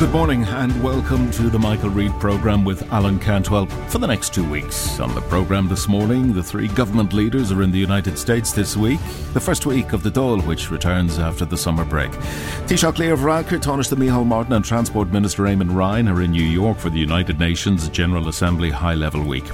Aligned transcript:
Good 0.00 0.12
morning 0.12 0.44
and 0.44 0.82
welcome 0.82 1.30
to 1.32 1.50
the 1.50 1.58
Michael 1.58 1.90
Reade 1.90 2.18
programme 2.18 2.64
with 2.64 2.90
Alan 2.90 3.18
Cantwell 3.18 3.66
for 3.66 3.98
the 3.98 4.06
next 4.06 4.32
two 4.32 4.48
weeks. 4.48 4.98
On 4.98 5.14
the 5.14 5.20
programme 5.20 5.68
this 5.68 5.88
morning, 5.88 6.32
the 6.32 6.42
three 6.42 6.68
government 6.68 7.12
leaders 7.12 7.52
are 7.52 7.62
in 7.62 7.70
the 7.70 7.78
United 7.78 8.18
States 8.18 8.50
this 8.50 8.78
week, 8.78 8.98
the 9.34 9.40
first 9.40 9.66
week 9.66 9.92
of 9.92 10.02
the 10.02 10.10
Dáil, 10.10 10.46
which 10.46 10.70
returns 10.70 11.18
after 11.18 11.44
the 11.44 11.58
summer 11.58 11.84
break. 11.84 12.10
Taoiseach 12.12 12.96
Leo 12.96 13.14
Varadkar, 13.14 13.60
Tánaiste 13.60 13.94
Micheál 13.94 14.24
Martin, 14.24 14.54
and 14.54 14.64
Transport 14.64 15.08
Minister 15.12 15.42
Eamon 15.42 15.74
Ryan 15.74 16.08
are 16.08 16.22
in 16.22 16.30
New 16.30 16.42
York 16.42 16.78
for 16.78 16.88
the 16.88 16.98
United 16.98 17.38
Nations 17.38 17.86
General 17.90 18.28
Assembly 18.28 18.70
High 18.70 18.94
Level 18.94 19.22
Week. 19.22 19.44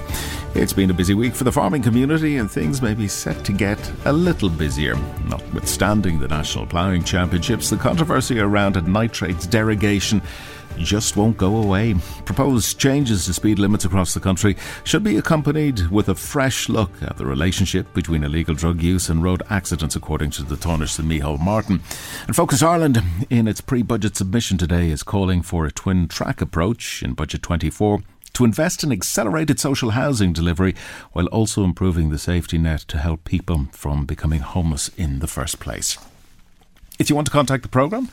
It's 0.57 0.73
been 0.73 0.89
a 0.89 0.93
busy 0.93 1.13
week 1.13 1.35
for 1.35 1.43
the 1.43 1.51
farming 1.51 1.83
community, 1.83 2.37
and 2.37 2.49
things 2.49 2.81
may 2.81 2.95
be 2.95 3.07
set 3.07 3.45
to 3.45 3.51
get 3.51 3.77
a 4.05 4.11
little 4.11 4.49
busier. 4.49 4.95
Notwithstanding 5.25 6.17
the 6.17 6.27
National 6.27 6.65
Ploughing 6.65 7.03
Championships, 7.03 7.69
the 7.69 7.77
controversy 7.77 8.39
around 8.39 8.75
a 8.75 8.81
nitrates 8.81 9.45
derogation 9.45 10.19
just 10.79 11.15
won't 11.15 11.37
go 11.37 11.57
away. 11.57 11.93
Proposed 12.25 12.79
changes 12.79 13.25
to 13.25 13.33
speed 13.33 13.59
limits 13.59 13.85
across 13.85 14.15
the 14.15 14.19
country 14.19 14.57
should 14.83 15.03
be 15.03 15.17
accompanied 15.17 15.89
with 15.89 16.09
a 16.09 16.15
fresh 16.15 16.69
look 16.69 16.91
at 17.03 17.17
the 17.17 17.25
relationship 17.25 17.93
between 17.93 18.23
illegal 18.23 18.55
drug 18.55 18.81
use 18.81 19.09
and 19.09 19.21
road 19.21 19.43
accidents, 19.51 19.95
according 19.95 20.31
to 20.31 20.43
the 20.43 20.55
Tánaiste 20.55 21.05
Micheál 21.05 21.39
Martin. 21.39 21.81
And 22.25 22.35
Focus 22.35 22.63
Ireland, 22.63 23.03
in 23.29 23.47
its 23.47 23.61
pre 23.61 23.83
budget 23.83 24.17
submission 24.17 24.57
today, 24.57 24.89
is 24.89 25.03
calling 25.03 25.43
for 25.43 25.67
a 25.67 25.71
twin 25.71 26.07
track 26.07 26.41
approach 26.41 27.03
in 27.03 27.13
Budget 27.13 27.43
24 27.43 28.01
to 28.33 28.45
invest 28.45 28.83
in 28.83 28.91
accelerated 28.91 29.59
social 29.59 29.91
housing 29.91 30.33
delivery 30.33 30.75
while 31.13 31.27
also 31.27 31.63
improving 31.63 32.09
the 32.09 32.17
safety 32.17 32.57
net 32.57 32.81
to 32.81 32.97
help 32.97 33.23
people 33.23 33.67
from 33.71 34.05
becoming 34.05 34.41
homeless 34.41 34.89
in 34.97 35.19
the 35.19 35.27
first 35.27 35.59
place. 35.59 35.97
If 36.99 37.09
you 37.09 37.15
want 37.15 37.27
to 37.27 37.31
contact 37.31 37.63
the 37.63 37.69
programme, 37.69 38.09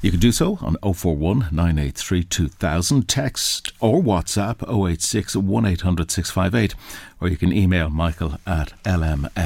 you 0.00 0.10
can 0.10 0.20
do 0.20 0.32
so 0.32 0.58
on 0.60 0.76
041 0.82 1.48
983 1.52 2.24
2000, 2.24 3.08
text 3.08 3.72
or 3.78 4.02
WhatsApp 4.02 4.62
086 4.68 5.36
1800 5.36 6.10
658, 6.10 6.74
or 7.20 7.28
you 7.28 7.36
can 7.36 7.52
email 7.52 7.88
michael 7.88 8.38
at 8.44 8.72
lmfm.ie. 8.84 9.36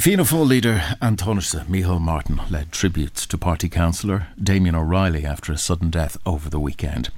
Fianna 0.00 0.22
Fáil 0.22 0.48
leader 0.48 0.96
An 1.02 1.16
Tánaiste 1.16 1.66
Micheál 1.66 2.00
Martin 2.00 2.40
led 2.48 2.72
tributes 2.72 3.26
to 3.26 3.36
party 3.36 3.68
councillor 3.68 4.28
Damien 4.42 4.74
O'Reilly 4.74 5.26
after 5.26 5.52
a 5.52 5.58
sudden 5.58 5.90
death 5.90 6.16
over 6.24 6.48
the 6.48 6.58
weekend. 6.58 7.10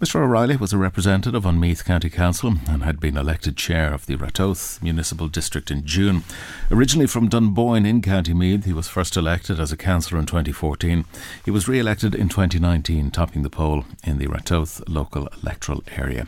Mr 0.00 0.16
O'Reilly 0.16 0.56
was 0.56 0.72
a 0.72 0.76
representative 0.76 1.46
on 1.46 1.60
Meath 1.60 1.84
County 1.84 2.10
Council 2.10 2.54
and 2.66 2.82
had 2.82 2.98
been 2.98 3.16
elected 3.16 3.56
chair 3.56 3.94
of 3.94 4.06
the 4.06 4.16
Ratoath 4.16 4.82
Municipal 4.82 5.28
District 5.28 5.70
in 5.70 5.86
June. 5.86 6.24
Originally 6.72 7.06
from 7.06 7.28
Dunboyne 7.28 7.86
in 7.86 8.02
County 8.02 8.34
Meath, 8.34 8.64
he 8.64 8.72
was 8.72 8.88
first 8.88 9.16
elected 9.16 9.60
as 9.60 9.70
a 9.70 9.76
councillor 9.76 10.18
in 10.18 10.26
2014. 10.26 11.04
He 11.44 11.52
was 11.52 11.68
re-elected 11.68 12.16
in 12.16 12.28
2019, 12.28 13.12
topping 13.12 13.42
the 13.42 13.48
poll 13.48 13.84
in 14.02 14.18
the 14.18 14.26
Ratoath 14.26 14.82
local 14.88 15.28
electoral 15.40 15.84
area. 15.96 16.26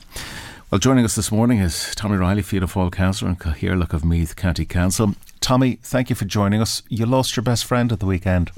Well, 0.70 0.78
joining 0.78 1.04
us 1.04 1.14
this 1.16 1.32
morning 1.32 1.58
is 1.58 1.94
Tommy 1.96 2.16
Reilly, 2.16 2.42
Fianna 2.42 2.66
Fáil 2.66 2.92
councillor 2.92 3.30
and 3.30 3.40
Cathaoirleach 3.40 3.92
of 3.92 4.04
Meath 4.04 4.36
County 4.36 4.64
Council. 4.64 5.14
Tommy, 5.46 5.78
thank 5.80 6.10
you 6.10 6.16
for 6.16 6.24
joining 6.24 6.60
us. 6.60 6.82
You 6.88 7.06
lost 7.06 7.36
your 7.36 7.44
best 7.44 7.66
friend 7.66 7.92
at 7.92 8.00
the 8.00 8.06
weekend. 8.06 8.50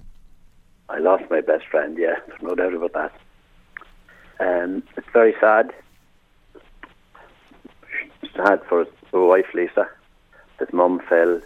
I 0.88 0.96
lost 1.00 1.24
my 1.28 1.42
best 1.42 1.66
friend, 1.66 1.98
yeah, 1.98 2.16
no 2.40 2.54
doubt 2.54 2.72
about 2.72 2.94
that. 2.94 3.12
Um, 4.40 4.82
it's 4.96 5.06
very 5.12 5.34
sad. 5.38 5.74
Sad 8.34 8.62
for 8.66 8.86
his 8.86 9.12
wife, 9.12 9.52
Lisa. 9.52 9.86
His 10.58 10.72
mum, 10.72 11.02
Phil, 11.06 11.42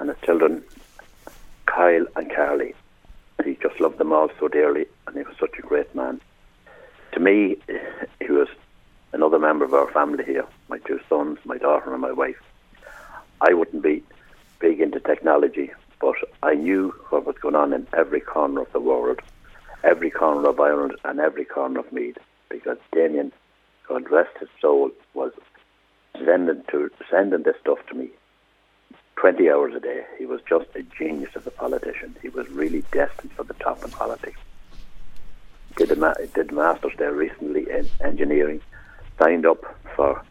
and 0.00 0.08
his 0.08 0.16
children, 0.24 0.64
Kyle 1.66 2.06
and 2.16 2.34
Carly. 2.34 2.74
He 3.44 3.58
just 3.60 3.78
loved 3.78 3.98
them 3.98 4.14
all 4.14 4.30
so 4.40 4.48
dearly, 4.48 4.86
and 5.06 5.14
he 5.14 5.22
was 5.22 5.36
such 5.38 5.58
a 5.58 5.60
great 5.60 5.94
man. 5.94 6.18
To 7.12 7.20
me, 7.20 7.58
he 8.20 8.32
was 8.32 8.48
another 9.12 9.38
member 9.38 9.66
of 9.66 9.74
our 9.74 9.90
family 9.92 10.24
here. 10.24 10.46
My 10.70 10.78
two 10.78 10.98
sons, 11.10 11.40
my 11.44 11.58
daughter, 11.58 11.92
and 11.92 12.00
my 12.00 12.12
wife. 12.12 12.40
I 13.42 13.52
wouldn't 13.52 13.82
be 13.82 14.02
big 14.62 14.80
into 14.80 15.00
technology, 15.00 15.72
but 16.00 16.14
I 16.42 16.54
knew 16.54 16.94
what 17.10 17.26
was 17.26 17.36
going 17.42 17.56
on 17.56 17.72
in 17.72 17.86
every 17.92 18.20
corner 18.20 18.62
of 18.62 18.72
the 18.72 18.80
world, 18.80 19.18
every 19.82 20.10
corner 20.10 20.48
of 20.48 20.60
Ireland, 20.60 20.94
and 21.04 21.18
every 21.18 21.44
corner 21.44 21.80
of 21.80 21.92
Meath, 21.92 22.16
because 22.48 22.78
Damien, 22.92 23.32
God 23.88 24.08
rest 24.10 24.38
his 24.38 24.48
soul, 24.60 24.92
was 25.14 25.32
sending 26.24 26.62
to 26.70 26.90
sending 27.10 27.42
this 27.42 27.56
stuff 27.60 27.78
to 27.88 27.94
me. 27.94 28.10
20 29.16 29.50
hours 29.50 29.74
a 29.74 29.80
day. 29.80 30.04
He 30.18 30.26
was 30.26 30.40
just 30.48 30.66
a 30.74 30.82
genius 30.82 31.30
as 31.36 31.46
a 31.46 31.50
politician. 31.50 32.16
He 32.22 32.28
was 32.28 32.48
really 32.48 32.82
destined 32.92 33.32
for 33.32 33.44
the 33.44 33.54
top 33.54 33.84
in 33.84 33.90
politics. 33.90 34.38
Did 35.76 35.90
a 35.92 35.96
ma- 35.96 36.14
did 36.34 36.52
masters 36.52 36.92
there 36.98 37.12
recently 37.12 37.68
in 37.70 37.88
engineering 38.00 38.60
signed 39.18 39.46
up 39.46 39.62
for 39.96 40.22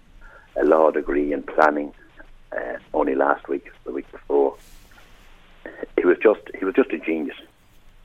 a 0.56 0.64
law 0.66 0.92
degree 0.92 1.32
in 1.32 1.44
planning 1.44 1.94
uh, 2.56 2.78
only 2.94 3.16
last 3.16 3.48
week, 3.48 3.72
the 3.84 3.92
week 3.92 4.12
before. 4.12 4.56
He 5.98 6.06
was 6.06 6.18
just 6.22 6.42
he 6.58 6.66
was 6.66 6.76
just 6.76 6.92
a 6.92 6.98
genius, 6.98 7.38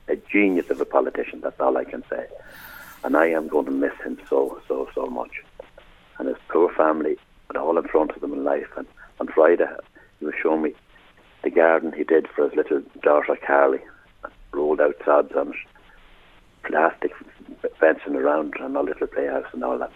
a 0.07 0.15
genius 0.31 0.69
of 0.69 0.79
a 0.79 0.85
politician. 0.85 1.41
That's 1.41 1.59
all 1.59 1.77
I 1.77 1.83
can 1.83 2.03
say. 2.09 2.27
And 3.03 3.15
I 3.15 3.27
am 3.27 3.47
going 3.47 3.65
to 3.65 3.71
miss 3.71 3.93
him 4.03 4.19
so 4.29 4.61
so 4.67 4.89
so 4.93 5.07
much. 5.07 5.43
And 6.19 6.27
his 6.27 6.37
poor 6.49 6.73
family, 6.73 7.17
with 7.47 7.57
all 7.57 7.77
in 7.77 7.87
front 7.87 8.11
of 8.11 8.21
them 8.21 8.33
in 8.33 8.43
life. 8.43 8.69
And 8.75 8.87
on 9.19 9.27
Friday, 9.27 9.67
he 10.19 10.25
was 10.25 10.35
showing 10.41 10.63
me 10.63 10.73
the 11.43 11.49
garden 11.49 11.93
he 11.93 12.03
did 12.03 12.27
for 12.27 12.47
his 12.47 12.55
little 12.55 12.81
daughter 13.01 13.37
Carly. 13.45 13.79
Rolled 14.51 14.81
out 14.81 14.95
sods 15.05 15.31
it, 15.35 15.55
plastic 16.63 17.11
fencing 17.79 18.15
around, 18.15 18.55
and 18.59 18.75
a 18.75 18.81
little 18.81 19.07
playhouse 19.07 19.45
and 19.53 19.63
all 19.63 19.77
that 19.77 19.91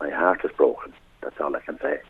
my 0.00 0.10
heart 0.10 0.44
is 0.44 0.50
broken. 0.56 0.92
That's 1.20 1.40
all 1.40 1.54
I 1.54 1.60
can 1.60 1.78
say. 1.78 2.00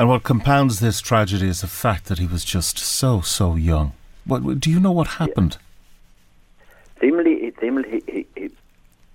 And 0.00 0.08
what 0.08 0.22
compounds 0.22 0.80
this 0.80 0.98
tragedy 1.02 1.46
is 1.46 1.60
the 1.60 1.66
fact 1.66 2.06
that 2.06 2.18
he 2.18 2.26
was 2.26 2.42
just 2.42 2.78
so, 2.78 3.20
so 3.20 3.54
young. 3.54 3.92
What 4.24 4.58
do 4.58 4.70
you 4.70 4.80
know 4.80 4.92
what 4.92 5.06
happened? 5.06 5.58
Yeah. 5.60 7.00
Seemingly, 7.02 7.52
seemingly 7.60 8.02
he, 8.06 8.10
he, 8.10 8.26
he, 8.34 8.50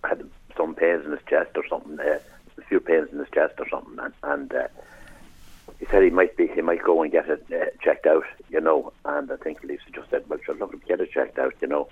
had 0.04 0.30
some 0.56 0.76
pains 0.76 1.04
in 1.04 1.10
his 1.10 1.22
chest 1.28 1.50
or 1.56 1.66
something. 1.68 2.00
Uh, 2.00 2.20
a 2.60 2.62
few 2.62 2.80
pains 2.80 3.10
in 3.12 3.18
his 3.18 3.28
chest 3.34 3.56
or 3.58 3.68
something, 3.68 3.98
and, 3.98 4.14
and 4.22 4.54
uh, 4.54 4.68
he 5.80 5.88
said 5.88 6.04
he 6.04 6.12
might 6.12 6.38
be 6.38 6.46
he 6.46 6.62
might 6.62 6.84
go 6.84 7.02
and 7.02 7.12
get 7.12 7.28
it 7.30 7.44
uh, 7.52 7.66
checked 7.82 8.06
out, 8.06 8.26
you 8.52 8.62
know. 8.62 8.94
And 9.06 9.32
I 9.32 9.38
think 9.38 9.64
Lisa 9.64 9.90
just 9.92 10.12
said, 10.12 10.24
"Well, 10.30 10.38
sure, 10.46 10.54
love 10.54 10.70
to 10.70 10.78
get 10.88 11.02
it 11.02 11.12
checked 11.12 11.40
out, 11.40 11.56
you 11.62 11.68
know, 11.68 11.88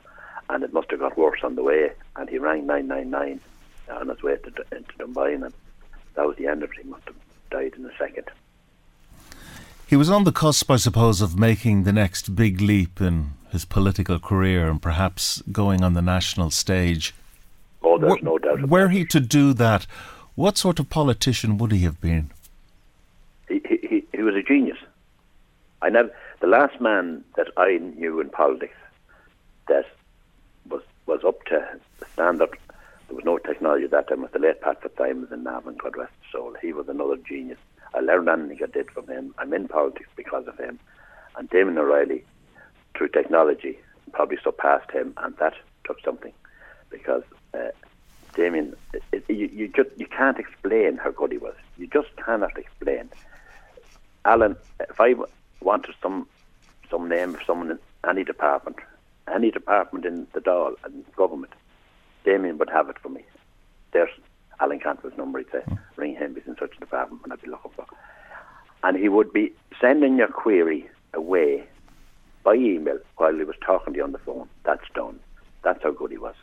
and 0.52 0.64
it 0.64 0.72
must 0.72 0.92
have 0.92 1.00
got 1.00 1.18
worse 1.18 1.40
on 1.44 1.56
the 1.56 1.64
way. 1.64 1.94
And 2.16 2.30
he 2.30 2.38
rang 2.38 2.68
999 2.68 3.40
on 3.90 4.10
his 4.10 4.22
way 4.22 4.36
to, 4.36 4.78
into 4.78 4.94
Dunboyne, 5.00 5.42
and 5.42 5.54
that 6.14 6.28
was 6.28 6.38
the 6.38 6.46
end 6.46 6.62
of 6.62 6.70
it. 6.74 6.84
He 6.84 6.88
must 6.88 7.06
have 7.06 7.16
died 7.50 7.74
in 7.76 7.88
a 7.88 7.98
second. 7.98 8.30
He 9.94 9.98
was 9.98 10.10
on 10.10 10.24
the 10.24 10.32
cusp, 10.32 10.72
I 10.72 10.78
suppose, 10.78 11.22
of 11.22 11.38
making 11.38 11.84
the 11.84 11.94
next 11.94 12.36
big 12.36 12.60
leap 12.60 13.00
in 13.00 13.34
his 13.52 13.64
political 13.64 14.18
career 14.18 14.68
and 14.68 14.82
perhaps 14.82 15.44
going 15.52 15.84
on 15.84 15.94
the 15.94 16.02
national 16.02 16.50
stage. 16.50 17.14
Oh, 17.84 18.00
there's 18.00 18.24
no 18.24 18.40
doubt. 18.40 18.68
Were 18.68 18.90
he 18.90 19.06
to 19.06 19.20
do 19.20 19.54
that, 19.54 19.86
what 20.34 20.58
sort 20.58 20.80
of 20.80 20.90
politician 20.90 21.60
would 21.60 21.72
he 21.72 21.82
have 21.82 22.02
been? 22.02 22.32
He, 23.48 23.62
he, 23.70 24.04
he 24.12 24.22
was 24.24 24.34
a 24.34 24.42
genius. 24.42 24.80
I 25.84 25.90
never, 25.90 26.12
the 26.40 26.48
last 26.48 26.82
man 26.82 27.24
that 27.36 27.50
I 27.56 27.78
knew 27.78 28.20
in 28.20 28.32
politics 28.32 28.74
that 29.68 29.86
was 30.68 30.82
was 31.06 31.24
up 31.24 31.44
to 31.44 31.64
the 32.00 32.08
standard. 32.14 32.50
There 33.10 33.16
was 33.16 33.26
no 33.26 33.38
technology 33.38 33.86
at 33.86 33.92
that 33.92 34.08
time. 34.08 34.22
It 34.22 34.22
was 34.24 34.32
the 34.32 34.40
late 34.40 34.60
Pat 34.60 34.82
Fitzsimons 34.82 35.32
in 35.32 35.44
Navan, 35.44 35.76
God 35.76 35.96
rest 35.96 36.14
his 36.24 36.32
soul. 36.32 36.56
He 36.64 36.74
was 36.74 36.90
another 36.90 37.18
genius. 37.18 37.60
I 37.94 38.00
learned 38.00 38.30
anything 38.30 38.60
I 38.64 38.72
did 38.72 38.90
from 38.92 39.08
him. 39.08 39.34
I'm 39.38 39.54
in 39.54 39.68
politics 39.68 40.10
because 40.16 40.48
of 40.48 40.58
him. 40.58 40.80
And 41.38 41.50
Damien 41.50 41.78
O'Reilly, 41.78 42.24
through 42.96 43.10
technology, 43.10 43.80
probably 44.12 44.38
surpassed 44.44 44.92
him, 44.92 45.14
and 45.18 45.36
that 45.38 45.54
took 45.86 46.00
something 46.04 46.34
because 46.90 47.24
uh, 47.54 47.70
Damien, 48.36 48.76
it, 48.94 49.04
it, 49.12 49.24
you, 49.30 49.50
you 49.52 49.68
just 49.68 49.90
you 49.98 50.08
can't 50.08 50.40
explain 50.40 50.98
how 50.98 51.12
good 51.12 51.32
he 51.32 51.38
was. 51.38 51.56
You 51.78 51.88
just 51.88 52.16
cannot 52.18 52.58
explain. 52.58 53.10
Alan, 54.26 54.56
if 54.80 55.00
I 55.00 55.16
wanted 55.62 55.96
some 56.02 56.28
some 56.90 57.10
name 57.10 57.36
of 57.36 57.42
someone 57.46 57.72
in 57.72 57.80
any 58.08 58.24
department, 58.24 58.78
any 59.34 59.52
department 59.52 60.06
in 60.06 60.28
the 60.34 60.42
Dáil 60.42 60.76
and 60.84 61.04
government, 61.16 61.54
Damien 62.24 62.58
would 62.58 62.70
have 62.70 62.90
it 62.90 63.00
for 63.00 63.10
me. 63.10 63.24
There's 63.92 64.12
Alan 64.64 64.80
Cantwell's 64.80 65.18
number. 65.18 65.40
He'd 65.40 65.52
say, 65.52 65.64
ring 65.98 66.16
him. 66.16 66.36
He's 66.36 66.48
in 66.48 66.56
such 66.58 66.78
a 66.78 66.80
department, 66.80 67.22
and 67.24 67.34
I'd 67.34 67.42
be 67.42 67.50
looking 67.50 67.72
for. 67.76 67.86
And 68.84 68.98
he 68.98 69.10
would 69.10 69.34
be 69.34 69.52
sending 69.80 70.18
your 70.18 70.30
query 70.30 70.90
away 71.14 71.66
by 72.44 72.56
email 72.56 72.98
while 73.18 73.36
he 73.36 73.44
was 73.44 73.58
talking 73.66 73.94
to 73.94 73.98
you 73.98 74.04
on 74.06 74.14
the 74.14 74.20
phone. 74.20 74.48
That's 74.64 74.88
done. 74.96 75.20
That's 75.64 75.84
how 75.84 75.92
good 75.92 76.12
he 76.12 76.18
was. 76.18 76.36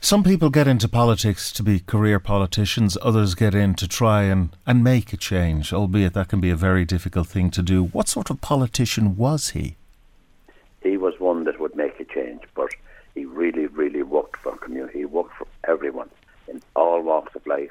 Some 0.00 0.24
people 0.24 0.50
get 0.50 0.66
into 0.66 0.88
politics 0.88 1.52
to 1.52 1.62
be 1.62 1.78
career 1.78 2.18
politicians, 2.18 2.98
others 3.02 3.36
get 3.36 3.54
in 3.54 3.74
to 3.74 3.86
try 3.86 4.24
and, 4.24 4.50
and 4.66 4.82
make 4.82 5.12
a 5.12 5.16
change, 5.16 5.72
albeit 5.72 6.12
that 6.14 6.28
can 6.28 6.40
be 6.40 6.50
a 6.50 6.56
very 6.56 6.84
difficult 6.84 7.28
thing 7.28 7.52
to 7.52 7.62
do. 7.62 7.84
What 7.84 8.08
sort 8.08 8.30
of 8.30 8.40
politician 8.40 9.16
was 9.16 9.50
he? 9.50 9.76
He 10.82 10.96
was 10.96 11.20
one 11.20 11.44
that 11.44 11.60
would 11.60 11.76
make 11.76 12.00
a 12.00 12.04
change, 12.04 12.42
but 12.56 12.70
he 13.14 13.26
really, 13.26 13.66
really 13.66 14.02
worked 14.02 14.38
for 14.38 14.56
community. 14.56 14.98
He 14.98 15.04
worked 15.04 15.36
for 15.36 15.46
everyone 15.68 16.10
in 16.52 16.62
all 16.76 17.00
walks 17.02 17.34
of 17.34 17.46
life, 17.46 17.70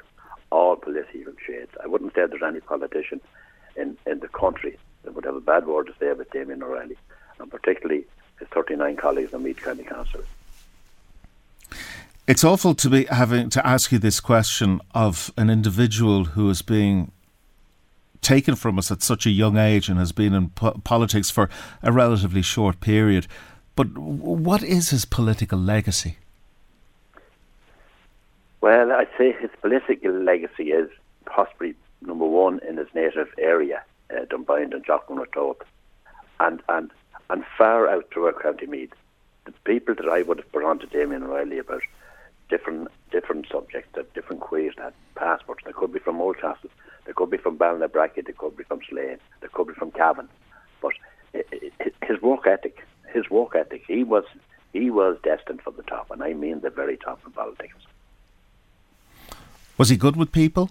all 0.50 0.76
political 0.76 1.32
shades. 1.46 1.70
I 1.82 1.86
wouldn't 1.86 2.14
say 2.14 2.26
there's 2.26 2.42
any 2.42 2.60
politician 2.60 3.20
in, 3.76 3.96
in 4.06 4.18
the 4.18 4.28
country 4.28 4.76
that 5.04 5.14
would 5.14 5.24
have 5.24 5.36
a 5.36 5.40
bad 5.40 5.66
word 5.66 5.86
to 5.86 5.94
say 5.98 6.08
about 6.08 6.30
Damien 6.30 6.62
O'Reilly, 6.62 6.96
and 7.38 7.50
particularly 7.50 8.04
his 8.38 8.48
39 8.48 8.96
colleagues 8.96 9.32
on 9.32 9.42
Meath 9.42 9.62
County 9.62 9.84
Council. 9.84 10.20
It's 12.26 12.44
awful 12.44 12.74
to 12.76 12.90
be 12.90 13.04
having 13.06 13.50
to 13.50 13.66
ask 13.66 13.90
you 13.90 13.98
this 13.98 14.20
question 14.20 14.80
of 14.94 15.32
an 15.36 15.50
individual 15.50 16.24
who 16.24 16.50
is 16.50 16.62
being 16.62 17.10
taken 18.20 18.54
from 18.54 18.78
us 18.78 18.90
at 18.90 19.02
such 19.02 19.26
a 19.26 19.30
young 19.30 19.56
age 19.56 19.88
and 19.88 19.98
has 19.98 20.12
been 20.12 20.32
in 20.32 20.50
po- 20.50 20.80
politics 20.84 21.30
for 21.30 21.48
a 21.82 21.90
relatively 21.90 22.42
short 22.42 22.80
period. 22.80 23.26
But 23.74 23.98
what 23.98 24.62
is 24.62 24.90
his 24.90 25.04
political 25.04 25.58
legacy? 25.58 26.18
Well, 28.62 28.92
I'd 28.92 29.08
say 29.18 29.32
his 29.32 29.50
political 29.60 30.12
legacy 30.12 30.70
is 30.70 30.88
possibly 31.26 31.74
number 32.00 32.26
one 32.26 32.60
in 32.66 32.76
his 32.76 32.86
native 32.94 33.34
area, 33.36 33.82
uh, 34.08 34.24
Dunboyne 34.30 34.72
and 34.72 34.86
Jocelyn 34.86 35.26
and 36.38 36.62
and 36.68 36.90
and 37.28 37.44
far 37.58 37.88
out 37.88 38.08
throughout 38.12 38.40
County 38.40 38.66
Meath. 38.66 38.92
The 39.46 39.52
people 39.64 39.96
that 39.96 40.08
I 40.08 40.22
would 40.22 40.38
have 40.38 40.52
brought 40.52 40.70
on 40.70 40.78
to 40.78 40.86
Damien 40.86 41.24
O'Reilly 41.24 41.58
about 41.58 41.82
different 42.48 42.86
different 43.10 43.48
subjects, 43.50 43.88
that 43.96 44.14
different 44.14 44.42
queries 44.42 44.74
that 44.78 44.94
passports. 45.16 45.64
They 45.64 45.72
could 45.72 45.92
be 45.92 45.98
from 45.98 46.20
Oldcastle, 46.20 46.70
they 47.04 47.12
could 47.14 47.30
be 47.30 47.38
from 47.38 47.58
Ballinabrackey, 47.58 48.24
they 48.24 48.32
could 48.32 48.56
be 48.56 48.62
from 48.62 48.78
Slane, 48.88 49.18
they 49.40 49.48
could 49.48 49.66
be 49.66 49.74
from 49.74 49.90
Cavan. 49.90 50.28
But 50.80 50.92
his 52.04 52.22
work 52.22 52.46
ethic, 52.46 52.86
his 53.12 53.28
work 53.28 53.56
ethic, 53.56 53.82
he 53.88 54.04
was 54.04 54.24
he 54.72 54.88
was 54.88 55.18
destined 55.24 55.62
for 55.62 55.72
the 55.72 55.82
top, 55.82 56.12
and 56.12 56.22
I 56.22 56.32
mean 56.32 56.60
the 56.60 56.70
very 56.70 56.96
top 56.96 57.26
of 57.26 57.34
politics. 57.34 57.74
Was 59.82 59.88
he 59.88 59.96
good 59.96 60.14
with 60.14 60.30
people? 60.30 60.70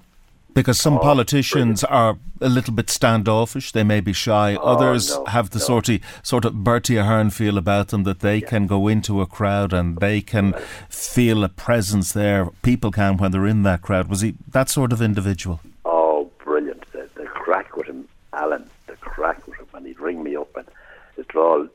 Because 0.54 0.80
some 0.80 0.94
oh, 0.94 1.00
politicians 1.00 1.82
brilliant. 1.82 2.22
are 2.42 2.48
a 2.48 2.48
little 2.48 2.74
bit 2.74 2.90
standoffish, 2.90 3.74
they 3.74 3.84
may 3.84 4.00
be 4.00 4.14
shy. 4.14 4.56
Oh, 4.56 4.62
Others 4.62 5.10
no, 5.10 5.26
have 5.26 5.50
the 5.50 5.60
no. 5.60 5.66
sort 5.66 5.90
of 5.90 6.00
sort 6.24 6.46
of 6.46 6.64
Bertie 6.64 6.96
Ahern 6.96 7.30
feel 7.30 7.58
about 7.58 7.90
them 7.90 8.04
that 8.04 8.22
they 8.22 8.38
yeah. 8.38 8.48
can 8.48 8.68
go 8.68 8.88
into 8.88 9.20
a 9.20 9.26
crowd 9.26 9.74
and 9.74 9.98
they 9.98 10.22
can 10.22 10.52
right. 10.52 10.64
feel 10.88 11.44
a 11.44 11.50
presence 11.50 12.14
there. 12.14 12.48
People 12.62 12.90
can 12.90 13.18
when 13.18 13.32
they're 13.32 13.46
in 13.48 13.64
that 13.64 13.82
crowd. 13.82 14.08
Was 14.08 14.22
he 14.22 14.36
that 14.48 14.70
sort 14.70 14.94
of 14.94 15.02
individual? 15.02 15.60
Oh, 15.84 16.32
brilliant! 16.42 16.90
The, 16.94 17.10
the 17.16 17.26
crack 17.26 17.76
with 17.76 17.88
him, 17.88 18.08
Alan. 18.32 18.70
The 18.88 18.96
crack 18.96 19.46
with 19.46 19.60
him, 19.60 19.68
and 19.74 19.86
he'd 19.86 20.00
ring 20.00 20.24
me 20.24 20.38
up 20.38 20.56
and 20.56 20.70
it's 21.18 21.36
all 21.36 21.68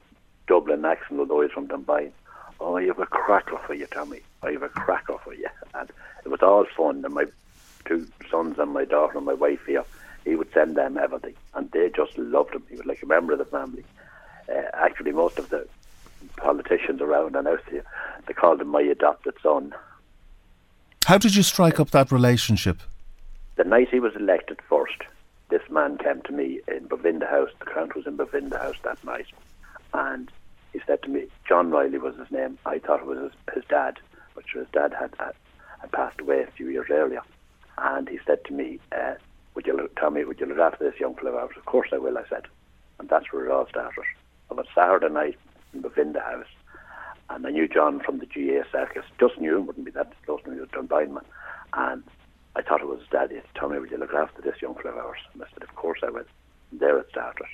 Dublin 0.47 0.87
accent, 0.87 1.21
although 1.21 1.43
he's 1.43 1.51
from 1.51 1.67
Dunboyne. 1.67 2.13
Oh, 2.61 2.79
you 2.79 2.89
have 2.89 2.99
a 2.99 3.05
cracker 3.05 3.59
for 3.67 3.75
you, 3.75 3.87
Tommy. 3.89 4.23
I 4.43 4.53
have 4.53 4.63
a 4.63 4.71
cracker 4.71 5.19
for 5.23 5.35
you, 5.35 5.49
and 5.75 5.91
it 6.27 6.31
was 6.31 6.43
all 6.43 6.67
fun. 6.77 7.05
And 7.05 7.15
my 7.15 7.25
two 7.85 8.07
sons 8.29 8.59
and 8.59 8.73
my 8.73 8.85
daughter 8.85 9.17
and 9.17 9.27
my 9.27 9.33
wife 9.33 9.65
here, 9.65 9.85
he 10.25 10.35
would 10.35 10.53
send 10.53 10.77
them 10.77 10.99
everything, 10.99 11.35
and 11.55 11.71
they 11.71 11.89
just 11.89 12.19
loved 12.19 12.53
him. 12.53 12.65
He 12.69 12.77
was 12.77 12.85
like 12.85 13.03
a 13.03 13.07
member 13.07 13.33
of 13.33 13.39
the 13.39 13.45
family. 13.45 13.85
Uh, 14.49 14.63
actually, 14.75 15.13
most 15.13 15.39
of 15.39 15.49
the 15.51 15.67
politicians 16.37 17.01
around 17.01 17.37
and 17.37 17.47
out 17.47 17.63
here, 17.71 17.85
they 18.27 18.35
called 18.35 18.61
him 18.61 18.69
my 18.69 18.81
adopted 18.81 19.35
son. 19.41 19.73
How 21.05 21.17
did 21.17 21.37
you 21.37 21.45
strike 21.45 21.79
up 21.79 21.91
that 21.93 22.11
relationship? 22.11 22.81
The 23.55 23.63
night 23.63 23.89
he 23.91 24.01
was 24.01 24.17
elected 24.17 24.59
first, 24.69 25.03
this 25.49 25.63
man 25.71 25.97
came 25.97 26.23
to 26.23 26.33
me 26.33 26.61
in 26.67 26.89
Buvinda 26.89 27.31
House. 27.31 27.51
The 27.61 27.67
count 27.67 27.95
was 27.95 28.07
in 28.09 28.17
Buvinda 28.17 28.61
House 28.61 28.77
that 28.83 29.03
night, 29.05 29.29
and 29.95 30.29
he 30.73 30.81
said 30.89 31.05
to 31.05 31.09
me, 31.09 31.27
John 31.49 31.71
Riley 31.71 31.99
was 31.99 32.17
his 32.17 32.33
name. 32.33 32.59
I 32.67 32.81
thought 32.81 33.01
it 33.01 33.07
was 33.07 33.19
his, 33.19 33.55
his 33.55 33.65
dad, 33.69 34.01
but 34.35 34.45
his 34.53 34.67
dad 34.73 34.93
had, 34.93 35.15
had, 35.21 35.35
passed 35.87 36.21
away 36.21 36.43
a 36.43 36.51
few 36.53 36.69
years 36.69 36.89
earlier 36.91 37.23
and 37.79 38.09
he 38.09 38.19
said 38.27 38.45
to 38.47 38.53
me, 38.53 38.79
uh, 38.93 39.15
"Would 39.55 39.67
you 39.67 39.77
look, 39.77 39.95
tell 39.97 40.11
me? 40.11 40.25
Would 40.25 40.41
you 40.41 40.47
look 40.47 40.59
after 40.59 40.85
this 40.85 41.01
young 41.01 41.15
fellow?" 41.15 41.37
I 41.37 41.45
was, 41.45 41.57
"Of 41.57 41.67
course 41.67 41.89
I 41.93 41.99
will," 41.99 42.19
I 42.19 42.25
said, 42.29 42.47
and 42.99 43.09
that's 43.09 43.33
where 43.33 43.47
it 43.47 43.51
all 43.51 43.67
started. 43.69 44.05
On 44.51 44.59
a 44.59 44.65
Saturday 44.75 45.09
night 45.09 45.39
in 45.75 45.83
Buvinda 45.83 46.23
House, 46.23 46.47
and 47.31 47.47
I 47.47 47.51
knew 47.51 47.69
John 47.69 48.01
from 48.01 48.19
the 48.19 48.27
GA 48.27 48.63
circus. 48.71 49.05
Just 49.19 49.39
knew 49.41 49.59
him, 49.59 49.67
wouldn't 49.67 49.85
be 49.85 49.93
that 49.93 50.13
close 50.25 50.43
to 50.43 50.51
me. 50.51 50.57
He 50.57 50.61
was 50.61 50.71
Dunboyne 50.71 51.19
and 51.75 52.05
I 52.55 52.63
thought 52.63 52.81
it 52.81 52.89
was 52.89 53.01
his 53.01 53.09
daddy. 53.09 53.41
Tell 53.55 53.69
me, 53.69 53.79
would 53.79 53.91
you 53.91 53.99
look 53.99 54.15
after 54.15 54.41
this 54.41 54.63
young 54.63 54.75
fellow 54.77 54.97
ours? 54.97 55.19
And 55.35 55.43
I 55.43 55.47
said, 55.53 55.63
"Of 55.63 55.75
course 55.75 56.01
I 56.03 56.11
will." 56.11 56.25
And 56.71 56.81
there 56.81 56.99
it 56.99 57.09
started. 57.11 57.47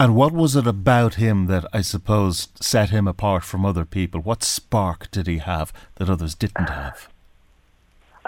And 0.00 0.14
what 0.14 0.32
was 0.32 0.54
it 0.54 0.66
about 0.66 1.14
him 1.14 1.46
that 1.46 1.64
I 1.72 1.80
suppose 1.80 2.48
set 2.60 2.90
him 2.90 3.08
apart 3.08 3.42
from 3.44 3.64
other 3.64 3.84
people? 3.84 4.20
What 4.20 4.44
spark 4.44 5.10
did 5.10 5.26
he 5.26 5.38
have 5.38 5.72
that 5.96 6.10
others 6.10 6.34
didn't 6.34 6.68
have? 6.68 7.08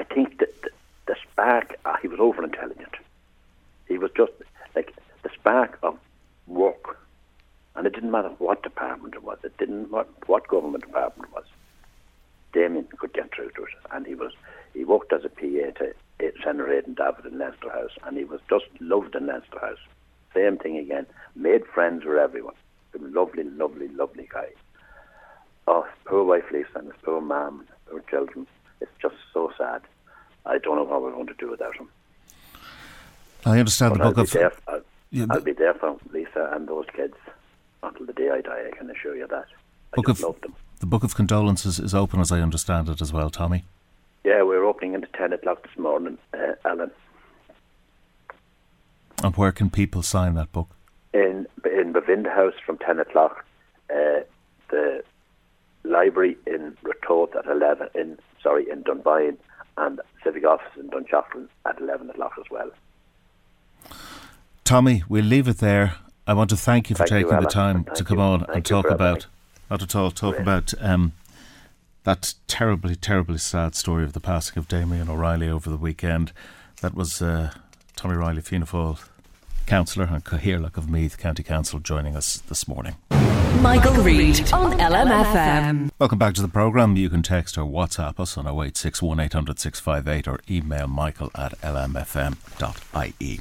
I 0.01 0.05
think 0.05 0.39
that 0.39 0.55
the 1.07 1.15
spark, 1.31 1.79
uh, 1.85 1.97
he 2.01 2.09
was 2.09 2.21
over 2.21 2.43
intelligent. 2.43 2.95
He 3.87 3.99
was 3.99 4.11
just 4.17 4.33
like 4.75 4.95
the 5.23 5.29
spark 5.35 5.79
of 5.83 5.99
work. 6.47 6.99
And 7.77 7.87
it 7.87 7.93
didn't 7.93 8.11
matter 8.11 8.31
what 8.39 8.63
department 8.63 9.15
it 9.15 9.23
was, 9.23 9.37
it 9.45 9.59
didn't 9.59 9.91
what, 9.91 10.09
what 10.27 10.49
government 10.49 10.87
department 10.87 11.29
it 11.29 11.35
was. 11.35 11.45
Damien 12.55 12.89
could 12.99 13.13
get 13.13 13.31
through 13.35 13.51
to 13.51 13.65
it. 13.65 13.69
And 13.93 14.07
he 14.07 14.15
was 14.15 14.33
he 14.73 14.85
worked 14.85 15.13
as 15.13 15.23
a 15.27 15.29
PA 15.29 15.71
to 15.81 15.95
Senator 16.43 16.73
Aidan 16.73 16.95
Davitt 16.95 17.27
in 17.27 17.39
Leinster 17.39 17.71
House 17.71 17.93
and 18.07 18.17
he 18.17 18.25
was 18.25 18.41
just 18.49 18.65
loved 18.81 19.15
in 19.15 19.27
Leinster 19.27 19.59
House. 19.61 19.85
Same 20.33 20.57
thing 20.57 20.79
again. 20.79 21.05
Made 21.37 21.67
friends 21.67 22.07
with 22.07 22.17
everyone. 22.17 22.55
A 22.95 22.99
lovely, 23.03 23.45
lovely, 23.45 23.89
lovely 23.89 24.31
guy. 24.33 24.49
Oh, 25.69 25.87
poor 26.07 26.25
wife 26.25 26.51
Lisa 26.51 26.71
and 26.77 26.87
his 26.87 26.97
poor 27.03 27.21
mum, 27.21 27.67
poor 27.91 28.01
children. 28.09 28.47
It's 28.81 28.91
just 29.01 29.17
so 29.33 29.53
sad. 29.57 29.83
I 30.47 30.59
don't 30.59 30.77
know 30.77 30.85
what 30.85 31.03
we're 31.03 31.13
going 31.13 31.27
to 31.27 31.35
do 31.35 31.51
without 31.51 31.77
him. 31.77 31.89
I 33.45 33.59
understand 33.59 33.95
but 33.95 33.99
the 33.99 34.05
book 34.11 34.19
I'll 34.19 34.25
of. 34.25 34.31
There, 34.31 34.53
I'll, 34.69 34.81
yeah, 35.11 35.27
I'll, 35.31 35.41
be 35.41 35.53
there 35.53 35.75
for 35.75 35.97
Lisa 36.13 36.51
and 36.53 36.69
those 36.69 36.87
kids 36.95 37.15
until 37.83 38.07
the 38.07 38.13
day 38.13 38.31
I 38.31 38.41
die. 38.41 38.69
I 38.73 38.77
can 38.77 38.91
assure 38.91 39.17
you 39.17 39.27
that. 39.27 39.47
I 39.93 39.97
book 39.97 40.09
of, 40.09 40.21
love 40.21 40.41
them. 40.41 40.55
The 40.81 40.87
book 40.87 41.05
of 41.05 41.15
condolences 41.15 41.79
is 41.79 41.95
open, 41.95 42.21
as 42.21 42.31
I 42.31 42.41
understand 42.41 42.89
it, 42.89 43.01
as 43.01 43.13
well, 43.13 43.31
Tommy. 43.31 43.65
Yeah, 44.25 44.43
we're 44.43 44.65
opening 44.65 44.95
at 44.95 45.13
ten 45.15 45.33
o'clock 45.33 45.63
this 45.63 45.79
morning, 45.79 46.19
uh, 46.35 46.55
Alan. 46.65 46.91
And 49.23 49.37
where 49.37 49.53
can 49.53 49.71
people 49.71 50.03
sign 50.03 50.35
that 50.35 50.53
book? 50.53 50.71
In 51.13 51.47
in 51.65 51.93
Buvinda 51.93 52.35
House 52.35 52.55
from 52.65 52.79
ten 52.79 53.01
o'clock. 53.01 53.45
Uh, 53.91 54.21
the 54.71 55.03
library 55.85 56.37
in 56.47 56.77
Ratoath 56.85 57.37
at 57.37 57.47
11, 57.47 57.89
in, 57.95 58.19
sorry, 58.43 58.71
in 58.71 58.83
Dunboyne, 58.83 59.39
and 59.77 60.01
Civic 60.23 60.45
Office 60.45 60.73
in 60.79 60.89
Dunshaughlin 60.91 61.49
at 61.67 61.81
11 61.81 62.11
o'clock 62.11 62.33
as 62.39 62.45
well. 62.51 62.71
Tommy, 64.65 65.03
we'll 65.09 65.25
leave 65.25 65.49
it 65.49 65.59
there. 65.59 65.95
I 66.27 66.35
want 66.35 66.51
to 66.51 66.57
thank 66.57 66.91
you 66.91 66.97
for 66.97 67.07
Thank 67.07 67.27
taking 67.27 67.39
you, 67.39 67.41
the 67.41 67.49
time 67.49 67.85
to 67.95 68.05
come 68.05 68.19
you. 68.19 68.25
on 68.25 68.41
Thank 68.41 68.55
and 68.55 68.65
talk 68.65 68.91
about, 68.91 69.27
not 69.71 69.83
at 69.83 69.97
all, 69.97 70.11
talk 70.11 70.37
Great. 70.37 70.43
about 70.43 70.75
um, 70.81 71.13
that 72.05 72.35
terribly, 72.47 72.95
terribly 72.95 73.39
sad 73.39 73.75
story 73.75 74.05
of 74.05 74.13
the 74.13 74.21
passing 74.21 74.59
of 74.59 74.69
Damien 74.69 75.09
O'Reilly 75.09 75.49
over 75.49 75.69
the 75.69 75.77
weekend. 75.77 76.33
That 76.83 76.95
was 76.95 77.21
uh, 77.21 77.53
Tommy 77.97 78.17
Reilly, 78.17 78.43
Fianna 78.43 78.67
Fáil 78.67 79.01
councillor 79.67 80.09
and 80.11 80.25
Cathaoirleach 80.25 80.77
of 80.77 80.91
Meath 80.91 81.17
County 81.19 81.43
Council 81.43 81.79
joining 81.79 82.17
us 82.17 82.39
this 82.49 82.67
morning. 82.67 82.97
Michael 83.59 84.03
Reade 84.03 84.53
on 84.53 84.73
LMFM. 84.79 85.91
Welcome 85.99 86.19
back 86.19 86.35
to 86.35 86.43
the 86.43 86.49
programme. 86.49 86.97
You 86.97 87.11
can 87.11 87.23
text 87.23 87.59
or 87.59 87.65
WhatsApp 87.67 88.19
us 88.19 88.39
on 88.39 88.47
0861 88.47 89.21
800 89.21 89.59
658 89.59 90.29
or 90.29 90.41
email 90.49 90.87
michael 90.87 91.31
at 91.35 91.61
lmfm.ie. 91.61 93.41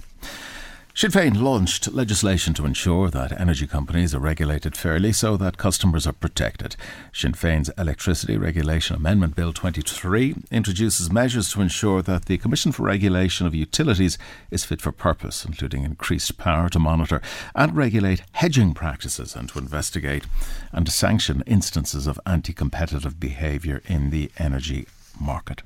Sinn 1.00 1.12
Féin 1.12 1.42
launched 1.42 1.94
legislation 1.94 2.54
to 2.54 2.66
ensure 2.66 3.10
that 3.10 3.32
energy 3.40 3.66
companies 3.66 4.14
are 4.14 4.20
regulated 4.20 4.76
fairly 4.76 5.14
so 5.14 5.38
that 5.38 5.58
customers 5.58 6.06
are 6.06 6.12
protected. 6.12 6.76
Sinn 7.14 7.32
Féin's 7.32 7.72
Electricity 7.78 8.36
Regulation 8.36 8.98
Amendment 8.98 9.34
Bill 9.34 9.54
23 9.54 10.36
introduces 10.52 11.10
measures 11.10 11.54
to 11.54 11.62
ensure 11.62 12.02
that 12.02 12.26
the 12.26 12.38
Commission 12.38 12.74
for 12.74 12.84
Regulation 12.84 13.48
of 13.48 13.56
Utilities 13.56 14.18
is 14.52 14.66
fit 14.66 14.82
for 14.82 14.92
purpose, 14.92 15.46
including 15.46 15.86
increased 15.86 16.38
power 16.38 16.68
to 16.68 16.80
monitor 16.80 17.22
and 17.56 17.78
regulate 17.78 18.24
hedging 18.34 18.74
practices 18.74 19.38
and 19.38 19.48
to 19.48 19.60
investigate 19.60 20.26
and 20.74 20.86
to 20.86 20.92
sanction 20.92 21.44
instances 21.48 22.08
of 22.08 22.20
anti 22.26 22.52
competitive 22.52 23.22
behaviour 23.22 23.82
in 23.86 24.10
the 24.10 24.30
energy 24.38 24.86
market. 25.18 25.62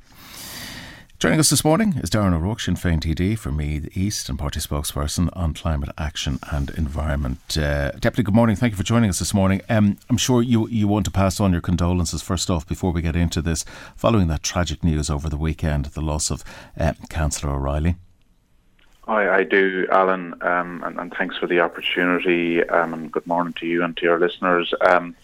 Joining 1.24 1.39
us 1.39 1.51
this 1.51 1.63
morning 1.63 1.94
is 2.03 2.10
Darren 2.10 2.34
O'Rourke, 2.34 2.60
Sinn 2.60 2.75
Féin 2.75 3.00
TD 3.00 3.39
for 3.39 3.50
Meath 3.50 3.96
East 3.96 4.27
and 4.27 4.38
party 4.38 4.60
spokesperson 4.60 5.30
on 5.32 5.53
climate 5.53 5.89
action 5.98 6.38
and 6.51 6.70
environment. 6.72 7.58
Uh, 7.58 7.92
Deputy, 7.92 8.24
good 8.24 8.36
morning. 8.36 8.58
Thank 8.58 8.72
you 8.72 8.77
for 8.77 8.84
joining 8.84 9.10
us 9.10 9.20
this 9.20 9.34
morning. 9.34 9.62
Um, 9.70 9.98
I'm 10.10 10.18
sure 10.18 10.42
you, 10.42 10.68
you 10.68 10.86
want 10.86 11.06
to 11.06 11.12
pass 11.12 11.39
on 11.39 11.53
your 11.53 11.62
condolences 11.62 12.22
first 12.22 12.50
off 12.50 12.68
before 12.68 12.92
we 12.92 13.01
get 13.01 13.15
into 13.15 13.42
this, 13.42 13.63
following 13.96 14.27
that 14.27 14.44
tragic 14.44 14.84
news 14.84 15.10
over 15.10 15.30
the 15.30 15.38
weekend, 15.38 15.86
the 15.86 16.01
loss 16.01 16.30
of 16.30 16.44
uh, 16.77 16.92
Councillor 17.08 17.53
O'Reilly. 17.53 17.96
I, 19.08 19.30
I 19.30 19.44
do, 19.46 19.88
Alan, 19.89 20.34
um, 20.42 20.84
and, 20.84 21.00
and 21.00 21.13
thanks 21.13 21.38
for 21.38 21.48
the 21.48 21.62
opportunity. 21.62 22.68
Um, 22.68 22.94
and 22.94 23.10
good 23.10 23.25
morning 23.25 23.53
to 23.62 23.65
you 23.65 23.82
and 23.86 23.96
to 23.96 24.03
your 24.03 24.20
listeners. 24.20 24.74
Um, 24.82 25.15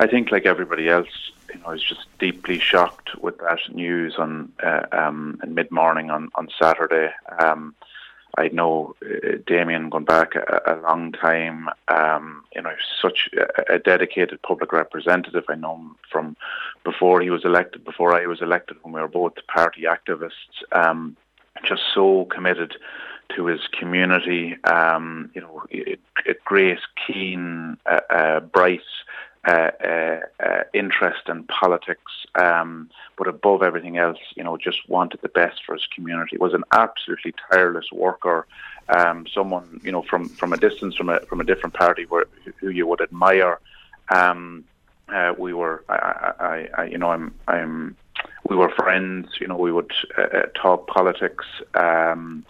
I 0.00 0.06
think, 0.06 0.32
like 0.32 0.46
everybody 0.46 0.88
else, 0.88 1.31
you 1.52 1.60
know, 1.60 1.66
I 1.66 1.72
was 1.72 1.82
just 1.82 2.06
deeply 2.18 2.58
shocked 2.58 3.10
with 3.20 3.38
that 3.38 3.60
news 3.72 4.16
on 4.18 4.52
uh, 4.62 4.86
um, 4.92 5.40
in 5.42 5.54
mid 5.54 5.70
morning 5.70 6.10
on 6.10 6.30
on 6.34 6.48
Saturday. 6.60 7.12
Um, 7.38 7.74
I 8.38 8.48
know 8.48 8.94
uh, 9.04 9.36
Damien 9.46 9.90
going 9.90 10.04
back 10.04 10.34
a, 10.34 10.62
a 10.66 10.76
long 10.80 11.12
time. 11.12 11.68
Um, 11.88 12.44
you 12.54 12.62
know, 12.62 12.74
such 13.00 13.28
a, 13.36 13.74
a 13.74 13.78
dedicated 13.78 14.40
public 14.42 14.72
representative. 14.72 15.44
I 15.48 15.54
know 15.54 15.76
him 15.76 15.96
from 16.10 16.36
before 16.84 17.20
he 17.20 17.30
was 17.30 17.44
elected, 17.44 17.84
before 17.84 18.14
I 18.14 18.26
was 18.26 18.40
elected, 18.40 18.78
when 18.82 18.94
we 18.94 19.00
were 19.00 19.08
both 19.08 19.34
party 19.48 19.82
activists. 19.82 20.62
Um, 20.72 21.16
just 21.64 21.82
so 21.94 22.24
committed 22.26 22.76
to 23.36 23.46
his 23.46 23.60
community. 23.78 24.56
Um, 24.64 25.30
you 25.34 25.40
know, 25.40 25.64
a, 25.72 25.98
a 26.26 26.34
great, 26.44 26.78
keen, 27.06 27.76
uh, 27.86 28.00
uh, 28.10 28.40
bright 28.40 28.80
uh, 29.46 29.70
uh, 29.84 30.20
uh, 30.40 30.62
interest 30.72 31.28
in 31.28 31.42
politics, 31.44 32.12
um, 32.36 32.88
but 33.16 33.26
above 33.26 33.62
everything 33.62 33.98
else, 33.98 34.18
you 34.36 34.44
know, 34.44 34.56
just 34.56 34.88
wanted 34.88 35.20
the 35.20 35.28
best 35.28 35.64
for 35.64 35.74
his 35.74 35.86
community. 35.94 36.36
Was 36.36 36.54
an 36.54 36.64
absolutely 36.72 37.34
tireless 37.50 37.90
worker. 37.92 38.46
Um, 38.88 39.26
someone, 39.26 39.80
you 39.82 39.92
know, 39.92 40.02
from, 40.02 40.28
from 40.28 40.52
a 40.52 40.56
distance 40.56 40.94
from 40.94 41.08
a 41.08 41.20
from 41.20 41.40
a 41.40 41.44
different 41.44 41.74
party, 41.74 42.04
where 42.06 42.26
who 42.58 42.68
you 42.68 42.86
would 42.86 43.00
admire. 43.00 43.58
Um, 44.14 44.64
uh, 45.08 45.34
we 45.36 45.52
were, 45.52 45.84
I, 45.88 45.94
I, 46.38 46.68
I, 46.78 46.84
you 46.84 46.98
know, 46.98 47.10
I'm, 47.10 47.34
I'm, 47.46 47.96
we 48.48 48.56
were 48.56 48.70
friends. 48.70 49.28
You 49.40 49.48
know, 49.48 49.56
we 49.56 49.72
would 49.72 49.92
uh, 50.16 50.42
talk 50.54 50.86
politics. 50.86 51.44
Um, 51.74 52.44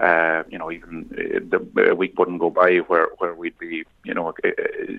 uh, 0.00 0.44
you 0.48 0.58
know, 0.58 0.70
even 0.70 1.08
uh, 1.12 1.40
the 1.74 1.90
a 1.90 1.94
week 1.94 2.18
wouldn't 2.18 2.38
go 2.38 2.50
by 2.50 2.78
where, 2.78 3.08
where 3.18 3.34
we'd 3.34 3.58
be, 3.58 3.84
you 4.04 4.14
know, 4.14 4.28
uh, 4.44 4.50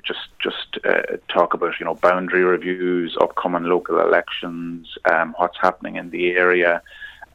just 0.06 0.28
just 0.42 0.78
uh, 0.86 1.18
talk 1.30 1.54
about 1.54 1.80
you 1.80 1.86
know 1.86 1.96
boundary 1.96 2.44
reviews, 2.44 3.18
upcoming 3.22 3.64
local 3.64 4.00
elections, 4.00 4.98
um, 5.12 5.34
what's 5.38 5.58
happening 5.62 5.96
in 5.96 6.10
the 6.10 6.32
area. 6.32 6.82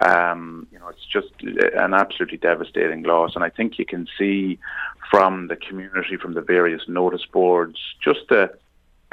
Um, 0.01 0.67
you 0.73 0.79
know, 0.79 0.89
it's 0.89 1.07
just 1.07 1.33
an 1.43 1.95
absolutely 1.95 2.39
devastating 2.39 3.05
loss, 3.05 3.35
and 3.35 3.45
I 3.45 3.49
think 3.49 3.79
you 3.79 3.87
can 3.87 4.07
see 4.19 4.59
from 5.11 5.47
the 5.47 5.57
community, 5.57 6.17
from 6.17 6.35
the 6.35 6.43
various 6.43 6.83
notice 6.89 7.25
boards, 7.25 7.79
just 8.03 8.29
the 8.29 8.53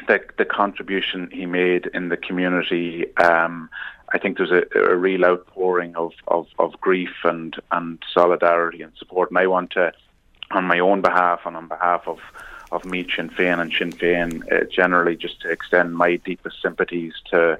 the, 0.07 0.19
the 0.37 0.45
contribution 0.45 1.29
he 1.31 1.45
made 1.45 1.89
in 1.93 2.09
the 2.09 2.17
community. 2.17 3.15
Um, 3.17 3.69
I 4.13 4.17
think 4.17 4.37
there's 4.37 4.51
a, 4.51 4.63
a 4.75 4.95
real 4.95 5.25
outpouring 5.25 5.95
of, 5.95 6.13
of, 6.27 6.47
of 6.59 6.79
grief 6.81 7.15
and, 7.23 7.55
and 7.71 7.99
solidarity 8.13 8.81
and 8.81 8.91
support. 8.97 9.29
And 9.29 9.37
I 9.37 9.47
want 9.47 9.71
to, 9.71 9.93
on 10.51 10.65
my 10.65 10.79
own 10.79 11.01
behalf 11.01 11.41
and 11.45 11.55
on 11.55 11.67
behalf 11.67 12.07
of, 12.07 12.19
of 12.71 12.83
Meath 12.85 13.15
Sinn 13.15 13.29
Féin 13.29 13.59
and 13.59 13.71
Sinn 13.71 13.91
Féin 13.91 14.51
uh, 14.51 14.65
generally, 14.65 15.15
just 15.15 15.41
to 15.41 15.49
extend 15.49 15.95
my 15.95 16.17
deepest 16.17 16.61
sympathies 16.61 17.13
to 17.31 17.59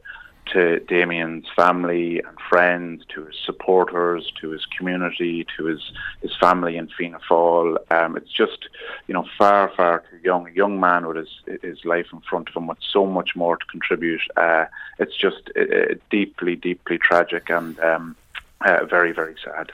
to 0.53 0.79
Damien's 0.81 1.45
family 1.55 2.19
and 2.19 2.37
friends, 2.49 3.03
to 3.09 3.25
his 3.25 3.35
supporters, 3.45 4.31
to 4.41 4.49
his 4.49 4.65
community, 4.65 5.45
to 5.57 5.65
his, 5.65 5.91
his 6.21 6.35
family 6.37 6.77
in 6.77 6.87
Fianna 6.87 7.19
Fáil. 7.19 7.77
Um, 7.91 8.17
it's 8.17 8.31
just, 8.31 8.69
you 9.07 9.13
know, 9.13 9.25
far, 9.37 9.71
far 9.75 10.03
too 10.09 10.19
young. 10.23 10.47
A 10.47 10.51
young 10.51 10.79
man 10.79 11.07
with 11.07 11.17
his, 11.17 11.61
his 11.61 11.85
life 11.85 12.07
in 12.11 12.21
front 12.21 12.49
of 12.49 12.55
him 12.55 12.67
with 12.67 12.77
so 12.81 13.05
much 13.05 13.35
more 13.35 13.57
to 13.57 13.65
contribute. 13.67 14.21
Uh, 14.37 14.65
it's 14.99 15.15
just 15.15 15.49
uh, 15.57 15.95
deeply, 16.09 16.55
deeply 16.55 16.97
tragic 16.97 17.49
and 17.49 17.79
um, 17.79 18.15
uh, 18.61 18.85
very, 18.85 19.11
very 19.11 19.35
sad. 19.43 19.71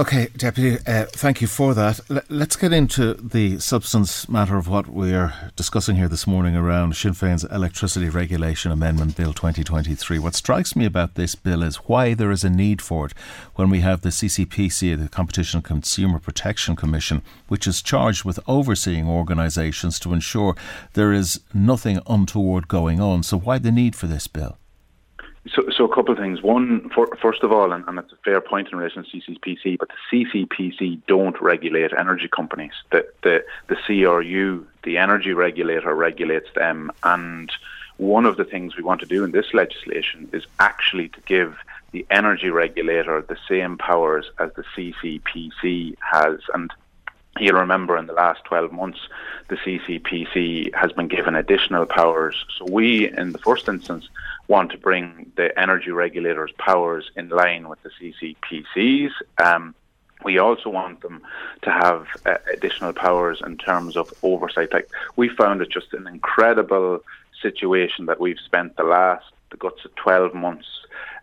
Okay, 0.00 0.28
Deputy, 0.36 0.78
uh, 0.86 1.06
thank 1.06 1.40
you 1.40 1.48
for 1.48 1.74
that. 1.74 1.98
L- 2.08 2.22
let's 2.28 2.54
get 2.54 2.72
into 2.72 3.14
the 3.14 3.58
substance 3.58 4.28
matter 4.28 4.56
of 4.56 4.68
what 4.68 4.86
we 4.86 5.12
are 5.12 5.50
discussing 5.56 5.96
here 5.96 6.06
this 6.06 6.24
morning 6.24 6.54
around 6.54 6.94
Sinn 6.94 7.14
Féin's 7.14 7.42
Electricity 7.42 8.08
Regulation 8.08 8.70
Amendment 8.70 9.16
Bill 9.16 9.32
2023. 9.32 10.20
What 10.20 10.36
strikes 10.36 10.76
me 10.76 10.84
about 10.84 11.16
this 11.16 11.34
bill 11.34 11.64
is 11.64 11.78
why 11.88 12.14
there 12.14 12.30
is 12.30 12.44
a 12.44 12.48
need 12.48 12.80
for 12.80 13.06
it 13.06 13.12
when 13.56 13.70
we 13.70 13.80
have 13.80 14.02
the 14.02 14.10
CCPC, 14.10 14.96
the 14.96 15.08
Competition 15.08 15.58
and 15.58 15.64
Consumer 15.64 16.20
Protection 16.20 16.76
Commission, 16.76 17.20
which 17.48 17.66
is 17.66 17.82
charged 17.82 18.22
with 18.22 18.38
overseeing 18.46 19.08
organisations 19.08 19.98
to 19.98 20.12
ensure 20.12 20.54
there 20.92 21.12
is 21.12 21.40
nothing 21.52 21.98
untoward 22.06 22.68
going 22.68 23.00
on. 23.00 23.24
So, 23.24 23.36
why 23.36 23.58
the 23.58 23.72
need 23.72 23.96
for 23.96 24.06
this 24.06 24.28
bill? 24.28 24.58
So, 25.54 25.68
so 25.70 25.84
a 25.84 25.94
couple 25.94 26.12
of 26.12 26.18
things. 26.18 26.42
One, 26.42 26.90
for, 26.90 27.06
first 27.20 27.42
of 27.42 27.52
all, 27.52 27.72
and, 27.72 27.84
and 27.86 27.98
it's 27.98 28.12
a 28.12 28.16
fair 28.24 28.40
point 28.40 28.68
in 28.70 28.78
relation 28.78 29.04
to 29.04 29.10
CCPC, 29.10 29.78
but 29.78 29.88
the 29.88 30.24
CCPC 30.24 31.02
don't 31.06 31.40
regulate 31.40 31.92
energy 31.92 32.28
companies. 32.28 32.72
The, 32.90 33.06
the, 33.22 33.44
the 33.68 33.76
CRU, 33.86 34.66
the 34.82 34.98
energy 34.98 35.32
regulator, 35.32 35.94
regulates 35.94 36.48
them. 36.54 36.90
And 37.02 37.50
one 37.96 38.26
of 38.26 38.36
the 38.36 38.44
things 38.44 38.76
we 38.76 38.82
want 38.82 39.00
to 39.00 39.06
do 39.06 39.24
in 39.24 39.32
this 39.32 39.54
legislation 39.54 40.28
is 40.32 40.44
actually 40.58 41.08
to 41.10 41.20
give 41.22 41.56
the 41.92 42.06
energy 42.10 42.50
regulator 42.50 43.22
the 43.22 43.38
same 43.48 43.78
powers 43.78 44.30
as 44.38 44.50
the 44.54 44.64
CCPC 44.76 45.96
has. 46.00 46.40
And 46.52 46.72
You'll 47.40 47.60
remember 47.60 47.96
in 47.96 48.06
the 48.06 48.12
last 48.12 48.44
12 48.44 48.72
months, 48.72 48.98
the 49.48 49.56
CCPC 49.56 50.74
has 50.74 50.92
been 50.92 51.08
given 51.08 51.36
additional 51.36 51.86
powers. 51.86 52.44
So 52.56 52.66
we, 52.68 53.08
in 53.08 53.32
the 53.32 53.38
first 53.38 53.68
instance, 53.68 54.08
want 54.48 54.72
to 54.72 54.78
bring 54.78 55.30
the 55.36 55.56
energy 55.58 55.90
regulators' 55.90 56.52
powers 56.58 57.10
in 57.16 57.28
line 57.28 57.68
with 57.68 57.78
the 57.82 57.90
CCPC's. 58.00 59.12
Um, 59.42 59.74
we 60.24 60.38
also 60.38 60.70
want 60.70 61.02
them 61.02 61.22
to 61.62 61.70
have 61.70 62.06
uh, 62.26 62.38
additional 62.52 62.92
powers 62.92 63.40
in 63.46 63.56
terms 63.56 63.96
of 63.96 64.12
oversight. 64.22 64.72
Like 64.72 64.88
we 65.16 65.28
found 65.28 65.60
it 65.62 65.70
just 65.70 65.92
an 65.92 66.06
incredible 66.08 67.04
situation 67.40 68.06
that 68.06 68.18
we've 68.18 68.40
spent 68.40 68.76
the 68.76 68.82
last 68.82 69.26
the 69.50 69.56
guts 69.56 69.84
of 69.84 69.94
12 69.94 70.34
months 70.34 70.66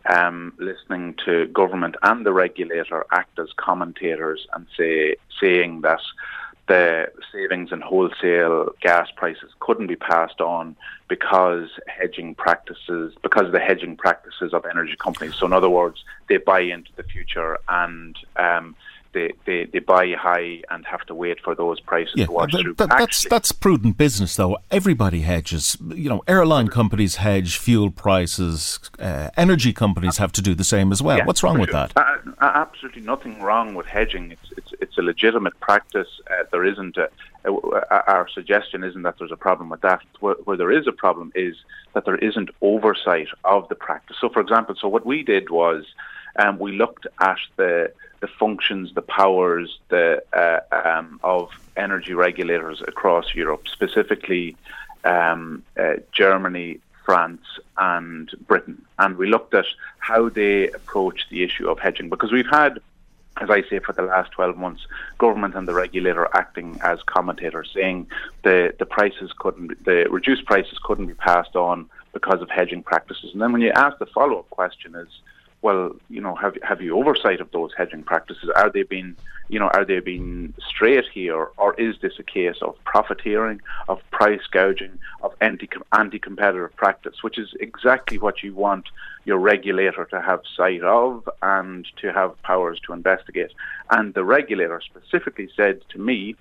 um, 0.10 0.54
listening 0.58 1.16
to 1.26 1.48
government 1.48 1.96
and 2.04 2.26
the 2.26 2.34
regulator 2.34 3.06
act 3.12 3.38
as 3.40 3.50
commentators 3.58 4.48
and 4.54 4.66
say 4.78 5.16
saying 5.40 5.82
that 5.82 6.00
the 6.68 7.12
savings 7.32 7.72
in 7.72 7.82
wholesale 7.82 8.70
gas 8.82 9.10
prices 9.16 9.52
couldn't 9.60 9.88
be 9.88 9.96
passed 9.96 10.42
on 10.42 10.76
because 11.08 11.70
hedging 11.88 12.34
practices 12.34 13.14
because 13.22 13.46
of 13.46 13.52
the 13.52 13.60
hedging 13.60 13.96
practices 13.96 14.54
of 14.54 14.66
energy 14.66 14.96
companies. 14.98 15.36
So 15.36 15.46
in 15.46 15.54
other 15.54 15.70
words, 15.70 16.04
they 16.28 16.38
buy 16.38 16.62
into 16.62 16.92
the 16.96 17.04
future 17.04 17.60
and 17.68 18.18
um, 18.38 18.76
they, 19.14 19.32
they, 19.46 19.66
they 19.66 19.80
buy 19.80 20.12
high 20.14 20.62
and 20.70 20.86
have 20.86 21.06
to 21.06 21.16
wait 21.16 21.40
for 21.42 21.56
those 21.56 21.80
prices 21.80 22.14
yeah, 22.18 22.26
to 22.26 22.32
wash 22.32 22.52
th- 22.52 22.64
through. 22.64 22.74
th- 22.76 22.90
But 22.90 22.98
that's 22.98 23.26
that's 23.30 23.52
prudent 23.54 23.98
business, 23.98 24.36
though. 24.36 24.58
Everybody 24.72 25.22
hedges. 25.22 25.78
You 25.88 26.10
know, 26.10 26.22
airline 26.28 26.68
companies 26.68 27.16
hedge 27.16 27.58
fuel 27.58 27.92
prices. 27.92 28.80
Uh, 29.00 29.30
energy 29.38 29.72
companies 29.72 30.18
have 30.18 30.34
to 30.34 30.42
do 30.42 30.54
the 30.54 30.66
same 30.66 30.92
as 30.92 31.02
well. 31.02 31.18
Yeah, 31.20 31.26
What's 31.26 31.44
wrong 31.44 31.60
with 31.60 31.70
sure. 31.70 31.88
that? 31.88 31.94
Uh, 31.96 32.32
uh, 32.42 32.52
absolutely 32.56 33.04
nothing 33.04 33.42
wrong 33.42 33.74
with 33.74 33.86
hedging. 33.86 34.32
It's 34.32 34.52
it's, 34.58 34.65
it's 34.82 34.98
a 34.98 35.02
legitimate 35.02 35.60
practice. 35.60 36.08
Uh, 36.30 36.44
there 36.52 36.66
isn't 36.66 36.98
a, 36.98 37.10
uh, 37.46 38.02
our 38.08 38.28
suggestion 38.28 38.84
isn't 38.84 39.04
that 39.04 39.18
there's 39.18 39.32
a 39.32 39.38
problem 39.38 39.70
with 39.70 39.82
that. 39.82 40.02
Where, 40.20 40.36
where 40.46 40.58
there 40.58 40.72
is 40.72 40.88
a 40.88 40.92
problem 40.92 41.32
is 41.36 41.56
that 41.94 42.06
there 42.06 42.16
isn't 42.16 42.50
oversight 42.62 43.30
of 43.44 43.70
the 43.70 43.76
practice. 43.76 44.18
So, 44.20 44.30
for 44.30 44.42
example, 44.42 44.76
so 44.80 44.88
what 44.88 45.06
we 45.06 45.24
did 45.24 45.50
was 45.50 45.86
um, 46.38 46.60
we 46.60 46.74
looked 46.74 47.08
at 47.20 47.40
the 47.56 47.92
the 48.22 48.28
functions, 48.28 48.94
the 48.94 49.02
powers, 49.02 49.80
the 49.90 50.24
uh, 50.34 50.60
um, 50.72 51.20
of 51.24 51.50
energy 51.78 52.14
regulators 52.14 52.82
across 52.82 53.36
Europe, 53.36 53.68
specifically 53.68 54.56
um, 55.04 55.64
uh, 55.78 55.96
Germany, 56.12 56.80
France, 57.06 57.46
and 57.78 58.32
Britain, 58.48 58.84
and 58.98 59.18
we 59.18 59.28
looked 59.28 59.54
at 59.54 59.66
how 60.00 60.30
they 60.30 60.70
approach 60.70 61.28
the 61.30 61.44
issue 61.44 61.70
of 61.70 61.78
hedging 61.78 62.10
because 62.10 62.32
we've 62.32 62.50
had 62.50 62.80
as 63.42 63.50
I 63.50 63.64
say, 63.70 63.80
for 63.80 63.94
the 63.94 64.04
last 64.04 64.32
12 64.32 64.58
months, 64.58 64.88
government 65.18 65.56
and 65.56 65.68
the 65.68 65.74
regulator 65.74 66.28
acting 66.34 66.80
as 66.84 67.00
commentators, 67.06 67.70
saying 67.74 68.08
the, 68.44 68.74
the 68.80 68.86
prices 68.86 69.32
couldn't, 69.38 69.84
the 69.84 70.08
reduced 70.10 70.46
prices 70.46 70.80
couldn't 70.84 71.08
be 71.08 71.14
passed 71.14 71.56
on 71.56 71.90
because 72.14 72.42
of 72.42 72.50
hedging 72.50 72.82
practices. 72.82 73.32
And 73.34 73.42
then 73.42 73.52
when 73.52 73.62
you 73.62 73.72
ask 73.72 73.98
the 73.98 74.06
follow-up 74.06 74.50
question 74.50 74.96
is, 74.96 75.10
well, 75.62 75.96
you 76.10 76.22
know, 76.22 76.36
have 76.36 76.58
have 76.64 76.82
you 76.82 76.98
oversight 76.98 77.42
of 77.42 77.52
those 77.52 77.72
hedging 77.76 78.04
practices? 78.04 78.50
Are 78.56 78.70
they 78.70 78.84
being, 78.84 79.16
you 79.50 79.60
know, 79.60 79.68
are 79.68 79.86
they 79.86 80.00
being 80.00 80.54
straight 80.70 81.06
here, 81.14 81.50
or 81.58 81.74
is 81.76 81.96
this 82.02 82.14
a 82.20 82.24
case 82.24 82.58
of 82.62 82.76
profiteering, 82.86 83.62
of 83.88 84.00
price 84.12 84.46
gouging, 84.52 85.00
of 85.22 85.34
anti 85.42 85.68
anti-competitive 85.92 86.76
practice, 86.76 87.24
which 87.24 87.38
is 87.40 87.54
exactly 87.60 88.18
what 88.18 88.44
you 88.44 88.54
want 88.54 88.86
your 89.26 89.40
regulator 89.40 90.06
to 90.06 90.22
have 90.22 90.42
sight 90.56 90.84
of 90.84 91.28
and 91.42 91.88
to 92.02 92.14
have 92.14 92.40
powers 92.44 92.80
to 92.86 92.94
investigate. 92.94 93.52
And 93.90 94.14
the 94.14 94.24
regulator 94.24 94.82
specifically 94.82 95.50
said 95.56 95.82
to 95.90 96.00
me 96.00 96.36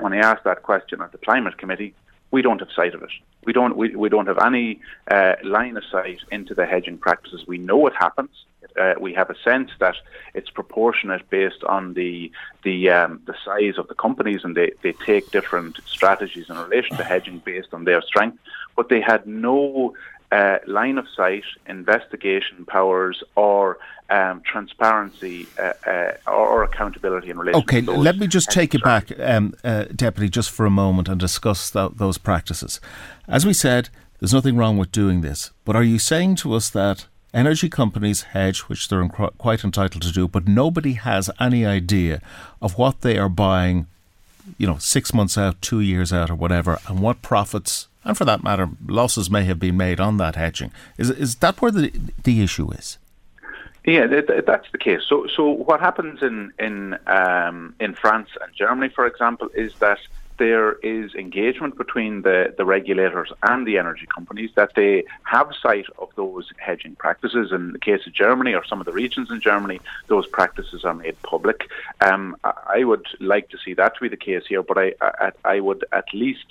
when 0.00 0.12
I 0.12 0.18
asked 0.18 0.44
that 0.44 0.64
question 0.64 1.00
at 1.00 1.12
the 1.12 1.18
climate 1.18 1.58
committee, 1.58 1.94
we 2.34 2.42
don't 2.42 2.58
have 2.58 2.72
sight 2.74 2.94
of 2.96 3.02
it. 3.04 3.14
We 3.44 3.52
don't. 3.52 3.76
We, 3.76 3.94
we 3.94 4.08
don't 4.08 4.26
have 4.26 4.42
any 4.44 4.80
uh, 5.08 5.34
line 5.44 5.76
of 5.76 5.84
sight 5.84 6.18
into 6.32 6.52
the 6.52 6.66
hedging 6.66 6.98
practices. 6.98 7.46
We 7.46 7.58
know 7.58 7.86
it 7.86 7.94
happens. 7.94 8.34
Uh, 8.76 8.94
we 8.98 9.14
have 9.14 9.30
a 9.30 9.36
sense 9.44 9.70
that 9.78 9.94
it's 10.34 10.50
proportionate 10.50 11.30
based 11.30 11.62
on 11.62 11.94
the 11.94 12.32
the 12.64 12.90
um, 12.90 13.22
the 13.30 13.36
size 13.44 13.78
of 13.78 13.86
the 13.86 13.94
companies, 13.94 14.40
and 14.42 14.56
they, 14.56 14.72
they 14.82 14.90
take 15.10 15.30
different 15.30 15.78
strategies 15.86 16.50
in 16.50 16.58
relation 16.58 16.96
to 16.96 17.04
hedging 17.12 17.38
based 17.38 17.72
on 17.72 17.84
their 17.84 18.02
strength. 18.02 18.38
But 18.74 18.88
they 18.88 19.00
had 19.00 19.28
no 19.28 19.94
uh, 20.32 20.58
line 20.66 20.98
of 20.98 21.06
sight, 21.16 21.44
investigation 21.66 22.64
powers, 22.66 23.22
or 23.36 23.78
um, 24.10 24.42
transparency 24.44 25.46
uh, 25.58 25.72
uh, 25.86 26.12
or, 26.26 26.62
accountability 26.62 27.30
in 27.30 27.38
relation. 27.38 27.60
Okay, 27.60 27.80
let 27.80 28.18
me 28.18 28.26
just 28.26 28.50
take 28.50 28.74
you 28.74 28.80
strategies. 28.80 29.16
back, 29.16 29.28
um, 29.28 29.54
uh, 29.64 29.84
Deputy, 29.94 30.28
just 30.28 30.50
for 30.50 30.66
a 30.66 30.70
moment 30.70 31.08
and 31.08 31.18
discuss 31.18 31.70
tho- 31.70 31.92
those 31.94 32.18
practices. 32.18 32.80
As 33.26 33.46
we 33.46 33.52
said, 33.52 33.88
there's 34.20 34.34
nothing 34.34 34.56
wrong 34.56 34.76
with 34.76 34.92
doing 34.92 35.22
this, 35.22 35.50
but 35.64 35.74
are 35.74 35.82
you 35.82 35.98
saying 35.98 36.36
to 36.36 36.54
us 36.54 36.68
that 36.70 37.06
energy 37.32 37.68
companies 37.68 38.22
hedge, 38.22 38.60
which 38.60 38.88
they're 38.88 39.04
inc- 39.04 39.36
quite 39.38 39.64
entitled 39.64 40.02
to 40.02 40.12
do, 40.12 40.28
but 40.28 40.46
nobody 40.46 40.92
has 40.92 41.30
any 41.40 41.66
idea 41.66 42.22
of 42.62 42.78
what 42.78 43.00
they 43.00 43.18
are 43.18 43.28
buying, 43.28 43.86
you 44.56 44.66
know, 44.66 44.78
six 44.78 45.12
months 45.12 45.36
out, 45.36 45.60
two 45.60 45.80
years 45.80 46.12
out, 46.12 46.30
or 46.30 46.34
whatever, 46.34 46.78
and 46.88 47.00
what 47.00 47.22
profits, 47.22 47.88
and 48.04 48.16
for 48.16 48.24
that 48.24 48.42
matter, 48.42 48.68
losses 48.86 49.30
may 49.30 49.44
have 49.44 49.58
been 49.58 49.76
made 49.76 50.00
on 50.00 50.16
that 50.18 50.36
hedging? 50.36 50.72
Is 50.98 51.10
is 51.10 51.36
that 51.36 51.60
where 51.60 51.70
the 51.70 51.92
the 52.22 52.42
issue 52.42 52.70
is? 52.72 52.98
Yeah, 53.86 54.06
that, 54.06 54.28
that- 54.28 54.46
that's 54.46 54.70
the 54.72 54.78
case. 54.78 55.02
So, 55.06 55.26
so 55.36 55.48
what 55.48 55.80
happens 55.80 56.22
in 56.22 56.52
in 56.58 56.96
um, 57.06 57.74
in 57.80 57.94
France 57.94 58.30
and 58.42 58.50
Germany, 58.54 58.88
for 58.94 59.06
example, 59.06 59.48
is 59.54 59.74
that 59.80 59.98
there 60.36 60.72
is 60.82 61.14
engagement 61.14 61.78
between 61.78 62.22
the, 62.22 62.52
the 62.58 62.64
regulators 62.64 63.30
and 63.44 63.64
the 63.68 63.78
energy 63.78 64.04
companies 64.12 64.50
that 64.56 64.72
they 64.74 65.04
have 65.22 65.48
sight 65.62 65.86
of 65.98 66.08
those 66.16 66.50
hedging 66.58 66.96
practices. 66.96 67.52
In 67.52 67.70
the 67.72 67.78
case 67.78 68.04
of 68.04 68.12
Germany 68.14 68.52
or 68.52 68.64
some 68.64 68.80
of 68.80 68.86
the 68.86 68.90
regions 68.92 69.30
in 69.30 69.40
Germany, 69.40 69.80
those 70.08 70.26
practices 70.26 70.84
are 70.84 70.94
made 70.94 71.16
public. 71.22 71.70
Um, 72.00 72.36
I 72.42 72.52
I 72.78 72.84
would 72.84 73.06
like 73.20 73.48
to 73.50 73.58
see 73.64 73.74
that 73.74 73.94
to 73.94 74.00
be 74.00 74.08
the 74.08 74.16
case 74.16 74.44
here, 74.48 74.62
but 74.64 74.76
I, 74.76 74.88
I, 75.00 75.30
I 75.44 75.60
would 75.60 75.84
at 75.92 76.06
least 76.12 76.46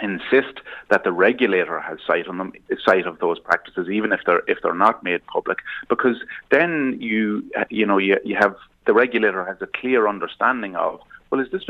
insist 0.00 0.60
that 0.88 1.04
the 1.04 1.12
regulator 1.12 1.80
has 1.80 1.98
sight 2.06 2.26
on 2.26 2.38
them, 2.38 2.52
sight 2.84 3.06
of 3.06 3.18
those 3.18 3.38
practices, 3.38 3.88
even 3.88 4.12
if 4.12 4.20
they're 4.26 4.42
if 4.46 4.58
they're 4.62 4.74
not 4.74 5.02
made 5.02 5.24
public, 5.26 5.58
because 5.88 6.16
then 6.50 6.96
you 7.00 7.50
you 7.70 7.86
know 7.86 7.98
you, 7.98 8.18
you 8.24 8.36
have 8.36 8.56
the 8.86 8.94
regulator 8.94 9.44
has 9.44 9.60
a 9.60 9.66
clear 9.66 10.08
understanding 10.08 10.76
of 10.76 11.00
well, 11.30 11.40
is 11.40 11.50
this 11.50 11.64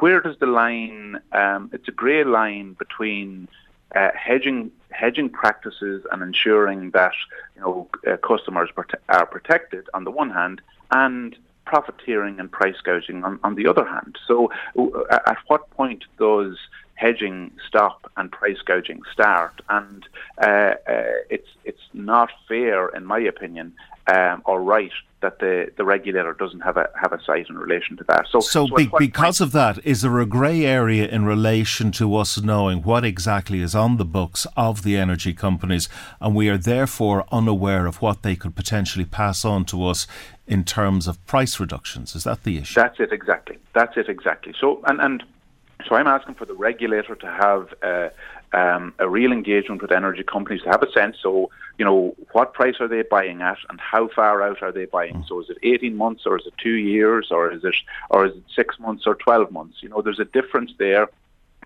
where 0.00 0.20
does 0.20 0.38
the 0.38 0.46
line? 0.46 1.20
Um, 1.32 1.70
it's 1.72 1.88
a 1.88 1.92
grey 1.92 2.24
line 2.24 2.74
between 2.74 3.48
uh, 3.94 4.10
hedging 4.14 4.70
hedging 4.90 5.28
practices 5.28 6.06
and 6.12 6.22
ensuring 6.22 6.90
that 6.92 7.12
you 7.54 7.62
know 7.62 7.88
uh, 8.06 8.16
customers 8.18 8.70
are 9.08 9.26
protected 9.26 9.88
on 9.92 10.04
the 10.04 10.10
one 10.10 10.30
hand, 10.30 10.60
and 10.92 11.36
profiteering 11.64 12.38
and 12.38 12.50
price 12.50 12.80
gouging 12.82 13.24
on, 13.24 13.38
on 13.42 13.56
the 13.56 13.66
other 13.66 13.84
hand. 13.84 14.16
So, 14.26 14.50
at 15.10 15.36
what 15.48 15.68
point 15.70 16.04
does 16.18 16.56
hedging 16.96 17.52
stop 17.66 18.10
and 18.16 18.30
price 18.30 18.58
gouging 18.64 19.02
start? 19.12 19.62
And 19.68 20.04
uh, 20.42 20.74
uh, 20.88 21.02
it's 21.30 21.48
it's 21.64 21.86
not 21.92 22.30
fair, 22.48 22.88
in 22.88 23.06
my 23.06 23.20
opinion, 23.20 23.72
um, 24.08 24.42
or 24.44 24.62
right 24.62 24.92
that 25.20 25.38
the, 25.38 25.72
the 25.76 25.84
regulator 25.84 26.34
doesn't 26.34 26.60
have 26.60 26.76
a 26.76 26.88
have 27.00 27.12
a 27.12 27.22
sight 27.24 27.46
in 27.48 27.56
relation 27.56 27.96
to 27.96 28.04
that. 28.08 28.26
So, 28.30 28.40
So, 28.40 28.64
at 28.64 28.76
be, 28.76 28.90
because 28.98 29.40
of 29.40 29.52
that, 29.52 29.84
is 29.84 30.02
there 30.02 30.20
a 30.20 30.26
grey 30.26 30.64
area 30.64 31.08
in 31.08 31.24
relation 31.24 31.90
to 31.92 32.14
us 32.16 32.40
knowing 32.40 32.82
what 32.82 33.04
exactly 33.04 33.60
is 33.60 33.74
on 33.74 33.96
the 33.96 34.04
books 34.04 34.46
of 34.56 34.82
the 34.82 34.96
energy 34.96 35.32
companies, 35.32 35.88
and 36.20 36.34
we 36.34 36.48
are 36.48 36.58
therefore 36.58 37.24
unaware 37.32 37.86
of 37.86 38.02
what 38.02 38.22
they 38.22 38.36
could 38.36 38.54
potentially 38.54 39.04
pass 39.06 39.44
on 39.44 39.64
to 39.66 39.86
us 39.86 40.06
in 40.46 40.64
terms 40.64 41.08
of 41.08 41.24
price 41.26 41.58
reductions? 41.58 42.14
Is 42.14 42.24
that 42.24 42.44
the 42.44 42.58
issue? 42.58 42.80
That's 42.80 43.00
it 43.00 43.12
exactly. 43.12 43.58
That's 43.74 43.96
it 43.96 44.08
exactly. 44.08 44.54
So 44.60 44.82
and 44.86 45.00
and 45.00 45.24
so 45.88 45.94
I'm 45.94 46.06
asking 46.06 46.34
for 46.34 46.44
the 46.44 46.54
regulator 46.54 47.14
to 47.14 47.26
have 47.26 47.74
uh, 47.82 48.08
um, 48.56 48.94
a 48.98 49.08
real 49.08 49.32
engagement 49.32 49.82
with 49.82 49.92
energy 49.92 50.22
companies 50.22 50.62
to 50.62 50.70
have 50.70 50.82
a 50.82 50.90
sense. 50.92 51.16
So 51.22 51.50
you 51.78 51.84
know 51.84 52.14
what 52.32 52.54
price 52.54 52.76
are 52.80 52.88
they 52.88 53.02
buying 53.02 53.42
at, 53.42 53.58
and 53.68 53.80
how 53.80 54.08
far 54.08 54.42
out 54.42 54.62
are 54.62 54.72
they 54.72 54.86
buying? 54.86 55.24
So 55.28 55.40
is 55.40 55.50
it 55.50 55.58
18 55.62 55.96
months, 55.96 56.24
or 56.26 56.38
is 56.38 56.46
it 56.46 56.54
two 56.62 56.74
years, 56.74 57.28
or 57.30 57.52
is 57.52 57.64
it 57.64 57.74
or 58.10 58.26
is 58.26 58.36
it 58.36 58.44
six 58.54 58.78
months 58.78 59.06
or 59.06 59.14
12 59.14 59.52
months? 59.52 59.82
You 59.82 59.88
know, 59.88 60.02
there's 60.02 60.20
a 60.20 60.24
difference 60.24 60.72
there 60.78 61.08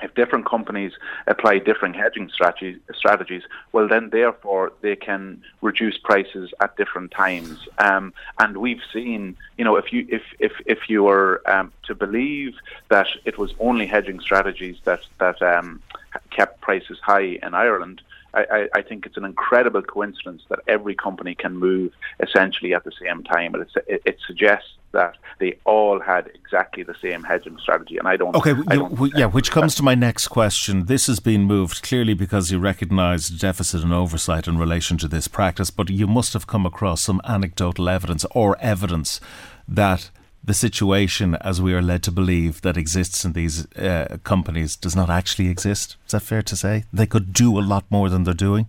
if 0.02 0.14
different 0.14 0.46
companies 0.46 0.92
apply 1.26 1.58
different 1.58 1.96
hedging 1.96 2.30
strategies, 2.30 3.42
well, 3.72 3.88
then 3.88 4.10
therefore 4.10 4.72
they 4.80 4.96
can 4.96 5.42
reduce 5.60 5.98
prices 5.98 6.52
at 6.60 6.76
different 6.76 7.10
times. 7.10 7.58
Um, 7.78 8.12
and 8.38 8.56
we've 8.56 8.82
seen, 8.92 9.36
you 9.58 9.64
know, 9.64 9.76
if 9.76 9.92
you 9.92 10.06
if 10.08 10.22
if 10.38 10.52
if 10.66 10.88
you 10.88 11.04
were 11.04 11.42
um, 11.46 11.72
to 11.84 11.94
believe 11.94 12.54
that 12.88 13.08
it 13.24 13.38
was 13.38 13.54
only 13.58 13.86
hedging 13.86 14.20
strategies 14.20 14.78
that 14.84 15.00
that 15.18 15.40
um, 15.42 15.82
kept 16.30 16.60
prices 16.60 16.98
high 17.02 17.38
in 17.42 17.54
Ireland. 17.54 18.02
I, 18.34 18.44
I, 18.50 18.68
I 18.76 18.82
think 18.82 19.06
it's 19.06 19.16
an 19.16 19.24
incredible 19.24 19.82
coincidence 19.82 20.42
that 20.48 20.60
every 20.66 20.94
company 20.94 21.34
can 21.34 21.56
move 21.56 21.92
essentially 22.20 22.74
at 22.74 22.84
the 22.84 22.92
same 23.02 23.22
time. 23.24 23.54
It, 23.54 23.68
it, 23.86 24.02
it 24.04 24.18
suggests 24.26 24.68
that 24.92 25.16
they 25.38 25.56
all 25.64 26.00
had 26.00 26.30
exactly 26.34 26.82
the 26.82 26.94
same 27.00 27.22
hedging 27.22 27.56
strategy, 27.58 27.96
and 27.96 28.08
I 28.08 28.16
don't. 28.16 28.34
Okay, 28.34 28.54
I 28.68 28.76
don't 28.76 29.12
yeah, 29.16 29.26
which 29.26 29.50
comes 29.50 29.74
to 29.76 29.82
my 29.82 29.94
next 29.94 30.28
question. 30.28 30.86
This 30.86 31.06
has 31.06 31.20
been 31.20 31.42
moved 31.44 31.82
clearly 31.82 32.14
because 32.14 32.50
you 32.50 32.58
recognise 32.58 33.28
deficit 33.28 33.82
and 33.82 33.92
oversight 33.92 34.48
in 34.48 34.58
relation 34.58 34.98
to 34.98 35.08
this 35.08 35.28
practice, 35.28 35.70
but 35.70 35.90
you 35.90 36.06
must 36.06 36.32
have 36.32 36.46
come 36.46 36.66
across 36.66 37.02
some 37.02 37.20
anecdotal 37.24 37.88
evidence 37.88 38.24
or 38.32 38.58
evidence 38.60 39.20
that 39.68 40.10
the 40.42 40.54
situation, 40.54 41.34
as 41.36 41.60
we 41.60 41.74
are 41.74 41.82
led 41.82 42.02
to 42.04 42.10
believe, 42.10 42.62
that 42.62 42.76
exists 42.76 43.24
in 43.24 43.32
these 43.32 43.70
uh, 43.76 44.18
companies 44.24 44.76
does 44.76 44.96
not 44.96 45.10
actually 45.10 45.48
exist. 45.48 45.96
Is 46.06 46.12
that 46.12 46.20
fair 46.20 46.42
to 46.42 46.56
say? 46.56 46.84
They 46.92 47.06
could 47.06 47.32
do 47.32 47.58
a 47.58 47.60
lot 47.60 47.84
more 47.90 48.08
than 48.08 48.24
they're 48.24 48.34
doing. 48.34 48.66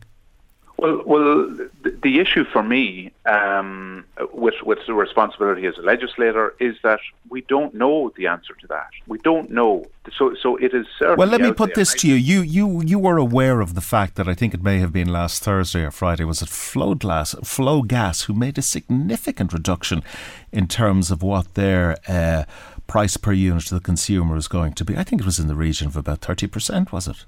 Well, 0.78 1.02
well, 1.06 1.58
the, 1.84 2.20
issue 2.20 2.44
for 2.44 2.62
me 2.62 3.12
um, 3.26 4.06
with, 4.34 4.56
with 4.63 4.80
the 4.86 4.94
responsibility 4.94 5.65
as 5.65 5.78
a 5.78 5.82
legislator 5.82 6.54
is 6.60 6.76
that 6.84 7.00
we 7.30 7.41
don't 7.41 7.74
know 7.74 8.12
the 8.15 8.28
answer 8.28 8.54
to 8.62 8.67
that. 8.67 8.89
We 9.08 9.17
don't 9.20 9.50
know. 9.50 9.86
So, 10.17 10.36
so 10.36 10.58
it 10.58 10.74
is 10.74 10.86
certainly. 10.98 11.17
Well, 11.17 11.28
let 11.28 11.41
me 11.41 11.52
put 11.52 11.76
this 11.76 11.94
to 11.96 12.08
you. 12.08 12.15
You, 12.15 12.41
you, 12.41 12.82
you 12.84 13.00
were 13.00 13.17
aware 13.17 13.62
of 13.62 13.74
the 13.74 13.82
fact 13.82 14.15
that 14.15 14.28
I 14.28 14.34
think 14.34 14.54
it 14.54 14.63
may 14.63 14.80
have 14.80 14.94
been 14.94 15.10
last 15.10 15.44
Thursday 15.44 15.84
or 15.84 15.91
Friday. 15.91 16.24
Was 16.24 16.41
it 16.41 16.50
Flogas, 16.50 17.46
Flow 17.46 17.82
Gas, 17.82 18.24
who 18.24 18.34
made 18.34 18.58
a 18.58 18.62
significant 18.62 19.54
reduction 19.54 20.04
in 20.52 20.67
terms 20.67 21.12
of 21.12 21.24
what 21.24 21.54
their 21.56 21.98
uh, 22.08 22.44
price 22.88 23.17
per 23.17 23.32
unit 23.32 23.65
to 23.67 23.76
the 23.76 23.82
consumer 23.82 24.36
is 24.36 24.48
going 24.48 24.74
to 24.74 24.86
be? 24.86 24.98
I 24.98 25.04
think 25.04 25.22
it 25.22 25.26
was 25.26 25.39
in 25.39 25.48
the 25.48 25.56
region 25.56 25.88
of 25.88 25.96
about 25.96 26.20
thirty 26.20 26.48
percent. 26.48 26.91
Was 26.91 27.08
it? 27.08 27.26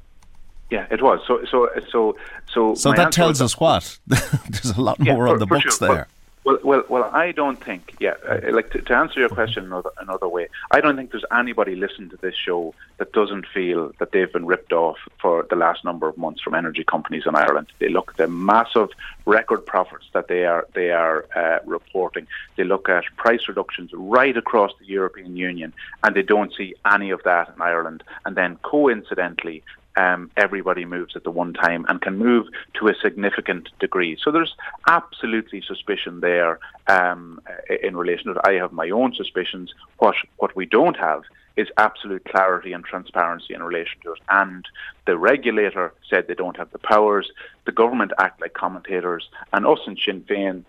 Yeah, 0.74 0.88
it 0.90 1.04
was. 1.04 1.20
So, 1.28 1.46
so, 1.46 1.70
so, 1.92 2.18
so. 2.52 2.74
So 2.74 2.94
that 2.94 3.12
tells 3.12 3.44
us 3.44 3.60
what? 3.60 4.00
There's 4.08 4.76
a 4.76 4.82
lot 4.82 4.98
yeah, 5.00 5.14
more 5.14 5.28
for, 5.28 5.34
on 5.34 5.38
the 5.38 5.46
books 5.46 5.78
sure. 5.78 5.88
there. 5.88 6.08
Well, 6.46 6.58
well, 6.64 6.84
well. 6.90 7.04
I 7.14 7.32
don't 7.32 7.64
think. 7.64 7.94
Yeah, 8.00 8.16
uh, 8.28 8.40
like 8.52 8.72
to, 8.72 8.82
to, 8.82 8.96
answer 8.96 9.20
your 9.20 9.30
question 9.30 9.66
another 9.66 9.92
another 10.00 10.28
way. 10.28 10.48
I 10.72 10.82
don't 10.82 10.96
think 10.96 11.12
there's 11.12 11.24
anybody 11.32 11.76
listening 11.76 12.10
to 12.10 12.18
this 12.18 12.34
show 12.36 12.74
that 12.98 13.14
doesn't 13.14 13.46
feel 13.54 13.92
that 14.00 14.14
they've 14.14 14.34
been 14.34 14.48
ripped 14.48 14.74
off 14.74 14.98
for 15.22 15.46
the 15.48 15.56
last 15.56 15.86
number 15.86 16.08
of 16.08 16.18
months 16.18 16.42
from 16.42 16.56
energy 16.56 16.84
companies 16.84 17.24
in 17.28 17.36
Ireland. 17.36 17.68
They 17.78 17.90
look 17.90 18.10
at 18.10 18.18
the 18.18 18.28
massive 18.28 18.90
record 19.26 19.68
profits 19.68 20.06
that 20.14 20.28
they 20.28 20.44
are 20.46 20.68
they 20.74 20.90
are 20.90 21.28
uh, 21.36 21.60
reporting. 21.66 22.26
They 22.56 22.64
look 22.64 22.90
at 22.90 23.04
price 23.16 23.48
reductions 23.48 23.92
right 23.94 24.36
across 24.36 24.72
the 24.80 24.88
European 24.88 25.38
Union, 25.38 25.72
and 26.04 26.16
they 26.16 26.24
don't 26.24 26.52
see 26.54 26.74
any 26.84 27.12
of 27.12 27.22
that 27.26 27.54
in 27.56 27.62
Ireland. 27.62 28.04
And 28.26 28.36
then 28.36 28.58
coincidentally, 28.64 29.64
um, 29.96 30.32
everybody 30.38 30.86
moves 30.86 31.16
at 31.16 31.24
the 31.24 31.32
one 31.32 31.54
time 31.54 31.86
and 31.88 32.02
can 32.02 32.18
move 32.18 32.48
to 32.76 32.88
a 32.88 32.96
significant 32.96 33.70
degree. 33.80 34.18
So 34.22 34.32
there's 34.32 34.56
absolutely 34.88 35.62
suspicion 35.62 36.20
there 36.20 36.60
um, 36.88 37.42
in 37.82 37.96
relation 37.96 38.26
to 38.26 38.32
it. 38.32 38.38
I 38.44 38.54
have 38.54 38.72
my 38.72 38.90
own 38.90 39.14
suspicions. 39.14 39.74
What 40.00 40.16
what 40.38 40.56
we 40.56 40.66
don't 40.66 40.98
have 40.98 41.24
is 41.56 41.68
absolute 41.78 42.26
clarity 42.26 42.74
and 42.74 42.84
transparency 42.84 43.54
in 43.54 43.62
relation 43.62 44.00
to 44.02 44.14
it. 44.14 44.20
And 44.30 44.66
the 45.06 45.18
regulator 45.18 45.94
said 46.10 46.28
they 46.28 46.34
don't 46.34 46.58
have 46.58 46.72
the 46.72 46.80
powers. 46.80 47.30
The 47.66 47.72
government 47.72 48.12
act 48.18 48.42
like 48.42 48.54
commentators, 48.54 49.30
and 49.52 49.66
us 49.66 49.80
in 49.86 49.98
Sinn 49.98 50.22
Féin, 50.22 50.64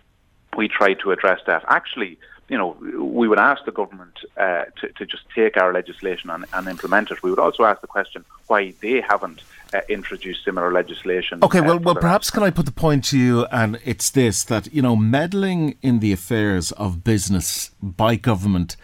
we 0.55 0.67
try 0.67 0.93
to 0.93 1.11
address 1.11 1.39
that. 1.47 1.63
Actually, 1.67 2.19
you 2.47 2.57
know, 2.57 2.77
we 3.01 3.27
would 3.27 3.39
ask 3.39 3.65
the 3.65 3.71
government 3.71 4.19
uh, 4.37 4.65
to, 4.79 4.89
to 4.89 5.05
just 5.05 5.23
take 5.33 5.57
our 5.57 5.73
legislation 5.73 6.29
and, 6.29 6.45
and, 6.53 6.67
implement 6.67 7.09
it. 7.09 7.23
We 7.23 7.31
would 7.31 7.39
also 7.39 7.63
ask 7.63 7.81
the 7.81 7.87
question 7.87 8.23
why 8.47 8.73
they 8.81 9.01
haven't 9.01 9.41
uh, 9.73 9.81
introduced 9.89 10.45
similar 10.45 10.71
legislation. 10.71 11.43
Okay, 11.43 11.61
well, 11.61 11.77
uh, 11.77 11.79
well, 11.79 11.95
perhaps 11.95 12.29
can 12.29 12.43
I 12.43 12.51
put 12.51 12.67
the 12.67 12.71
point 12.71 13.03
to 13.05 13.17
you, 13.17 13.45
and 13.45 13.79
it's 13.83 14.11
this 14.11 14.43
that 14.43 14.71
you 14.71 14.81
know, 14.81 14.95
meddling 14.95 15.77
in 15.81 15.99
the 15.99 16.11
affairs 16.11 16.71
of 16.73 17.03
business 17.03 17.71
by 17.81 18.15
government 18.15 18.77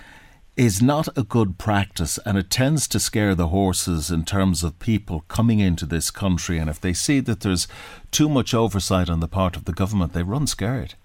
is 0.58 0.82
not 0.82 1.08
a 1.18 1.24
good 1.24 1.58
practice, 1.58 2.20
and 2.26 2.38
it 2.38 2.50
tends 2.50 2.88
to 2.88 3.00
scare 3.00 3.36
the 3.36 3.48
horses 3.48 4.12
in 4.12 4.26
terms 4.26 4.64
of 4.64 4.80
people 4.80 5.24
coming 5.28 5.60
into 5.60 5.86
this 5.86 6.12
country. 6.12 6.58
And 6.58 6.70
if 6.70 6.82
they 6.82 6.94
see 6.94 7.20
that 7.22 7.40
there's 7.42 7.68
too 8.12 8.28
much 8.28 8.54
oversight 8.54 9.10
on 9.10 9.22
the 9.22 9.28
part 9.28 9.56
of 9.56 9.66
the 9.66 9.74
government, 9.74 10.14
they 10.14 10.24
run 10.24 10.48
scared. 10.48 10.96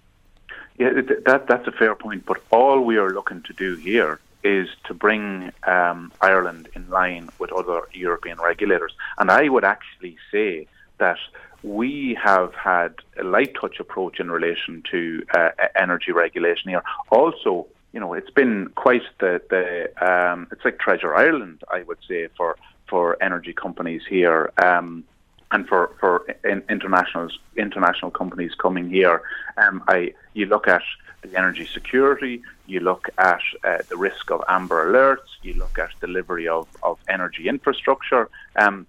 Yeah, 0.79 0.91
that 1.27 1.47
that's 1.49 1.67
a 1.67 1.73
fair 1.73 1.95
point. 1.95 2.27
But 2.27 2.43
all 2.51 2.81
we 2.81 2.99
are 2.99 3.11
looking 3.11 3.43
to 3.43 3.53
do 3.53 3.77
here 3.77 4.21
is 4.45 4.69
to 4.85 4.95
bring 4.95 5.53
um, 5.65 6.13
Ireland 6.21 6.69
in 6.75 6.89
line 6.89 7.31
with 7.39 7.51
other 7.53 7.83
European 7.93 8.39
regulators. 8.39 8.93
And 9.19 9.31
I 9.31 9.49
would 9.49 9.65
actually 9.65 10.17
say 10.31 10.69
that 10.99 11.19
we 11.63 12.17
have 12.23 12.55
had 12.55 12.95
a 13.19 13.25
light 13.25 13.55
touch 13.61 13.81
approach 13.81 14.21
in 14.21 14.31
relation 14.31 14.83
to 14.91 15.25
uh, 15.35 15.51
energy 15.75 16.13
regulation 16.13 16.71
here. 16.71 16.83
Also, 17.11 17.67
you 17.93 18.01
know, 18.01 18.13
it's 18.13 18.31
been 18.31 18.69
quite 18.77 19.03
the 19.19 19.41
the 19.51 19.91
um, 20.07 20.47
it's 20.53 20.65
like 20.65 20.79
Treasure 20.79 21.15
Ireland, 21.15 21.63
I 21.71 21.83
would 21.83 21.99
say, 22.07 22.29
for 22.37 22.57
for 22.89 23.17
energy 23.23 23.53
companies 23.53 24.03
here. 24.09 24.53
Um, 24.59 25.05
and 25.53 25.69
for 25.69 25.93
for 26.01 26.27
in, 26.45 26.63
international 26.69 27.29
international 27.57 28.11
companies 28.11 28.55
coming 28.55 28.91
here, 28.91 29.23
um, 29.57 29.83
I 29.89 30.13
you 30.35 30.47
look 30.47 30.69
at 30.69 30.83
the 31.23 31.39
energy 31.39 31.67
security, 31.67 32.43
you 32.67 32.81
look 32.81 33.09
at 33.19 33.41
uh, 33.65 33.79
the 33.89 33.97
risk 33.97 34.31
of 34.31 34.43
amber 34.49 34.87
alerts, 34.87 35.29
you 35.43 35.55
look 35.55 35.79
at 35.79 35.91
delivery 36.01 36.49
of, 36.49 36.69
of 36.83 36.99
energy 37.09 37.49
infrastructure. 37.49 38.29
Um, 38.57 38.87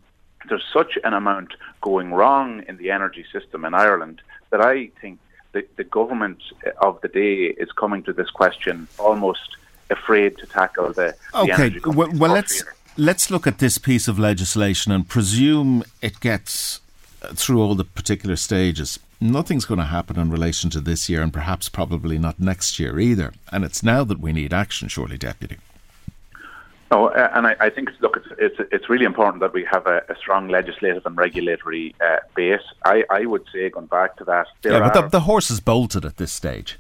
there's 0.47 0.65
such 0.71 0.97
an 1.03 1.13
amount 1.13 1.53
going 1.81 2.13
wrong 2.13 2.63
in 2.67 2.77
the 2.77 2.91
energy 2.91 3.25
system 3.31 3.65
in 3.65 3.73
Ireland 3.73 4.21
that 4.51 4.61
I 4.61 4.87
think 5.01 5.19
the, 5.51 5.65
the 5.75 5.83
government 5.83 6.41
of 6.81 7.01
the 7.01 7.07
day 7.07 7.45
is 7.45 7.71
coming 7.71 8.03
to 8.03 8.13
this 8.13 8.29
question 8.29 8.87
almost 8.99 9.57
afraid 9.89 10.37
to 10.37 10.45
tackle 10.45 10.93
the, 10.93 11.15
okay. 11.33 11.47
the 11.47 11.53
energy 11.53 11.79
well, 11.85 12.09
well 12.15 12.31
let's 12.31 12.63
let's 12.97 13.29
look 13.29 13.47
at 13.47 13.59
this 13.59 13.77
piece 13.77 14.07
of 14.07 14.19
legislation 14.19 14.91
and 14.91 15.07
presume 15.07 15.83
it 16.01 16.19
gets 16.19 16.81
uh, 17.21 17.29
through 17.33 17.61
all 17.61 17.75
the 17.75 17.83
particular 17.83 18.35
stages. 18.35 18.99
Nothing's 19.21 19.65
going 19.65 19.79
to 19.79 19.85
happen 19.85 20.19
in 20.19 20.29
relation 20.29 20.69
to 20.71 20.81
this 20.81 21.09
year, 21.09 21.21
and 21.21 21.33
perhaps 21.33 21.69
probably 21.69 22.17
not 22.17 22.39
next 22.39 22.79
year 22.79 22.99
either. 22.99 23.33
And 23.51 23.63
it's 23.63 23.81
now 23.81 24.03
that 24.03 24.19
we 24.19 24.31
need 24.31 24.53
action, 24.53 24.87
surely, 24.89 25.17
Deputy. 25.17 25.57
Oh, 26.89 27.07
uh, 27.07 27.29
and 27.33 27.47
I, 27.47 27.55
I, 27.59 27.69
think 27.69 27.89
look, 27.99 28.17
it's, 28.17 28.27
it's, 28.39 28.69
it's 28.71 28.89
really 28.89 29.05
important 29.05 29.41
that 29.41 29.53
we 29.53 29.65
have 29.65 29.87
a, 29.87 30.03
a 30.07 30.15
strong 30.15 30.47
legislative 30.47 31.05
and 31.05 31.17
regulatory 31.17 31.93
uh, 31.99 32.17
base. 32.33 32.61
I, 32.85 33.03
I 33.09 33.25
would 33.25 33.43
say, 33.51 33.69
going 33.69 33.87
back 33.87 34.15
to 34.17 34.23
that, 34.25 34.47
yeah, 34.63 34.79
but 34.79 34.93
the, 34.93 35.07
the 35.07 35.19
horse 35.21 35.51
is 35.51 35.59
bolted 35.59 36.05
at 36.05 36.17
this 36.17 36.31
stage. 36.31 36.77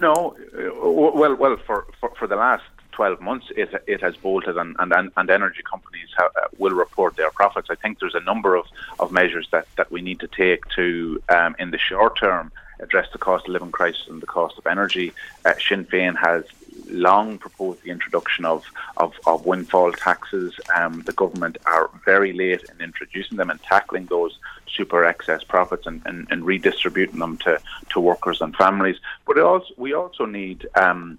No, 0.00 0.36
uh, 0.58 0.88
well, 0.88 1.36
well, 1.36 1.56
for, 1.64 1.86
for, 2.00 2.10
for 2.18 2.26
the 2.26 2.36
last 2.36 2.64
12 3.00 3.22
months, 3.22 3.46
it, 3.56 3.70
it 3.86 4.02
has 4.02 4.14
bolted 4.14 4.58
and, 4.58 4.76
and, 4.78 5.10
and 5.16 5.30
energy 5.30 5.62
companies 5.62 6.10
uh, 6.18 6.28
will 6.58 6.74
report 6.74 7.16
their 7.16 7.30
profits. 7.30 7.68
I 7.70 7.74
think 7.74 7.98
there's 7.98 8.14
a 8.14 8.20
number 8.20 8.56
of, 8.56 8.66
of 8.98 9.10
measures 9.10 9.48
that, 9.52 9.66
that 9.78 9.90
we 9.90 10.02
need 10.02 10.20
to 10.20 10.28
take 10.28 10.68
to, 10.76 11.22
um, 11.30 11.56
in 11.58 11.70
the 11.70 11.78
short 11.78 12.18
term, 12.18 12.52
address 12.78 13.08
the 13.10 13.18
cost 13.18 13.46
of 13.46 13.52
living 13.54 13.72
crisis 13.72 14.06
and 14.10 14.20
the 14.20 14.26
cost 14.26 14.58
of 14.58 14.66
energy. 14.66 15.14
Uh, 15.46 15.54
Sinn 15.66 15.86
Féin 15.86 16.14
has 16.14 16.44
long 16.90 17.38
proposed 17.38 17.82
the 17.84 17.90
introduction 17.90 18.44
of, 18.44 18.66
of, 18.98 19.14
of 19.26 19.46
windfall 19.46 19.92
taxes. 19.92 20.52
Um, 20.76 21.00
the 21.06 21.12
government 21.12 21.56
are 21.64 21.88
very 22.04 22.34
late 22.34 22.62
in 22.70 22.84
introducing 22.84 23.38
them 23.38 23.48
and 23.48 23.62
tackling 23.62 24.06
those 24.06 24.38
super 24.76 25.06
excess 25.06 25.42
profits 25.42 25.86
and, 25.86 26.02
and, 26.04 26.26
and 26.30 26.44
redistributing 26.44 27.18
them 27.18 27.38
to, 27.38 27.58
to 27.92 27.98
workers 27.98 28.42
and 28.42 28.54
families. 28.56 28.98
But 29.26 29.38
also, 29.38 29.72
we 29.78 29.94
also 29.94 30.26
need 30.26 30.68
um, 30.74 31.18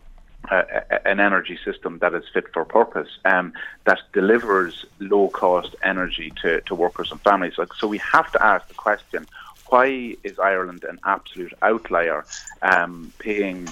an 0.50 1.20
energy 1.20 1.58
system 1.64 2.00
that 2.00 2.14
is 2.14 2.24
fit 2.34 2.52
for 2.54 2.66
purpose, 2.66 3.10
um, 3.26 3.54
that 3.86 4.00
delivers 4.14 4.86
low 5.00 5.30
cost 5.30 5.76
energy 5.84 6.32
to, 6.42 6.62
to 6.62 6.76
workers 6.76 7.12
and 7.12 7.22
families. 7.22 7.58
Like, 7.58 7.74
so 7.74 7.88
we 7.88 8.00
have 8.00 8.32
to 8.32 8.44
ask 8.44 8.68
the 8.68 8.74
question 8.74 9.28
why 9.68 10.18
is 10.24 10.38
Ireland 10.38 10.84
an 10.84 11.00
absolute 11.06 11.54
outlier 11.62 12.26
um, 12.62 13.14
paying 13.20 13.70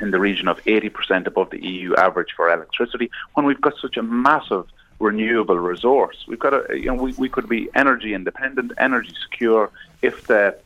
in 0.00 0.10
the 0.10 0.18
region 0.18 0.48
of 0.48 0.62
80% 0.64 1.26
above 1.26 1.50
the 1.50 1.64
EU 1.64 1.94
average 1.94 2.32
for 2.36 2.52
electricity 2.52 3.10
when 3.34 3.46
we've 3.46 3.60
got 3.60 3.74
such 3.80 3.96
a 3.96 4.02
massive 4.02 4.66
renewable 4.98 5.58
resource? 5.58 6.24
We've 6.26 6.38
got 6.38 6.52
a, 6.52 6.76
you 6.76 6.86
know, 6.86 6.94
we, 6.94 7.12
we 7.12 7.28
could 7.28 7.48
be 7.48 7.68
energy 7.76 8.12
independent, 8.12 8.72
energy 8.78 9.14
secure 9.22 9.70
if 10.02 10.26
the 10.26 10.56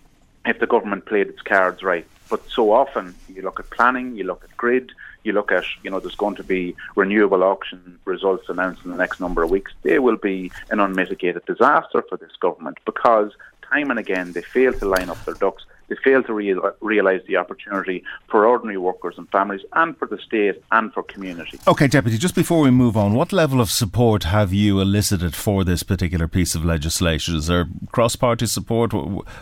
if 0.47 0.59
the 0.59 0.67
government 0.67 1.05
played 1.05 1.29
its 1.29 1.43
cards 1.43 1.83
right. 1.83 2.07
But 2.31 2.49
so 2.49 2.73
often 2.73 3.15
you 3.29 3.43
look 3.43 3.61
at 3.61 3.69
planning, 3.69 4.17
you 4.17 4.25
look 4.25 4.43
at 4.45 4.57
grid, 4.57 4.93
you 5.24 5.33
look 5.33 5.52
at, 5.52 5.64
you 5.83 5.90
know, 5.90 6.00
there's 6.00 6.16
going 6.16 6.37
to 6.37 6.44
be 6.44 6.74
renewable 6.96 7.42
auction 7.42 7.98
results 8.04 8.48
announced 8.48 8.85
in 8.85 8.90
the 8.90 8.96
next 8.96 9.20
number 9.20 9.42
of 9.42 9.50
weeks. 9.50 9.72
They 9.83 9.98
will 9.98 10.16
be 10.16 10.50
an 10.70 10.80
unmitigated 10.80 11.44
disaster 11.46 12.04
for 12.09 12.16
this 12.16 12.33
government 12.40 12.78
because 12.85 13.33
time 13.70 13.90
and 13.90 13.98
again 13.98 14.33
they 14.33 14.42
fail 14.42 14.72
to 14.72 14.85
line 14.87 15.09
up 15.09 15.24
their 15.24 15.35
ducks. 15.35 15.64
They 15.88 15.96
fail 16.04 16.22
to 16.22 16.33
real, 16.33 16.70
realise 16.80 17.22
the 17.26 17.37
opportunity 17.37 18.04
for 18.28 18.46
ordinary 18.46 18.78
workers 18.78 19.16
and 19.18 19.28
families 19.30 19.62
and 19.72 19.96
for 19.98 20.06
the 20.06 20.18
state 20.18 20.62
and 20.70 20.92
for 20.92 21.02
community. 21.02 21.59
Okay, 21.66 21.88
Deputy, 21.88 22.16
just 22.16 22.37
before 22.37 22.61
we 22.61 22.70
move 22.70 22.96
on, 22.96 23.12
what 23.12 23.33
level 23.33 23.61
of 23.61 23.72
support 23.72 24.22
have 24.22 24.52
you 24.52 24.80
elicited 24.80 25.35
for 25.35 25.64
this 25.64 25.83
particular 25.83 26.28
piece 26.28 26.54
of 26.54 26.64
legislation? 26.64 27.35
Is 27.35 27.48
there 27.48 27.66
cross 27.90 28.14
party 28.14 28.46
support? 28.46 28.92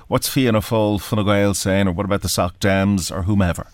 What's 0.08 0.28
Fianna 0.28 0.60
Fáil, 0.60 1.02
Fine 1.02 1.26
Gael 1.26 1.52
saying, 1.52 1.86
or 1.86 1.92
what 1.92 2.06
about 2.06 2.22
the 2.22 2.30
Soc 2.30 2.58
Dems 2.60 3.14
or 3.14 3.24
whomever? 3.24 3.66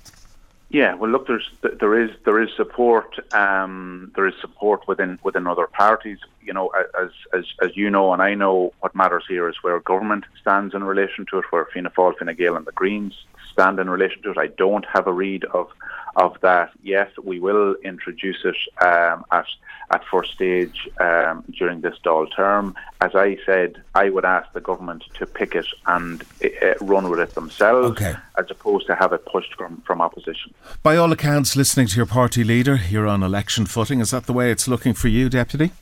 Yeah, 0.75 0.95
well, 0.95 1.09
look, 1.09 1.29
there's 1.29 1.49
there 1.63 2.03
is 2.03 2.11
there 2.25 2.43
is 2.43 2.51
support 2.57 3.33
um, 3.33 4.11
there 4.17 4.27
is 4.27 4.35
support 4.41 4.89
within 4.89 5.21
within 5.23 5.47
other 5.47 5.69
parties. 5.69 6.19
You 6.45 6.53
know, 6.53 6.69
as, 6.99 7.11
as 7.33 7.45
as 7.63 7.77
you 7.77 7.91
know 7.91 8.13
and 8.13 8.23
I 8.23 8.35
know, 8.35 8.73
what 8.81 8.95
matters 8.95 9.25
here 9.29 9.49
is 9.49 9.57
where 9.63 9.79
government 9.81 10.25
stands 10.41 10.75
in 10.75 10.85
relation 10.85 11.27
to 11.31 11.39
it, 11.39 11.45
where 11.51 11.67
Fianna 11.67 11.91
Fáil, 11.91 12.17
Fine 12.19 12.35
Gael, 12.37 12.57
and 12.57 12.67
the 12.67 12.73
Greens 12.73 13.25
stand 13.53 13.79
in 13.79 13.89
relation 13.89 14.23
to 14.23 14.31
it. 14.33 14.39
I 14.39 14.49
don't 14.49 14.87
have 14.93 15.07
a 15.07 15.13
read 15.13 15.45
of 15.47 15.69
of 16.17 16.37
that. 16.43 16.71
Yes, 16.83 17.11
we 17.23 17.41
will 17.41 17.75
introduce 17.83 18.45
it 18.45 18.57
um, 18.85 19.25
at 19.33 19.47
at 19.91 20.03
first 20.11 20.33
stage 20.33 20.89
um, 21.01 21.45
during 21.59 21.81
this 21.83 21.97
Dáil 22.05 22.35
term. 22.35 22.75
As 23.01 23.15
I 23.15 23.37
said, 23.45 23.83
I 23.95 24.09
would 24.09 24.25
ask 24.25 24.51
the 24.53 24.61
government 24.61 25.05
to 25.15 25.27
pick 25.27 25.55
it 25.55 25.67
and 25.87 26.25
uh, 26.43 26.75
run 26.81 27.11
with 27.11 27.21
it 27.21 27.35
themselves, 27.35 27.91
okay. 27.91 28.15
as 28.39 28.51
opposed 28.51 28.87
to 28.87 28.95
have 28.95 29.13
it 29.13 29.25
pushed 29.27 29.55
from 29.55 29.83
from 29.87 30.01
opposition. 30.01 30.55
By 30.83 30.97
all 30.97 31.13
accounts, 31.13 31.57
listening 31.57 31.87
to 31.89 31.97
your 31.97 32.07
party 32.07 32.45
leader, 32.45 32.81
you're 32.89 33.07
on 33.07 33.23
election 33.23 33.67
footing. 33.67 34.01
Is 34.01 34.11
that 34.11 34.27
the 34.27 34.33
way 34.33 34.51
it's 34.51 34.69
looking 34.69 34.95
for 34.95 35.09
you, 35.09 35.29
deputy? 35.29 35.73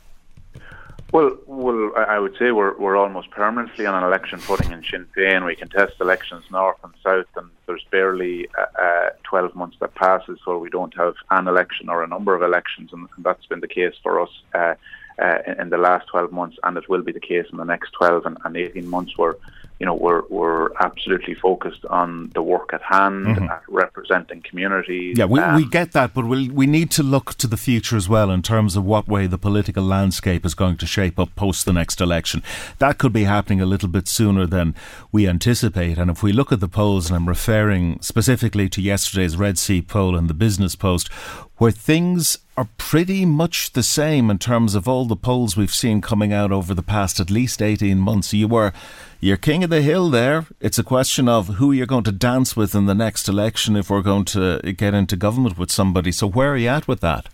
Well, 1.12 1.36
well, 1.46 1.92
I 1.94 2.18
would 2.18 2.38
say 2.38 2.52
we're 2.52 2.74
we're 2.78 2.96
almost 2.96 3.30
permanently 3.30 3.84
on 3.84 3.94
an 3.94 4.02
election 4.02 4.38
footing 4.38 4.72
in 4.72 4.82
Sinn 4.82 5.06
Féin. 5.14 5.44
We 5.44 5.54
contest 5.54 6.00
elections 6.00 6.44
north 6.50 6.78
and 6.82 6.94
south, 7.04 7.26
and 7.36 7.50
there's 7.66 7.84
barely 7.90 8.48
uh, 8.58 8.82
uh, 8.82 9.10
12 9.24 9.54
months 9.54 9.76
that 9.80 9.94
passes 9.94 10.38
where 10.46 10.56
we 10.56 10.70
don't 10.70 10.96
have 10.96 11.14
an 11.30 11.48
election 11.48 11.90
or 11.90 12.02
a 12.02 12.06
number 12.06 12.34
of 12.34 12.42
elections, 12.42 12.94
and, 12.94 13.10
that's 13.18 13.44
been 13.44 13.60
the 13.60 13.68
case 13.68 13.94
for 14.02 14.22
us 14.22 14.30
uh, 14.54 14.74
uh, 15.22 15.38
in, 15.46 15.60
in, 15.60 15.68
the 15.68 15.76
last 15.76 16.06
12 16.06 16.32
months, 16.32 16.56
and 16.62 16.78
it 16.78 16.88
will 16.88 17.02
be 17.02 17.12
the 17.12 17.20
case 17.20 17.44
in 17.52 17.58
the 17.58 17.64
next 17.64 17.92
12 17.92 18.24
and, 18.24 18.38
and 18.46 18.56
18 18.56 18.88
months 18.88 19.18
where 19.18 19.36
you 19.82 19.86
know, 19.86 19.94
we're 19.94 20.22
we're 20.28 20.72
absolutely 20.76 21.34
focused 21.34 21.84
on 21.86 22.30
the 22.34 22.42
work 22.42 22.72
at 22.72 22.80
hand, 22.82 23.26
mm-hmm. 23.26 23.46
at 23.46 23.62
representing 23.66 24.40
communities. 24.40 25.18
Yeah, 25.18 25.24
we, 25.24 25.40
um, 25.40 25.56
we 25.56 25.64
get 25.64 25.90
that, 25.90 26.14
but 26.14 26.24
we 26.24 26.48
we 26.48 26.68
need 26.68 26.92
to 26.92 27.02
look 27.02 27.34
to 27.38 27.48
the 27.48 27.56
future 27.56 27.96
as 27.96 28.08
well 28.08 28.30
in 28.30 28.42
terms 28.42 28.76
of 28.76 28.84
what 28.84 29.08
way 29.08 29.26
the 29.26 29.38
political 29.38 29.82
landscape 29.82 30.46
is 30.46 30.54
going 30.54 30.76
to 30.76 30.86
shape 30.86 31.18
up 31.18 31.34
post 31.34 31.64
the 31.64 31.72
next 31.72 32.00
election. 32.00 32.44
That 32.78 32.98
could 32.98 33.12
be 33.12 33.24
happening 33.24 33.60
a 33.60 33.66
little 33.66 33.88
bit 33.88 34.06
sooner 34.06 34.46
than 34.46 34.76
we 35.10 35.26
anticipate. 35.26 35.98
And 35.98 36.12
if 36.12 36.22
we 36.22 36.32
look 36.32 36.52
at 36.52 36.60
the 36.60 36.68
polls, 36.68 37.08
and 37.08 37.16
I'm 37.16 37.28
referring 37.28 38.00
specifically 38.02 38.68
to 38.68 38.80
yesterday's 38.80 39.36
Red 39.36 39.58
C 39.58 39.82
poll 39.82 40.16
and 40.16 40.30
the 40.30 40.34
Business 40.34 40.76
Post, 40.76 41.08
where 41.56 41.72
things 41.72 42.38
are 42.56 42.68
pretty 42.76 43.24
much 43.24 43.72
the 43.72 43.82
same 43.82 44.30
in 44.30 44.38
terms 44.38 44.74
of 44.74 44.86
all 44.86 45.06
the 45.06 45.16
polls 45.16 45.56
we've 45.56 45.74
seen 45.74 46.00
coming 46.00 46.32
out 46.32 46.52
over 46.52 46.72
the 46.72 46.82
past 46.82 47.18
at 47.18 47.30
least 47.30 47.62
18 47.62 47.98
months. 47.98 48.32
You 48.32 48.46
were 48.46 48.72
you're 49.22 49.36
king 49.36 49.62
of 49.62 49.70
the 49.70 49.82
hill 49.82 50.10
there. 50.10 50.46
It's 50.60 50.80
a 50.80 50.82
question 50.82 51.28
of 51.28 51.46
who 51.46 51.70
you're 51.70 51.86
going 51.86 52.02
to 52.04 52.12
dance 52.12 52.56
with 52.56 52.74
in 52.74 52.86
the 52.86 52.94
next 52.94 53.28
election 53.28 53.76
if 53.76 53.88
we're 53.88 54.02
going 54.02 54.24
to 54.26 54.60
get 54.76 54.94
into 54.94 55.14
government 55.14 55.56
with 55.56 55.70
somebody. 55.70 56.10
So 56.10 56.26
where 56.26 56.52
are 56.52 56.56
you 56.56 56.68
at 56.68 56.88
with 56.88 57.00
that? 57.00 57.26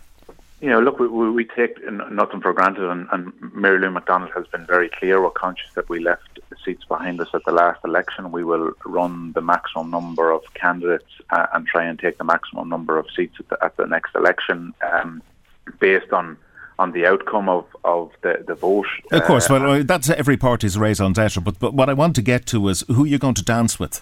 You 0.61 0.69
know, 0.69 0.81
look, 0.81 0.99
we, 0.99 1.07
we 1.07 1.45
take 1.45 1.83
nothing 2.11 2.41
for 2.41 2.53
granted, 2.53 2.87
and, 2.91 3.07
and 3.11 3.33
Mary 3.55 3.79
Lou 3.79 3.89
McDonald 3.89 4.31
has 4.35 4.45
been 4.47 4.67
very 4.67 4.89
clear. 4.89 5.19
We're 5.19 5.31
conscious 5.31 5.73
that 5.73 5.89
we 5.89 5.99
left 5.99 6.39
seats 6.63 6.85
behind 6.85 7.21
us 7.21 7.29
at 7.33 7.43
the 7.45 7.53
last 7.53 7.79
election. 7.83 8.31
We 8.31 8.43
will 8.43 8.73
run 8.85 9.31
the 9.31 9.41
maximum 9.41 9.89
number 9.89 10.29
of 10.29 10.43
candidates 10.53 11.09
uh, 11.31 11.47
and 11.53 11.65
try 11.65 11.85
and 11.85 11.97
take 11.97 12.19
the 12.19 12.23
maximum 12.23 12.69
number 12.69 12.99
of 12.99 13.07
seats 13.15 13.37
at 13.39 13.49
the, 13.49 13.65
at 13.65 13.77
the 13.77 13.87
next 13.87 14.13
election 14.13 14.75
um, 14.93 15.23
based 15.79 16.13
on 16.13 16.37
on 16.79 16.93
the 16.93 17.05
outcome 17.05 17.49
of, 17.49 17.65
of 17.83 18.09
the, 18.21 18.43
the 18.47 18.55
vote. 18.55 18.87
Of 19.11 19.23
course, 19.25 19.51
uh, 19.51 19.59
well, 19.61 19.83
that's 19.83 20.09
every 20.09 20.37
party's 20.37 20.77
raison 20.77 21.11
d'etre, 21.11 21.43
but, 21.43 21.59
but 21.59 21.73
what 21.73 21.89
I 21.89 21.93
want 21.93 22.15
to 22.15 22.21
get 22.21 22.45
to 22.47 22.69
is 22.69 22.85
who 22.87 23.03
you're 23.03 23.19
going 23.19 23.35
to 23.35 23.43
dance 23.43 23.77
with 23.77 24.01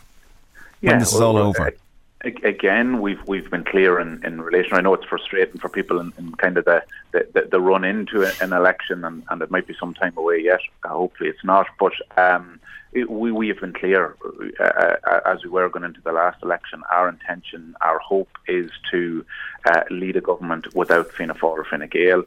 yeah, 0.80 0.92
when 0.92 1.00
this 1.00 1.12
is 1.12 1.20
all 1.20 1.38
over. 1.38 1.74
Again, 2.22 3.02
we've 3.02 3.22
we've 3.28 3.50
been 3.50 3.64
clear 3.64 4.00
in, 4.00 4.24
in 4.26 4.42
relation. 4.42 4.74
I 4.74 4.82
know 4.82 4.94
it's 4.94 5.06
frustrating 5.06 5.60
for 5.60 5.70
people 5.70 6.00
in, 6.00 6.14
in 6.18 6.34
kind 6.34 6.58
of 6.58 6.66
the, 6.66 6.84
the, 7.12 7.48
the, 7.50 7.62
run 7.62 7.84
into 7.84 8.24
an 8.42 8.54
election, 8.54 9.06
and, 9.06 9.24
and 9.30 9.42
it 9.42 9.52
might 9.52 9.68
be 9.68 9.76
some 9.80 9.94
time 9.94 10.14
away 10.18 10.40
yet. 10.40 10.60
Uh, 10.84 10.90
hopefully, 10.90 11.30
it's 11.30 11.44
not. 11.44 11.68
But 11.80 11.94
um, 12.18 12.60
it, 12.92 13.10
we 13.10 13.32
we 13.32 13.48
have 13.50 13.60
been 13.60 13.74
clear 13.74 14.16
uh, 14.60 14.64
uh, 14.64 15.20
as 15.26 15.44
we 15.44 15.50
were 15.50 15.70
going 15.70 15.86
into 15.86 16.02
the 16.02 16.12
last 16.12 16.42
election. 16.44 16.82
Our 16.92 17.08
intention, 17.08 17.76
our 17.82 18.00
hope, 18.00 18.30
is 18.48 18.72
to 18.92 19.26
uh, 19.66 19.84
lead 19.92 20.18
a 20.18 20.22
government 20.22 20.76
without 20.76 21.12
Fianna 21.12 21.36
Fáil 21.36 21.58
or 21.58 21.66
Fine 21.66 21.88
Gael. 21.88 22.24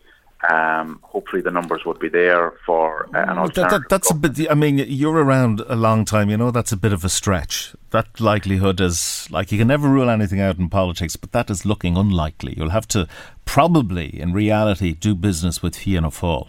Um, 0.48 1.00
hopefully, 1.02 1.42
the 1.42 1.50
numbers 1.50 1.84
would 1.84 1.98
be 1.98 2.08
there 2.08 2.54
for 2.64 3.04
uh, 3.14 3.22
an 3.30 3.38
alternative. 3.38 3.54
That, 3.54 3.70
that, 3.70 3.88
that's 3.90 4.10
a 4.10 4.14
bit. 4.14 4.50
I 4.50 4.54
mean, 4.54 4.78
you're 4.78 5.16
around 5.16 5.60
a 5.68 5.76
long 5.76 6.06
time. 6.06 6.30
You 6.30 6.38
know, 6.38 6.50
that's 6.50 6.72
a 6.72 6.78
bit 6.78 6.94
of 6.94 7.04
a 7.04 7.10
stretch. 7.10 7.74
That 7.90 8.20
likelihood 8.20 8.80
is 8.80 9.28
like 9.30 9.52
you 9.52 9.58
can 9.58 9.68
never 9.68 9.88
rule 9.88 10.08
anything 10.08 10.40
out 10.40 10.58
in 10.58 10.70
politics, 10.70 11.16
but 11.16 11.32
that 11.32 11.50
is 11.50 11.66
looking 11.66 11.96
unlikely. 11.96 12.54
You'll 12.56 12.70
have 12.70 12.88
to 12.88 13.06
probably, 13.44 14.18
in 14.18 14.32
reality, 14.32 14.94
do 14.94 15.14
business 15.14 15.62
with 15.62 15.76
Fianna 15.76 16.08
Fáil. 16.08 16.48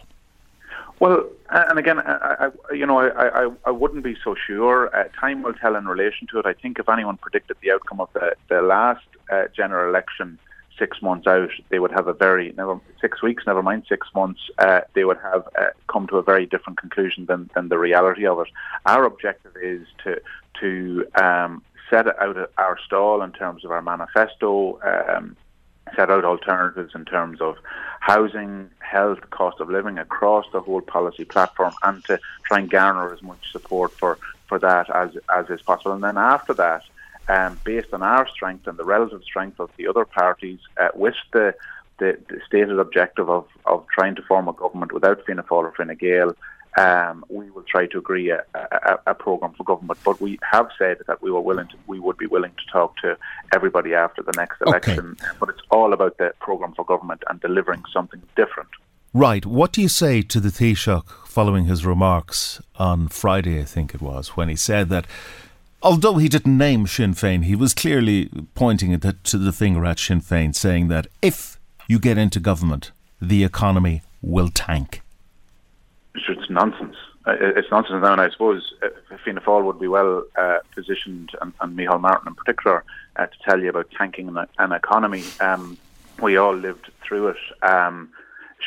Well, 1.01 1.25
and 1.49 1.77
again, 1.77 1.99
I, 1.99 2.47
I, 2.69 2.73
you 2.73 2.85
know, 2.85 2.99
I, 2.99 3.45
I, 3.45 3.51
I 3.65 3.71
wouldn't 3.71 4.03
be 4.03 4.15
so 4.23 4.35
sure. 4.47 4.95
Uh, 4.95 5.09
time 5.19 5.41
will 5.41 5.53
tell 5.53 5.75
in 5.75 5.85
relation 5.85 6.27
to 6.27 6.39
it. 6.39 6.45
I 6.45 6.53
think 6.53 6.79
if 6.79 6.87
anyone 6.87 7.17
predicted 7.17 7.57
the 7.61 7.71
outcome 7.71 7.99
of 7.99 8.09
the, 8.13 8.35
the 8.47 8.61
last 8.61 9.03
uh, 9.29 9.45
general 9.53 9.89
election 9.89 10.39
six 10.77 11.01
months 11.01 11.27
out, 11.27 11.51
they 11.69 11.79
would 11.79 11.91
have 11.91 12.07
a 12.07 12.13
very 12.13 12.53
never 12.57 12.79
six 12.99 13.21
weeks, 13.21 13.43
never 13.45 13.63
mind 13.63 13.83
six 13.87 14.07
months. 14.15 14.39
Uh, 14.57 14.81
they 14.93 15.03
would 15.03 15.19
have 15.19 15.47
uh, 15.57 15.67
come 15.87 16.07
to 16.07 16.17
a 16.17 16.23
very 16.23 16.45
different 16.45 16.79
conclusion 16.79 17.25
than, 17.25 17.49
than 17.53 17.69
the 17.69 17.77
reality 17.77 18.25
of 18.25 18.39
it. 18.39 18.47
Our 18.85 19.05
objective 19.05 19.55
is 19.61 19.87
to 20.03 20.21
to 20.59 21.05
um, 21.15 21.63
set 21.89 22.07
out 22.19 22.51
our 22.57 22.77
stall 22.85 23.21
in 23.21 23.31
terms 23.31 23.63
of 23.65 23.71
our 23.71 23.81
manifesto. 23.81 24.79
Um, 24.81 25.35
set 25.95 26.09
out 26.09 26.23
alternatives 26.23 26.93
in 26.95 27.05
terms 27.05 27.41
of 27.41 27.57
housing, 27.99 28.69
health, 28.79 29.29
cost 29.31 29.59
of 29.59 29.69
living 29.69 29.97
across 29.97 30.45
the 30.51 30.61
whole 30.61 30.81
policy 30.81 31.25
platform, 31.25 31.73
and 31.83 32.03
to 32.05 32.19
try 32.45 32.59
and 32.59 32.69
garner 32.69 33.13
as 33.13 33.21
much 33.21 33.51
support 33.51 33.91
for, 33.91 34.17
for 34.47 34.57
that 34.59 34.89
as 34.89 35.17
as 35.35 35.49
is 35.49 35.61
possible. 35.61 35.91
And 35.91 36.03
then 36.03 36.17
after 36.17 36.53
that, 36.53 36.83
um, 37.27 37.59
based 37.63 37.93
on 37.93 38.01
our 38.01 38.27
strength 38.27 38.67
and 38.67 38.77
the 38.77 38.83
relative 38.83 39.23
strength 39.23 39.59
of 39.59 39.69
the 39.77 39.87
other 39.87 40.05
parties, 40.05 40.59
uh, 40.79 40.89
with 40.93 41.15
the, 41.33 41.53
the, 41.99 42.17
the, 42.29 42.39
stated 42.47 42.79
objective 42.79 43.29
of, 43.29 43.45
of 43.65 43.85
trying 43.93 44.15
to 44.15 44.21
form 44.23 44.47
a 44.47 44.53
government 44.53 44.91
without 44.91 45.25
Fianna 45.25 45.43
Fáil 45.43 45.63
or 45.63 45.73
Fine 45.77 45.95
Gael, 45.95 46.35
um, 46.77 47.25
we 47.29 47.49
will 47.49 47.63
try 47.63 47.85
to 47.87 47.97
agree 47.97 48.29
a, 48.29 48.43
a, 48.53 48.99
a, 49.07 49.13
program 49.13 49.53
for 49.53 49.63
government. 49.63 49.99
But 50.05 50.21
we 50.21 50.39
have 50.49 50.69
said 50.77 50.99
that 51.07 51.21
we 51.21 51.29
were 51.29 51.41
willing 51.41 51.67
to, 51.67 51.75
we 51.85 51.99
would 51.99 52.17
be 52.17 52.27
willing 52.27 52.51
to 52.51 52.71
talk 52.71 52.95
to 52.97 53.17
everybody 53.53 53.93
after 53.93 54.23
the 54.23 54.31
next 54.37 54.61
election. 54.65 55.17
Okay. 55.21 55.31
But 55.39 55.49
it's 55.49 55.61
all 55.69 55.91
about 55.91 56.17
the 56.17 56.33
program 56.39 56.73
for 56.73 56.85
government 56.85 57.23
and 57.29 57.41
delivering 57.41 57.83
something 57.91 58.21
different. 58.37 58.69
Right. 59.13 59.45
What 59.45 59.73
do 59.73 59.81
you 59.81 59.89
say 59.89 60.21
to 60.21 60.39
the 60.39 60.49
Taoiseach 60.49 61.05
following 61.25 61.65
his 61.65 61.85
remarks 61.85 62.61
on 62.77 63.09
Friday? 63.09 63.59
I 63.59 63.65
think 63.65 63.93
it 63.93 64.01
was 64.01 64.37
when 64.37 64.47
he 64.47 64.55
said 64.55 64.87
that 64.89 65.05
although 65.81 66.17
he 66.17 66.29
didn't 66.29 66.57
name 66.57 66.87
Sinn 66.87 67.13
Féin, 67.13 67.45
he 67.45 67.55
was 67.55 67.73
clearly 67.73 68.29
pointing 68.55 68.97
to 68.99 69.37
the 69.37 69.51
finger 69.51 69.85
at 69.85 69.99
Sinn 69.99 70.21
Féin, 70.21 70.55
saying 70.55 70.87
that 70.89 71.07
if 71.21 71.59
you 71.87 71.99
get 71.99 72.17
into 72.17 72.39
government, 72.39 72.91
the 73.21 73.43
economy 73.43 74.01
will 74.21 74.49
tank. 74.49 75.01
It's 76.15 76.49
nonsense. 76.49 76.95
It's 77.27 77.69
nonsense 77.69 78.01
now, 78.01 78.13
and 78.13 78.21
I 78.21 78.29
suppose 78.29 78.73
uh, 78.83 79.17
Fianna 79.23 79.41
Fáil 79.41 79.63
would 79.63 79.79
be 79.79 79.87
well 79.87 80.23
uh, 80.35 80.57
positioned, 80.73 81.29
and, 81.41 81.53
and 81.61 81.77
Micheál 81.77 82.01
Martin 82.01 82.29
in 82.29 82.35
particular, 82.35 82.83
uh, 83.15 83.27
to 83.27 83.37
tell 83.45 83.61
you 83.61 83.69
about 83.69 83.91
tanking 83.91 84.35
an, 84.57 84.71
economy. 84.71 85.23
Um, 85.39 85.77
we 86.21 86.37
all 86.37 86.55
lived 86.55 86.91
through 87.03 87.29
it. 87.29 87.37
Um, 87.61 88.09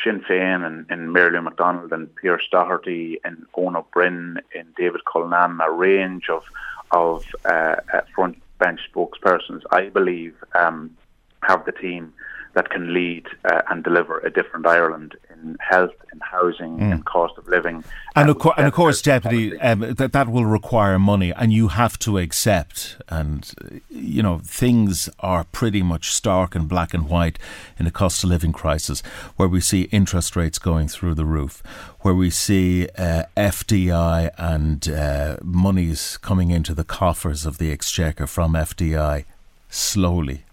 Sinn 0.03 0.21
Féin 0.21 0.65
and, 0.65 0.85
and 0.89 1.11
Mary 1.11 1.31
Lou 1.31 1.41
McDonald 1.41 1.91
and 1.91 2.13
Pearse 2.15 2.47
Doherty 2.51 3.19
and 3.23 3.45
Eoin 3.57 3.75
Ó 3.75 3.85
Broin 3.93 4.39
and 4.55 4.73
David 4.75 5.01
Cullinane, 5.05 5.59
a 5.61 5.71
range 5.71 6.29
of 6.29 6.43
of 6.91 7.23
uh, 7.45 7.75
uh, 7.93 8.01
front 8.13 8.41
bench 8.59 8.79
spokespersons, 8.93 9.61
I 9.71 9.89
believe, 9.89 10.35
um, 10.53 10.95
have 11.43 11.65
the 11.65 11.71
team 11.71 12.13
that 12.55 12.69
can 12.69 12.93
lead 12.93 13.27
uh, 13.43 13.61
and 13.69 13.83
deliver 13.83 14.19
a 14.19 14.31
different 14.31 14.65
Ireland 14.65 15.15
in 15.29 15.57
health, 15.59 15.91
in 16.13 16.19
housing, 16.21 16.79
mm. 16.79 16.91
in 16.93 17.03
cost 17.03 17.37
of 17.37 17.47
living. 17.49 17.83
And, 18.15 18.29
of, 18.29 18.39
co- 18.39 18.53
and 18.57 18.65
of 18.65 18.73
course, 18.73 19.01
Deputy, 19.01 19.59
um, 19.59 19.81
that, 19.81 20.13
that 20.13 20.29
will 20.29 20.45
require 20.45 20.97
money, 20.97 21.33
and 21.33 21.51
you 21.51 21.67
have 21.67 21.99
to 21.99 22.17
accept. 22.17 22.95
And, 23.09 23.53
you 23.89 24.23
know, 24.23 24.39
things 24.39 25.09
are 25.19 25.43
pretty 25.43 25.83
much 25.83 26.13
stark 26.13 26.55
and 26.55 26.69
black 26.69 26.93
and 26.93 27.09
white 27.09 27.37
in 27.77 27.87
a 27.87 27.91
cost 27.91 28.23
of 28.23 28.29
living 28.29 28.53
crisis 28.53 29.01
where 29.35 29.49
we 29.49 29.59
see 29.59 29.83
interest 29.91 30.37
rates 30.37 30.57
going 30.57 30.87
through 30.87 31.15
the 31.15 31.25
roof, 31.25 31.61
where 31.99 32.15
we 32.15 32.29
see 32.29 32.87
uh, 32.97 33.23
FDI 33.35 34.31
and 34.37 34.87
uh, 34.87 35.37
monies 35.43 36.15
coming 36.17 36.51
into 36.51 36.73
the 36.73 36.85
coffers 36.85 37.45
of 37.45 37.57
the 37.57 37.69
exchequer 37.69 38.27
from 38.27 38.53
FDI 38.53 39.25
slowly 39.69 40.45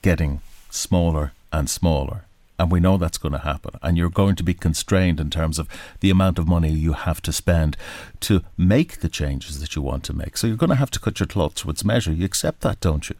getting 0.00 0.40
smaller 0.70 1.32
and 1.52 1.68
smaller. 1.68 2.24
And 2.58 2.70
we 2.70 2.78
know 2.78 2.98
that's 2.98 3.16
going 3.16 3.32
to 3.32 3.38
happen. 3.38 3.72
And 3.82 3.96
you're 3.96 4.10
going 4.10 4.36
to 4.36 4.42
be 4.42 4.52
constrained 4.52 5.18
in 5.18 5.30
terms 5.30 5.58
of 5.58 5.66
the 6.00 6.10
amount 6.10 6.38
of 6.38 6.46
money 6.46 6.70
you 6.70 6.92
have 6.92 7.22
to 7.22 7.32
spend 7.32 7.76
to 8.20 8.42
make 8.58 9.00
the 9.00 9.08
changes 9.08 9.60
that 9.60 9.74
you 9.74 9.80
want 9.80 10.04
to 10.04 10.12
make. 10.12 10.36
So 10.36 10.46
you're 10.46 10.56
going 10.56 10.68
to 10.68 10.76
have 10.76 10.90
to 10.90 11.00
cut 11.00 11.20
your 11.20 11.26
cloth 11.26 11.54
to 11.56 11.70
its 11.70 11.84
measure. 11.86 12.12
You 12.12 12.26
accept 12.26 12.60
that, 12.60 12.80
don't 12.80 13.08
you? 13.08 13.16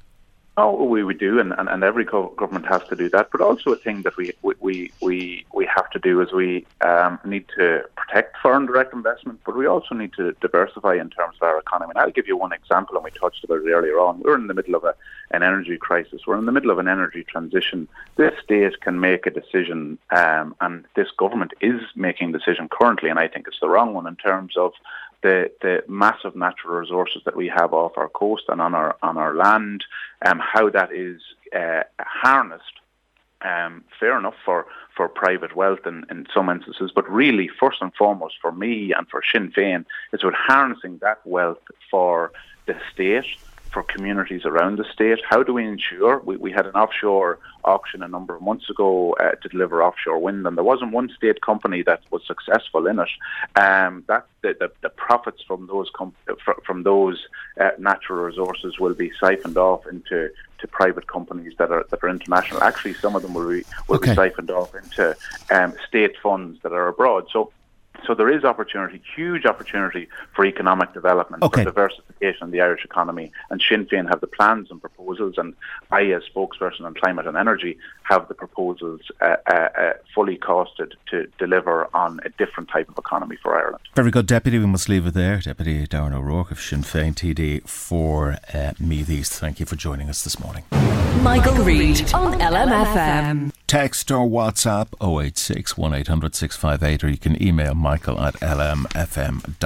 No, 0.60 0.72
we, 0.72 1.02
we 1.04 1.14
do, 1.14 1.40
and, 1.40 1.54
and, 1.58 1.70
and 1.70 1.82
every 1.82 2.04
government 2.04 2.66
has 2.66 2.82
to 2.90 2.96
do 2.96 3.08
that. 3.14 3.30
But 3.32 3.40
also 3.40 3.72
a 3.72 3.76
thing 3.76 4.02
that 4.02 4.14
we 4.18 4.26
we, 4.42 4.92
we, 5.00 5.46
we 5.54 5.64
have 5.74 5.88
to 5.92 5.98
do 5.98 6.20
is 6.20 6.32
we 6.32 6.66
um, 6.82 7.18
need 7.24 7.46
to 7.56 7.84
protect 7.96 8.36
foreign 8.42 8.66
direct 8.66 8.92
investment, 8.92 9.40
but 9.46 9.56
we 9.56 9.66
also 9.66 9.94
need 9.94 10.12
to 10.20 10.32
diversify 10.46 10.96
in 10.96 11.08
terms 11.08 11.36
of 11.40 11.44
our 11.48 11.58
economy. 11.58 11.92
And 11.94 11.98
I'll 11.98 12.10
give 12.18 12.28
you 12.28 12.36
one 12.36 12.52
example, 12.52 12.94
and 12.96 13.04
we 13.04 13.10
touched 13.12 13.42
about 13.42 13.62
it 13.64 13.70
earlier 13.70 13.98
on. 13.98 14.20
We're 14.20 14.34
in 14.34 14.48
the 14.48 14.58
middle 14.60 14.74
of 14.74 14.84
a, 14.84 14.94
an 15.30 15.42
energy 15.42 15.78
crisis. 15.78 16.26
We're 16.26 16.36
in 16.36 16.44
the 16.44 16.52
middle 16.52 16.70
of 16.70 16.78
an 16.78 16.88
energy 16.88 17.24
transition. 17.24 17.88
This 18.16 18.34
state 18.44 18.82
can 18.82 19.00
make 19.00 19.24
a 19.26 19.30
decision, 19.30 19.96
um, 20.10 20.54
and 20.60 20.84
this 20.94 21.10
government 21.16 21.52
is 21.62 21.80
making 21.94 22.34
a 22.34 22.38
decision 22.38 22.68
currently, 22.68 23.08
and 23.08 23.18
I 23.18 23.28
think 23.28 23.48
it's 23.48 23.60
the 23.60 23.70
wrong 23.70 23.94
one 23.94 24.06
in 24.06 24.16
terms 24.16 24.58
of 24.58 24.74
the, 25.22 25.50
the 25.60 25.82
massive 25.88 26.34
natural 26.34 26.74
resources 26.74 27.22
that 27.24 27.36
we 27.36 27.48
have 27.48 27.72
off 27.72 27.92
our 27.96 28.08
coast 28.08 28.44
and 28.48 28.60
on 28.60 28.74
our 28.74 28.96
on 29.02 29.16
our 29.16 29.34
land, 29.34 29.84
um, 30.24 30.38
how 30.38 30.70
that 30.70 30.92
is 30.92 31.20
uh, 31.54 31.82
harnessed. 31.98 32.64
Um, 33.42 33.84
fair 33.98 34.18
enough 34.18 34.34
for, 34.44 34.66
for 34.94 35.08
private 35.08 35.56
wealth 35.56 35.86
in, 35.86 36.04
in 36.10 36.26
some 36.34 36.50
instances, 36.50 36.92
but 36.94 37.10
really, 37.10 37.48
first 37.48 37.80
and 37.80 37.94
foremost, 37.94 38.34
for 38.42 38.52
me 38.52 38.92
and 38.92 39.08
for 39.08 39.22
Sinn 39.32 39.50
Féin, 39.50 39.86
is 40.12 40.20
about 40.22 40.34
harnessing 40.34 40.98
that 40.98 41.20
wealth 41.24 41.62
for 41.90 42.32
the 42.66 42.76
state 42.92 43.24
for 43.72 43.82
communities 43.82 44.44
around 44.44 44.78
the 44.78 44.84
state? 44.92 45.20
How 45.28 45.42
do 45.42 45.52
we 45.54 45.66
ensure? 45.66 46.18
We, 46.20 46.36
we 46.36 46.52
had 46.52 46.66
an 46.66 46.74
offshore 46.74 47.38
auction 47.64 48.02
a 48.02 48.08
number 48.08 48.34
of 48.34 48.42
months 48.42 48.68
ago 48.70 49.14
uh, 49.20 49.32
to 49.32 49.48
deliver 49.48 49.82
offshore 49.82 50.18
wind, 50.18 50.46
and 50.46 50.56
there 50.56 50.64
wasn't 50.64 50.92
one 50.92 51.10
state 51.16 51.40
company 51.40 51.82
that 51.82 52.00
was 52.10 52.22
successful 52.26 52.86
in 52.86 52.98
it. 52.98 53.08
Um, 53.56 54.04
that 54.08 54.26
the, 54.42 54.56
the, 54.58 54.72
the, 54.82 54.88
profits 54.88 55.42
from 55.42 55.66
those 55.66 55.90
com- 55.94 56.14
from 56.64 56.82
those 56.82 57.26
uh, 57.60 57.70
natural 57.78 58.20
resources 58.22 58.78
will 58.78 58.94
be 58.94 59.10
siphoned 59.20 59.56
off 59.56 59.86
into 59.86 60.30
to 60.58 60.68
private 60.68 61.06
companies 61.06 61.54
that 61.58 61.70
are 61.70 61.86
that 61.90 62.02
are 62.02 62.08
international. 62.08 62.62
Actually, 62.62 62.94
some 62.94 63.16
of 63.16 63.22
them 63.22 63.34
will 63.34 63.48
be 63.48 63.64
will 63.88 63.96
okay. 63.96 64.10
be 64.10 64.16
siphoned 64.16 64.50
off 64.50 64.74
into 64.74 65.16
um, 65.50 65.74
state 65.86 66.16
funds 66.22 66.60
that 66.62 66.72
are 66.72 66.88
abroad. 66.88 67.26
So 67.32 67.52
so 68.06 68.14
there 68.14 68.30
is 68.30 68.44
opportunity, 68.44 69.00
huge 69.16 69.46
opportunity 69.46 70.08
for 70.34 70.44
economic 70.44 70.92
development, 70.92 71.42
okay. 71.42 71.62
for 71.62 71.70
diversification 71.70 72.44
in 72.44 72.50
the 72.50 72.60
Irish 72.60 72.84
economy. 72.84 73.32
And 73.50 73.62
Sinn 73.66 73.86
Féin 73.86 74.08
have 74.08 74.20
the 74.20 74.26
plans 74.26 74.70
and 74.70 74.80
proposals, 74.80 75.34
and 75.38 75.54
I, 75.90 76.06
as 76.06 76.22
spokesperson 76.34 76.82
on 76.82 76.94
climate 76.94 77.26
and 77.26 77.36
energy, 77.36 77.78
have 78.02 78.28
the 78.28 78.34
proposals 78.34 79.00
uh, 79.20 79.36
uh, 79.46 79.54
uh, 79.54 79.92
fully 80.14 80.36
costed 80.36 80.92
to 81.10 81.26
deliver 81.38 81.88
on 81.94 82.20
a 82.24 82.28
different 82.30 82.68
type 82.70 82.88
of 82.88 82.98
economy 82.98 83.36
for 83.42 83.56
Ireland. 83.56 83.80
Very 83.94 84.10
good, 84.10 84.26
Deputy. 84.26 84.58
We 84.58 84.66
must 84.66 84.88
leave 84.88 85.06
it 85.06 85.14
there. 85.14 85.38
Deputy 85.38 85.86
Darren 85.86 86.14
O'Rourke 86.14 86.50
of 86.50 86.60
Sinn 86.60 86.82
Féin 86.82 87.14
TD 87.14 87.68
for 87.68 88.36
uh, 88.52 88.72
Meath 88.78 89.10
East. 89.10 89.32
Thank 89.34 89.60
you 89.60 89.66
for 89.66 89.76
joining 89.76 90.08
us 90.08 90.24
this 90.24 90.38
morning. 90.40 90.64
Michael, 91.22 91.52
Michael 91.52 91.64
Reade 91.64 92.14
on 92.14 92.38
LMFM. 92.40 93.52
Text 93.70 94.10
or 94.10 94.26
WhatsApp 94.26 94.88
086 95.00 95.78
1800 95.78 96.34
658 96.34 97.04
or 97.04 97.08
you 97.08 97.16
can 97.16 97.40
email 97.40 97.72
michael 97.90 98.20
at 98.20 98.34
lmfm.ie. 98.34 99.56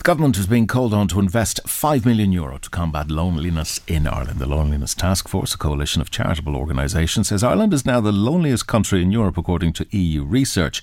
The 0.00 0.04
government 0.04 0.38
is 0.38 0.46
being 0.46 0.66
called 0.66 0.94
on 0.94 1.08
to 1.08 1.18
invest 1.18 1.60
5 1.66 2.06
million 2.06 2.32
euro 2.32 2.56
to 2.58 2.70
combat 2.70 3.10
loneliness 3.10 3.80
in 3.86 4.06
Ireland. 4.06 4.38
The 4.38 4.46
Loneliness 4.46 4.94
Task 4.94 5.28
Force, 5.28 5.52
a 5.54 5.58
coalition 5.58 6.00
of 6.00 6.10
charitable 6.10 6.56
organisations, 6.56 7.28
says 7.28 7.44
Ireland 7.44 7.74
is 7.74 7.84
now 7.84 8.00
the 8.00 8.12
loneliest 8.12 8.66
country 8.66 9.02
in 9.02 9.10
Europe 9.10 9.36
according 9.36 9.72
to 9.74 9.86
EU 9.94 10.24
research. 10.24 10.82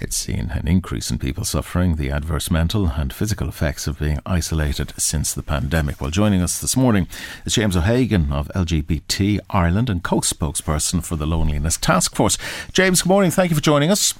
It's 0.00 0.16
seen 0.16 0.50
an 0.52 0.66
increase 0.66 1.10
in 1.10 1.18
people 1.18 1.44
suffering 1.44 1.94
the 1.94 2.10
adverse 2.10 2.50
mental 2.50 2.88
and 2.88 3.12
physical 3.12 3.48
effects 3.48 3.86
of 3.86 4.00
being 4.00 4.18
isolated 4.24 4.94
since 4.98 5.34
the 5.34 5.44
pandemic. 5.44 6.00
Well, 6.00 6.10
joining 6.10 6.40
us 6.40 6.60
this 6.60 6.76
morning 6.76 7.06
is 7.44 7.54
James 7.54 7.76
O'Hagan 7.76 8.32
of 8.32 8.48
LGBT 8.48 9.38
Ireland 9.50 9.90
and 9.90 10.02
co-spokesperson 10.02 11.04
for 11.04 11.14
the 11.14 11.26
Loneliness 11.26 11.76
Task 11.76 12.16
Force. 12.16 12.36
James, 12.72 13.02
good 13.02 13.10
morning. 13.10 13.30
Thank 13.30 13.50
you 13.50 13.56
for 13.56 13.62
joining 13.62 13.92
us. 13.92 14.14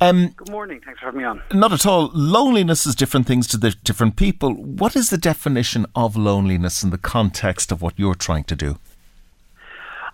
Um, 0.00 0.28
Good 0.36 0.50
morning. 0.50 0.80
Thanks 0.84 1.00
for 1.00 1.06
having 1.06 1.20
me 1.20 1.24
on. 1.24 1.42
Not 1.52 1.72
at 1.72 1.86
all. 1.86 2.10
Loneliness 2.12 2.84
is 2.84 2.94
different 2.94 3.26
things 3.26 3.46
to 3.48 3.56
the 3.56 3.70
different 3.70 4.16
people. 4.16 4.52
What 4.52 4.94
is 4.94 5.08
the 5.08 5.16
definition 5.16 5.86
of 5.94 6.16
loneliness 6.16 6.82
in 6.82 6.90
the 6.90 6.98
context 6.98 7.72
of 7.72 7.80
what 7.80 7.98
you're 7.98 8.14
trying 8.14 8.44
to 8.44 8.56
do? 8.56 8.78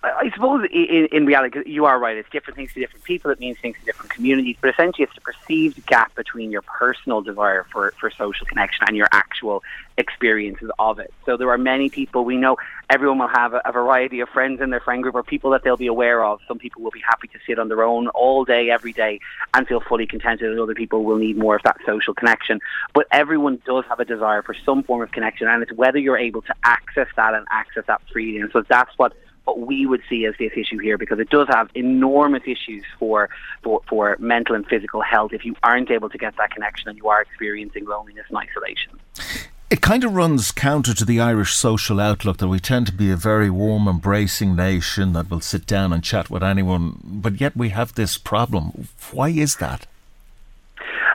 I, 0.03 0.29
suppose 0.33 0.67
in, 0.71 1.07
in 1.11 1.25
reality, 1.25 1.61
you 1.65 1.85
are 1.85 1.97
right. 1.97 2.17
It's 2.17 2.29
different 2.29 2.57
things 2.57 2.73
to 2.73 2.79
different 2.81 3.05
people. 3.05 3.31
It 3.31 3.39
means 3.39 3.57
things 3.59 3.77
to 3.79 3.85
different 3.85 4.11
communities. 4.11 4.57
But 4.59 4.71
essentially, 4.71 5.05
it's 5.05 5.15
the 5.15 5.21
perceived 5.21 5.85
gap 5.85 6.13
between 6.15 6.51
your 6.51 6.61
personal 6.61 7.21
desire 7.21 7.65
for, 7.71 7.93
for 7.99 8.11
social 8.11 8.45
connection 8.45 8.85
and 8.87 8.97
your 8.97 9.07
actual 9.13 9.63
experiences 9.97 10.69
of 10.77 10.99
it. 10.99 11.13
So 11.25 11.37
there 11.37 11.49
are 11.51 11.57
many 11.57 11.89
people 11.89 12.25
we 12.25 12.35
know. 12.35 12.57
Everyone 12.89 13.19
will 13.19 13.27
have 13.29 13.53
a, 13.53 13.61
a 13.63 13.71
variety 13.71 14.19
of 14.19 14.27
friends 14.27 14.59
in 14.59 14.71
their 14.71 14.81
friend 14.81 15.01
group 15.01 15.15
or 15.15 15.23
people 15.23 15.51
that 15.51 15.63
they'll 15.63 15.77
be 15.77 15.87
aware 15.87 16.25
of. 16.25 16.41
Some 16.49 16.59
people 16.59 16.81
will 16.81 16.91
be 16.91 17.01
happy 17.01 17.29
to 17.29 17.39
sit 17.47 17.57
on 17.57 17.69
their 17.69 17.83
own 17.83 18.07
all 18.09 18.43
day, 18.43 18.71
every 18.71 18.91
day, 18.91 19.21
and 19.53 19.65
feel 19.65 19.79
fully 19.79 20.05
contented. 20.05 20.51
And 20.51 20.59
other 20.59 20.75
people 20.75 21.05
will 21.05 21.17
need 21.17 21.37
more 21.37 21.55
of 21.55 21.63
that 21.63 21.77
social 21.85 22.13
connection. 22.13 22.59
But 22.93 23.07
everyone 23.11 23.61
does 23.65 23.85
have 23.87 24.01
a 24.01 24.05
desire 24.05 24.41
for 24.41 24.53
some 24.65 24.83
form 24.83 25.01
of 25.01 25.11
connection, 25.11 25.47
and 25.47 25.63
it's 25.63 25.71
whether 25.71 25.97
you're 25.97 26.17
able 26.17 26.41
to 26.41 26.55
access 26.65 27.07
that 27.15 27.33
and 27.33 27.47
access 27.51 27.85
that 27.87 28.01
freely. 28.11 28.39
And 28.39 28.51
so 28.51 28.63
that's 28.67 28.91
what 28.97 29.15
what 29.45 29.59
we 29.59 29.85
would 29.85 30.01
see 30.09 30.25
as 30.25 30.33
this 30.39 30.51
issue 30.55 30.77
here 30.77 30.97
because 30.97 31.19
it 31.19 31.29
does 31.29 31.47
have 31.49 31.69
enormous 31.75 32.43
issues 32.45 32.83
for, 32.97 33.29
for, 33.61 33.81
for 33.89 34.17
mental 34.19 34.55
and 34.55 34.65
physical 34.67 35.01
health 35.01 35.33
if 35.33 35.43
you 35.45 35.55
aren't 35.63 35.91
able 35.91 36.09
to 36.09 36.17
get 36.17 36.35
that 36.37 36.51
connection 36.51 36.89
and 36.89 36.97
you 36.97 37.07
are 37.09 37.21
experiencing 37.21 37.85
loneliness 37.85 38.25
and 38.29 38.37
isolation. 38.37 38.99
It 39.69 39.81
kind 39.81 40.03
of 40.03 40.13
runs 40.13 40.51
counter 40.51 40.93
to 40.93 41.03
the 41.03 41.19
Irish 41.19 41.55
social 41.55 41.99
outlook 41.99 42.37
that 42.37 42.47
we 42.47 42.59
tend 42.59 42.85
to 42.87 42.93
be 42.93 43.09
a 43.09 43.15
very 43.15 43.49
warm, 43.49 43.87
embracing 43.87 44.55
nation 44.55 45.13
that 45.13 45.31
will 45.31 45.41
sit 45.41 45.65
down 45.65 45.91
and 45.91 46.03
chat 46.03 46.29
with 46.29 46.43
anyone, 46.43 46.99
but 47.03 47.41
yet 47.41 47.57
we 47.57 47.69
have 47.69 47.95
this 47.95 48.19
problem. 48.19 48.87
Why 49.11 49.29
is 49.29 49.55
that? 49.55 49.87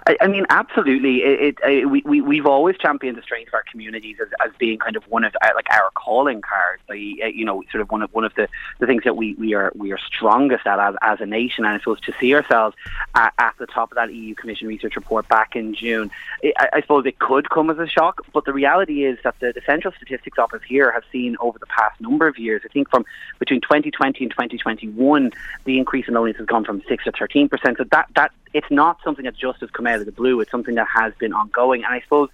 I, 0.09 0.16
I 0.23 0.27
mean, 0.27 0.47
absolutely. 0.49 1.18
It, 1.18 1.59
it, 1.62 1.90
we, 1.90 2.01
we, 2.07 2.23
we've 2.23 2.47
always 2.47 2.79
championed 2.79 3.18
the 3.18 3.23
strength 3.23 3.49
of 3.49 3.55
our 3.55 3.64
communities 3.71 4.16
as, 4.23 4.29
as 4.42 4.51
being 4.59 4.79
kind 4.79 4.97
of 4.97 5.07
one 5.09 5.23
of 5.23 5.37
uh, 5.42 5.49
like 5.55 5.71
our 5.71 5.90
calling 5.94 6.40
cards. 6.40 6.83
Like, 6.88 6.99
you 6.99 7.44
know, 7.44 7.62
sort 7.71 7.83
of 7.83 7.90
one 7.90 8.01
of 8.01 8.12
one 8.14 8.25
of 8.25 8.35
the, 8.35 8.49
the 8.79 8.87
things 8.87 9.05
that 9.05 9.16
we, 9.16 9.35
we 9.35 9.53
are 9.53 9.71
we 9.77 9.92
are 9.92 9.99
strongest 9.99 10.66
at 10.66 10.79
as, 10.79 10.94
as 11.03 11.21
a 11.21 11.27
nation. 11.27 11.66
And 11.66 11.75
I 11.75 11.79
suppose 11.79 12.01
to 12.01 12.14
see 12.18 12.35
ourselves 12.35 12.75
at, 13.14 13.35
at 13.38 13.55
the 13.59 13.66
top 13.66 13.92
of 13.92 13.97
that 13.97 14.14
EU 14.14 14.35
Commission 14.35 14.66
research 14.66 14.97
report 14.97 15.29
back 15.29 15.55
in 15.55 15.75
June, 15.75 16.11
I, 16.42 16.68
I 16.73 16.81
suppose 16.81 17.05
it 17.05 17.18
could 17.18 17.51
come 17.51 17.68
as 17.68 17.79
a 17.79 17.87
shock. 17.87 18.25
But 18.33 18.47
the 18.47 18.55
reality 18.55 19.05
is 19.05 19.18
that 19.25 19.38
the, 19.40 19.53
the 19.53 19.62
Central 19.66 19.92
Statistics 19.92 20.38
Office 20.38 20.62
here 20.66 20.90
have 20.90 21.05
seen 21.12 21.37
over 21.40 21.59
the 21.59 21.66
past 21.66 22.01
number 22.01 22.27
of 22.27 22.38
years, 22.38 22.62
I 22.64 22.68
think 22.68 22.88
from 22.88 23.05
between 23.38 23.61
2020 23.61 24.25
and 24.25 24.31
2021, 24.31 25.33
the 25.64 25.77
increase 25.77 26.09
in 26.09 26.14
loneliness 26.14 26.38
has 26.38 26.47
gone 26.47 26.64
from 26.64 26.83
six 26.88 27.05
to 27.05 27.12
13 27.12 27.51
percent. 27.51 27.77
So 27.77 27.85
that 27.90 28.09
that 28.14 28.33
it's 28.55 28.71
not 28.71 28.99
something 29.05 29.25
that 29.25 29.37
just 29.37 29.61
has 29.61 29.71
come 29.71 29.87
out 29.87 30.01
of 30.01 30.07
the 30.07 30.13
blue. 30.13 30.41
It's 30.41 30.51
something 30.51 30.75
that 30.77 30.89
has 30.95 31.13
been 31.15 31.33
ongoing, 31.33 31.85
and 31.85 31.93
I 31.93 32.01
suppose 32.01 32.29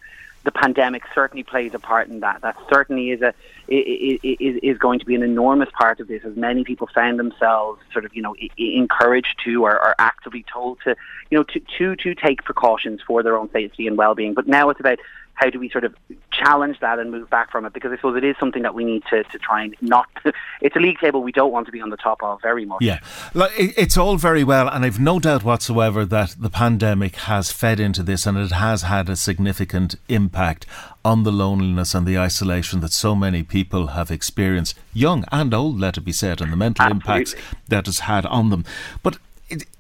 the 0.45 0.53
pandemic 0.53 1.03
certainly 1.15 1.43
plays 1.43 1.73
a 1.73 1.79
part 1.79 2.09
in 2.09 2.21
that. 2.21 2.43
That 2.43 2.57
certainly 2.71 3.11
is 3.11 3.23
a 3.23 3.35
is, 3.67 4.59
is 4.63 4.79
going 4.79 4.99
to 4.99 5.07
be 5.07 5.15
an 5.15 5.23
enormous 5.23 5.71
part 5.77 6.01
of 6.01 6.09
this, 6.09 6.23
as 6.25 6.37
many 6.37 6.65
people 6.65 6.87
found 6.95 7.19
themselves 7.19 7.81
sort 7.93 8.05
of 8.05 8.15
you 8.15 8.23
know 8.23 8.37
encouraged 8.59 9.41
to 9.45 9.65
or, 9.65 9.73
or 9.73 9.95
actively 9.99 10.45
told 10.53 10.79
to 10.85 10.95
you 11.31 11.39
know 11.39 11.45
to 11.45 11.61
to 11.79 11.97
to 11.97 12.15
take 12.15 12.45
precautions 12.45 13.01
for 13.07 13.23
their 13.23 13.37
own 13.37 13.51
safety 13.51 13.87
and 13.87 13.97
well 13.97 14.15
being. 14.15 14.35
But 14.35 14.47
now 14.47 14.69
it's 14.69 14.81
about 14.81 14.99
how 15.35 15.51
do 15.51 15.59
we 15.59 15.69
sort 15.69 15.85
of 15.85 15.95
challenge 16.31 16.79
that 16.81 16.99
and 16.99 17.11
move 17.11 17.29
back 17.29 17.51
from 17.51 17.65
it? 17.65 17.73
Because 17.73 17.93
I 17.93 17.97
suppose 17.97 18.17
it 18.17 18.25
is 18.25 18.37
something 18.39 18.63
that 18.63 18.75
we 18.75 18.85
need 18.85 19.03
to, 19.11 19.25
to 19.25 19.39
try 19.39 19.65
and 19.65 19.77
not. 19.81 20.07
it's 20.61 20.77
a 20.77 20.79
league 20.79 20.99
table 20.99 21.23
we 21.23 21.33
don't 21.33 21.53
want 21.53 21.67
to 21.67 21.73
be 21.73 21.81
on 21.81 21.91
the 21.91 21.97
top 21.97 22.23
of 22.23 22.41
very 22.41 22.65
much. 22.65 22.83
Yeah, 22.83 23.01
it's 23.35 23.97
all 23.97 24.17
very 24.17 24.45
well, 24.45 24.69
and 24.69 24.85
I've 24.85 25.01
no 25.01 25.19
doubt 25.19 25.45
whatsoever 25.45 26.05
that 26.07 26.37
the 26.39 26.51
pandemic 26.51 27.17
has 27.17 27.53
fed 27.53 27.81
into 27.81 28.03
this, 28.03 28.27
and 28.27 28.39
it 28.39 28.53
has 28.53 28.83
had 28.83 29.09
a 29.09 29.17
significant 29.17 29.97
impact 30.09 30.67
on 31.05 31.25
the 31.25 31.33
loneliness 31.33 31.95
and 31.95 32.07
the 32.07 32.19
isolation 32.19 32.81
that 32.81 32.93
so 32.93 33.15
many 33.15 33.43
people 33.43 33.89
have 33.89 34.11
experienced, 34.11 34.79
young 34.93 35.25
and 35.31 35.53
old, 35.53 35.79
let 35.79 35.99
it 35.99 36.05
be 36.05 36.13
said, 36.13 36.41
and 36.41 36.53
the 36.53 36.57
mental 36.57 36.85
Absolutely. 36.85 37.13
impacts 37.13 37.35
that 37.69 37.87
has 37.87 37.99
had 38.01 38.25
on 38.27 38.51
them. 38.51 38.65
But 39.03 39.19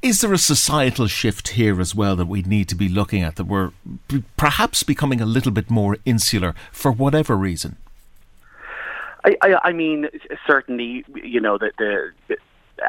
is 0.02 0.20
there 0.20 0.32
a 0.32 0.38
societal 0.38 1.06
shift 1.06 1.48
here 1.48 1.80
as 1.80 1.94
well 1.94 2.16
that 2.16 2.26
we 2.26 2.42
need 2.42 2.68
to 2.68 2.74
be 2.74 2.88
looking 2.88 3.22
at 3.22 3.36
that 3.36 3.44
we're 3.44 3.72
perhaps 4.36 4.82
becoming 4.82 5.20
a 5.20 5.26
little 5.26 5.52
bit 5.52 5.70
more 5.70 5.96
insular 6.04 6.54
for 6.72 6.92
whatever 6.92 7.36
reason? 7.36 7.76
I, 9.24 9.36
I, 9.42 9.58
I 9.64 9.72
mean, 9.72 10.08
certainly, 10.46 11.04
you 11.14 11.40
know, 11.40 11.56
that 11.58 11.72
the, 11.78 12.10
the 12.28 12.36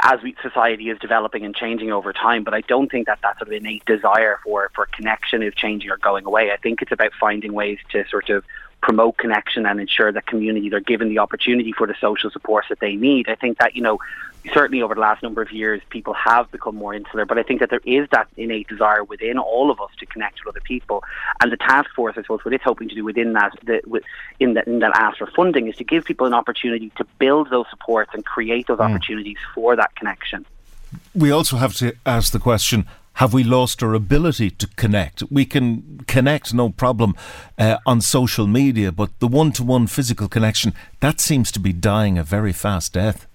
as 0.03 0.21
we, 0.21 0.35
society 0.41 0.89
is 0.89 0.97
developing 0.99 1.45
and 1.45 1.55
changing 1.55 1.91
over 1.91 2.11
time, 2.11 2.43
but 2.43 2.53
I 2.53 2.61
don't 2.61 2.91
think 2.91 3.07
that 3.07 3.19
that 3.21 3.37
sort 3.37 3.47
of 3.47 3.53
innate 3.53 3.85
desire 3.85 4.39
for, 4.43 4.69
for 4.73 4.87
connection 4.87 5.43
is 5.43 5.53
changing 5.53 5.89
or 5.89 5.97
going 5.97 6.25
away. 6.25 6.51
I 6.51 6.57
think 6.57 6.81
it's 6.81 6.91
about 6.91 7.13
finding 7.19 7.53
ways 7.53 7.77
to 7.91 8.03
sort 8.09 8.29
of 8.29 8.43
promote 8.81 9.17
connection 9.17 9.65
and 9.65 9.79
ensure 9.79 10.11
that 10.11 10.25
communities 10.27 10.73
are 10.73 10.79
given 10.79 11.09
the 11.09 11.19
opportunity 11.19 11.71
for 11.71 11.87
the 11.87 11.95
social 11.99 12.29
supports 12.29 12.69
that 12.69 12.79
they 12.79 12.95
need. 12.95 13.29
I 13.29 13.35
think 13.35 13.59
that, 13.59 13.75
you 13.75 13.81
know, 13.81 13.99
certainly 14.53 14.81
over 14.81 14.95
the 14.95 15.01
last 15.01 15.23
number 15.23 15.41
of 15.41 15.51
years, 15.51 15.81
people 15.89 16.13
have 16.13 16.51
become 16.51 16.75
more 16.75 16.93
insular. 16.93 17.25
But 17.25 17.37
I 17.37 17.43
think 17.43 17.59
that 17.59 17.69
there 17.69 17.81
is 17.85 18.07
that 18.11 18.27
innate 18.37 18.67
desire 18.67 19.03
within 19.03 19.37
all 19.37 19.71
of 19.71 19.79
us 19.79 19.89
to 19.99 20.05
connect 20.05 20.43
with 20.45 20.55
other 20.55 20.63
people. 20.63 21.03
And 21.41 21.51
the 21.51 21.57
task 21.57 21.89
force, 21.95 22.15
I 22.17 22.21
suppose, 22.21 22.43
what 22.43 22.53
it's 22.53 22.63
hoping 22.63 22.89
to 22.89 22.95
do 22.95 23.03
within 23.03 23.33
that, 23.33 23.53
the, 23.63 23.81
in, 24.39 24.53
that 24.55 24.67
in 24.67 24.79
that 24.79 24.91
ask 24.95 25.17
for 25.17 25.27
funding, 25.27 25.67
is 25.67 25.75
to 25.77 25.83
give 25.83 26.05
people 26.05 26.27
an 26.27 26.33
opportunity 26.33 26.91
to 26.97 27.05
build 27.19 27.49
those 27.49 27.65
supports 27.69 28.11
and 28.13 28.25
create 28.25 28.67
those 28.67 28.79
mm. 28.79 28.89
opportunities 28.89 29.37
for 29.53 29.75
that 29.75 29.95
connection. 29.95 30.45
We 31.13 31.31
also 31.31 31.57
have 31.57 31.73
to 31.75 31.95
ask 32.05 32.31
the 32.31 32.39
question 32.39 32.85
have 33.19 33.33
we 33.33 33.45
lost 33.45 33.81
our 33.81 33.93
ability 33.93 34.51
to 34.51 34.67
connect? 34.75 35.23
We 35.31 35.45
can 35.45 36.01
connect, 36.05 36.53
no 36.53 36.69
problem, 36.69 37.15
uh, 37.57 37.77
on 37.85 38.01
social 38.01 38.45
media, 38.45 38.91
but 38.91 39.17
the 39.19 39.27
one 39.27 39.53
to 39.53 39.63
one 39.63 39.87
physical 39.87 40.27
connection, 40.27 40.73
that 40.99 41.21
seems 41.21 41.49
to 41.53 41.61
be 41.61 41.71
dying 41.71 42.17
a 42.17 42.25
very 42.25 42.51
fast 42.51 42.91
death. 42.91 43.25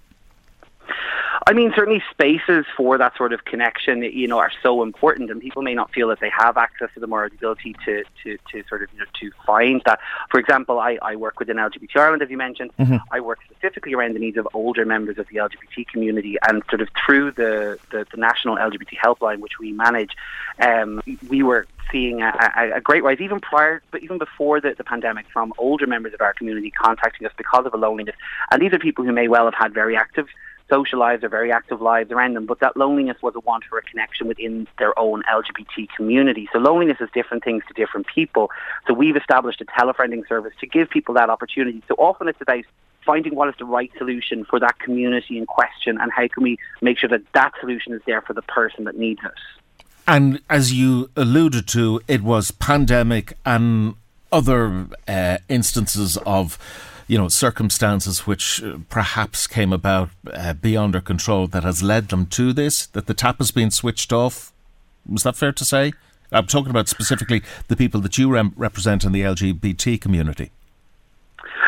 I 1.47 1.53
mean, 1.53 1.71
certainly 1.75 2.03
spaces 2.11 2.65
for 2.77 2.97
that 2.99 3.17
sort 3.17 3.33
of 3.33 3.45
connection, 3.45 4.03
you 4.03 4.27
know, 4.27 4.37
are 4.37 4.51
so 4.61 4.83
important, 4.83 5.31
and 5.31 5.41
people 5.41 5.63
may 5.63 5.73
not 5.73 5.91
feel 5.91 6.07
that 6.09 6.19
they 6.19 6.29
have 6.29 6.55
access 6.55 6.89
to 6.93 6.99
them 6.99 7.13
or 7.13 7.29
the 7.29 7.35
ability 7.35 7.75
to, 7.85 8.03
to, 8.23 8.37
to 8.51 8.63
sort 8.69 8.83
of, 8.83 8.89
you 8.93 8.99
know, 8.99 9.05
to 9.19 9.31
find 9.45 9.81
that. 9.85 9.99
For 10.29 10.39
example, 10.39 10.79
I, 10.79 10.99
I 11.01 11.15
work 11.15 11.39
within 11.39 11.57
LGBT 11.57 11.95
Ireland, 11.95 12.21
as 12.21 12.29
you 12.29 12.37
mentioned. 12.37 12.71
Mm-hmm. 12.77 12.97
I 13.11 13.21
work 13.21 13.39
specifically 13.49 13.93
around 13.95 14.13
the 14.13 14.19
needs 14.19 14.37
of 14.37 14.47
older 14.53 14.85
members 14.85 15.17
of 15.17 15.27
the 15.29 15.37
LGBT 15.37 15.87
community, 15.87 16.37
and 16.47 16.61
sort 16.69 16.81
of 16.81 16.89
through 17.05 17.31
the, 17.31 17.79
the, 17.89 18.05
the 18.11 18.17
national 18.17 18.57
LGBT 18.57 18.97
helpline, 19.03 19.39
which 19.39 19.57
we 19.59 19.71
manage, 19.71 20.11
um, 20.59 21.01
we 21.27 21.41
were 21.41 21.65
seeing 21.91 22.21
a, 22.21 22.51
a, 22.55 22.77
a, 22.77 22.81
great 22.81 23.03
rise, 23.03 23.19
even 23.19 23.39
prior, 23.39 23.81
but 23.91 24.03
even 24.03 24.17
before 24.17 24.61
the, 24.61 24.75
the 24.77 24.83
pandemic, 24.83 25.25
from 25.33 25.53
older 25.57 25.87
members 25.87 26.13
of 26.13 26.21
our 26.21 26.33
community 26.33 26.71
contacting 26.71 27.25
us 27.25 27.33
because 27.35 27.65
of 27.65 27.73
a 27.73 27.77
loneliness. 27.77 28.15
And 28.51 28.61
these 28.61 28.71
are 28.73 28.79
people 28.79 29.03
who 29.03 29.11
may 29.11 29.27
well 29.27 29.45
have 29.45 29.55
had 29.55 29.73
very 29.73 29.97
active 29.97 30.27
social 30.71 30.99
lives 30.99 31.23
or 31.23 31.29
very 31.29 31.51
active 31.51 31.81
lives 31.81 32.11
around 32.11 32.35
them, 32.35 32.45
but 32.45 32.59
that 32.61 32.77
loneliness 32.77 33.17
was 33.21 33.35
a 33.35 33.41
want 33.41 33.65
for 33.65 33.77
a 33.77 33.81
connection 33.81 34.27
within 34.27 34.67
their 34.79 34.97
own 34.97 35.21
LGBT 35.31 35.89
community. 35.95 36.47
So 36.53 36.59
loneliness 36.59 36.97
is 37.01 37.09
different 37.13 37.43
things 37.43 37.63
to 37.67 37.73
different 37.73 38.07
people. 38.07 38.49
So 38.87 38.93
we've 38.93 39.17
established 39.17 39.61
a 39.61 39.65
telefriending 39.65 40.27
service 40.27 40.53
to 40.61 40.67
give 40.67 40.89
people 40.89 41.13
that 41.15 41.29
opportunity. 41.29 41.83
So 41.87 41.95
often 41.95 42.27
it's 42.27 42.41
about 42.41 42.63
finding 43.05 43.35
what 43.35 43.49
is 43.49 43.55
the 43.59 43.65
right 43.65 43.91
solution 43.97 44.45
for 44.45 44.59
that 44.59 44.79
community 44.79 45.37
in 45.37 45.45
question 45.45 45.97
and 45.99 46.11
how 46.11 46.27
can 46.27 46.43
we 46.43 46.57
make 46.81 46.97
sure 46.97 47.09
that 47.09 47.21
that 47.33 47.51
solution 47.59 47.93
is 47.93 48.01
there 48.05 48.21
for 48.21 48.33
the 48.33 48.43
person 48.43 48.85
that 48.85 48.95
needs 48.95 49.19
it. 49.23 49.31
And 50.07 50.41
as 50.49 50.73
you 50.73 51.09
alluded 51.15 51.67
to, 51.69 52.01
it 52.07 52.21
was 52.21 52.51
pandemic 52.51 53.33
and 53.45 53.95
other 54.31 54.87
uh, 55.07 55.37
instances 55.49 56.17
of 56.25 56.57
you 57.11 57.17
know, 57.17 57.27
circumstances 57.27 58.25
which 58.25 58.63
uh, 58.63 58.77
perhaps 58.87 59.45
came 59.45 59.73
about 59.73 60.11
uh, 60.31 60.53
beyond 60.53 60.93
their 60.93 61.01
control 61.01 61.45
that 61.45 61.61
has 61.61 61.83
led 61.83 62.07
them 62.07 62.25
to 62.25 62.53
this, 62.53 62.85
that 62.85 63.05
the 63.05 63.13
tap 63.13 63.39
has 63.39 63.51
been 63.51 63.69
switched 63.69 64.13
off. 64.13 64.53
Was 65.05 65.23
that 65.23 65.35
fair 65.35 65.51
to 65.51 65.65
say? 65.65 65.91
I'm 66.31 66.47
talking 66.47 66.69
about 66.69 66.87
specifically 66.87 67.41
the 67.67 67.75
people 67.75 67.99
that 67.99 68.17
you 68.17 68.31
rem- 68.31 68.53
represent 68.55 69.03
in 69.03 69.11
the 69.11 69.23
LGBT 69.23 69.99
community. 69.99 70.51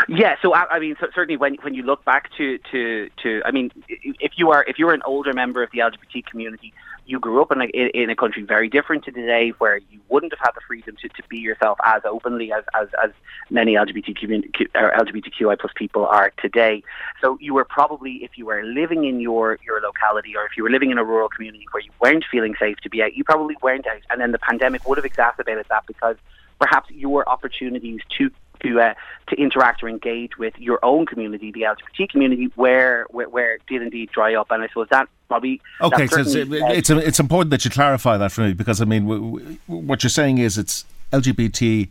Yeah, 0.08 0.36
so 0.42 0.54
I, 0.54 0.66
I 0.70 0.80
mean, 0.80 0.96
so 1.00 1.08
certainly 1.14 1.38
when 1.38 1.56
when 1.62 1.74
you 1.74 1.84
look 1.84 2.04
back 2.06 2.30
to, 2.38 2.58
to 2.72 3.10
to, 3.24 3.42
I 3.46 3.52
mean, 3.52 3.72
if 3.88 4.34
you 4.38 4.52
are 4.52 4.64
if 4.68 4.78
you're 4.80 4.94
an 4.94 5.02
older 5.06 5.34
member 5.34 5.64
of 5.64 5.72
the 5.72 5.80
LGBT 5.80 6.26
community, 6.26 6.74
you 7.06 7.20
grew 7.20 7.42
up 7.42 7.52
in 7.52 7.62
a, 7.62 7.66
in 7.66 8.10
a 8.10 8.16
country 8.16 8.44
very 8.44 8.70
different 8.70 9.04
to 9.06 9.12
today 9.12 9.50
where 9.58 9.78
you 9.92 10.00
wouldn't 10.10 10.32
have 10.34 10.40
had 10.40 10.52
the 10.56 10.62
freedom 10.66 10.96
to, 11.02 11.10
to 11.10 11.24
be 11.28 11.38
yourself 11.38 11.78
as 11.84 12.02
openly 12.06 12.52
as, 12.54 12.64
as, 12.80 12.88
as 13.04 13.12
many 13.50 13.74
LGBTQ, 13.74 14.70
or 14.76 14.92
LGBTQI 14.92 15.60
plus 15.60 15.74
people 15.76 16.06
are 16.06 16.32
today. 16.42 16.82
So 17.22 17.38
you 17.42 17.54
were 17.54 17.66
probably, 17.66 18.24
if 18.24 18.38
you 18.38 18.46
were 18.46 18.64
living 18.64 19.04
in 19.06 19.20
your, 19.20 19.60
your 19.66 19.82
locality 19.82 20.36
or 20.38 20.46
if 20.46 20.56
you 20.56 20.64
were 20.64 20.70
living 20.70 20.92
in 20.92 20.98
a 20.98 21.04
rural 21.04 21.30
community 21.30 21.66
where 21.72 21.84
you 21.84 21.92
weren't 22.00 22.24
feeling 22.32 22.56
safe 22.58 22.78
to 22.84 22.90
be 22.90 23.04
out, 23.04 23.16
you 23.16 23.24
probably 23.24 23.56
weren't 23.62 23.88
out. 23.88 24.02
And 24.10 24.22
then 24.22 24.32
the 24.32 24.40
pandemic 24.40 24.88
would 24.88 24.98
have 24.98 25.06
exacerbated 25.06 25.66
that 25.70 25.86
because 25.88 26.16
perhaps 26.60 26.90
your 26.92 27.28
opportunities 27.28 28.00
to 28.18 28.32
to 28.64 28.80
uh, 28.80 28.94
to 29.28 29.36
interact 29.36 29.84
or 29.84 29.90
engage 29.90 30.38
with 30.38 30.58
your 30.58 30.80
own 30.84 31.06
community, 31.06 31.52
the 31.52 31.62
LGBT 31.62 32.10
community, 32.10 32.52
where 32.56 33.06
where, 33.10 33.30
where 33.30 33.56
it 33.56 33.62
did 33.68 33.82
indeed 33.82 34.10
dry 34.12 34.36
up. 34.36 34.52
And 34.52 34.64
I 34.64 34.68
suppose 34.68 34.88
that 34.90 35.08
probably 35.28 35.62
okay. 35.82 36.08
So 36.08 36.22
it's 36.22 36.36
it's, 36.36 36.90
it's 36.90 37.20
important 37.20 37.52
that 37.52 37.66
you 37.66 37.72
clarify 37.72 38.18
that 38.18 38.32
for 38.32 38.42
me 38.42 38.54
because 38.54 38.82
I 38.82 38.86
mean, 38.86 39.04
w- 39.04 39.40
w- 39.40 39.58
what 39.68 40.04
you're 40.04 40.10
saying 40.10 40.38
is 40.38 40.58
it's 40.58 40.86
LGBT 41.12 41.90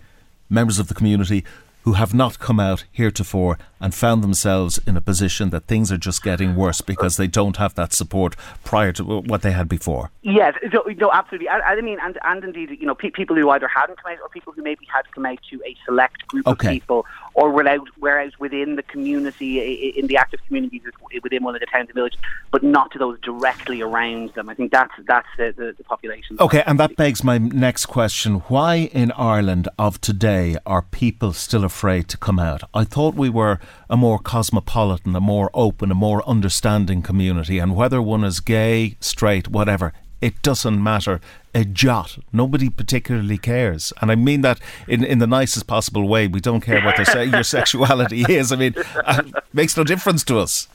members 0.51 0.79
of 0.79 0.89
the 0.89 0.95
community 0.95 1.45
who 1.83 1.95
have 1.95 2.15
not 2.15 2.39
come 2.39 2.61
out 2.61 2.85
heretofore 2.93 3.59
and 3.83 3.93
found 3.95 4.23
themselves 4.23 4.79
in 4.87 4.97
a 4.97 5.01
position 5.01 5.51
that 5.51 5.67
things 5.67 5.91
are 5.91 5.99
just 5.99 6.23
getting 6.23 6.55
worse 6.55 6.81
because 6.81 7.17
they 7.17 7.27
don't 7.27 7.57
have 7.57 7.75
that 7.75 7.93
support 7.93 8.37
prior 8.65 8.93
to 8.93 9.05
what 9.05 9.43
they 9.43 9.51
had 9.51 9.69
before. 9.69 10.13
Yes, 10.23 10.55
no, 10.73 10.85
no 10.97 11.11
absolutely. 11.13 11.49
I, 11.49 11.59
I, 11.59 11.81
mean, 11.81 11.99
and, 12.01 12.17
and 12.23 12.45
indeed, 12.45 12.71
you 12.81 12.87
know, 12.87 12.95
pe- 12.95 13.11
people 13.11 13.35
who 13.35 13.51
either 13.51 13.67
hadn't 13.67 14.01
come 14.01 14.13
out 14.13 14.21
or 14.23 14.29
people 14.29 14.53
who 14.53 14.63
maybe 14.63 14.87
had 14.87 15.11
come 15.13 15.27
out 15.27 15.41
to 15.51 15.61
a 15.67 15.77
select 15.85 16.27
group 16.29 16.47
okay. 16.47 16.69
of 16.69 16.73
people 16.73 17.07
or 17.35 17.51
were 17.51 17.67
out, 17.67 17.89
whereas 17.99 18.39
within 18.39 18.77
the 18.77 18.83
community, 18.85 19.91
in 19.99 20.07
the 20.07 20.17
active 20.17 20.41
communities 20.47 20.83
within 21.23 21.43
one 21.43 21.55
of 21.55 21.61
the 21.61 21.67
towns 21.67 21.89
and 21.89 21.95
villages, 21.95 22.21
but 22.51 22.63
not 22.63 22.93
to 22.93 22.99
those 22.99 23.19
directly 23.21 23.81
around 23.81 24.33
them. 24.35 24.49
I 24.49 24.55
think 24.55 24.71
that's 24.71 24.93
that's 25.07 25.27
the, 25.37 25.53
the, 25.57 25.75
the 25.77 25.85
population. 25.85 26.37
Okay, 26.39 26.63
and 26.67 26.79
that 26.79 26.97
begs 26.97 27.25
my 27.25 27.39
next 27.39 27.87
question. 27.87 28.35
Why 28.49 28.91
in 28.93 29.11
Ireland 29.13 29.69
of 29.79 30.01
today 30.01 30.57
are 30.65 30.83
people 30.83 31.33
still 31.33 31.65
afraid 31.65 32.09
to 32.11 32.17
come 32.17 32.39
out? 32.39 32.63
I 32.75 32.85
thought 32.85 33.15
we 33.15 33.29
were 33.29 33.59
a 33.91 33.97
more 33.97 34.19
cosmopolitan, 34.19 35.15
a 35.15 35.21
more 35.21 35.51
open, 35.55 35.91
a 35.91 35.95
more 35.95 36.27
understanding 36.29 37.03
community. 37.03 37.59
And 37.59 37.77
whether 37.77 38.01
one 38.01 38.25
is 38.25 38.41
gay, 38.41 38.97
straight, 39.01 39.49
whatever, 39.49 39.93
it 40.23 40.41
doesn't 40.41 40.83
matter 40.83 41.21
a 41.55 41.65
jot. 41.65 42.19
Nobody 42.33 42.71
particularly 42.71 43.37
cares, 43.37 43.93
and 44.01 44.11
I 44.11 44.15
mean 44.15 44.41
that 44.43 44.61
in, 44.89 45.05
in 45.05 45.19
the 45.19 45.27
nicest 45.27 45.67
possible 45.67 46.09
way. 46.09 46.29
We 46.29 46.41
don't 46.41 46.61
care 46.61 46.81
what 46.81 46.97
their 46.97 47.25
your 47.25 47.43
sexuality 47.59 48.25
is. 48.29 48.53
I 48.53 48.57
mean, 48.57 48.75
it 48.77 48.87
uh, 49.05 49.23
makes 49.53 49.77
no 49.77 49.85
difference 49.85 50.25
to 50.25 50.39
us. 50.39 50.69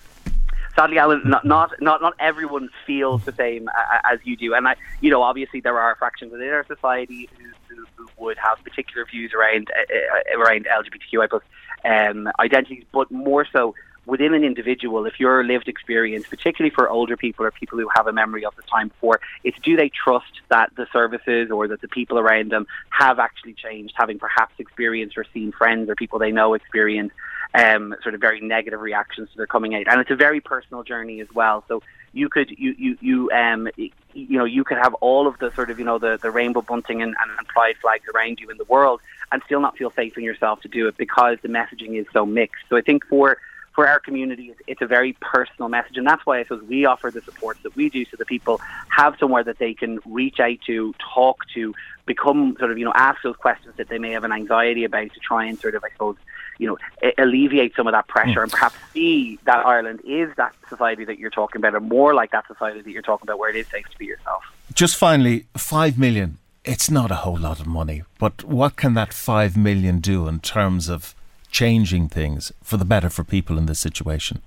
Sadly, 0.76 1.00
Alan, 1.00 1.22
not 1.26 1.44
not 1.46 1.72
not, 1.80 2.02
not 2.02 2.14
everyone 2.20 2.70
feels 2.86 3.24
the 3.24 3.32
same 3.32 3.70
uh, 3.70 4.14
as 4.14 4.20
you 4.24 4.38
do, 4.38 4.54
and 4.54 4.68
I, 4.68 4.76
you 5.02 5.10
know, 5.10 5.24
obviously 5.24 5.62
there 5.62 5.80
are 5.80 5.96
fractions 5.96 6.32
within 6.32 6.50
our 6.50 6.66
society 6.68 7.30
who, 7.38 7.76
who, 7.76 7.86
who 7.96 8.08
would 8.18 8.38
have 8.38 8.64
particular 8.64 9.06
views 9.06 9.32
around 9.34 9.72
uh, 9.72 10.38
around 10.38 10.68
LGBTQI 10.68 11.30
plus 11.30 11.42
um, 11.86 12.30
identities, 12.40 12.84
but 12.92 13.12
more 13.12 13.46
so 13.52 13.76
within 14.08 14.34
an 14.34 14.44
individual, 14.44 15.06
if 15.06 15.20
your 15.20 15.44
lived 15.44 15.68
experience, 15.68 16.26
particularly 16.28 16.74
for 16.74 16.90
older 16.90 17.18
people 17.18 17.46
or 17.46 17.52
people 17.52 17.78
who 17.78 17.90
have 17.94 18.08
a 18.08 18.14
memory 18.14 18.46
of 18.46 18.56
the 18.56 18.62
time 18.64 18.88
before, 18.88 19.20
it's 19.44 19.58
do 19.60 19.76
they 19.76 19.90
trust 19.90 20.42
that 20.50 20.72
the 20.76 20.88
services 20.92 21.52
or 21.52 21.68
that 21.68 21.82
the 21.82 21.88
people 21.90 22.18
around 22.18 22.52
them 22.52 22.66
have 22.90 23.20
actually 23.20 23.54
changed, 23.54 23.94
having 23.98 24.18
perhaps 24.18 24.54
experienced 24.58 25.18
or 25.18 25.26
seen 25.34 25.52
friends 25.52 25.90
or 25.90 25.96
people 25.96 26.18
they 26.18 26.32
know 26.32 26.54
experience 26.54 27.12
um, 27.54 27.96
sort 28.02 28.16
of 28.16 28.22
very 28.22 28.40
negative 28.42 28.80
reactions 28.80 29.30
to 29.32 29.38
their 29.38 29.48
coming 29.48 29.76
out, 29.76 29.88
and 29.88 30.00
it's 30.00 30.12
a 30.12 30.16
very 30.16 30.40
personal 30.42 30.84
journey 30.84 31.20
as 31.22 31.28
well. 31.34 31.64
So 31.68 31.84
you 32.14 32.30
could 32.30 32.50
you 32.58 32.74
you 32.78 32.98
you 33.02 33.32
um 33.32 33.68
you 33.78 34.38
know 34.38 34.46
you 34.46 34.64
could 34.64 34.78
have 34.78 34.94
all 34.96 35.28
of 35.28 35.38
the 35.40 35.52
sort 35.54 35.70
of 35.70 35.80
you 35.80 35.86
know 35.86 36.00
the 36.00 36.18
the 36.22 36.32
rainbow 36.32 36.62
bunting 36.62 37.02
and, 37.02 37.16
and, 37.22 37.38
and 37.38 37.48
pride 37.48 37.76
flags 37.82 38.04
around 38.14 38.40
you 38.40 38.50
in 38.50 38.58
the 38.58 38.66
world 38.66 39.02
and 39.32 39.42
still 39.46 39.62
not 39.62 39.78
feel 39.78 39.92
safe 39.92 40.18
in 40.18 40.24
yourself 40.24 40.62
to 40.62 40.68
do 40.68 40.88
it 40.88 40.98
because 40.98 41.38
the 41.42 41.50
messaging 41.50 42.00
is 42.00 42.06
so 42.14 42.26
mixed. 42.26 42.64
So 42.70 42.78
I 42.78 42.82
think 42.82 43.06
for 43.06 43.38
for 43.78 43.88
our 43.88 44.00
community, 44.00 44.56
it's 44.66 44.82
a 44.82 44.88
very 44.88 45.14
personal 45.22 45.70
message, 45.70 45.98
and 45.98 46.08
that's 46.08 46.26
why 46.26 46.40
I 46.40 46.44
suppose 46.44 46.64
we 46.64 46.86
offer 46.86 47.12
the 47.12 47.22
support 47.22 47.60
that 47.62 47.76
we 47.76 47.92
do, 47.92 48.06
so 48.06 48.18
that 48.18 48.28
people 48.28 48.60
have 48.90 49.16
somewhere 49.20 49.44
that 49.44 49.60
they 49.60 49.76
can 49.76 50.00
reach 50.04 50.40
out 50.40 50.58
to, 50.66 50.96
talk 51.14 51.48
to, 51.54 51.76
become 52.08 52.56
sort 52.58 52.72
of 52.72 52.80
you 52.80 52.86
know 52.86 52.94
ask 52.96 53.22
those 53.22 53.36
questions 53.36 53.76
that 53.78 53.88
they 53.88 54.00
may 54.00 54.12
have 54.14 54.24
an 54.24 54.32
anxiety 54.32 54.84
about 54.84 55.14
to 55.14 55.20
try 55.20 55.46
and 55.46 55.60
sort 55.60 55.76
of 55.76 55.84
I 55.84 55.90
suppose 55.92 56.16
you 56.58 56.68
know 56.68 56.78
alleviate 57.20 57.76
some 57.76 57.86
of 57.86 57.94
that 57.94 58.08
pressure 58.08 58.40
mm. 58.40 58.44
and 58.44 58.52
perhaps 58.52 58.76
see 58.94 59.38
that 59.46 59.64
Ireland 59.64 60.02
is 60.06 60.36
that 60.38 60.56
society 60.70 61.06
that 61.06 61.20
you're 61.20 61.30
talking 61.30 61.60
about, 61.60 61.76
or 61.76 61.80
more 61.80 62.16
like 62.16 62.32
that 62.32 62.48
society 62.48 62.82
that 62.82 62.90
you're 62.90 63.04
talking 63.04 63.28
about, 63.28 63.38
where 63.38 63.52
it 63.52 63.56
is 63.56 63.68
safe 63.68 63.88
to 63.92 63.98
be 64.00 64.06
yourself. 64.06 64.44
Just 64.74 64.96
finally, 64.96 65.46
five 65.56 66.00
million. 66.00 66.40
It's 66.68 66.92
not 66.92 67.12
a 67.12 67.16
whole 67.16 67.38
lot 67.38 67.62
of 67.62 67.66
money, 67.66 68.04
but 68.20 68.44
what 68.44 68.76
can 68.76 68.94
that 68.96 69.14
five 69.14 69.56
million 69.56 70.00
do 70.00 70.28
in 70.28 70.42
terms 70.42 70.90
of 70.90 71.16
changing 71.50 72.10
things 72.10 72.52
for 72.62 72.76
the 72.76 72.84
better 72.84 73.10
for 73.10 73.24
people 73.24 73.58
in 73.58 73.68
this 73.68 73.80
situation? 73.80 74.42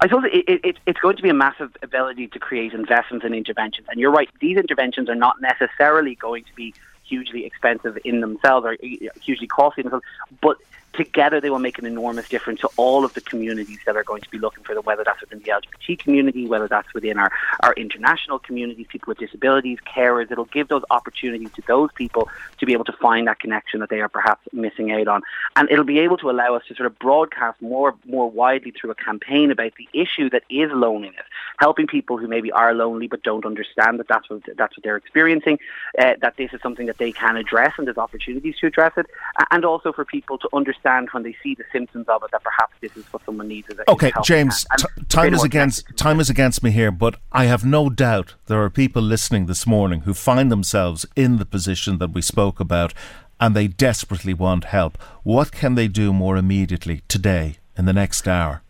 I 0.00 0.08
suppose 0.08 0.24
it, 0.32 0.60
it, 0.64 0.78
it's 0.84 0.98
going 0.98 1.16
to 1.18 1.22
be 1.22 1.28
a 1.28 1.34
massive 1.34 1.70
ability 1.82 2.26
to 2.26 2.40
create 2.40 2.72
investments 2.72 3.24
and 3.24 3.32
interventions. 3.32 3.86
And 3.90 4.00
you're 4.00 4.10
right, 4.10 4.28
these 4.40 4.56
interventions 4.56 5.08
are 5.08 5.14
not 5.14 5.40
necessarily 5.40 6.16
going 6.16 6.42
to 6.42 6.54
be 6.56 6.74
hugely 7.04 7.46
expensive 7.46 7.96
in 8.04 8.20
themselves 8.20 8.66
or 8.66 8.72
uh, 8.72 9.08
hugely 9.22 9.46
costly 9.46 9.82
in 9.82 9.90
themselves, 9.90 10.06
but 10.40 10.56
together 10.92 11.40
they 11.40 11.50
will 11.50 11.58
make 11.58 11.78
an 11.78 11.86
enormous 11.86 12.28
difference 12.28 12.60
to 12.60 12.68
all 12.76 13.04
of 13.04 13.14
the 13.14 13.20
communities 13.20 13.78
that 13.86 13.96
are 13.96 14.04
going 14.04 14.20
to 14.20 14.30
be 14.30 14.38
looking 14.38 14.62
for 14.64 14.74
them, 14.74 14.84
whether 14.84 15.04
that's 15.04 15.20
within 15.20 15.38
the 15.40 15.50
LGBT 15.50 15.98
community, 15.98 16.46
whether 16.46 16.68
that's 16.68 16.92
within 16.94 17.18
our, 17.18 17.32
our 17.60 17.72
international 17.74 18.38
communities, 18.38 18.86
people 18.88 19.10
with 19.10 19.18
disabilities, 19.18 19.78
carers. 19.86 20.30
It'll 20.30 20.44
give 20.46 20.68
those 20.68 20.82
opportunities 20.90 21.50
to 21.52 21.62
those 21.66 21.90
people 21.94 22.28
to 22.58 22.66
be 22.66 22.72
able 22.72 22.84
to 22.84 22.92
find 22.92 23.26
that 23.26 23.40
connection 23.40 23.80
that 23.80 23.88
they 23.88 24.00
are 24.00 24.08
perhaps 24.08 24.46
missing 24.52 24.92
out 24.92 25.08
on. 25.08 25.22
And 25.56 25.70
it'll 25.70 25.84
be 25.84 26.00
able 26.00 26.18
to 26.18 26.30
allow 26.30 26.54
us 26.54 26.62
to 26.68 26.74
sort 26.74 26.86
of 26.86 26.98
broadcast 26.98 27.60
more 27.62 27.94
more 28.06 28.30
widely 28.30 28.70
through 28.70 28.90
a 28.90 28.94
campaign 28.94 29.50
about 29.50 29.72
the 29.76 29.88
issue 29.92 30.28
that 30.30 30.42
is 30.50 30.70
loneliness, 30.72 31.24
helping 31.58 31.86
people 31.86 32.18
who 32.18 32.28
maybe 32.28 32.52
are 32.52 32.74
lonely 32.74 33.06
but 33.06 33.22
don't 33.22 33.46
understand 33.46 33.98
that 33.98 34.08
that's 34.08 34.28
what 34.28 34.42
that's 34.56 34.76
what 34.76 34.84
they're 34.84 34.96
experiencing, 34.96 35.58
uh, 35.98 36.14
that 36.20 36.36
this 36.36 36.52
is 36.52 36.60
something 36.60 36.86
that 36.86 36.98
they 36.98 37.12
can 37.12 37.36
address 37.36 37.72
and 37.78 37.86
there's 37.86 37.98
opportunities 37.98 38.56
to 38.58 38.66
address 38.66 38.92
it, 38.96 39.06
and 39.50 39.64
also 39.64 39.92
for 39.92 40.04
people 40.04 40.36
to 40.38 40.48
understand 40.52 40.81
when 41.12 41.22
they 41.22 41.34
see 41.42 41.54
the 41.54 41.64
symptoms 41.72 42.06
of 42.08 42.22
it 42.22 42.30
that 42.32 42.42
perhaps 42.42 42.74
this 42.80 42.96
is 42.96 43.04
what 43.12 43.24
someone 43.24 43.48
needs. 43.48 43.68
okay, 43.88 44.12
James, 44.24 44.66
t- 44.76 44.84
time 45.08 45.34
is 45.34 45.44
against 45.44 45.84
time 45.96 46.20
is 46.20 46.30
against 46.30 46.62
me 46.62 46.70
here, 46.70 46.90
but 46.90 47.16
I 47.30 47.44
have 47.44 47.64
no 47.64 47.90
doubt 47.90 48.34
there 48.46 48.62
are 48.62 48.70
people 48.70 49.02
listening 49.02 49.46
this 49.46 49.66
morning 49.66 50.00
who 50.00 50.14
find 50.14 50.50
themselves 50.50 51.06
in 51.16 51.38
the 51.38 51.44
position 51.44 51.98
that 51.98 52.12
we 52.12 52.22
spoke 52.22 52.60
about 52.60 52.94
and 53.40 53.56
they 53.56 53.66
desperately 53.66 54.34
want 54.34 54.64
help. 54.64 54.96
What 55.24 55.50
can 55.50 55.74
they 55.74 55.88
do 55.88 56.12
more 56.12 56.36
immediately 56.36 57.02
today 57.08 57.56
in 57.76 57.86
the 57.86 57.92
next 57.92 58.28
hour? 58.28 58.62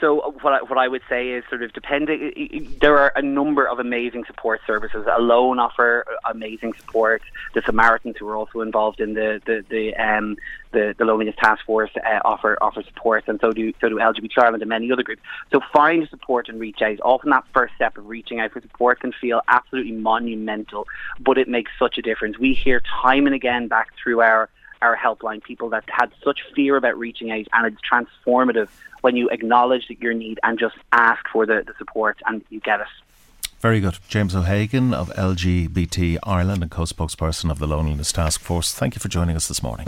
So 0.00 0.34
what 0.40 0.54
I, 0.54 0.62
what 0.62 0.78
I 0.78 0.88
would 0.88 1.02
say 1.08 1.30
is 1.32 1.44
sort 1.50 1.62
of 1.62 1.74
depending. 1.74 2.76
There 2.80 2.96
are 2.96 3.12
a 3.14 3.20
number 3.20 3.68
of 3.68 3.78
amazing 3.78 4.24
support 4.24 4.62
services. 4.66 5.06
Alone 5.14 5.58
offer 5.58 6.06
amazing 6.24 6.72
support. 6.78 7.20
The 7.54 7.62
Samaritans, 7.66 8.16
who 8.18 8.26
are 8.28 8.36
also 8.36 8.62
involved 8.62 9.00
in 9.00 9.12
the 9.12 9.42
the 9.44 9.62
the 9.68 9.94
um, 9.96 10.36
the, 10.72 10.94
the 10.96 11.04
loneliness 11.04 11.34
task 11.36 11.66
force, 11.66 11.90
uh, 11.96 12.20
offer 12.24 12.56
offer 12.62 12.82
support, 12.82 13.24
and 13.26 13.38
so 13.40 13.52
do 13.52 13.74
so 13.82 13.90
do 13.90 13.96
LGBT 13.96 14.30
Ireland 14.38 14.62
and 14.62 14.68
many 14.70 14.90
other 14.90 15.02
groups. 15.02 15.22
So 15.52 15.60
find 15.74 16.08
support 16.08 16.48
and 16.48 16.58
reach 16.58 16.80
out. 16.80 16.98
Often 17.02 17.30
that 17.30 17.44
first 17.52 17.74
step 17.74 17.98
of 17.98 18.06
reaching 18.06 18.40
out 18.40 18.52
for 18.52 18.62
support 18.62 19.00
can 19.00 19.12
feel 19.12 19.42
absolutely 19.48 19.92
monumental, 19.92 20.86
but 21.20 21.36
it 21.36 21.48
makes 21.48 21.70
such 21.78 21.98
a 21.98 22.02
difference. 22.02 22.38
We 22.38 22.54
hear 22.54 22.80
time 23.02 23.26
and 23.26 23.34
again 23.34 23.68
back 23.68 23.88
through 24.02 24.22
our 24.22 24.48
our 24.82 24.96
helpline 24.96 25.42
people 25.42 25.68
that 25.68 25.84
had 25.88 26.10
such 26.24 26.40
fear 26.54 26.76
about 26.76 26.98
reaching 26.98 27.30
out, 27.30 27.46
and 27.52 27.66
it's 27.66 27.82
transformative 27.82 28.68
when 29.00 29.16
you 29.16 29.28
acknowledge 29.30 29.88
that 29.88 30.00
your 30.00 30.14
need 30.14 30.38
and 30.42 30.58
just 30.58 30.76
ask 30.92 31.24
for 31.32 31.46
the, 31.46 31.62
the 31.66 31.74
support 31.78 32.18
and 32.26 32.44
you 32.50 32.60
get 32.60 32.80
it. 32.80 32.86
Very 33.60 33.80
good. 33.80 33.98
James 34.08 34.34
O'Hagan 34.34 34.94
of 34.94 35.10
LGBT 35.10 36.16
Ireland 36.22 36.62
and 36.62 36.70
co 36.70 36.84
spokesperson 36.84 37.50
of 37.50 37.58
the 37.58 37.66
Loneliness 37.66 38.10
Task 38.10 38.40
Force. 38.40 38.72
Thank 38.72 38.94
you 38.94 39.00
for 39.00 39.08
joining 39.08 39.36
us 39.36 39.48
this 39.48 39.62
morning. 39.62 39.86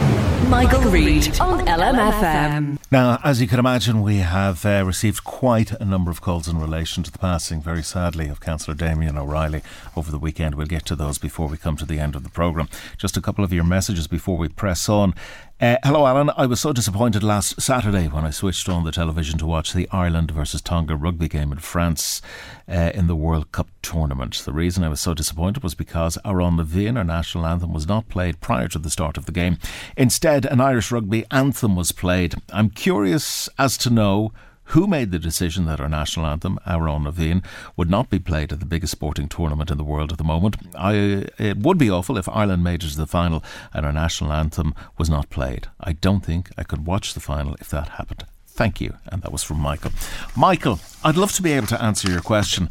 Michael, 0.51 0.83
Reade 0.91 1.41
on 1.41 1.65
LMFM. 1.67 2.79
Now, 2.91 3.19
as 3.25 3.41
you 3.41 3.49
can 3.49 3.59
imagine, 3.59 4.03
we 4.03 4.17
have 4.19 4.67
uh, 4.67 4.85
received 4.85 5.25
quite 5.25 5.71
a 5.73 5.87
number 5.87 6.11
of 6.11 6.21
calls 6.21 6.49
in 6.49 6.61
relation 6.61 7.03
to 7.05 7.11
the 7.11 7.19
passing, 7.19 7.63
very 7.63 7.83
sadly, 7.83 8.29
of 8.29 8.41
Councillor 8.41 8.77
Damien 8.77 9.17
O'Reilly 9.17 9.63
over 9.97 10.11
the 10.11 10.19
weekend. 10.19 10.55
We'll 10.55 10.67
get 10.67 10.85
to 10.87 10.95
those 10.95 11.17
before 11.17 11.49
we 11.49 11.57
come 11.57 11.79
to 11.79 11.87
the 11.87 11.99
end 11.99 12.15
of 12.15 12.25
the 12.25 12.31
programme. 12.31 12.69
Just 12.99 13.17
a 13.17 13.23
couple 13.23 13.43
of 13.43 13.55
your 13.55 13.65
messages 13.65 14.07
before 14.07 14.37
we 14.37 14.49
press 14.49 14.87
on. 14.91 15.15
Uh, 15.63 15.77
hello, 15.85 16.05
Alan. 16.09 16.29
I 16.37 16.47
was 16.47 16.59
so 16.59 16.73
disappointed 16.73 17.23
last 17.23 17.61
Saturday 17.63 18.09
when 18.09 18.25
I 18.25 18.31
switched 18.31 18.69
on 18.69 18.83
the 18.83 18.91
television 18.91 19.39
to 19.39 19.47
watch 19.47 19.73
the 19.73 19.89
Ireland 19.93 20.33
versus 20.33 20.61
Tonga 20.61 20.97
rugby 20.97 21.29
game 21.29 21.53
in 21.53 21.59
France 21.59 22.21
uh, 22.69 22.91
in 22.93 23.07
the 23.07 23.15
World 23.15 23.53
Cup 23.53 23.69
tournament. 23.81 24.35
The 24.45 24.53
reason 24.53 24.83
I 24.83 24.89
was 24.89 25.01
so 25.01 25.15
disappointed 25.15 25.63
was 25.63 25.77
because 25.77 26.19
na 26.25 26.33
bhFiann, 26.33 26.99
our 26.99 27.05
national 27.05 27.47
anthem, 27.47 27.73
was 27.73 27.87
not 27.87 28.09
played 28.09 28.41
prior 28.41 28.67
to 28.67 28.81
the 28.81 28.91
start 28.91 29.17
of 29.17 29.27
the 29.27 29.31
game. 29.31 29.57
Instead, 29.97 30.47
an 30.47 30.61
Irish 30.61 30.91
rugby 30.91 31.25
anthem 31.31 31.77
was 31.77 31.93
played. 31.93 32.35
I'm 32.53 32.69
curious 32.69 33.49
as 33.57 33.79
to 33.79 33.91
know 33.91 34.33
who 34.73 34.87
made 34.87 35.11
the 35.11 35.19
decision 35.19 35.67
that 35.67 35.81
our 35.81 35.89
national 35.89 36.27
anthem, 36.27 36.59
Amhrán 36.67 37.05
na 37.05 37.11
bhFiann, 37.11 37.45
would 37.77 37.91
not 37.91 38.09
be 38.09 38.19
played 38.19 38.53
at 38.53 38.61
the 38.61 38.67
biggest 38.67 38.93
sporting 38.93 39.29
tournament 39.29 39.71
in 39.71 39.77
the 39.77 39.85
world 39.85 40.13
at 40.13 40.19
the 40.19 40.25
moment. 40.25 40.57
I, 40.75 41.27
it 41.39 41.59
would 41.59 41.77
be 41.77 41.91
awful 41.91 42.17
if 42.17 42.29
Ireland 42.29 42.65
made 42.65 42.83
it 42.83 42.89
to 42.89 42.97
the 42.97 43.07
final 43.07 43.45
and 43.75 43.85
our 43.85 43.93
national 43.93 44.33
anthem 44.33 44.75
was 44.97 45.11
not 45.11 45.29
played. 45.29 45.69
I 45.79 45.93
don't 45.93 46.25
think 46.25 46.51
I 46.57 46.63
could 46.63 46.87
watch 46.87 47.13
the 47.13 47.21
final 47.21 47.55
if 47.61 47.69
that 47.69 47.89
happened. 47.89 48.25
Thank 48.47 48.81
you. 48.81 48.95
And 49.07 49.23
that 49.23 49.33
was 49.33 49.43
from 49.43 49.59
Michael. 49.59 49.93
Michael, 50.37 50.81
I'd 51.05 51.17
love 51.17 51.33
to 51.33 51.43
be 51.43 51.53
able 51.53 51.67
to 51.69 51.83
answer 51.83 52.11
your 52.11 52.23
question. 52.23 52.71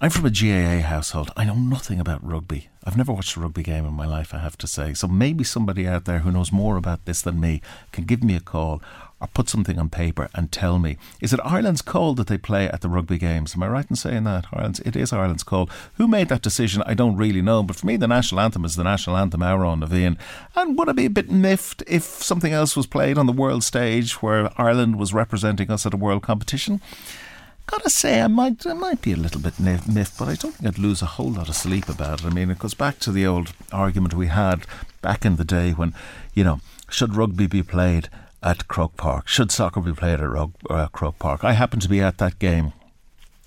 I'm 0.00 0.10
from 0.10 0.26
a 0.26 0.30
GAA 0.30 0.84
household. 0.84 1.30
I 1.36 1.44
know 1.44 1.54
nothing 1.54 2.00
about 2.00 2.26
rugby. 2.26 2.68
I've 2.82 2.96
never 2.96 3.12
watched 3.12 3.36
a 3.36 3.40
rugby 3.40 3.62
game 3.62 3.86
in 3.86 3.94
my 3.94 4.06
life, 4.06 4.34
I 4.34 4.38
have 4.38 4.58
to 4.58 4.66
say. 4.66 4.94
So 4.94 5.06
maybe 5.06 5.44
somebody 5.44 5.86
out 5.86 6.06
there 6.06 6.20
who 6.20 6.32
knows 6.32 6.50
more 6.50 6.76
about 6.76 7.04
this 7.04 7.22
than 7.22 7.38
me 7.38 7.60
can 7.92 8.04
give 8.04 8.24
me 8.24 8.34
a 8.34 8.40
call 8.40 8.82
or 9.22 9.28
put 9.28 9.48
something 9.48 9.78
on 9.78 9.88
paper 9.88 10.28
and 10.34 10.50
tell 10.50 10.80
me. 10.80 10.98
Is 11.20 11.32
it 11.32 11.40
Ireland's 11.44 11.80
call 11.80 12.14
that 12.14 12.26
they 12.26 12.36
play 12.36 12.68
at 12.68 12.80
the 12.80 12.88
rugby 12.88 13.18
games? 13.18 13.54
Am 13.54 13.62
I 13.62 13.68
right 13.68 13.86
in 13.88 13.94
saying 13.94 14.24
that? 14.24 14.46
Ireland's, 14.52 14.80
it 14.80 14.96
is 14.96 15.12
Ireland's 15.12 15.44
call. 15.44 15.70
Who 15.94 16.08
made 16.08 16.28
that 16.28 16.42
decision? 16.42 16.82
I 16.86 16.94
don't 16.94 17.16
really 17.16 17.40
know. 17.40 17.62
But 17.62 17.76
for 17.76 17.86
me, 17.86 17.96
the 17.96 18.08
national 18.08 18.40
anthem 18.40 18.64
is 18.64 18.74
the 18.74 18.82
national 18.82 19.16
anthem, 19.16 19.40
Amhrán 19.40 19.78
na 19.78 19.86
bhFiann. 19.86 20.18
And 20.56 20.76
would 20.76 20.88
I 20.88 20.92
be 20.92 21.06
a 21.06 21.10
bit 21.10 21.30
miffed 21.30 21.84
if 21.86 22.02
something 22.02 22.52
else 22.52 22.76
was 22.76 22.88
played 22.88 23.16
on 23.16 23.26
the 23.26 23.32
world 23.32 23.62
stage 23.62 24.20
where 24.20 24.50
Ireland 24.60 24.98
was 24.98 25.14
representing 25.14 25.70
us 25.70 25.86
at 25.86 25.94
a 25.94 25.96
world 25.96 26.22
competition? 26.22 26.80
Gotta 27.66 27.90
say, 27.90 28.20
I 28.20 28.26
might, 28.26 28.66
I 28.66 28.72
might 28.72 29.02
be 29.02 29.12
a 29.12 29.16
little 29.16 29.40
bit 29.40 29.60
miffed, 29.60 30.18
but 30.18 30.28
I 30.28 30.34
don't 30.34 30.52
think 30.52 30.66
I'd 30.66 30.78
lose 30.82 31.00
a 31.00 31.06
whole 31.06 31.30
lot 31.30 31.48
of 31.48 31.54
sleep 31.54 31.88
about 31.88 32.20
it. 32.20 32.26
I 32.26 32.30
mean, 32.30 32.50
it 32.50 32.58
goes 32.58 32.74
back 32.74 32.98
to 33.00 33.12
the 33.12 33.24
old 33.24 33.54
argument 33.70 34.14
we 34.14 34.26
had 34.26 34.66
back 35.00 35.24
in 35.24 35.36
the 35.36 35.44
day 35.44 35.70
when, 35.70 35.94
you 36.34 36.42
know, 36.42 36.60
should 36.90 37.14
rugby 37.14 37.46
be 37.46 37.62
played 37.62 38.08
at 38.42 38.68
Croke 38.68 38.96
Park? 38.96 39.28
Should 39.28 39.50
soccer 39.50 39.80
be 39.80 39.92
played 39.92 40.20
at 40.20 40.28
Rug, 40.28 40.52
uh, 40.68 40.88
Croke 40.88 41.18
Park? 41.18 41.44
I 41.44 41.52
happened 41.52 41.82
to 41.82 41.88
be 41.88 42.00
at 42.00 42.18
that 42.18 42.38
game. 42.38 42.72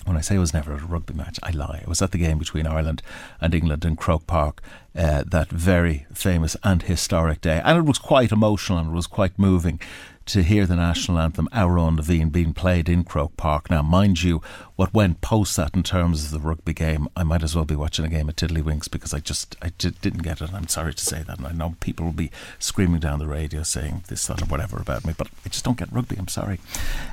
When 0.06 0.18
I 0.18 0.22
say 0.22 0.36
it 0.36 0.40
was 0.40 0.54
never 0.54 0.74
a 0.74 0.78
rugby 0.78 1.16
match, 1.16 1.40
I 1.42 1.50
lie. 1.50 1.80
It 1.82 1.88
was 1.88 2.02
at 2.02 2.12
the 2.12 2.20
game 2.20 2.38
between 2.38 2.68
Ireland 2.68 3.02
and 3.42 3.56
England 3.56 3.86
in 3.86 3.96
Croke 3.96 4.28
Park, 4.28 4.62
uh, 4.96 5.24
that 5.26 5.50
very 5.50 6.06
famous 6.14 6.56
and 6.64 6.84
historic 6.84 7.42
day. 7.42 7.60
And 7.64 7.78
it 7.80 7.86
was 7.86 7.98
quite 7.98 8.32
emotional 8.32 8.78
and 8.78 8.92
it 8.92 8.96
was 8.96 9.08
quite 9.08 9.40
moving 9.40 9.80
to 10.28 10.44
hear 10.44 10.66
the 10.66 10.76
national 10.76 11.20
anthem 11.20 11.48
Amhrán 11.52 11.96
na 11.96 12.04
bhFiann 12.04 12.32
being 12.32 12.54
played 12.54 12.90
in 12.90 13.04
Croke 13.04 13.38
Park. 13.38 13.70
Now, 13.70 13.82
mind 13.82 14.24
you, 14.24 14.42
what 14.76 14.94
went 14.94 15.22
post 15.22 15.56
that 15.56 15.74
in 15.74 15.84
terms 15.84 16.26
of 16.26 16.32
the 16.32 16.40
rugby 16.40 16.74
game, 16.74 17.08
I 17.16 17.24
might 17.24 17.44
as 17.44 17.56
well 17.56 17.64
be 17.64 17.76
watching 17.76 18.04
a 18.04 18.10
game 18.10 18.28
of 18.28 18.36
Tiddlywinks 18.36 18.92
because 18.92 19.14
I 19.14 19.20
just 19.20 19.56
I 19.62 19.72
j- 19.78 19.92
didn't 20.02 20.24
get 20.24 20.42
it. 20.42 20.54
I'm 20.54 20.68
sorry 20.68 20.94
to 20.94 21.06
say 21.06 21.24
that. 21.24 21.38
And 21.38 21.48
I 21.48 21.54
know 21.54 21.76
people 21.80 22.06
will 22.06 22.14
be 22.14 22.30
screaming 22.60 23.00
down 23.00 23.20
the 23.20 23.28
radio 23.28 23.64
saying 23.64 24.04
this, 24.10 24.28
that, 24.28 24.42
or 24.42 24.46
whatever 24.46 24.78
about 24.78 25.06
me, 25.06 25.14
but 25.18 25.28
I 25.46 25.50
just 25.50 25.64
don't 25.64 25.78
get 25.78 25.92
rugby. 25.94 26.18
I'm 26.18 26.28
sorry. 26.28 26.60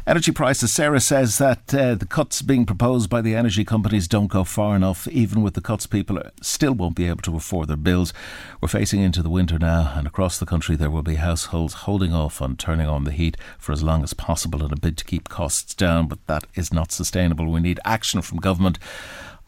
Energy 0.07 0.33
prices. 0.33 0.73
Sarah 0.73 1.01
says 1.01 1.39
that 1.39 1.73
uh, 1.73 1.95
the 1.95 2.07
cuts 2.07 2.43
being 2.43 2.67
proposed 2.67 3.09
by 3.09 3.21
the 3.21 3.37
energy 3.37 3.65
companies 3.65 4.09
don't 4.09 4.27
go 4.27 4.43
far 4.43 4.75
enough. 4.75 5.07
Even 5.09 5.43
with 5.43 5.55
the 5.55 5.61
cuts, 5.61 5.87
people 5.87 6.21
still 6.41 6.73
won't 6.73 6.97
be 6.97 7.07
able 7.07 7.23
to 7.23 7.37
afford 7.37 7.69
their 7.69 7.77
bills. 7.77 8.13
We're 8.61 8.69
facing 8.69 9.03
into 9.03 9.23
the 9.23 9.31
winter 9.31 9.59
now, 9.59 9.93
and 9.95 10.07
across 10.09 10.39
the 10.39 10.47
country, 10.47 10.75
there 10.75 10.91
will 10.91 11.03
be 11.03 11.15
households 11.17 11.75
holding 11.75 12.13
off 12.13 12.43
on 12.43 12.57
turning 12.57 12.89
on 12.89 13.05
the 13.05 13.13
heat 13.13 13.37
for 13.59 13.71
as 13.71 13.85
long 13.85 14.03
as 14.03 14.15
possible 14.15 14.65
in 14.65 14.73
a 14.73 14.77
bid 14.77 14.99
to 14.99 15.05
keep 15.05 15.29
costs 15.29 15.75
down, 15.75 16.09
but 16.09 16.27
that 16.27 16.45
is 16.57 16.73
not 16.73 16.91
sustainable. 16.91 17.51
We 17.53 17.61
need 17.61 17.80
action 17.84 18.22
from 18.22 18.38
government 18.38 18.78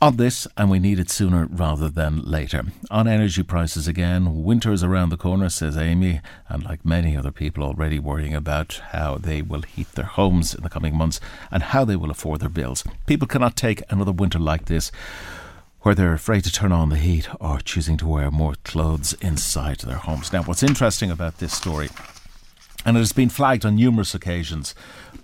on 0.02 0.16
this, 0.16 0.46
and 0.56 0.70
we 0.70 0.78
need 0.78 0.98
it 0.98 1.08
sooner 1.08 1.46
rather 1.46 1.88
than 1.88 2.22
later. 2.22 2.62
On 2.90 3.08
energy 3.08 3.42
prices 3.42 3.88
again, 3.88 4.42
winter 4.42 4.72
is 4.72 4.84
around 4.84 5.08
the 5.08 5.16
corner, 5.16 5.48
says 5.48 5.78
Amy, 5.78 6.20
and 6.48 6.62
like 6.62 6.84
many 6.84 7.16
other 7.16 7.30
people 7.30 7.64
already 7.64 7.98
worrying 7.98 8.34
about 8.34 8.82
how 8.90 9.16
they 9.16 9.40
will 9.40 9.62
heat 9.62 9.92
their 9.92 10.04
homes 10.04 10.54
in 10.54 10.62
the 10.62 10.68
coming 10.68 10.94
months 10.94 11.20
and 11.50 11.62
how 11.62 11.84
they 11.84 11.96
will 11.96 12.10
afford 12.10 12.40
their 12.40 12.48
bills. 12.48 12.84
People 13.06 13.26
cannot 13.26 13.56
take 13.56 13.82
another 13.88 14.12
winter 14.12 14.38
like 14.38 14.66
this 14.66 14.92
where 15.80 15.94
they're 15.94 16.14
afraid 16.14 16.44
to 16.44 16.52
turn 16.52 16.72
on 16.72 16.88
the 16.88 16.96
heat 16.96 17.28
or 17.40 17.60
choosing 17.60 17.96
to 17.98 18.06
wear 18.06 18.30
more 18.30 18.54
clothes 18.64 19.12
inside 19.20 19.78
their 19.80 19.96
homes. 19.96 20.32
Now, 20.32 20.42
what's 20.42 20.62
interesting 20.62 21.10
about 21.10 21.38
this 21.38 21.52
story, 21.52 21.88
and 22.84 22.96
it 22.96 23.00
has 23.00 23.12
been 23.12 23.28
flagged 23.28 23.64
on 23.64 23.76
numerous 23.76 24.14
occasions 24.14 24.74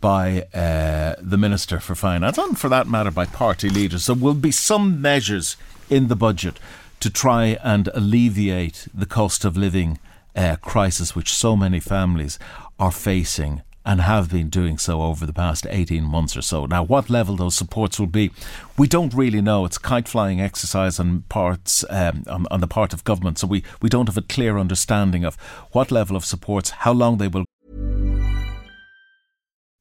by 0.01 0.43
uh, 0.55 1.15
the 1.21 1.37
Minister 1.37 1.79
for 1.81 1.95
Finance, 1.95 2.39
and 2.39 2.59
for 2.59 2.69
that 2.69 2.87
matter 2.87 3.11
by 3.11 3.27
party 3.27 3.69
leaders, 3.69 4.07
there 4.07 4.17
will 4.17 4.35
be 4.35 4.51
some 4.51 5.01
measures 5.01 5.57
in 5.89 6.09
the 6.09 6.17
budget 6.17 6.59
to 7.01 7.11
try 7.11 7.59
and 7.63 7.89
alleviate 7.89 8.87
the 8.95 9.07
cost 9.07 9.45
of 9.45 9.57
living 9.57 9.99
uh, 10.37 10.57
crisis 10.57 11.15
which 11.17 11.33
so 11.33 11.57
many 11.57 11.81
families 11.81 12.39
are 12.79 12.93
facing 12.93 13.63
and 13.85 14.03
have 14.03 14.31
been 14.31 14.49
doing 14.49 14.77
so 14.77 15.03
over 15.03 15.25
the 15.25 15.33
past 15.33 15.67
18 15.69 16.05
months 16.05 16.37
or 16.37 16.43
so. 16.43 16.67
Now, 16.67 16.83
what 16.83 17.09
level 17.09 17.37
those 17.37 17.57
supports 17.57 17.99
will 17.99 18.07
be, 18.07 18.31
we 18.77 18.87
don't 18.87 19.15
really 19.15 19.41
know. 19.41 19.65
It's 19.65 19.79
a 19.79 19.81
kite 19.81 20.07
flying 20.07 20.41
exercise 20.41 21.01
on 21.01 21.23
parts 21.29 21.85
um, 21.89 22.25
on, 22.29 22.47
on 22.51 22.61
the 22.61 22.67
part 22.67 22.93
of 22.93 23.05
government, 23.05 23.39
so 23.39 23.47
we, 23.47 23.65
we 23.81 23.89
don't 23.89 24.09
have 24.09 24.19
a 24.19 24.23
clear 24.23 24.59
understanding 24.59 25.25
of 25.25 25.37
what 25.73 25.91
level 25.91 26.15
of 26.15 26.25
supports, 26.25 26.71
how 26.71 26.93
long 26.93 27.19
they 27.19 27.29
will. 27.29 27.45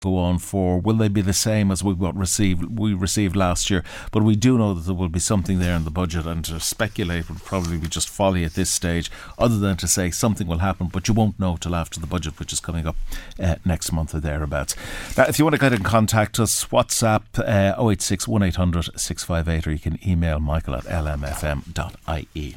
Go 0.00 0.16
on 0.16 0.38
for. 0.38 0.80
Will 0.80 0.96
they 0.96 1.08
be 1.08 1.20
the 1.20 1.32
same 1.32 1.70
as 1.70 1.84
we 1.84 1.94
got 1.94 2.16
received 2.16 2.78
we 2.78 2.94
received 2.94 3.36
last 3.36 3.70
year? 3.70 3.84
But 4.10 4.22
we 4.22 4.34
do 4.34 4.56
know 4.56 4.72
that 4.74 4.86
there 4.86 4.94
will 4.94 5.08
be 5.08 5.20
something 5.20 5.58
there 5.58 5.76
in 5.76 5.84
the 5.84 5.90
budget, 5.90 6.26
and 6.26 6.44
to 6.46 6.58
speculate 6.58 7.28
would 7.28 7.44
probably 7.44 7.76
be 7.76 7.88
just 7.88 8.08
folly 8.08 8.44
at 8.44 8.54
this 8.54 8.70
stage. 8.70 9.10
Other 9.38 9.58
than 9.58 9.76
to 9.78 9.86
say 9.86 10.10
something 10.10 10.46
will 10.46 10.58
happen, 10.58 10.88
but 10.88 11.06
you 11.06 11.14
won't 11.14 11.38
know 11.38 11.56
till 11.56 11.74
after 11.74 12.00
the 12.00 12.06
budget, 12.06 12.38
which 12.38 12.52
is 12.52 12.60
coming 12.60 12.86
up 12.86 12.96
uh, 13.38 13.56
next 13.64 13.92
month 13.92 14.14
or 14.14 14.20
thereabouts. 14.20 14.74
Now, 15.16 15.24
if 15.24 15.38
you 15.38 15.44
want 15.44 15.54
to 15.54 15.60
get 15.60 15.72
in 15.72 15.82
contact 15.82 16.40
us, 16.40 16.64
WhatsApp 16.66 17.22
uh, 17.38 17.90
086 17.90 18.26
1800 18.26 18.98
658, 18.98 19.66
or 19.66 19.72
you 19.72 19.78
can 19.78 19.98
email 20.06 20.40
Michael 20.40 20.76
at 20.76 20.84
lmfm.ie. 20.84 22.54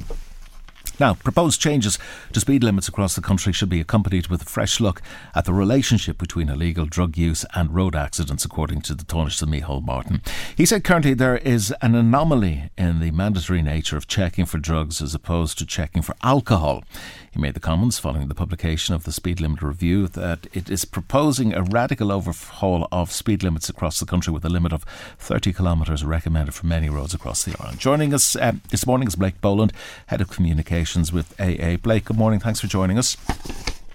Now, 1.00 1.14
proposed 1.14 1.60
changes 1.60 1.98
to 2.32 2.40
speed 2.40 2.62
limits 2.62 2.86
across 2.86 3.16
the 3.16 3.20
country 3.20 3.52
should 3.52 3.68
be 3.68 3.80
accompanied 3.80 4.28
with 4.28 4.42
a 4.42 4.44
fresh 4.44 4.78
look 4.78 5.02
at 5.34 5.44
the 5.44 5.52
relationship 5.52 6.18
between 6.18 6.48
illegal 6.48 6.86
drug 6.86 7.18
use 7.18 7.44
and 7.52 7.74
road 7.74 7.96
accidents, 7.96 8.44
according 8.44 8.82
to 8.82 8.94
the 8.94 9.04
Taoiseach 9.04 9.48
Micheál 9.48 9.84
Martin. 9.84 10.22
He 10.56 10.64
said 10.64 10.84
currently 10.84 11.14
there 11.14 11.38
is 11.38 11.74
an 11.82 11.96
anomaly 11.96 12.70
in 12.78 13.00
the 13.00 13.10
mandatory 13.10 13.60
nature 13.60 13.96
of 13.96 14.06
checking 14.06 14.46
for 14.46 14.58
drugs 14.58 15.02
as 15.02 15.14
opposed 15.14 15.58
to 15.58 15.66
checking 15.66 16.02
for 16.02 16.14
alcohol. 16.22 16.84
He 17.32 17.40
made 17.40 17.54
the 17.54 17.60
comments 17.60 17.98
following 17.98 18.28
the 18.28 18.34
publication 18.34 18.94
of 18.94 19.02
the 19.02 19.10
speed 19.10 19.40
limit 19.40 19.62
review 19.62 20.06
that 20.06 20.46
it 20.52 20.70
is 20.70 20.84
proposing 20.84 21.52
a 21.52 21.64
radical 21.64 22.12
overhaul 22.12 22.86
of 22.92 23.10
speed 23.10 23.42
limits 23.42 23.68
across 23.68 23.98
the 23.98 24.06
country 24.06 24.32
with 24.32 24.44
a 24.44 24.48
limit 24.48 24.72
of 24.72 24.84
30 25.18 25.52
kilometres 25.52 26.04
recommended 26.04 26.54
for 26.54 26.66
many 26.66 26.88
roads 26.88 27.14
across 27.14 27.42
the 27.42 27.56
island. 27.58 27.80
Joining 27.80 28.14
us 28.14 28.36
uh, 28.36 28.52
this 28.70 28.86
morning 28.86 29.08
is 29.08 29.16
Blake 29.16 29.40
Boland, 29.40 29.72
Head 30.06 30.20
of 30.20 30.30
Communications 30.30 30.83
with 30.84 31.34
AA. 31.40 31.76
Blake, 31.76 32.04
good 32.04 32.18
morning. 32.18 32.40
Thanks 32.40 32.60
for 32.60 32.66
joining 32.66 32.98
us. 32.98 33.16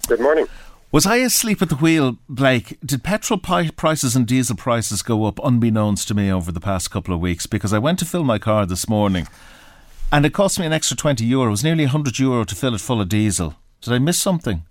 Good 0.07 0.19
morning. 0.19 0.47
Was 0.91 1.05
I 1.05 1.17
asleep 1.17 1.61
at 1.61 1.69
the 1.69 1.75
wheel, 1.75 2.17
Blake? 2.27 2.79
Did 2.83 3.03
petrol 3.03 3.39
pi- 3.39 3.69
prices 3.69 4.15
and 4.15 4.25
diesel 4.25 4.55
prices 4.55 5.03
go 5.03 5.25
up 5.25 5.39
unbeknownst 5.43 6.07
to 6.07 6.15
me 6.15 6.31
over 6.31 6.51
the 6.51 6.59
past 6.59 6.89
couple 6.89 7.13
of 7.13 7.19
weeks? 7.21 7.45
Because 7.45 7.73
I 7.73 7.77
went 7.77 7.99
to 7.99 8.05
fill 8.05 8.23
my 8.23 8.39
car 8.39 8.65
this 8.65 8.89
morning 8.89 9.27
and 10.11 10.25
it 10.25 10.33
cost 10.33 10.59
me 10.59 10.65
an 10.65 10.73
extra 10.73 10.97
20 10.97 11.23
euro. 11.25 11.49
It 11.49 11.51
was 11.51 11.63
nearly 11.63 11.83
100 11.85 12.17
euro 12.17 12.43
to 12.43 12.55
fill 12.55 12.73
it 12.73 12.81
full 12.81 13.01
of 13.01 13.07
diesel. 13.09 13.53
Did 13.81 13.93
I 13.93 13.99
miss 13.99 14.19
something? 14.19 14.63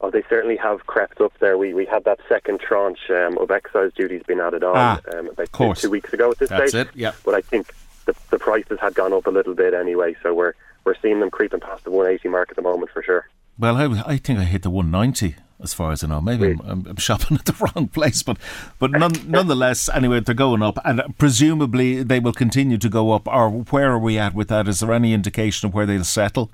Oh, 0.00 0.10
they 0.10 0.24
certainly 0.28 0.56
have 0.56 0.86
crept 0.86 1.20
up 1.20 1.32
there. 1.38 1.56
We 1.56 1.72
we 1.72 1.84
had 1.86 2.02
that 2.04 2.18
second 2.28 2.60
tranche 2.60 3.08
um, 3.10 3.38
of 3.38 3.50
excise 3.52 3.92
duties 3.94 4.22
being 4.26 4.40
added 4.40 4.64
on 4.64 4.76
Ah, 4.76 5.00
um, 5.16 5.28
about 5.28 5.52
two, 5.52 5.74
two 5.74 5.90
weeks 5.90 6.12
ago 6.12 6.30
at 6.32 6.38
this 6.38 6.48
That's 6.50 6.70
stage. 6.70 6.86
it, 6.88 6.96
yeah. 6.96 7.12
But 7.24 7.34
I 7.34 7.40
think 7.42 7.72
the, 8.06 8.14
the 8.30 8.38
prices 8.38 8.78
had 8.80 8.94
gone 8.94 9.12
up 9.12 9.26
a 9.26 9.30
little 9.30 9.54
bit 9.54 9.74
anyway, 9.74 10.16
so 10.22 10.34
we're 10.34 10.54
we're 10.88 10.94
seeing 11.02 11.20
them 11.20 11.30
creeping 11.30 11.60
past 11.60 11.84
the 11.84 11.90
180 11.90 12.30
mark 12.30 12.48
at 12.48 12.56
the 12.56 12.62
moment 12.62 12.90
for 12.90 13.02
sure. 13.02 13.28
Well, 13.58 13.76
I, 13.76 14.12
I 14.14 14.16
think 14.16 14.38
I 14.38 14.44
hit 14.44 14.62
the 14.62 14.70
190 14.70 15.36
as 15.62 15.74
far 15.74 15.92
as 15.92 16.02
I 16.02 16.06
know. 16.06 16.22
Maybe 16.22 16.56
I'm, 16.64 16.86
I'm, 16.86 16.96
shopping 16.96 17.36
at 17.36 17.44
the 17.44 17.70
wrong 17.76 17.88
place, 17.88 18.22
but 18.22 18.38
but 18.78 18.92
none, 18.92 19.12
nonetheless, 19.26 19.90
anyway, 19.92 20.20
they're 20.20 20.34
going 20.34 20.62
up, 20.62 20.78
and 20.86 21.02
presumably 21.18 22.02
they 22.02 22.20
will 22.20 22.32
continue 22.32 22.78
to 22.78 22.88
go 22.88 23.12
up. 23.12 23.28
Or 23.28 23.50
where 23.50 23.90
are 23.90 23.98
we 23.98 24.18
at 24.18 24.34
with 24.34 24.48
that? 24.48 24.66
Is 24.66 24.80
there 24.80 24.94
any 24.94 25.12
indication 25.12 25.68
of 25.68 25.74
where 25.74 25.84
they'll 25.84 26.04
settle? 26.04 26.50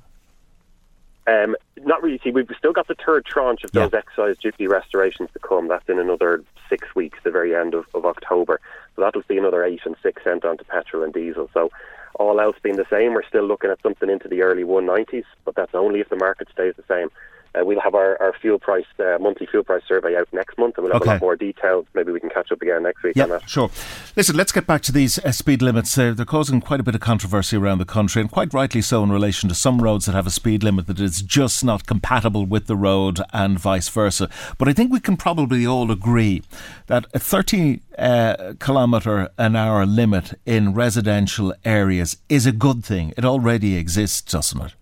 Um, 1.28 1.54
not 1.80 2.02
really. 2.02 2.18
See, 2.24 2.32
we've 2.32 2.50
still 2.58 2.72
got 2.72 2.88
the 2.88 2.96
third 3.06 3.24
tranche 3.24 3.62
of 3.62 3.70
those 3.70 3.94
excise 3.94 4.36
duty 4.38 4.66
restorations 4.66 5.30
to 5.34 5.38
come. 5.38 5.68
That's 5.68 5.88
in 5.88 6.00
another 6.00 6.42
six 6.68 6.92
weeks, 6.96 7.18
the 7.22 7.30
very 7.30 7.54
end 7.54 7.74
of, 7.74 7.86
of 7.94 8.04
October. 8.04 8.60
So 8.96 9.02
that'll 9.02 9.22
see 9.28 9.38
another 9.38 9.64
eight 9.64 9.80
and 9.84 9.96
six 10.02 10.24
cent 10.24 10.44
onto 10.44 10.64
petrol 10.64 11.04
and 11.04 11.12
diesel. 11.12 11.48
So 11.54 11.70
all 12.14 12.40
else 12.40 12.56
being 12.62 12.76
the 12.76 12.86
same, 12.90 13.14
we're 13.14 13.26
still 13.26 13.46
looking 13.46 13.70
at 13.70 13.82
something 13.82 14.10
into 14.10 14.28
the 14.28 14.42
early 14.42 14.64
190s, 14.64 15.24
but 15.44 15.54
that's 15.54 15.74
only 15.74 16.00
if 16.00 16.08
the 16.08 16.16
market 16.16 16.48
stays 16.52 16.74
the 16.76 16.84
same. 16.88 17.08
Uh, 17.54 17.64
we'll 17.64 17.80
have 17.80 17.94
our, 17.94 18.20
our 18.20 18.32
fuel 18.40 18.58
price, 18.58 18.84
uh, 18.98 19.16
monthly 19.20 19.46
fuel 19.46 19.62
price 19.62 19.82
survey 19.86 20.16
out 20.16 20.26
next 20.32 20.58
month, 20.58 20.76
and 20.76 20.84
we'll 20.84 20.92
have 20.92 21.02
Okay. 21.02 21.10
a 21.10 21.14
lot 21.14 21.20
more 21.20 21.36
details. 21.36 21.86
Maybe 21.94 22.10
we 22.12 22.18
can 22.20 22.30
catch 22.30 22.50
up 22.50 22.60
again 22.62 22.82
next 22.82 23.02
week 23.02 23.16
on 23.16 23.20
Yeah, 23.28 23.38
that. 23.38 23.48
sure. 23.48 23.70
Listen, 24.16 24.36
let's 24.36 24.50
get 24.52 24.66
back 24.66 24.82
to 24.82 24.92
these 24.92 25.18
uh, 25.20 25.30
speed 25.32 25.62
limits. 25.62 25.94
They're 25.94 26.14
causing 26.24 26.60
quite 26.60 26.80
a 26.80 26.82
bit 26.82 26.94
of 26.94 27.00
controversy 27.00 27.56
around 27.56 27.78
the 27.78 27.84
country, 27.84 28.20
and 28.20 28.30
quite 28.30 28.52
rightly 28.52 28.80
so 28.82 29.02
in 29.04 29.12
relation 29.12 29.48
to 29.48 29.54
some 29.54 29.80
roads 29.80 30.06
that 30.06 30.12
have 30.14 30.26
a 30.26 30.30
speed 30.30 30.62
limit 30.64 30.86
that 30.88 30.98
is 31.00 31.22
just 31.22 31.64
not 31.64 31.86
compatible 31.86 32.44
with 32.46 32.66
the 32.66 32.76
road 32.76 33.20
and 33.32 33.58
vice 33.58 33.88
versa. 33.88 34.28
But 34.58 34.68
I 34.68 34.72
think 34.72 34.92
we 34.92 35.00
can 35.00 35.16
probably 35.16 35.66
all 35.66 35.90
agree 35.90 36.42
that 36.86 37.06
a 37.14 37.18
30 37.18 37.80
uh, 37.98 38.54
kilometre 38.58 39.28
an 39.38 39.54
hour 39.54 39.86
limit 39.86 40.38
in 40.44 40.74
residential 40.74 41.54
areas 41.64 42.16
is 42.28 42.46
a 42.46 42.52
good 42.52 42.84
thing. 42.84 43.12
It 43.16 43.24
already 43.24 43.76
exists, 43.76 44.32
doesn't 44.32 44.60
it? 44.60 44.74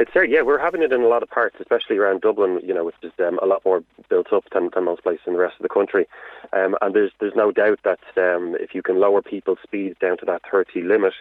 It's 0.00 0.10
there, 0.14 0.24
yeah. 0.24 0.40
We're 0.40 0.58
having 0.58 0.80
it 0.82 0.94
in 0.94 1.02
a 1.02 1.08
lot 1.08 1.22
of 1.22 1.28
parts, 1.28 1.56
especially 1.60 1.98
around 1.98 2.22
Dublin. 2.22 2.58
You 2.64 2.72
know, 2.72 2.86
which 2.86 2.94
is 3.02 3.12
um, 3.18 3.38
a 3.42 3.46
lot 3.46 3.62
more 3.66 3.84
built 4.08 4.32
up 4.32 4.44
than, 4.50 4.70
than 4.74 4.84
most 4.86 5.02
places 5.02 5.26
in 5.26 5.34
the 5.34 5.38
rest 5.38 5.56
of 5.58 5.62
the 5.62 5.68
country. 5.68 6.08
Um, 6.54 6.74
and 6.80 6.94
there's 6.94 7.12
there's 7.20 7.34
no 7.36 7.52
doubt 7.52 7.80
that 7.84 8.00
um, 8.16 8.56
if 8.58 8.74
you 8.74 8.80
can 8.80 8.98
lower 8.98 9.20
people's 9.20 9.58
speeds 9.62 9.98
down 10.00 10.16
to 10.16 10.24
that 10.24 10.40
30 10.50 10.80
limit, 10.84 11.12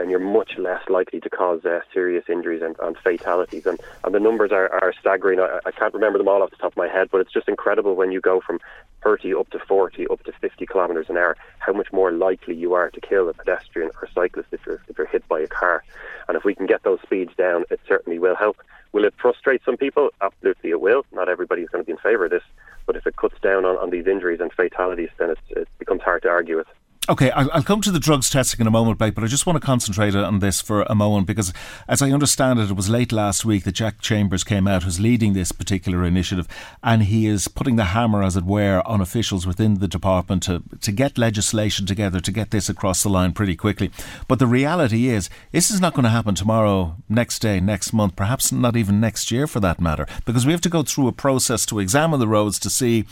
then 0.00 0.08
you're 0.08 0.18
much 0.18 0.56
less 0.56 0.80
likely 0.88 1.20
to 1.20 1.28
cause 1.28 1.62
uh, 1.66 1.80
serious 1.92 2.24
injuries 2.26 2.62
and, 2.62 2.74
and 2.80 2.96
fatalities. 2.96 3.66
And, 3.66 3.78
and 4.02 4.14
the 4.14 4.18
numbers 4.18 4.50
are, 4.50 4.72
are 4.72 4.94
staggering. 4.98 5.40
I, 5.40 5.60
I 5.66 5.70
can't 5.72 5.92
remember 5.92 6.16
them 6.16 6.26
all 6.26 6.42
off 6.42 6.48
the 6.48 6.56
top 6.56 6.72
of 6.72 6.76
my 6.78 6.88
head, 6.88 7.10
but 7.12 7.20
it's 7.20 7.32
just 7.32 7.48
incredible 7.48 7.94
when 7.94 8.10
you 8.10 8.18
go 8.18 8.40
from 8.40 8.60
30 9.04 9.34
up 9.34 9.50
to 9.50 9.58
40, 9.58 10.06
up 10.08 10.22
to 10.24 10.32
50 10.32 10.66
kilometres 10.66 11.10
an 11.10 11.18
hour, 11.18 11.36
how 11.58 11.74
much 11.74 11.92
more 11.92 12.12
likely 12.12 12.54
you 12.54 12.72
are 12.72 12.88
to 12.88 13.00
kill 13.00 13.28
a 13.28 13.34
pedestrian 13.34 13.90
or 14.00 14.08
cyclist 14.14 14.48
if 14.52 14.60
you're, 14.64 14.82
if 14.88 14.96
you're 14.96 15.06
hit 15.06 15.28
by 15.28 15.38
a 15.38 15.46
car. 15.46 15.84
And 16.28 16.36
if 16.36 16.44
we 16.44 16.54
can 16.54 16.64
get 16.64 16.82
those 16.82 17.00
speeds 17.02 17.32
down, 17.36 17.64
it 17.70 17.80
certainly 17.86 18.18
will 18.18 18.36
help. 18.36 18.56
Will 18.92 19.04
it 19.04 19.12
frustrate 19.20 19.60
some 19.66 19.76
people? 19.76 20.08
Absolutely, 20.22 20.70
it 20.70 20.80
will. 20.80 21.04
Not 21.12 21.28
everybody's 21.28 21.68
going 21.68 21.84
to 21.84 21.86
be 21.86 21.92
in 21.92 21.98
favour 21.98 22.24
of 22.24 22.30
this. 22.30 22.42
But 22.86 22.96
if 22.96 23.06
it 23.06 23.16
cuts 23.16 23.38
down 23.42 23.66
on, 23.66 23.76
on 23.76 23.90
these 23.90 24.06
injuries 24.06 24.40
and 24.40 24.50
fatalities, 24.50 25.10
then 25.18 25.28
it's, 25.28 25.40
it 25.50 25.68
becomes 25.78 26.00
hard 26.00 26.22
to 26.22 26.30
argue 26.30 26.56
with. 26.56 26.66
Okay, 27.08 27.30
I'll, 27.30 27.62
come 27.62 27.80
to 27.80 27.90
the 27.90 27.98
drugs 27.98 28.28
testing 28.28 28.60
in 28.60 28.66
a 28.66 28.70
moment, 28.70 28.98
Blake, 28.98 29.14
but 29.14 29.24
I 29.24 29.26
just 29.26 29.46
want 29.46 29.56
to 29.56 29.66
concentrate 29.66 30.14
on 30.14 30.40
this 30.40 30.60
for 30.60 30.82
a 30.82 30.94
moment 30.94 31.26
because, 31.26 31.50
as 31.88 32.02
I 32.02 32.10
understand 32.10 32.60
it, 32.60 32.70
it 32.70 32.76
was 32.76 32.90
late 32.90 33.10
last 33.10 33.42
week 33.42 33.64
that 33.64 33.72
Jack 33.72 34.02
Chambers 34.02 34.44
came 34.44 34.68
out, 34.68 34.82
who's 34.82 35.00
leading 35.00 35.32
this 35.32 35.50
particular 35.50 36.04
initiative, 36.04 36.46
and 36.84 37.04
he 37.04 37.26
is 37.26 37.48
putting 37.48 37.76
the 37.76 37.86
hammer, 37.86 38.22
as 38.22 38.36
it 38.36 38.44
were, 38.44 38.82
on 38.86 39.00
officials 39.00 39.46
within 39.46 39.78
the 39.78 39.88
department 39.88 40.42
to, 40.42 40.62
to 40.82 40.92
get 40.92 41.16
legislation 41.16 41.86
together 41.86 42.20
to 42.20 42.30
get 42.30 42.50
this 42.50 42.68
across 42.68 43.02
the 43.02 43.08
line 43.08 43.32
pretty 43.32 43.56
quickly. 43.56 43.90
But 44.28 44.38
the 44.38 44.46
reality 44.46 45.08
is, 45.08 45.30
this 45.52 45.70
is 45.70 45.80
not 45.80 45.94
going 45.94 46.04
to 46.04 46.10
happen 46.10 46.34
tomorrow, 46.34 46.96
next 47.08 47.38
day, 47.38 47.60
next 47.60 47.94
month, 47.94 48.14
perhaps 48.14 48.52
not 48.52 48.76
even 48.76 49.00
next 49.00 49.30
year 49.30 49.46
for 49.46 49.58
that 49.60 49.80
matter, 49.80 50.06
because 50.26 50.44
we 50.44 50.52
have 50.52 50.60
to 50.60 50.68
go 50.68 50.82
through 50.82 51.08
a 51.08 51.12
process 51.12 51.64
to 51.66 51.78
examine 51.80 52.20
the 52.20 52.28
roads 52.28 52.58
to 52.58 52.68
see 52.68 53.06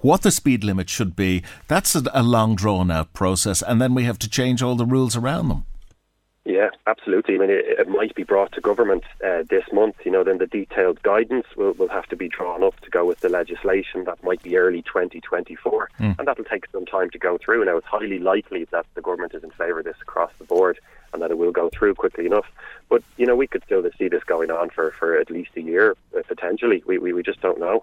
what 0.00 0.22
the 0.22 0.30
speed 0.30 0.64
limit 0.64 0.88
should 0.88 1.16
be. 1.16 1.42
That's 1.68 1.94
a, 1.94 2.02
a 2.12 2.22
long 2.22 2.54
drawn 2.54 2.90
out 2.90 3.12
process, 3.12 3.62
and 3.62 3.80
then 3.80 3.94
we 3.94 4.04
have 4.04 4.18
to 4.20 4.28
change 4.28 4.62
all 4.62 4.76
the 4.76 4.86
rules 4.86 5.16
around 5.16 5.48
them. 5.48 5.64
Yeah, 6.46 6.70
absolutely. 6.86 7.34
I 7.34 7.38
mean, 7.38 7.50
it, 7.50 7.64
it 7.66 7.88
might 7.88 8.14
be 8.14 8.22
brought 8.22 8.52
to 8.52 8.60
government 8.60 9.02
uh, 9.24 9.42
this 9.50 9.64
month. 9.72 9.96
You 10.04 10.12
know, 10.12 10.22
then 10.22 10.38
the 10.38 10.46
detailed 10.46 11.02
guidance 11.02 11.44
will, 11.56 11.72
will 11.72 11.88
have 11.88 12.06
to 12.06 12.16
be 12.16 12.28
drawn 12.28 12.62
up 12.62 12.78
to 12.82 12.90
go 12.90 13.04
with 13.04 13.18
the 13.18 13.28
legislation. 13.28 14.04
That 14.04 14.22
might 14.22 14.40
be 14.44 14.56
early 14.56 14.82
2024, 14.82 15.90
mm. 15.98 16.16
and 16.16 16.28
that'll 16.28 16.44
take 16.44 16.70
some 16.70 16.86
time 16.86 17.10
to 17.10 17.18
go 17.18 17.36
through. 17.36 17.64
Now, 17.64 17.76
it's 17.78 17.86
highly 17.88 18.20
likely 18.20 18.64
that 18.70 18.86
the 18.94 19.02
government 19.02 19.34
is 19.34 19.42
in 19.42 19.50
favour 19.50 19.80
of 19.80 19.86
this 19.86 19.96
across 20.00 20.30
the 20.38 20.44
board, 20.44 20.78
and 21.12 21.20
that 21.20 21.32
it 21.32 21.38
will 21.38 21.50
go 21.50 21.68
through 21.68 21.96
quickly 21.96 22.26
enough. 22.26 22.46
But 22.88 23.02
you 23.16 23.26
know, 23.26 23.34
we 23.34 23.48
could 23.48 23.64
still 23.64 23.82
see 23.98 24.06
this 24.06 24.22
going 24.22 24.52
on 24.52 24.70
for, 24.70 24.92
for 24.92 25.18
at 25.18 25.32
least 25.32 25.50
a 25.56 25.62
year 25.62 25.96
uh, 26.16 26.22
potentially. 26.28 26.84
We, 26.86 26.98
we 26.98 27.12
we 27.12 27.24
just 27.24 27.40
don't 27.40 27.58
know. 27.58 27.82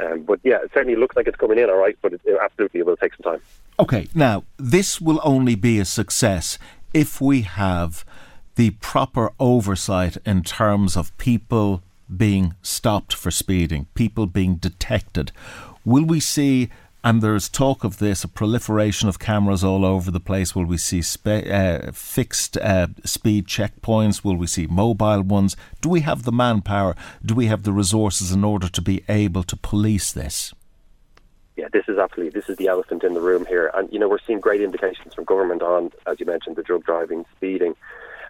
Um, 0.00 0.22
but 0.22 0.40
yeah, 0.44 0.58
it 0.62 0.70
certainly 0.72 0.96
looks 0.96 1.16
like 1.16 1.26
it's 1.26 1.36
coming 1.36 1.58
in 1.58 1.68
all 1.68 1.76
right, 1.76 1.96
but 2.02 2.12
it, 2.12 2.20
it 2.24 2.38
absolutely 2.40 2.82
will 2.82 2.96
take 2.96 3.12
some 3.14 3.32
time. 3.32 3.42
Okay, 3.80 4.08
now 4.14 4.44
this 4.56 5.00
will 5.00 5.20
only 5.22 5.54
be 5.54 5.78
a 5.78 5.84
success 5.84 6.58
if 6.94 7.20
we 7.20 7.42
have 7.42 8.04
the 8.56 8.70
proper 8.70 9.32
oversight 9.38 10.16
in 10.24 10.42
terms 10.42 10.96
of 10.96 11.16
people 11.18 11.82
being 12.14 12.54
stopped 12.62 13.12
for 13.12 13.30
speeding, 13.30 13.86
people 13.94 14.26
being 14.26 14.56
detected. 14.56 15.30
Will 15.84 16.04
we 16.04 16.20
see 16.20 16.68
and 17.04 17.22
there's 17.22 17.48
talk 17.48 17.84
of 17.84 17.98
this 17.98 18.24
a 18.24 18.28
proliferation 18.28 19.08
of 19.08 19.18
cameras 19.18 19.62
all 19.62 19.84
over 19.84 20.10
the 20.10 20.20
place. 20.20 20.54
Will 20.54 20.64
we 20.64 20.76
see 20.76 21.00
spe- 21.00 21.46
uh, 21.48 21.92
fixed 21.92 22.56
uh, 22.56 22.88
speed 23.04 23.46
checkpoints? 23.46 24.24
Will 24.24 24.36
we 24.36 24.46
see 24.46 24.66
mobile 24.66 25.22
ones? 25.22 25.56
Do 25.80 25.88
we 25.88 26.00
have 26.00 26.24
the 26.24 26.32
manpower? 26.32 26.96
Do 27.24 27.34
we 27.34 27.46
have 27.46 27.62
the 27.62 27.72
resources 27.72 28.32
in 28.32 28.44
order 28.44 28.68
to 28.68 28.82
be 28.82 29.04
able 29.08 29.44
to 29.44 29.56
police 29.56 30.12
this? 30.12 30.52
Yeah, 31.56 31.68
this 31.72 31.84
is 31.88 31.98
absolutely 31.98 32.38
this 32.38 32.48
is 32.48 32.56
the 32.56 32.68
elephant 32.68 33.02
in 33.02 33.14
the 33.14 33.20
room 33.20 33.46
here, 33.46 33.70
and 33.74 33.92
you 33.92 33.98
know 33.98 34.08
we're 34.08 34.20
seeing 34.24 34.40
great 34.40 34.60
indications 34.60 35.14
from 35.14 35.24
government 35.24 35.62
on, 35.62 35.90
as 36.06 36.20
you 36.20 36.26
mentioned, 36.26 36.56
the 36.56 36.62
drug 36.62 36.84
driving, 36.84 37.24
speeding. 37.36 37.74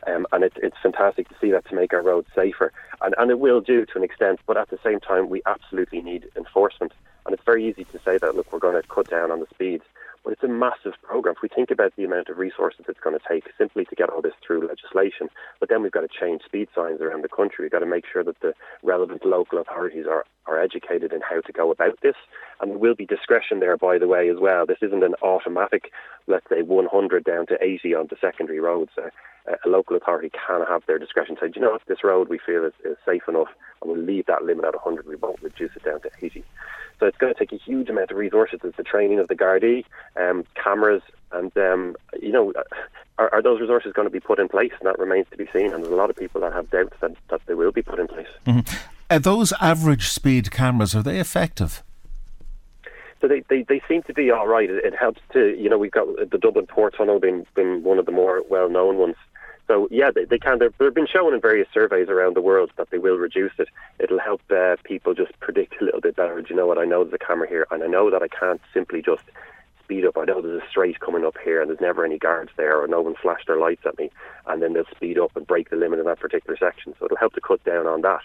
Um, 0.06 0.26
and 0.32 0.44
it, 0.44 0.52
it's 0.56 0.76
fantastic 0.82 1.28
to 1.28 1.34
see 1.40 1.50
that 1.50 1.68
to 1.68 1.74
make 1.74 1.92
our 1.92 2.02
roads 2.02 2.28
safer. 2.34 2.72
And, 3.02 3.14
and 3.18 3.30
it 3.30 3.40
will 3.40 3.60
do 3.60 3.84
to 3.84 3.98
an 3.98 4.04
extent, 4.04 4.40
but 4.46 4.56
at 4.56 4.70
the 4.70 4.78
same 4.82 5.00
time, 5.00 5.28
we 5.28 5.42
absolutely 5.44 6.00
need 6.00 6.28
enforcement. 6.36 6.92
And 7.28 7.34
it's 7.34 7.44
very 7.44 7.68
easy 7.68 7.84
to 7.84 7.98
say 8.06 8.16
that, 8.16 8.36
look, 8.36 8.50
we're 8.50 8.58
going 8.58 8.80
to 8.80 8.88
cut 8.88 9.10
down 9.10 9.30
on 9.30 9.40
the 9.40 9.46
speeds. 9.52 9.84
But 10.24 10.32
it's 10.32 10.42
a 10.42 10.48
massive 10.48 10.94
program. 11.02 11.34
If 11.36 11.42
we 11.42 11.50
think 11.50 11.70
about 11.70 11.94
the 11.94 12.04
amount 12.04 12.30
of 12.30 12.38
resources 12.38 12.86
it's 12.88 13.00
going 13.00 13.18
to 13.18 13.22
take 13.28 13.44
simply 13.58 13.84
to 13.84 13.94
get 13.94 14.08
all 14.08 14.22
this 14.22 14.32
through 14.44 14.66
legislation, 14.66 15.28
but 15.60 15.68
then 15.68 15.82
we've 15.82 15.92
got 15.92 16.00
to 16.00 16.08
change 16.08 16.40
speed 16.46 16.68
signs 16.74 17.02
around 17.02 17.22
the 17.22 17.28
country. 17.28 17.66
We've 17.66 17.70
got 17.70 17.80
to 17.80 17.86
make 17.86 18.06
sure 18.10 18.24
that 18.24 18.40
the 18.40 18.54
relevant 18.82 19.26
local 19.26 19.58
authorities 19.58 20.06
are, 20.08 20.24
are 20.46 20.58
educated 20.58 21.12
in 21.12 21.20
how 21.20 21.42
to 21.42 21.52
go 21.52 21.70
about 21.70 22.00
this. 22.02 22.16
And 22.60 22.70
there 22.70 22.78
will 22.78 22.94
be 22.94 23.06
discretion 23.06 23.60
there, 23.60 23.76
by 23.76 23.98
the 23.98 24.08
way, 24.08 24.28
as 24.28 24.38
well. 24.38 24.66
This 24.66 24.78
isn't 24.82 25.04
an 25.04 25.14
automatic, 25.22 25.92
let's 26.26 26.48
say, 26.48 26.62
100 26.62 27.24
down 27.24 27.46
to 27.46 27.62
80 27.62 27.94
on 27.94 28.06
the 28.10 28.16
secondary 28.20 28.60
roads. 28.60 28.90
Uh, 28.96 29.10
a 29.64 29.68
local 29.68 29.96
authority 29.96 30.30
can 30.30 30.62
have 30.68 30.82
their 30.86 30.98
discretion. 30.98 31.36
Say, 31.40 31.50
you 31.54 31.62
know 31.62 31.70
what, 31.70 31.82
this 31.86 32.04
road 32.04 32.28
we 32.28 32.38
feel 32.38 32.64
is, 32.64 32.72
is 32.84 32.96
safe 33.06 33.22
enough, 33.28 33.48
and 33.80 33.90
we'll 33.90 34.00
leave 34.00 34.26
that 34.26 34.44
limit 34.44 34.64
at 34.64 34.74
100. 34.74 35.06
We 35.06 35.16
won't 35.16 35.42
reduce 35.42 35.70
it 35.76 35.84
down 35.84 36.00
to 36.02 36.10
80. 36.20 36.44
So 37.00 37.06
it's 37.06 37.16
going 37.16 37.32
to 37.32 37.38
take 37.38 37.52
a 37.52 37.62
huge 37.62 37.88
amount 37.88 38.10
of 38.10 38.16
resources. 38.16 38.60
It's 38.64 38.76
the 38.76 38.82
training 38.82 39.20
of 39.20 39.28
the 39.28 39.36
Gardaí, 39.36 39.84
um, 40.16 40.44
cameras, 40.62 41.02
and 41.30 41.56
um, 41.56 41.96
you 42.20 42.32
know, 42.32 42.52
are, 43.18 43.32
are, 43.32 43.42
those 43.42 43.60
resources 43.60 43.92
going 43.92 44.06
to 44.06 44.12
be 44.12 44.20
put 44.20 44.38
in 44.38 44.48
place? 44.48 44.72
And 44.80 44.86
that 44.88 44.98
remains 44.98 45.26
to 45.30 45.36
be 45.36 45.46
seen. 45.52 45.72
And 45.72 45.84
there's 45.84 45.92
a 45.92 45.96
lot 45.96 46.10
of 46.10 46.16
people 46.16 46.40
that 46.40 46.52
have 46.52 46.70
doubts 46.70 46.96
that, 47.00 47.14
that 47.30 47.40
they 47.46 47.54
will 47.54 47.72
be 47.72 47.82
put 47.82 48.00
in 48.00 48.08
place. 48.08 48.26
Mm-hmm. 48.46 48.76
Are 49.10 49.18
those 49.18 49.52
average 49.60 50.08
speed 50.08 50.50
cameras 50.50 50.94
are 50.94 51.02
they 51.02 51.18
effective? 51.18 51.82
So 53.20 53.26
they, 53.26 53.42
they, 53.48 53.62
they 53.62 53.82
seem 53.88 54.02
to 54.04 54.14
be 54.14 54.30
all 54.30 54.46
right. 54.46 54.70
It, 54.70 54.84
it 54.84 54.94
helps 54.94 55.20
to 55.32 55.56
you 55.58 55.68
know 55.68 55.78
we've 55.78 55.90
got 55.90 56.06
the 56.30 56.38
Dublin 56.38 56.66
Port 56.66 56.94
Tunnel 56.96 57.20
being 57.20 57.46
being 57.54 57.82
one 57.82 57.98
of 57.98 58.06
the 58.06 58.12
more 58.12 58.42
well 58.48 58.68
known 58.68 58.96
ones. 58.98 59.16
So 59.66 59.86
yeah, 59.90 60.10
they, 60.10 60.24
they 60.24 60.38
can. 60.38 60.58
They've 60.58 60.94
been 60.94 61.06
shown 61.06 61.34
in 61.34 61.40
various 61.40 61.68
surveys 61.74 62.08
around 62.08 62.34
the 62.36 62.40
world 62.40 62.70
that 62.76 62.90
they 62.90 62.98
will 62.98 63.16
reduce 63.16 63.52
it. 63.58 63.68
It'll 63.98 64.18
help 64.18 64.40
uh, 64.50 64.76
people 64.82 65.14
just 65.14 65.38
predict 65.40 65.74
a 65.80 65.84
little 65.84 66.00
bit 66.00 66.16
better. 66.16 66.40
Do 66.40 66.46
you 66.48 66.56
know 66.56 66.66
what? 66.66 66.78
I 66.78 66.84
know 66.84 67.04
there's 67.04 67.20
a 67.20 67.24
camera 67.24 67.48
here, 67.48 67.66
and 67.70 67.82
I 67.82 67.86
know 67.86 68.10
that 68.10 68.22
I 68.22 68.28
can't 68.28 68.62
simply 68.72 69.02
just 69.02 69.24
speed 69.84 70.06
up. 70.06 70.16
I 70.16 70.24
know 70.24 70.40
there's 70.40 70.62
a 70.62 70.68
straight 70.70 71.00
coming 71.00 71.24
up 71.24 71.36
here, 71.44 71.60
and 71.60 71.68
there's 71.68 71.80
never 71.80 72.04
any 72.04 72.18
guards 72.18 72.50
there, 72.56 72.80
or 72.80 72.86
no 72.86 73.02
one 73.02 73.14
flashed 73.20 73.46
their 73.46 73.58
lights 73.58 73.82
at 73.84 73.98
me, 73.98 74.10
and 74.46 74.62
then 74.62 74.72
they'll 74.72 74.84
speed 74.94 75.18
up 75.18 75.36
and 75.36 75.46
break 75.46 75.68
the 75.68 75.76
limit 75.76 75.98
in 75.98 76.06
that 76.06 76.20
particular 76.20 76.56
section. 76.58 76.94
So 76.98 77.04
it'll 77.04 77.16
help 77.18 77.34
to 77.34 77.40
cut 77.40 77.62
down 77.64 77.86
on 77.86 78.00
that. 78.02 78.22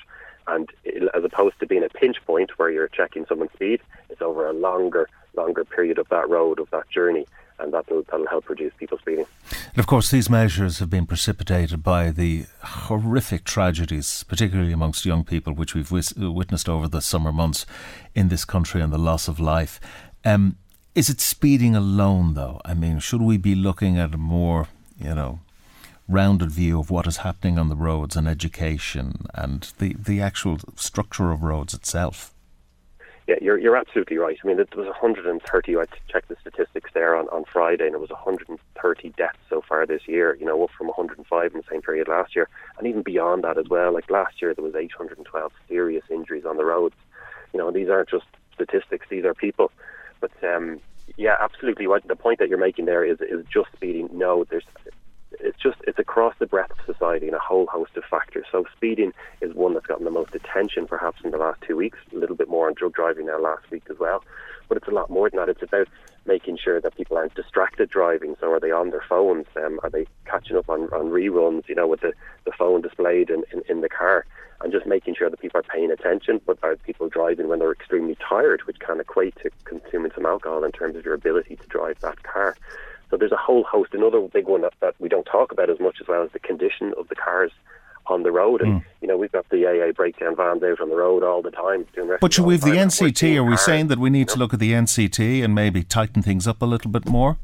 And 0.48 0.70
as 1.14 1.24
opposed 1.24 1.60
to 1.60 1.68
being 1.68 1.84
a 1.84 1.90
pinch 1.90 2.18
point 2.26 2.58
where 2.58 2.70
you're 2.70 2.88
checking 2.88 3.26
someone's 3.26 3.54
speed, 3.54 3.82
it's 4.10 4.22
over 4.22 4.48
a 4.48 4.54
longer, 4.54 5.10
longer 5.36 5.64
period 5.64 5.98
of 5.98 6.10
that 6.10 6.30
road 6.30 6.60
of 6.60 6.70
that 6.72 6.90
journey 6.90 7.26
and 7.60 7.74
that'll, 7.74 8.04
that'll 8.04 8.28
help 8.28 8.50
reduce 8.50 8.74
people 8.76 8.98
speeding. 8.98 9.26
And 9.52 9.80
of 9.80 9.88
course, 9.88 10.12
these 10.12 10.30
measures 10.30 10.80
have 10.80 10.90
been 10.90 11.06
precipitated 11.06 11.84
by 11.84 12.12
the 12.12 12.46
horrific 12.62 13.44
tragedies, 13.44 14.24
particularly 14.24 14.74
amongst 14.74 15.06
young 15.06 15.24
people, 15.24 15.54
which 15.54 15.74
we've 15.74 15.92
wis- 15.92 16.14
witnessed 16.14 16.70
over 16.70 16.88
the 16.88 17.02
summer 17.02 17.32
months 17.32 17.66
in 18.14 18.30
this 18.30 18.46
country 18.46 18.82
and 18.82 18.92
the 18.92 18.98
loss 18.98 19.28
of 19.28 19.40
life. 19.40 19.80
Um, 20.26 20.58
is 20.96 21.10
it 21.10 21.20
speeding 21.20 21.76
alone, 21.76 22.34
though? 22.36 22.62
I 22.66 22.74
mean, 22.74 23.00
should 23.00 23.22
we 23.22 23.38
be 23.38 23.56
looking 23.56 23.98
at 23.98 24.14
a 24.14 24.18
more, 24.18 24.68
you 25.00 25.16
know, 25.16 25.40
rounded 26.08 26.52
view 26.52 26.80
of 26.80 26.90
what 26.90 27.08
is 27.08 27.18
happening 27.18 27.58
on 27.58 27.70
the 27.70 27.76
roads 27.76 28.16
and 28.16 28.28
education 28.28 29.26
and 29.34 29.72
the, 29.80 29.94
the 29.94 30.22
actual 30.22 30.60
structure 30.76 31.32
of 31.32 31.44
roads 31.44 31.74
itself? 31.74 32.34
Yeah, 33.28 33.36
you're 33.42 33.58
you're 33.58 33.78
absolutely 33.78 34.18
right. 34.18 34.38
I 34.44 34.48
mean, 34.48 34.60
it 34.60 34.76
was 34.76 34.86
130. 34.86 35.78
I 35.78 35.84
checked 36.10 36.28
the 36.28 36.36
statistics 36.42 36.92
there 36.94 37.16
on, 37.16 37.30
on 37.30 37.46
Friday, 37.46 37.86
and 37.86 37.96
it 37.96 38.02
was 38.02 38.10
130 38.10 39.10
deaths 39.16 39.38
so 39.50 39.62
far 39.62 39.86
this 39.86 40.02
year. 40.08 40.36
You 40.38 40.46
know, 40.46 40.62
up 40.62 40.72
from 40.78 40.88
105 40.88 41.52
in 41.54 41.58
the 41.58 41.64
same 41.72 41.82
period 41.82 42.10
last 42.10 42.36
year, 42.36 42.50
and 42.78 42.86
even 42.86 43.02
beyond 43.02 43.46
that 43.46 43.58
as 43.58 43.70
well. 43.70 43.94
Like 43.94 44.10
last 44.10 44.42
year, 44.42 44.54
there 44.54 44.66
was 44.66 44.76
812 44.76 45.54
serious 45.70 46.04
injuries 46.10 46.44
on 46.46 46.58
the 46.58 46.66
roads. 46.66 46.96
You 47.54 47.60
know, 47.60 47.72
these 47.72 47.88
aren't 47.88 48.10
just 48.10 48.26
statistics; 48.54 49.08
these 49.10 49.24
are 49.24 49.34
people. 49.34 49.72
But 50.20 50.32
um, 50.44 50.82
yeah, 51.16 51.38
absolutely. 51.40 51.88
What 51.88 52.06
the 52.06 52.18
point 52.18 52.40
that 52.40 52.50
you're 52.50 52.58
making 52.58 52.86
there 52.86 53.06
is 53.06 53.22
is 53.22 53.46
just 53.46 53.70
speeding. 53.74 54.10
No, 54.12 54.44
there's 54.44 54.66
it's 55.40 55.60
just 55.60 55.78
it's 55.88 56.00
across 56.00 56.34
the 56.40 56.46
breadth 56.46 56.72
of 56.72 56.86
society 56.86 57.28
in 57.28 57.34
a 57.34 57.40
whole 57.40 57.68
host 57.68 57.96
of 57.98 58.04
factors. 58.06 58.46
So 58.52 58.66
speeding 58.76 59.14
is 59.42 59.54
one 59.54 59.74
that's 59.74 59.86
gotten 59.86 60.06
the 60.06 60.12
most 60.12 60.36
attention 60.36 60.88
perhaps 60.88 61.22
in 61.24 61.32
the 61.32 61.38
last 61.38 61.62
two 61.62 61.76
weeks, 61.78 61.98
a 62.12 62.18
little 62.18 62.36
bit 62.36 62.50
more 62.50 62.68
on 62.68 62.74
drug 62.74 62.94
driving 62.94 63.28
now 63.28 63.40
last 63.40 63.70
week 63.72 63.84
as 63.90 63.98
well. 64.00 64.24
But 64.68 64.78
it's 64.78 64.88
a 64.88 64.92
lot 64.92 65.10
more 65.10 65.30
than 65.30 65.40
that. 65.40 65.50
It's 65.50 65.62
about 65.62 65.88
making 66.26 66.58
sure 66.58 66.80
that 66.80 66.96
people 66.96 67.18
aren't 67.18 67.36
distracted 67.36 67.90
driving. 67.90 68.36
So 68.40 68.52
are 68.52 68.60
they 68.60 68.72
on 68.72 68.92
their 68.92 69.04
phones? 69.08 69.46
Um, 69.56 69.80
are 69.84 69.90
they 69.90 70.06
catching 70.26 70.56
up 70.56 70.70
on, 70.70 70.84
on 70.94 71.12
reruns, 71.12 71.68
you 71.68 71.76
know, 71.76 71.88
with 71.88 72.02
the, 72.02 72.14
the 72.46 72.52
phone 72.52 72.82
displayed 72.82 73.30
in, 73.30 73.44
in, 73.52 73.62
in 73.70 73.82
the 73.82 73.90
car? 73.90 74.26
And 74.62 74.72
just 74.72 74.86
making 74.86 75.16
sure 75.16 75.30
that 75.30 75.42
people 75.42 75.60
are 75.60 75.64
paying 75.64 75.92
attention, 75.92 76.40
but 76.46 76.58
are 76.64 76.78
people 76.78 77.10
driving 77.10 77.50
when 77.50 77.60
they're 77.60 77.74
extremely 77.74 78.16
tired, 78.16 78.62
which 78.66 78.80
can 78.80 79.02
equate 79.02 79.36
to 79.44 79.50
consuming 79.66 80.12
some 80.16 80.26
alcohol 80.26 80.64
in 80.64 80.72
terms 80.72 80.96
of 80.96 81.04
your 81.04 81.14
ability 81.14 81.58
to 81.58 81.68
drive 81.68 82.00
that 82.00 82.24
car. 82.24 82.56
So 83.14 83.18
there's 83.18 83.32
a 83.32 83.38
whole 83.38 83.64
host. 83.64 83.94
Another 83.94 84.20
big 84.22 84.48
one 84.48 84.62
that, 84.62 84.74
that 84.80 84.96
we 84.98 85.08
don't 85.08 85.26
talk 85.26 85.52
about 85.52 85.70
as 85.70 85.80
much 85.80 85.98
as 86.02 86.08
well 86.08 86.24
is 86.24 86.32
the 86.34 86.40
condition 86.40 86.96
of 86.98 87.10
the 87.10 87.16
cars 87.16 87.52
on 88.08 88.24
the 88.24 88.32
road. 88.32 88.60
And, 88.60 88.82
mm. 88.82 88.86
you 89.02 89.08
know, 89.08 89.18
we've 89.18 89.32
got 89.32 89.48
the 89.50 89.68
AA 89.68 89.92
breakdown 89.92 90.36
vans 90.36 90.64
out 90.64 90.82
on 90.82 90.90
the 90.90 90.96
road 90.96 91.22
all 91.22 91.44
the 91.44 91.52
time. 91.52 91.86
Doing 91.94 92.18
but 92.20 92.40
we 92.40 92.56
have 92.56 92.62
the 92.62 92.72
NCT? 92.72 93.38
Are 93.38 93.44
we 93.44 93.50
cars, 93.52 93.66
saying 93.66 93.88
that 93.90 94.00
we 94.00 94.10
need 94.10 94.30
to 94.30 94.40
look 94.40 94.52
at 94.52 94.60
the 94.60 94.72
NCT 94.72 95.44
and 95.44 95.54
maybe 95.54 95.84
tighten 95.84 96.24
things 96.24 96.48
up 96.48 96.64
a 96.64 96.66
little 96.66 96.90
bit 96.90 97.08
more? 97.08 97.38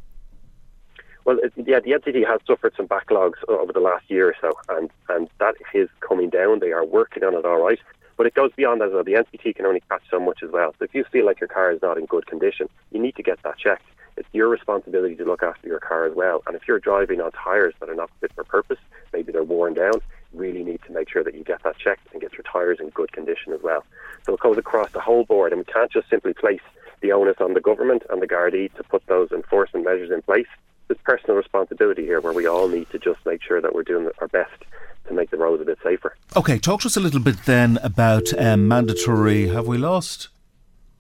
Well, 1.25 1.37
it, 1.37 1.53
yeah, 1.55 1.79
the 1.81 1.91
NCT 1.91 2.25
has 2.25 2.41
suffered 2.47 2.73
some 2.75 2.87
backlogs 2.87 3.37
over 3.47 3.71
the 3.71 3.79
last 3.79 4.09
year 4.09 4.29
or 4.29 4.35
so, 4.41 4.75
and, 4.75 4.89
and 5.09 5.29
that 5.37 5.53
is 5.75 5.87
coming 5.99 6.31
down. 6.31 6.61
They 6.61 6.71
are 6.71 6.83
working 6.83 7.23
on 7.23 7.35
it 7.35 7.45
all 7.45 7.61
right. 7.61 7.79
But 8.17 8.25
it 8.25 8.33
goes 8.33 8.51
beyond 8.55 8.81
that 8.81 8.87
as 8.87 8.93
well. 8.93 9.03
The 9.03 9.13
NCT 9.13 9.55
can 9.55 9.67
only 9.67 9.83
catch 9.87 10.01
so 10.09 10.19
much 10.19 10.39
as 10.41 10.49
well. 10.49 10.73
So 10.79 10.85
if 10.85 10.95
you 10.95 11.03
feel 11.11 11.27
like 11.27 11.39
your 11.39 11.47
car 11.47 11.71
is 11.71 11.83
not 11.83 11.99
in 11.99 12.07
good 12.07 12.25
condition, 12.25 12.69
you 12.91 12.99
need 12.99 13.15
to 13.17 13.23
get 13.23 13.43
that 13.43 13.59
checked 13.59 13.85
it's 14.19 14.27
your 14.33 14.49
responsibility 14.49 15.15
to 15.15 15.23
look 15.23 15.41
after 15.41 15.67
your 15.67 15.79
car 15.79 16.05
as 16.05 16.13
well. 16.13 16.43
And 16.45 16.55
if 16.55 16.67
you're 16.67 16.79
driving 16.79 17.21
on 17.21 17.31
tyres 17.31 17.73
that 17.79 17.89
are 17.89 17.95
not 17.95 18.11
fit 18.19 18.31
for 18.35 18.43
purpose, 18.43 18.77
maybe 19.13 19.31
they're 19.31 19.43
worn 19.43 19.73
down, 19.73 19.93
you 20.33 20.39
really 20.39 20.63
need 20.63 20.81
to 20.85 20.91
make 20.91 21.09
sure 21.09 21.23
that 21.23 21.33
you 21.33 21.43
get 21.43 21.63
that 21.63 21.77
checked 21.77 22.11
and 22.11 22.21
get 22.21 22.33
your 22.33 22.43
tyres 22.43 22.79
in 22.81 22.89
good 22.89 23.11
condition 23.13 23.53
as 23.53 23.61
well. 23.63 23.85
So 24.25 24.33
it 24.33 24.41
goes 24.41 24.57
across 24.57 24.91
the 24.91 24.99
whole 24.99 25.23
board, 25.23 25.53
and 25.53 25.59
we 25.59 25.73
can't 25.73 25.91
just 25.91 26.09
simply 26.09 26.33
place 26.33 26.61
the 27.01 27.13
onus 27.13 27.37
on 27.39 27.53
the 27.53 27.61
government 27.61 28.03
and 28.09 28.21
the 28.21 28.27
Gardaí 28.27 28.73
to 28.75 28.83
put 28.83 29.05
those 29.07 29.31
enforcement 29.31 29.85
measures 29.85 30.11
in 30.11 30.21
place. 30.21 30.47
There's 30.89 30.99
personal 31.03 31.37
responsibility 31.37 32.03
here 32.03 32.19
where 32.19 32.33
we 32.33 32.45
all 32.45 32.67
need 32.67 32.89
to 32.89 32.99
just 32.99 33.25
make 33.25 33.41
sure 33.41 33.61
that 33.61 33.73
we're 33.73 33.83
doing 33.83 34.09
our 34.19 34.27
best 34.27 34.63
to 35.07 35.13
make 35.13 35.29
the 35.29 35.37
roads 35.37 35.61
a 35.61 35.65
bit 35.65 35.79
safer. 35.81 36.15
Okay, 36.35 36.59
talk 36.59 36.81
to 36.81 36.87
us 36.87 36.97
a 36.97 36.99
little 36.99 37.21
bit 37.21 37.45
then 37.45 37.79
about 37.83 38.33
um, 38.37 38.67
mandatory. 38.67 39.47
Have 39.47 39.65
we 39.67 39.77
lost? 39.77 40.27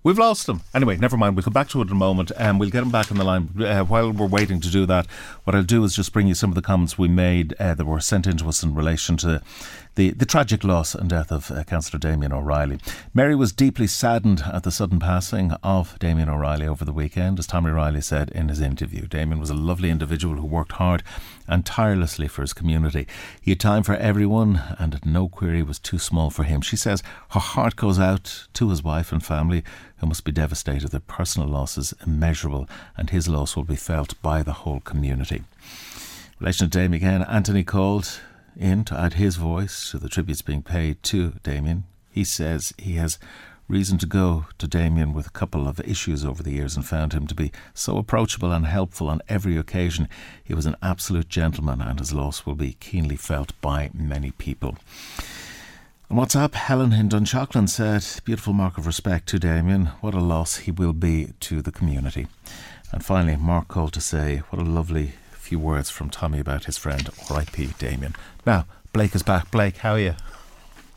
We've 0.01 0.17
lost 0.17 0.47
them. 0.47 0.61
Anyway, 0.73 0.95
never 0.95 1.17
mind. 1.17 1.35
We'll 1.35 1.43
come 1.43 1.51
back 1.51 1.67
to 1.69 1.81
it 1.81 1.87
in 1.87 1.91
a 1.91 1.95
moment 1.95 2.31
and 2.37 2.47
um, 2.47 2.59
we'll 2.59 2.69
get 2.69 2.79
them 2.79 2.89
back 2.89 3.11
on 3.11 3.17
the 3.17 3.25
line. 3.25 3.49
Uh, 3.59 3.83
while 3.83 4.11
we're 4.11 4.27
waiting 4.27 4.61
to 4.61 4.69
do 4.69 4.85
that, 4.85 5.05
what 5.43 5.55
I'll 5.55 5.63
do 5.63 5.83
is 5.83 5.93
just 5.93 6.13
bring 6.13 6.27
you 6.27 6.35
some 6.35 6.49
of 6.49 6.55
the 6.55 6.61
comments 6.61 6.97
we 6.97 7.09
made 7.09 7.53
uh, 7.59 7.73
that 7.73 7.83
were 7.83 7.99
sent 7.99 8.25
in 8.25 8.37
to 8.37 8.47
us 8.47 8.63
in 8.63 8.73
relation 8.73 9.17
to 9.17 9.41
the, 9.95 10.11
the 10.11 10.25
tragic 10.25 10.63
loss 10.63 10.95
and 10.95 11.09
death 11.09 11.33
of 11.33 11.51
uh, 11.51 11.65
Councillor 11.65 11.99
Damien 11.99 12.31
O'Reilly. 12.31 12.79
Mary 13.13 13.35
was 13.35 13.51
deeply 13.51 13.87
saddened 13.87 14.41
at 14.53 14.63
the 14.63 14.71
sudden 14.71 14.99
passing 14.99 15.51
of 15.63 15.99
Damien 15.99 16.29
O'Reilly 16.29 16.65
over 16.65 16.85
the 16.85 16.93
weekend. 16.93 17.37
As 17.37 17.47
Tommy 17.47 17.69
Reilly 17.69 17.99
said 17.99 18.29
in 18.31 18.47
his 18.47 18.61
interview, 18.61 19.05
Damien 19.05 19.41
was 19.41 19.49
a 19.49 19.53
lovely 19.55 19.89
individual 19.89 20.35
who 20.35 20.45
worked 20.45 20.73
hard 20.73 21.03
and 21.49 21.65
tirelessly 21.65 22.27
for 22.27 22.43
his 22.43 22.53
community. 22.53 23.07
He 23.41 23.51
had 23.51 23.59
time 23.59 23.83
for 23.83 23.95
everyone, 23.95 24.61
and 24.77 24.99
no 25.03 25.27
query 25.27 25.63
was 25.63 25.79
too 25.79 25.99
small 25.99 26.29
for 26.29 26.43
him. 26.43 26.61
She 26.61 26.77
says 26.77 27.03
her 27.31 27.39
heart 27.39 27.75
goes 27.75 27.99
out 27.99 28.47
to 28.53 28.69
his 28.69 28.83
wife 28.83 29.11
and 29.11 29.25
family, 29.25 29.63
who 29.97 30.07
must 30.07 30.23
be 30.23 30.31
devastated. 30.31 30.91
Their 30.91 31.01
personal 31.01 31.49
loss 31.49 31.77
is 31.77 31.93
immeasurable, 32.05 32.69
and 32.95 33.09
his 33.09 33.27
loss 33.27 33.55
will 33.55 33.63
be 33.63 33.75
felt 33.75 34.21
by 34.21 34.43
the 34.43 34.53
whole 34.53 34.79
community. 34.79 35.43
Relation 36.39 36.69
to 36.69 36.77
Damien 36.77 36.93
again, 36.93 37.23
Anthony 37.23 37.63
called 37.63 38.21
in 38.55 38.85
to 38.85 38.97
add 38.97 39.13
his 39.13 39.35
voice 39.35 39.91
to 39.91 39.97
the 39.97 40.09
tributes 40.09 40.41
being 40.41 40.61
paid 40.61 41.01
to 41.03 41.33
Damien. 41.43 41.85
He 42.11 42.23
says 42.23 42.73
he 42.77 42.95
has 42.95 43.17
reason 43.69 43.99
to 43.99 44.05
go 44.05 44.47
to 44.57 44.67
Damien 44.67 45.13
with 45.13 45.27
a 45.27 45.31
couple 45.31 45.67
of 45.67 45.79
issues 45.81 46.25
over 46.25 46.41
the 46.41 46.51
years 46.51 46.75
and 46.75 46.85
found 46.85 47.13
him 47.13 47.27
to 47.27 47.35
be 47.35 47.51
so 47.73 47.97
approachable 47.97 48.51
and 48.51 48.65
helpful 48.65 49.07
on 49.07 49.21
every 49.29 49.55
occasion. 49.55 50.09
He 50.43 50.55
was 50.55 50.65
an 50.65 50.75
absolute 50.81 51.29
gentleman, 51.29 51.79
and 51.79 51.99
his 51.99 52.11
loss 52.11 52.45
will 52.45 52.55
be 52.55 52.73
keenly 52.79 53.15
felt 53.15 53.53
by 53.61 53.91
many 53.93 54.31
people. 54.31 54.77
On 56.09 56.17
WhatsApp, 56.17 56.55
Helen 56.55 56.91
in 56.91 57.07
Dunshaughlin 57.07 57.69
said, 57.69 58.03
Beautiful 58.25 58.53
mark 58.53 58.79
of 58.79 58.87
respect 58.87 59.27
to 59.29 59.37
Damien. 59.37 59.87
What 60.01 60.15
a 60.15 60.19
loss 60.19 60.57
he 60.57 60.71
will 60.71 60.93
be 60.93 61.33
to 61.41 61.61
the 61.61 61.71
community. 61.71 62.25
And 62.91 63.05
finally, 63.05 63.35
Mark 63.35 63.67
called 63.67 63.93
to 63.93 64.01
say, 64.01 64.37
What 64.49 64.59
a 64.59 64.65
lovely 64.65 65.13
few 65.33 65.59
words 65.59 65.91
from 65.91 66.09
Tommy 66.09 66.39
about 66.39 66.65
his 66.65 66.79
friend 66.79 67.07
R.I.P. 67.29 67.73
Damien. 67.77 68.15
Now, 68.45 68.65
Blake 68.91 69.13
is 69.13 69.21
back. 69.21 69.51
Blake, 69.51 69.77
how 69.77 69.93
are 69.93 69.99
you? 69.99 70.15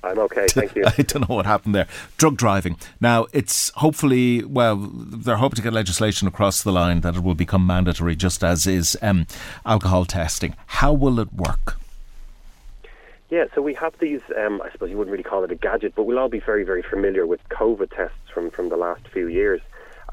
I'm 0.04 0.18
okay, 0.18 0.48
thank 0.48 0.74
you. 0.74 0.84
I 0.98 1.02
don't 1.02 1.28
know 1.28 1.36
what 1.36 1.46
happened 1.46 1.74
there. 1.74 1.86
Drug 2.16 2.36
driving. 2.36 2.76
Now, 3.00 3.26
it's 3.32 3.70
hopefully, 3.76 4.44
well, 4.44 4.76
they're 4.76 5.36
hoping 5.36 5.56
to 5.56 5.62
get 5.62 5.72
legislation 5.72 6.26
across 6.28 6.62
the 6.62 6.72
line 6.72 7.00
that 7.02 7.16
it 7.16 7.22
will 7.22 7.34
become 7.34 7.66
mandatory, 7.66 8.16
just 8.16 8.42
as 8.42 8.66
is 8.66 8.96
um, 9.02 9.26
alcohol 9.64 10.04
testing. 10.04 10.56
How 10.66 10.92
will 10.92 11.20
it 11.20 11.32
work? 11.32 11.78
Yeah, 13.30 13.46
so 13.54 13.62
we 13.62 13.74
have 13.74 13.98
these, 13.98 14.20
um, 14.36 14.60
I 14.62 14.70
suppose 14.72 14.90
you 14.90 14.98
wouldn't 14.98 15.12
really 15.12 15.24
call 15.24 15.42
it 15.44 15.50
a 15.50 15.54
gadget, 15.54 15.94
but 15.94 16.04
we'll 16.04 16.18
all 16.18 16.28
be 16.28 16.40
very, 16.40 16.64
very 16.64 16.82
familiar 16.82 17.26
with 17.26 17.40
COVID 17.48 17.90
tests 17.94 18.28
from, 18.32 18.50
from 18.50 18.68
the 18.68 18.76
last 18.76 19.08
few 19.08 19.28
years. 19.28 19.62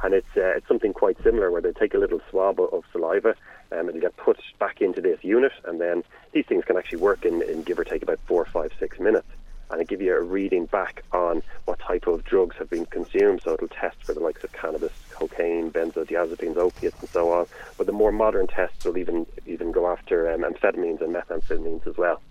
And 0.02 0.14
it's, 0.14 0.38
uh, 0.38 0.56
it's 0.56 0.68
something 0.68 0.94
quite 0.94 1.22
similar 1.22 1.52
where 1.52 1.62
they 1.62 1.74
take 1.74 1.94
a 1.94 1.98
little 1.98 2.22
swab 2.30 2.62
of 2.62 2.86
saliva 2.94 3.36
um, 3.72 3.90
it'll 3.90 4.02
get 4.02 4.18
put 4.18 4.40
back 4.58 4.82
into 4.82 5.02
this 5.02 5.24
unit, 5.24 5.52
and 5.66 5.80
then 5.80 6.04
these 6.32 6.46
things 6.46 6.66
can 6.66 6.78
actually 6.78 7.00
work 7.00 7.26
in, 7.26 7.42
in 7.44 7.64
give 7.64 7.78
or 7.78 7.84
take 7.84 8.02
about 8.02 8.20
four, 8.26 8.46
five, 8.46 8.72
six 8.80 9.00
minutes. 9.00 9.28
And 9.72 9.82
it 9.82 9.88
give 9.88 10.02
you 10.02 10.16
a 10.16 10.22
reading 10.22 10.66
back 10.66 11.04
on 11.12 11.44
what 11.66 11.80
type 11.80 12.08
of 12.08 12.24
drugs 12.24 12.56
have 12.58 12.70
been 12.70 12.86
consumed. 12.88 13.42
So 13.44 13.54
it'll 13.54 13.68
test 13.68 14.04
for 14.04 14.14
the 14.14 14.20
likes 14.20 14.44
of 14.44 14.52
cannabis, 14.52 14.94
cocaine, 15.12 15.72
benzodiazepines, 15.72 16.58
opiates, 16.58 17.00
and 17.00 17.10
so 17.10 17.32
on. 17.32 17.48
But 17.78 17.86
the 17.86 17.94
more 17.94 18.12
modern 18.12 18.48
tests 18.48 18.84
will 18.86 18.98
even 18.98 19.28
even 19.46 19.72
go 19.72 19.88
after 19.88 20.32
um, 20.32 20.42
amphetamines 20.42 21.02
and 21.02 21.14
methamphetamines 21.14 21.86
as 21.88 21.98
well. 21.98 22.22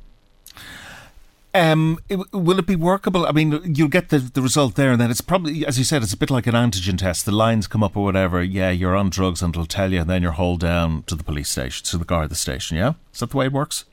Um, 1.54 1.98
it, 2.08 2.20
will 2.32 2.58
it 2.58 2.66
be 2.66 2.76
workable? 2.76 3.26
I 3.26 3.32
mean, 3.32 3.60
you'll 3.64 3.88
get 3.88 4.10
the, 4.10 4.18
the 4.18 4.42
result 4.42 4.74
there, 4.74 4.92
and 4.92 5.00
then 5.00 5.10
it's 5.10 5.22
probably, 5.22 5.66
as 5.66 5.78
you 5.78 5.84
said, 5.84 6.02
it's 6.02 6.12
a 6.12 6.16
bit 6.16 6.30
like 6.30 6.46
an 6.46 6.54
antigen 6.54 6.98
test. 6.98 7.24
The 7.24 7.32
lines 7.32 7.66
come 7.66 7.82
up 7.82 7.96
or 7.96 8.04
whatever. 8.04 8.42
Yeah, 8.42 8.70
you're 8.70 8.94
on 8.94 9.08
drugs, 9.10 9.42
and 9.42 9.54
it'll 9.54 9.66
tell 9.66 9.92
you, 9.92 10.02
and 10.02 10.10
then 10.10 10.22
you're 10.22 10.32
hauled 10.32 10.60
down 10.60 11.04
to 11.04 11.14
the 11.14 11.24
police 11.24 11.48
station, 11.48 11.84
to 11.86 11.98
the 11.98 12.04
guard 12.04 12.28
the 12.28 12.36
station. 12.36 12.76
Yeah, 12.76 12.94
is 13.12 13.20
that 13.20 13.30
the 13.30 13.36
way 13.36 13.46
it 13.46 13.52
works? 13.52 13.86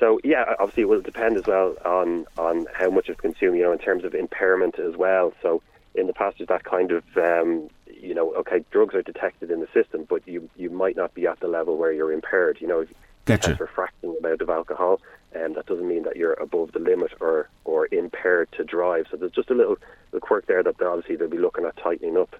So 0.00 0.20
yeah, 0.24 0.54
obviously 0.58 0.82
it 0.82 0.88
will 0.88 1.00
depend 1.00 1.36
as 1.36 1.46
well 1.46 1.76
on 1.84 2.26
on 2.36 2.66
how 2.72 2.90
much 2.90 3.08
is 3.08 3.16
consumed. 3.16 3.56
You 3.56 3.64
know, 3.64 3.72
in 3.72 3.78
terms 3.78 4.04
of 4.04 4.14
impairment 4.14 4.78
as 4.78 4.96
well. 4.96 5.32
So 5.42 5.62
in 5.94 6.06
the 6.06 6.12
past, 6.12 6.38
there's 6.38 6.48
that 6.48 6.64
kind 6.64 6.90
of 6.90 7.04
um, 7.16 7.70
you 7.86 8.14
know, 8.14 8.34
okay, 8.34 8.64
drugs 8.70 8.94
are 8.94 9.02
detected 9.02 9.50
in 9.50 9.60
the 9.60 9.68
system, 9.72 10.06
but 10.08 10.26
you 10.26 10.48
you 10.56 10.70
might 10.70 10.96
not 10.96 11.14
be 11.14 11.26
at 11.26 11.40
the 11.40 11.48
level 11.48 11.76
where 11.76 11.92
you're 11.92 12.12
impaired. 12.12 12.58
You 12.60 12.66
know, 12.66 12.80
if 12.80 12.88
Gotcha. 13.24 13.56
for 13.56 13.66
fractional 13.66 14.16
amount 14.18 14.42
of 14.42 14.50
alcohol, 14.50 15.00
and 15.32 15.44
um, 15.44 15.52
that 15.54 15.66
doesn't 15.66 15.88
mean 15.88 16.02
that 16.02 16.16
you're 16.16 16.34
above 16.34 16.72
the 16.72 16.78
limit 16.78 17.12
or, 17.20 17.48
or 17.64 17.88
impaired 17.90 18.50
to 18.52 18.64
drive. 18.64 19.06
So 19.10 19.16
there's 19.16 19.32
just 19.32 19.50
a 19.50 19.54
little, 19.54 19.76
little 20.12 20.26
quirk 20.26 20.46
there 20.46 20.62
that 20.62 20.80
obviously 20.82 21.16
they'll 21.16 21.28
be 21.28 21.38
looking 21.38 21.64
at 21.64 21.76
tightening 21.76 22.16
up 22.16 22.36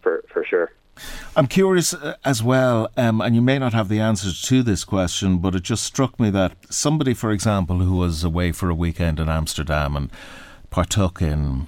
for, 0.00 0.24
for 0.32 0.44
sure. 0.44 0.70
I'm 1.36 1.46
curious 1.46 1.94
uh, 1.94 2.16
as 2.24 2.42
well, 2.42 2.88
um, 2.96 3.20
and 3.20 3.34
you 3.34 3.42
may 3.42 3.58
not 3.58 3.72
have 3.72 3.88
the 3.88 4.00
answers 4.00 4.42
to 4.42 4.62
this 4.62 4.84
question, 4.84 5.38
but 5.38 5.54
it 5.54 5.62
just 5.62 5.84
struck 5.84 6.18
me 6.18 6.30
that 6.30 6.52
somebody, 6.70 7.14
for 7.14 7.30
example, 7.30 7.78
who 7.78 7.96
was 7.96 8.24
away 8.24 8.52
for 8.52 8.70
a 8.70 8.74
weekend 8.74 9.20
in 9.20 9.28
Amsterdam 9.28 9.96
and 9.96 10.10
partook 10.70 11.22
in 11.22 11.66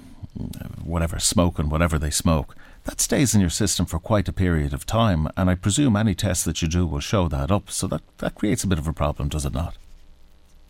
whatever 0.82 1.18
smoke 1.18 1.58
and 1.58 1.70
whatever 1.70 1.98
they 1.98 2.10
smoke, 2.10 2.56
that 2.84 3.00
stays 3.00 3.34
in 3.34 3.40
your 3.40 3.50
system 3.50 3.86
for 3.86 3.98
quite 3.98 4.28
a 4.28 4.32
period 4.32 4.72
of 4.72 4.86
time, 4.86 5.28
and 5.36 5.50
I 5.50 5.54
presume 5.54 5.96
any 5.96 6.14
test 6.14 6.44
that 6.44 6.62
you 6.62 6.68
do 6.68 6.86
will 6.86 7.00
show 7.00 7.28
that 7.28 7.50
up. 7.50 7.70
So 7.70 7.86
that, 7.88 8.02
that 8.18 8.34
creates 8.34 8.64
a 8.64 8.66
bit 8.66 8.78
of 8.78 8.88
a 8.88 8.92
problem, 8.92 9.28
does 9.28 9.44
it 9.44 9.52
not? 9.52 9.76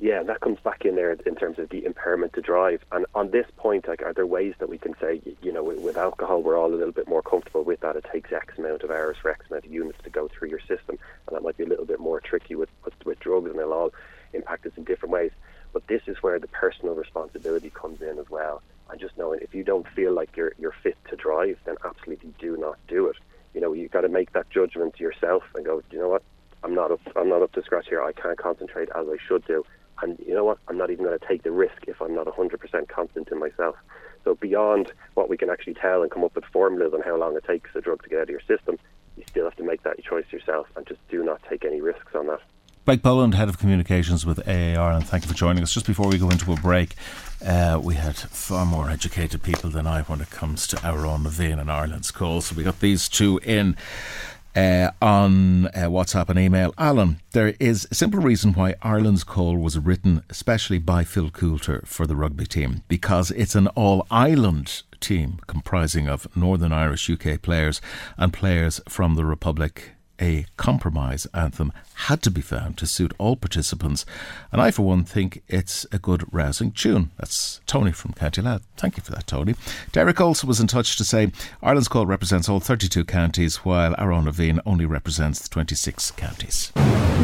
Yeah, 0.03 0.23
that 0.23 0.41
comes 0.41 0.59
back 0.61 0.87
in 0.87 0.97
there 0.97 1.13
in 1.13 1.35
terms 1.35 1.59
of 1.59 1.69
the 1.69 1.85
impairment 1.85 2.33
to 2.33 2.41
drive. 2.41 2.83
And 2.91 3.05
on 3.15 3.33
this 3.33 3.45
point, 3.59 3.87
like, 3.87 4.01
are 4.01 4.15
there 4.15 4.27
ways 4.27 4.55
that 4.59 4.71
we 4.71 4.79
can 4.79 4.95
say, 4.99 5.21
you 5.43 5.53
know, 5.53 5.63
with, 5.63 5.99
alcohol, 5.99 6.43
we're 6.43 6.57
all 6.57 6.73
a 6.73 6.75
little 6.75 6.93
bit 6.93 7.07
more 7.07 7.21
comfortable 7.21 7.65
with 7.65 7.81
that. 7.81 7.97
It 7.97 8.07
takes 8.11 8.33
X 8.33 8.57
amount 8.57 8.83
of 8.83 8.91
hours 8.91 9.19
for 9.21 9.31
X 9.31 9.45
amount 9.51 9.67
of 9.67 9.71
units 9.71 9.99
to 10.05 10.09
go 10.09 10.27
through 10.29 10.49
your 10.49 10.61
system, 10.61 10.99
and 11.27 11.37
that 11.37 11.43
might 11.43 11.59
be 11.59 11.65
a 11.65 11.69
little 11.69 11.85
bit 11.85 12.01
more 12.01 12.19
tricky 12.19 12.55
with 12.55 12.71
with, 12.83 12.95
with 13.05 13.21
drugs, 13.21 13.51
and 13.51 13.59
they'll 13.59 13.75
all 13.75 13.93
impact 14.33 14.65
us 14.65 14.73
in 14.79 14.85
different 14.85 15.13
ways. 15.13 15.33
But 15.75 15.87
this 15.87 16.01
is 16.07 16.17
where 16.23 16.39
the 16.39 16.49
personal 16.49 16.95
responsibility 16.95 17.69
comes 17.69 18.01
in 18.01 18.19
as 18.19 18.31
well. 18.31 18.63
And 18.89 18.99
just 18.99 19.19
knowing 19.19 19.41
if 19.43 19.55
you 19.55 19.65
don't 19.65 19.87
feel 19.89 20.15
like 20.15 20.35
you're 20.35 20.55
you're 20.59 20.75
fit 20.83 20.97
to 21.11 21.17
drive, 21.17 21.59
then 21.67 21.77
absolutely 21.85 22.33
do 22.39 22.57
not 22.57 22.79
do 22.89 23.09
it. 23.09 23.17
You 23.53 23.61
know, 23.61 23.75
you've 23.75 23.91
got 23.91 24.03
to 24.03 24.09
make 24.09 24.33
that 24.33 24.49
judgment 24.49 24.99
yourself 24.99 25.43
and 25.55 25.67
go, 25.67 25.83
you 25.91 25.99
know 25.99 26.09
what, 26.09 26.23
I'm 26.65 26.75
not 26.75 26.91
up, 26.91 27.01
I'm 27.17 27.29
not 27.29 27.43
up 27.43 27.53
to 27.53 27.63
scratch 27.63 27.89
here. 27.89 28.03
I 28.03 28.13
can't 28.13 28.39
concentrate 28.39 28.89
as 28.97 29.07
I 29.07 29.19
should 29.29 29.45
do 29.45 29.63
and 30.03 30.19
you 30.27 30.35
know 30.35 30.45
what? 30.45 30.59
I'm 30.69 30.79
not 30.79 30.91
even 30.91 31.05
going 31.05 31.19
to 31.19 31.27
take 31.27 31.43
the 31.43 31.51
risk 31.51 31.85
if 31.87 32.01
I'm 32.01 32.15
not 32.15 32.27
100% 32.27 32.89
confident 32.89 33.29
in 33.31 33.39
myself. 33.39 33.77
So 34.25 34.35
beyond 34.35 34.93
what 35.15 35.29
we 35.29 35.37
can 35.37 35.51
actually 35.51 35.75
tell 35.75 36.03
and 36.03 36.11
come 36.11 36.25
up 36.25 36.35
with 36.35 36.45
formulas 36.45 36.93
on 36.95 37.03
how 37.03 37.17
long 37.17 37.37
it 37.37 37.45
takes 37.45 37.71
a 37.75 37.81
drug 37.81 38.03
to 38.03 38.09
get 38.09 38.19
out 38.19 38.23
of 38.25 38.31
your 38.31 38.41
system, 38.41 38.79
you 39.17 39.25
still 39.29 39.45
have 39.45 39.57
to 39.57 39.65
make 39.65 39.83
that 39.83 40.03
choice 40.03 40.27
yourself 40.31 40.67
and 40.77 40.87
just 40.87 41.01
do 41.09 41.23
not 41.23 41.41
take 41.49 41.65
any 41.65 41.81
risks 41.81 42.15
on 42.15 42.27
that. 42.27 42.41
Blake 42.87 43.03
Boland, 43.03 43.35
Head 43.35 43.49
of 43.49 43.59
Communications 43.59 44.25
with 44.25 44.39
AAR, 44.49 44.93
and 44.93 45.07
thank 45.07 45.25
you 45.25 45.29
for 45.29 45.37
joining 45.37 45.63
us. 45.63 45.73
Just 45.73 45.87
before 45.87 46.09
we 46.09 46.19
go 46.19 46.31
into 46.31 46.51
a 46.53 46.57
break, 46.57 46.95
uh, 47.45 47.79
we 47.83 47.95
had 47.95 48.17
far 48.17 48.65
more 48.65 48.89
educated 48.89 49.43
people 49.43 49.69
than 49.69 49.87
I 49.87 50.03
when 50.03 50.21
it 50.21 50.31
comes 50.31 50.67
to 50.69 50.77
Amhrán 50.77 51.23
na 51.23 51.31
bhFiann 51.31 51.61
and 51.61 51.71
Ireland's 51.71 52.11
call. 52.11 52.41
So 52.41 52.57
we 52.57 52.65
got 52.65 52.81
these 52.81 53.09
two 53.09 53.39
in 53.45 53.77
uh, 54.55 54.91
on 55.01 55.67
uh, 55.67 55.89
WhatsApp 55.89 56.29
and 56.29 56.39
email. 56.39 56.75
Alan, 56.79 57.21
there 57.33 57.55
is 57.61 57.87
a 57.91 57.95
simple 57.95 58.21
reason 58.21 58.53
why 58.53 58.75
Ireland's 58.83 59.25
call 59.25 59.57
was 59.57 59.79
written 59.79 60.23
especially 60.29 60.79
by 60.79 61.05
Phil 61.05 61.31
Coulter 61.31 61.83
for 61.85 62.07
the 62.07 62.17
rugby 62.17 62.47
team 62.47 62.83
because 62.89 63.31
it's 63.31 63.55
an 63.55 63.69
all 63.69 64.07
Ireland 64.11 64.83
team 65.01 65.39
comprising 65.47 66.09
of 66.09 66.35
Northern 66.37 66.73
Irish 66.73 67.09
UK 67.09 67.41
players 67.41 67.81
and 68.17 68.33
players 68.33 68.81
from 68.89 69.15
the 69.15 69.25
Republic 69.25 69.93
a 70.21 70.47
compromise 70.57 71.27
anthem 71.33 71.73
had 71.95 72.23
to 72.23 72.31
be 72.31 72.41
found 72.41 72.77
to 72.79 72.87
suit 72.87 73.13
all 73.19 73.37
participants, 73.37 74.05
and 74.53 74.61
I, 74.61 74.71
for 74.71 74.83
one, 74.83 75.05
think 75.05 75.43
it's 75.49 75.87
a 75.93 75.99
good 75.99 76.25
rousing 76.33 76.73
tune. 76.73 77.11
That's 77.19 77.61
Tony 77.67 77.93
from 77.93 78.13
County 78.13 78.43
Louth. 78.43 78.67
Thank 78.77 78.97
you 78.97 79.03
for 79.03 79.13
that, 79.13 79.27
Tony. 79.27 79.55
Derek 79.93 80.21
also 80.21 80.47
was 80.47 80.61
in 80.61 80.67
touch 80.67 80.97
to 80.97 81.05
say 81.05 81.33
Ireland's 81.63 81.89
call 81.89 82.07
represents 82.07 82.49
all 82.49 82.61
32 82.61 83.05
counties, 83.05 83.57
while 83.59 83.95
Amhrán 83.95 84.25
na 84.25 84.31
bhFiann 84.31 84.61
only 84.67 84.87
represents 84.87 85.41
the 85.41 85.49
26 85.49 86.11
counties. 86.13 86.73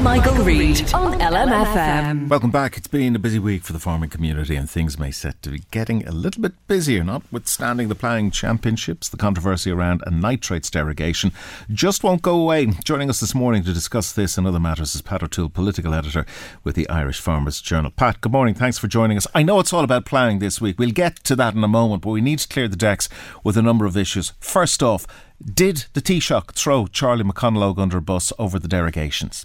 Michael, 0.03 0.34
Reade 0.44 0.92
on 0.94 1.18
LMFM. 1.18 2.28
Welcome 2.28 2.51
back. 2.51 2.76
It's 2.76 2.86
been 2.86 3.16
a 3.16 3.18
busy 3.18 3.38
week 3.38 3.62
for 3.62 3.72
the 3.72 3.78
farming 3.78 4.11
community, 4.11 4.55
and 4.57 4.68
things 4.68 4.99
may 4.99 5.11
set 5.11 5.42
to 5.42 5.51
be 5.51 5.62
getting 5.70 6.07
a 6.07 6.12
little 6.12 6.42
bit 6.42 6.53
busier, 6.68 7.03
notwithstanding 7.03 7.88
the 7.88 7.94
ploughing 7.94 8.30
championships. 8.30 9.09
The 9.09 9.16
controversy 9.16 9.70
around 9.70 10.03
a 10.07 10.11
nitrates 10.11 10.70
derogation 10.70 11.32
just 11.70 12.05
won't 12.05 12.22
go 12.22 12.38
away. 12.38 12.66
Joining 12.84 13.11
us 13.11 13.20
this 13.20 13.34
morning 13.34 13.64
to 13.64 13.72
discuss 13.72 14.12
this 14.12 14.38
and 14.38 14.47
other 14.47 14.61
matters 14.61 14.94
is 14.94 15.03
Pat 15.03 15.22
O'Toole, 15.22 15.49
political 15.49 15.94
editor 15.94 16.26
with 16.62 16.74
the 16.76 16.88
Irish 16.88 17.20
Farmers 17.20 17.61
Journal. 17.61 17.90
Pat, 17.90 18.20
good 18.20 18.32
morning. 18.32 18.55
Thanks 18.55 18.78
for 18.78 18.88
joining 18.88 19.16
us. 19.16 19.26
I 19.34 19.42
know 19.42 19.61
it's 19.61 19.72
all 19.72 19.84
about 19.84 20.05
ploughing 20.05 20.38
this 20.38 20.61
week. 20.61 20.78
We'll 20.78 20.90
get 20.90 21.16
to 21.24 21.36
that 21.36 21.55
in 21.55 21.64
a 21.64 21.68
moment, 21.68 22.03
but 22.03 22.11
we 22.11 22.20
need 22.20 22.38
to 22.40 22.49
clear 22.49 22.68
the 22.68 22.76
decks 22.76 23.09
with 23.42 23.57
a 23.57 23.62
number 23.62 23.86
of 23.86 23.97
issues. 23.97 24.32
First 24.40 24.82
off, 24.82 25.07
did 25.44 25.86
the 25.92 26.01
Taoiseach 26.01 26.53
throw 26.53 26.86
Charlie 26.86 27.24
McConalogue 27.24 27.78
under 27.78 27.99
a 27.99 28.03
bus 28.03 28.32
over 28.38 28.59
the 28.59 28.68
derogations? 28.68 29.44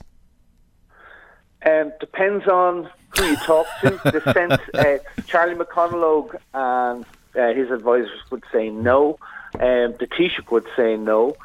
Um, 1.66 1.92
depends 2.00 2.48
on 2.48 2.90
who 3.18 3.26
you 3.26 3.36
talk 3.38 3.68
to. 3.82 3.90
the 4.04 4.34
sense 4.34 4.62
uh, 4.74 4.98
Charlie 5.28 5.56
McConalogue 5.56 6.36
and 6.54 7.06
uh, 7.36 7.54
his 7.54 7.70
advisors 7.72 8.20
would 8.30 8.44
say 8.52 8.70
no. 8.70 9.18
Um, 9.56 9.96
the 10.00 10.08
Taoiseach 10.08 10.50
would 10.52 10.68
say 10.76 10.96
no. 10.96 11.36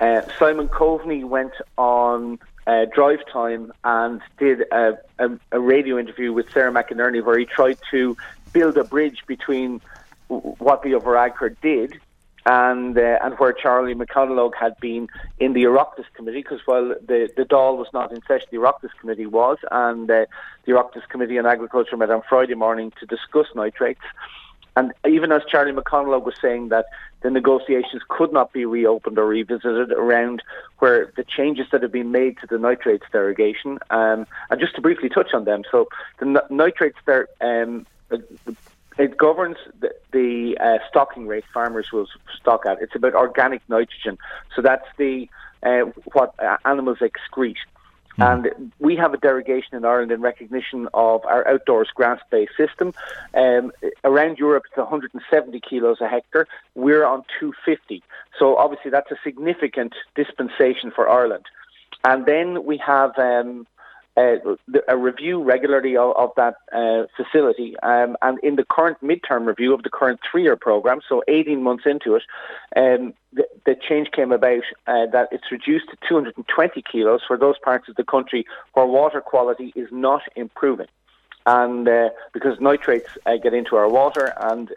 Uh, 0.00 0.22
Simon 0.38 0.68
Coveney 0.68 1.24
went 1.24 1.52
on 1.76 2.38
uh, 2.66 2.84
drive 2.94 3.20
time 3.32 3.72
and 3.82 4.20
did 4.38 4.60
a, 4.72 4.98
a, 5.18 5.30
a, 5.52 5.58
radio 5.58 5.98
interview 5.98 6.32
with 6.32 6.50
Sarah 6.52 6.70
McInerney 6.70 7.24
where 7.24 7.38
he 7.38 7.46
tried 7.46 7.78
to 7.90 8.16
build 8.52 8.76
a 8.76 8.84
bridge 8.84 9.24
between 9.26 9.80
what 10.28 10.82
the 10.82 10.94
Ag 10.94 11.60
did 11.62 11.98
and 12.46 12.96
uh, 12.96 13.18
and 13.22 13.34
where 13.38 13.52
Charlie 13.52 13.94
McConalogue 13.94 14.54
had 14.54 14.78
been 14.80 15.08
in 15.38 15.52
the 15.52 15.64
Oireachtas 15.64 16.06
committee, 16.14 16.42
because 16.42 16.60
while 16.66 16.94
the 17.06 17.28
the 17.36 17.44
Dáil 17.44 17.76
was 17.76 17.88
not 17.92 18.12
in 18.12 18.20
session, 18.22 18.48
the 18.50 18.58
Oireachtas 18.58 18.90
committee 19.00 19.26
was, 19.26 19.58
and 19.70 20.10
uh, 20.10 20.26
the 20.64 20.72
Oireachtas 20.72 21.08
committee 21.08 21.38
on 21.38 21.46
agriculture 21.46 21.96
met 21.96 22.10
on 22.10 22.22
Friday 22.28 22.54
morning 22.54 22.92
to 23.00 23.06
discuss 23.06 23.46
nitrates. 23.54 24.00
And 24.76 24.92
even 25.08 25.32
as 25.32 25.42
Charlie 25.50 25.72
McConalogue 25.72 26.24
was 26.24 26.36
saying 26.40 26.68
that 26.68 26.86
the 27.22 27.30
negotiations 27.30 28.02
could 28.08 28.32
not 28.32 28.52
be 28.52 28.64
reopened 28.64 29.18
or 29.18 29.26
revisited 29.26 29.90
around 29.90 30.40
where 30.78 31.12
the 31.16 31.24
changes 31.24 31.66
that 31.72 31.82
have 31.82 31.90
been 31.90 32.12
made 32.12 32.38
to 32.38 32.46
the 32.46 32.58
nitrates 32.58 33.04
derogation, 33.10 33.80
um, 33.90 34.24
and 34.50 34.60
just 34.60 34.76
to 34.76 34.80
briefly 34.80 35.08
touch 35.08 35.34
on 35.34 35.44
them. 35.44 35.64
So 35.72 35.88
the 36.20 36.44
nitrates 36.48 36.98
there, 37.06 37.26
um, 37.40 37.86
it 38.98 39.16
governs 39.16 39.56
the, 39.80 39.94
the 40.12 40.58
uh, 40.60 40.78
stocking 40.88 41.26
rate 41.26 41.44
farmers 41.52 41.92
will 41.92 42.06
stock 42.40 42.66
at. 42.66 42.82
It's 42.82 42.94
about 42.94 43.14
organic 43.14 43.62
nitrogen, 43.68 44.18
so 44.54 44.62
that's 44.62 44.86
the 44.96 45.28
uh, 45.62 45.90
what 46.12 46.34
uh, 46.38 46.56
animals 46.64 46.98
excrete. 46.98 47.56
Mm. 48.18 48.46
And 48.54 48.72
we 48.80 48.96
have 48.96 49.14
a 49.14 49.16
derogation 49.16 49.76
in 49.76 49.84
Ireland 49.84 50.10
in 50.10 50.20
recognition 50.20 50.88
of 50.92 51.24
our 51.24 51.46
outdoors 51.46 51.88
grass-based 51.94 52.56
system. 52.56 52.92
Um, 53.34 53.72
around 54.02 54.38
Europe, 54.38 54.64
it's 54.68 54.76
170 54.76 55.60
kilos 55.60 56.00
a 56.00 56.08
hectare. 56.08 56.48
We're 56.74 57.04
on 57.04 57.22
250. 57.38 58.02
So 58.38 58.56
obviously, 58.56 58.90
that's 58.90 59.10
a 59.10 59.18
significant 59.22 59.94
dispensation 60.16 60.90
for 60.90 61.08
Ireland. 61.08 61.44
And 62.04 62.26
then 62.26 62.64
we 62.64 62.76
have 62.78 63.16
um, 63.18 63.66
uh, 64.18 64.56
a 64.88 64.96
review 64.96 65.42
regularly 65.42 65.96
of, 65.96 66.16
of 66.16 66.30
that 66.36 66.56
uh, 66.72 67.04
facility. 67.16 67.78
Um, 67.80 68.16
and 68.20 68.38
in 68.40 68.56
the 68.56 68.64
current 68.64 68.98
midterm 69.02 69.46
review 69.46 69.72
of 69.72 69.82
the 69.82 69.90
current 69.90 70.20
three-year 70.28 70.56
program, 70.56 71.00
so 71.08 71.22
18 71.28 71.62
months 71.62 71.84
into 71.86 72.16
it, 72.16 72.22
um, 72.76 73.14
the, 73.32 73.46
the, 73.64 73.76
change 73.88 74.10
came 74.10 74.32
about 74.32 74.64
uh, 74.86 75.06
that 75.12 75.28
it's 75.30 75.52
reduced 75.52 75.88
to 75.90 75.96
220 76.08 76.82
kilos 76.90 77.20
for 77.26 77.36
those 77.36 77.58
parts 77.58 77.88
of 77.88 77.96
the 77.96 78.04
country 78.04 78.44
where 78.72 78.86
water 78.86 79.20
quality 79.20 79.72
is 79.76 79.88
not 79.92 80.22
improving. 80.34 80.88
And 81.46 81.88
uh, 81.88 82.10
because 82.32 82.60
nitrates 82.60 83.10
uh, 83.24 83.36
get 83.36 83.54
into 83.54 83.76
our 83.76 83.88
water, 83.88 84.34
and 84.38 84.70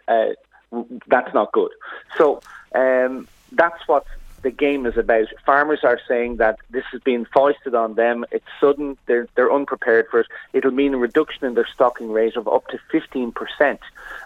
that's 1.06 1.34
not 1.34 1.52
good. 1.52 1.70
So 2.16 2.40
um, 2.74 3.28
that's 3.52 3.86
what 3.86 4.06
the 4.42 4.50
game 4.50 4.86
is 4.86 4.96
about. 4.96 5.26
Farmers 5.46 5.80
are 5.84 6.00
saying 6.06 6.36
that 6.36 6.58
this 6.70 6.84
has 6.92 7.00
been 7.00 7.24
foisted 7.32 7.74
on 7.74 7.94
them. 7.94 8.24
It's 8.30 8.44
sudden. 8.60 8.98
They're 9.06 9.28
they're 9.34 9.52
unprepared 9.52 10.06
for 10.10 10.20
it. 10.20 10.26
It'll 10.52 10.70
mean 10.70 10.94
a 10.94 10.98
reduction 10.98 11.46
in 11.46 11.54
their 11.54 11.68
stocking 11.72 12.10
rate 12.10 12.36
of 12.36 12.46
up 12.48 12.66
to 12.68 12.78
fifteen 12.90 13.32
percent. 13.32 13.80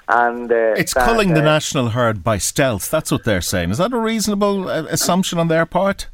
And 0.09 0.51
uh, 0.51 0.75
it's 0.77 0.95
that, 0.95 1.05
culling 1.05 1.35
the 1.35 1.41
uh, 1.41 1.45
national 1.45 1.91
herd 1.91 2.23
by 2.23 2.39
stealth. 2.39 2.91
That's 2.91 3.11
what 3.11 3.25
they're 3.25 3.41
saying. 3.41 3.71
Is 3.71 3.79
that 3.79 3.93
a 3.93 3.99
reasonable 3.99 4.69
uh, 4.69 4.85
assumption 4.89 5.39
on 5.39 5.49
their 5.49 5.67
part? 5.67 6.09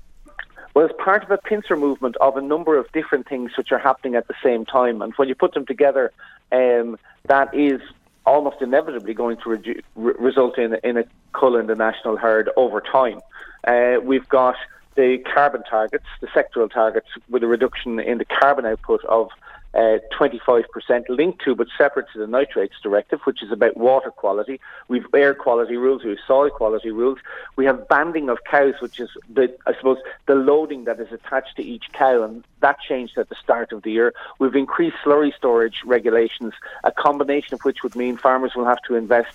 Well, 0.74 0.86
it's 0.86 0.94
part 1.02 1.22
of 1.22 1.30
a 1.30 1.36
pincer 1.36 1.76
movement 1.76 2.16
of 2.16 2.36
a 2.36 2.40
number 2.40 2.78
of 2.78 2.90
different 2.92 3.28
things 3.28 3.50
which 3.58 3.72
are 3.72 3.78
happening 3.78 4.14
at 4.14 4.26
the 4.28 4.34
same 4.42 4.64
time, 4.64 5.02
and 5.02 5.12
when 5.16 5.28
you 5.28 5.34
put 5.34 5.52
them 5.52 5.66
together, 5.66 6.12
um, 6.50 6.98
that 7.26 7.54
is 7.54 7.80
almost 8.24 8.62
inevitably 8.62 9.12
going 9.12 9.36
to 9.38 9.50
re- 9.50 9.82
result 9.94 10.56
in, 10.56 10.76
in 10.82 10.96
a 10.96 11.04
cull 11.34 11.56
in 11.56 11.66
the 11.66 11.74
national 11.74 12.16
herd 12.16 12.48
over 12.56 12.80
time. 12.80 13.20
Uh, 13.64 13.98
we've 14.02 14.28
got 14.28 14.56
the 14.94 15.18
carbon 15.32 15.62
targets, 15.62 16.06
the 16.20 16.26
sectoral 16.28 16.70
targets, 16.70 17.08
with 17.28 17.42
a 17.42 17.46
reduction 17.46 17.98
in 17.98 18.18
the 18.18 18.24
carbon 18.24 18.66
output 18.66 19.04
of 19.06 19.30
uh, 19.74 19.98
25% 20.18 20.64
linked 21.08 21.42
to 21.42 21.54
but 21.54 21.66
separate 21.78 22.06
to 22.12 22.18
the 22.18 22.26
nitrates 22.26 22.74
directive, 22.82 23.20
which 23.22 23.42
is 23.42 23.50
about 23.50 23.74
water 23.76 24.10
quality. 24.10 24.60
We've 24.88 25.06
air 25.14 25.34
quality 25.34 25.76
rules, 25.76 26.04
we've 26.04 26.18
soil 26.26 26.50
quality 26.50 26.90
rules. 26.90 27.18
We 27.56 27.64
have 27.64 27.88
banding 27.88 28.28
of 28.28 28.44
cows, 28.44 28.74
which 28.80 29.00
is 29.00 29.08
the, 29.32 29.54
I 29.66 29.74
suppose, 29.74 29.96
the 30.26 30.34
loading 30.34 30.84
that 30.84 31.00
is 31.00 31.10
attached 31.10 31.56
to 31.56 31.62
each 31.62 31.86
cow, 31.92 32.22
and 32.22 32.44
that 32.60 32.80
changed 32.86 33.16
at 33.16 33.30
the 33.30 33.34
start 33.34 33.72
of 33.72 33.82
the 33.82 33.92
year. 33.92 34.12
We've 34.38 34.54
increased 34.54 34.96
slurry 35.04 35.34
storage 35.34 35.80
regulations, 35.86 36.52
a 36.84 36.92
combination 36.92 37.54
of 37.54 37.62
which 37.62 37.82
would 37.82 37.96
mean 37.96 38.18
farmers 38.18 38.52
will 38.54 38.66
have 38.66 38.82
to 38.88 38.94
invest 38.94 39.34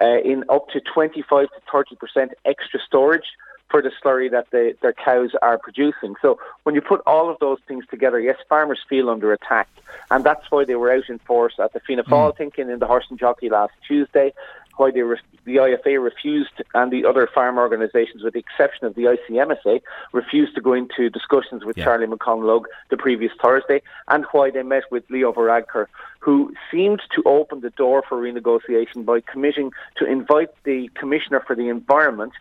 uh, 0.00 0.18
in 0.24 0.44
up 0.48 0.68
to 0.70 0.80
25 0.80 1.48
to 1.50 1.60
30% 1.72 2.30
extra 2.44 2.80
storage 2.80 3.26
for 3.70 3.82
the 3.82 3.90
slurry 4.02 4.30
that 4.30 4.46
they, 4.50 4.74
their 4.80 4.92
cows 4.92 5.30
are 5.42 5.58
producing. 5.58 6.14
So 6.22 6.38
when 6.62 6.74
you 6.74 6.80
put 6.80 7.00
all 7.06 7.30
of 7.30 7.38
those 7.38 7.58
things 7.66 7.84
together, 7.90 8.18
yes, 8.20 8.36
farmers 8.48 8.80
feel 8.88 9.10
under 9.10 9.32
attack. 9.32 9.68
And 10.10 10.24
that's 10.24 10.50
why 10.50 10.64
they 10.64 10.74
were 10.74 10.92
out 10.92 11.08
in 11.08 11.18
force 11.20 11.54
at 11.58 11.72
the 11.72 11.80
Fianna 11.80 12.04
Fáil 12.04 12.32
mm. 12.32 12.36
thinking 12.36 12.70
in 12.70 12.78
the 12.78 12.86
Horse 12.86 13.06
and 13.10 13.18
Jockey 13.18 13.48
last 13.50 13.72
Tuesday, 13.86 14.32
why 14.78 14.90
they 14.90 15.02
re- 15.02 15.20
the 15.44 15.56
IFA 15.56 16.02
refused 16.02 16.62
and 16.74 16.92
the 16.92 17.04
other 17.04 17.26
farm 17.26 17.58
organisations, 17.58 18.22
with 18.22 18.34
the 18.34 18.40
exception 18.40 18.86
of 18.86 18.94
the 18.94 19.04
ICMSA, 19.04 19.80
refused 20.12 20.54
to 20.54 20.60
go 20.60 20.72
into 20.72 21.10
discussions 21.10 21.64
with 21.64 21.76
yeah. 21.76 21.84
Charlie 21.84 22.06
McConalogue 22.06 22.64
the 22.90 22.96
previous 22.96 23.32
Thursday, 23.42 23.82
and 24.08 24.24
why 24.32 24.50
they 24.50 24.62
met 24.62 24.84
with 24.90 25.04
Leo 25.10 25.32
Varadkar, 25.32 25.86
who 26.20 26.54
seemed 26.70 27.02
to 27.14 27.22
open 27.24 27.60
the 27.60 27.70
door 27.70 28.04
for 28.08 28.20
renegotiation 28.20 29.04
by 29.04 29.20
committing 29.20 29.72
to 29.96 30.04
invite 30.06 30.50
the 30.64 30.88
Commissioner 30.94 31.40
for 31.46 31.56
the 31.56 31.68
Environment 31.68 32.32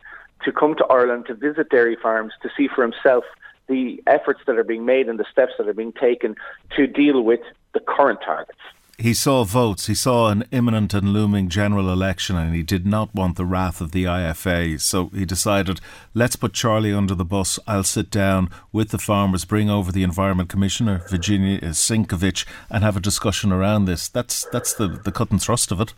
to 0.43 0.51
come 0.51 0.75
to 0.75 0.85
Ireland 0.85 1.25
to 1.27 1.33
visit 1.33 1.69
dairy 1.69 1.97
farms 2.01 2.33
to 2.41 2.49
see 2.55 2.67
for 2.73 2.83
himself 2.83 3.23
the 3.67 4.01
efforts 4.07 4.41
that 4.47 4.57
are 4.57 4.63
being 4.63 4.85
made 4.85 5.09
and 5.09 5.19
the 5.19 5.25
steps 5.31 5.53
that 5.57 5.67
are 5.67 5.73
being 5.73 5.93
taken 5.93 6.35
to 6.75 6.87
deal 6.87 7.21
with 7.21 7.41
the 7.73 7.79
current 7.79 8.19
targets. 8.25 8.59
He 8.99 9.13
saw 9.13 9.43
votes, 9.43 9.85
he 9.85 9.93
saw 9.93 10.29
an 10.29 10.45
imminent 10.49 10.91
and 10.95 11.09
looming 11.09 11.49
general 11.49 11.91
election, 11.91 12.35
and 12.35 12.55
he 12.55 12.63
did 12.63 12.87
not 12.87 13.13
want 13.13 13.37
the 13.37 13.45
wrath 13.45 13.79
of 13.79 13.91
the 13.91 14.05
IFA. 14.05 14.81
So 14.81 15.09
he 15.09 15.23
decided, 15.23 15.79
let's 16.15 16.35
put 16.35 16.53
Charlie 16.53 16.93
under 16.93 17.13
the 17.13 17.23
bus. 17.23 17.59
I'll 17.67 17.83
sit 17.83 18.09
down 18.09 18.49
with 18.71 18.89
the 18.89 18.97
farmers, 18.97 19.45
bring 19.45 19.69
over 19.69 19.91
the 19.91 20.01
Environment 20.01 20.49
Commissioner, 20.49 21.03
Virginia 21.09 21.59
Sinkovich, 21.59 22.47
and 22.71 22.83
have 22.83 22.97
a 22.97 22.99
discussion 22.99 23.51
around 23.51 23.85
this. 23.85 24.07
That's, 24.07 24.47
that's 24.51 24.73
the, 24.73 24.87
the 24.87 25.11
cut 25.11 25.29
and 25.29 25.39
thrust 25.39 25.71
of 25.71 25.79
it. 25.79 25.93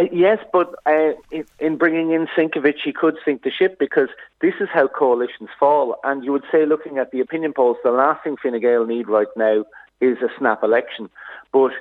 Uh, 0.00 0.04
yes, 0.12 0.38
but 0.50 0.74
uh, 0.86 1.12
in, 1.30 1.44
in, 1.58 1.76
bringing 1.76 2.12
in 2.12 2.26
Sinkovich, 2.36 2.80
he 2.82 2.92
could 2.92 3.18
sink 3.22 3.42
the 3.42 3.50
ship 3.50 3.78
because 3.78 4.08
this 4.40 4.54
is 4.58 4.68
how 4.72 4.88
coalitions 4.88 5.50
fall. 5.58 5.96
And 6.04 6.24
you 6.24 6.32
would 6.32 6.44
say, 6.50 6.64
looking 6.64 6.96
at 6.96 7.10
the 7.10 7.20
opinion 7.20 7.52
polls, 7.52 7.76
the 7.84 7.90
last 7.90 8.24
thing 8.24 8.36
Fine 8.42 8.60
Gael 8.60 8.86
need 8.86 9.08
right 9.08 9.28
now 9.36 9.64
is 10.00 10.16
a 10.22 10.28
snap 10.38 10.62
election. 10.62 11.10
But 11.52 11.72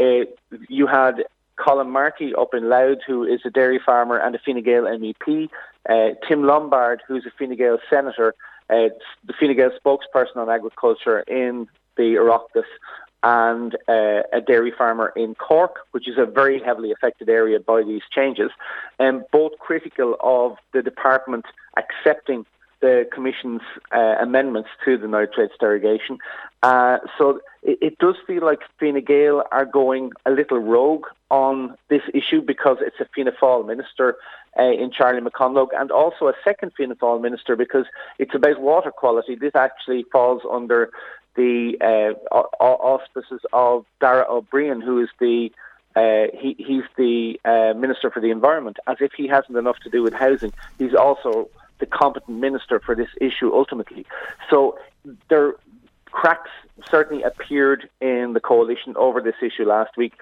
uh, 0.00 0.24
you 0.68 0.88
had 0.88 1.24
Colm 1.56 1.88
Markey 1.90 2.34
up 2.34 2.52
in 2.52 2.68
Louth, 2.68 2.98
who 3.06 3.22
is 3.22 3.40
a 3.44 3.50
dairy 3.50 3.80
farmer 3.84 4.18
and 4.18 4.34
a 4.34 4.40
Fine 4.44 4.62
Gael 4.64 4.84
MEP, 4.84 5.48
uh, 5.88 6.14
Tim 6.26 6.42
Lombard, 6.42 7.02
who's 7.06 7.26
a 7.26 7.30
Fine 7.38 7.56
Gael 7.56 7.78
senator, 7.88 8.34
uh, 8.70 8.88
the 9.24 9.34
Fine 9.38 9.54
Gael 9.54 9.70
spokesperson 9.70 10.36
on 10.36 10.50
agriculture 10.50 11.20
in 11.20 11.68
the 11.96 12.14
Oireachtas, 12.14 12.64
and 13.22 13.76
uh, 13.88 14.22
a 14.32 14.40
dairy 14.40 14.72
farmer 14.76 15.12
in 15.16 15.34
Cork, 15.34 15.80
which 15.90 16.08
is 16.08 16.18
a 16.18 16.26
very 16.26 16.60
heavily 16.60 16.92
affected 16.92 17.28
area 17.28 17.58
by 17.58 17.82
these 17.82 18.02
changes, 18.10 18.50
and 18.98 19.18
um, 19.18 19.24
both 19.32 19.52
critical 19.58 20.16
of 20.20 20.56
the 20.72 20.82
department 20.82 21.46
accepting 21.76 22.46
the 22.80 23.08
Commission's 23.12 23.62
uh, 23.92 24.16
amendments 24.20 24.68
to 24.84 24.96
the 24.96 25.08
nitrates 25.08 25.54
derogation. 25.58 26.18
Uh, 26.62 26.98
so 27.16 27.40
it, 27.62 27.78
it, 27.80 27.98
does 27.98 28.14
feel 28.26 28.44
like 28.44 28.60
Fine 28.78 29.02
Gael 29.04 29.44
are 29.50 29.64
going 29.64 30.12
a 30.26 30.30
little 30.30 30.58
rogue 30.58 31.06
on 31.30 31.76
this 31.88 32.02
issue 32.14 32.40
because 32.40 32.78
it's 32.80 33.00
a 33.00 33.06
Fianna 33.14 33.32
Fáil 33.32 33.66
minister 33.66 34.16
uh, 34.58 34.62
in 34.62 34.90
Charlie 34.90 35.20
McConalogue 35.20 35.68
and 35.76 35.90
also 35.90 36.28
a 36.28 36.34
second 36.44 36.72
Fianna 36.76 36.96
Fáil 36.96 37.20
minister 37.20 37.56
because 37.56 37.86
it's 38.18 38.34
about 38.34 38.60
water 38.60 38.90
quality. 38.90 39.34
This 39.34 39.54
actually 39.54 40.04
falls 40.10 40.42
under 40.50 40.90
the 41.38 41.78
uh, 41.80 42.34
auspices 42.60 43.40
of 43.52 43.86
Darragh 44.00 44.28
O'Brien, 44.28 44.80
who 44.80 45.00
is 45.00 45.08
the 45.20 45.50
uh, 45.96 46.26
he, 46.38 46.54
he's 46.58 46.82
the 46.96 47.40
uh, 47.44 47.78
Minister 47.78 48.10
for 48.10 48.20
the 48.20 48.30
Environment. 48.30 48.76
As 48.86 48.96
if 49.00 49.12
he 49.16 49.26
hasn't 49.26 49.56
enough 49.56 49.78
to 49.84 49.90
do 49.90 50.02
with 50.02 50.12
housing, 50.12 50.52
he's 50.78 50.94
also 50.94 51.48
the 51.78 51.86
competent 51.86 52.38
minister 52.38 52.80
for 52.80 52.94
this 52.94 53.08
issue 53.20 53.52
ultimately. 53.54 54.04
So 54.50 54.78
there 55.28 55.54
cracks 56.06 56.50
certainly 56.90 57.22
appeared 57.22 57.88
in 58.00 58.32
the 58.32 58.40
coalition 58.40 58.94
over 58.96 59.20
this 59.20 59.36
issue 59.40 59.64
last 59.64 59.96
week. 59.96 60.14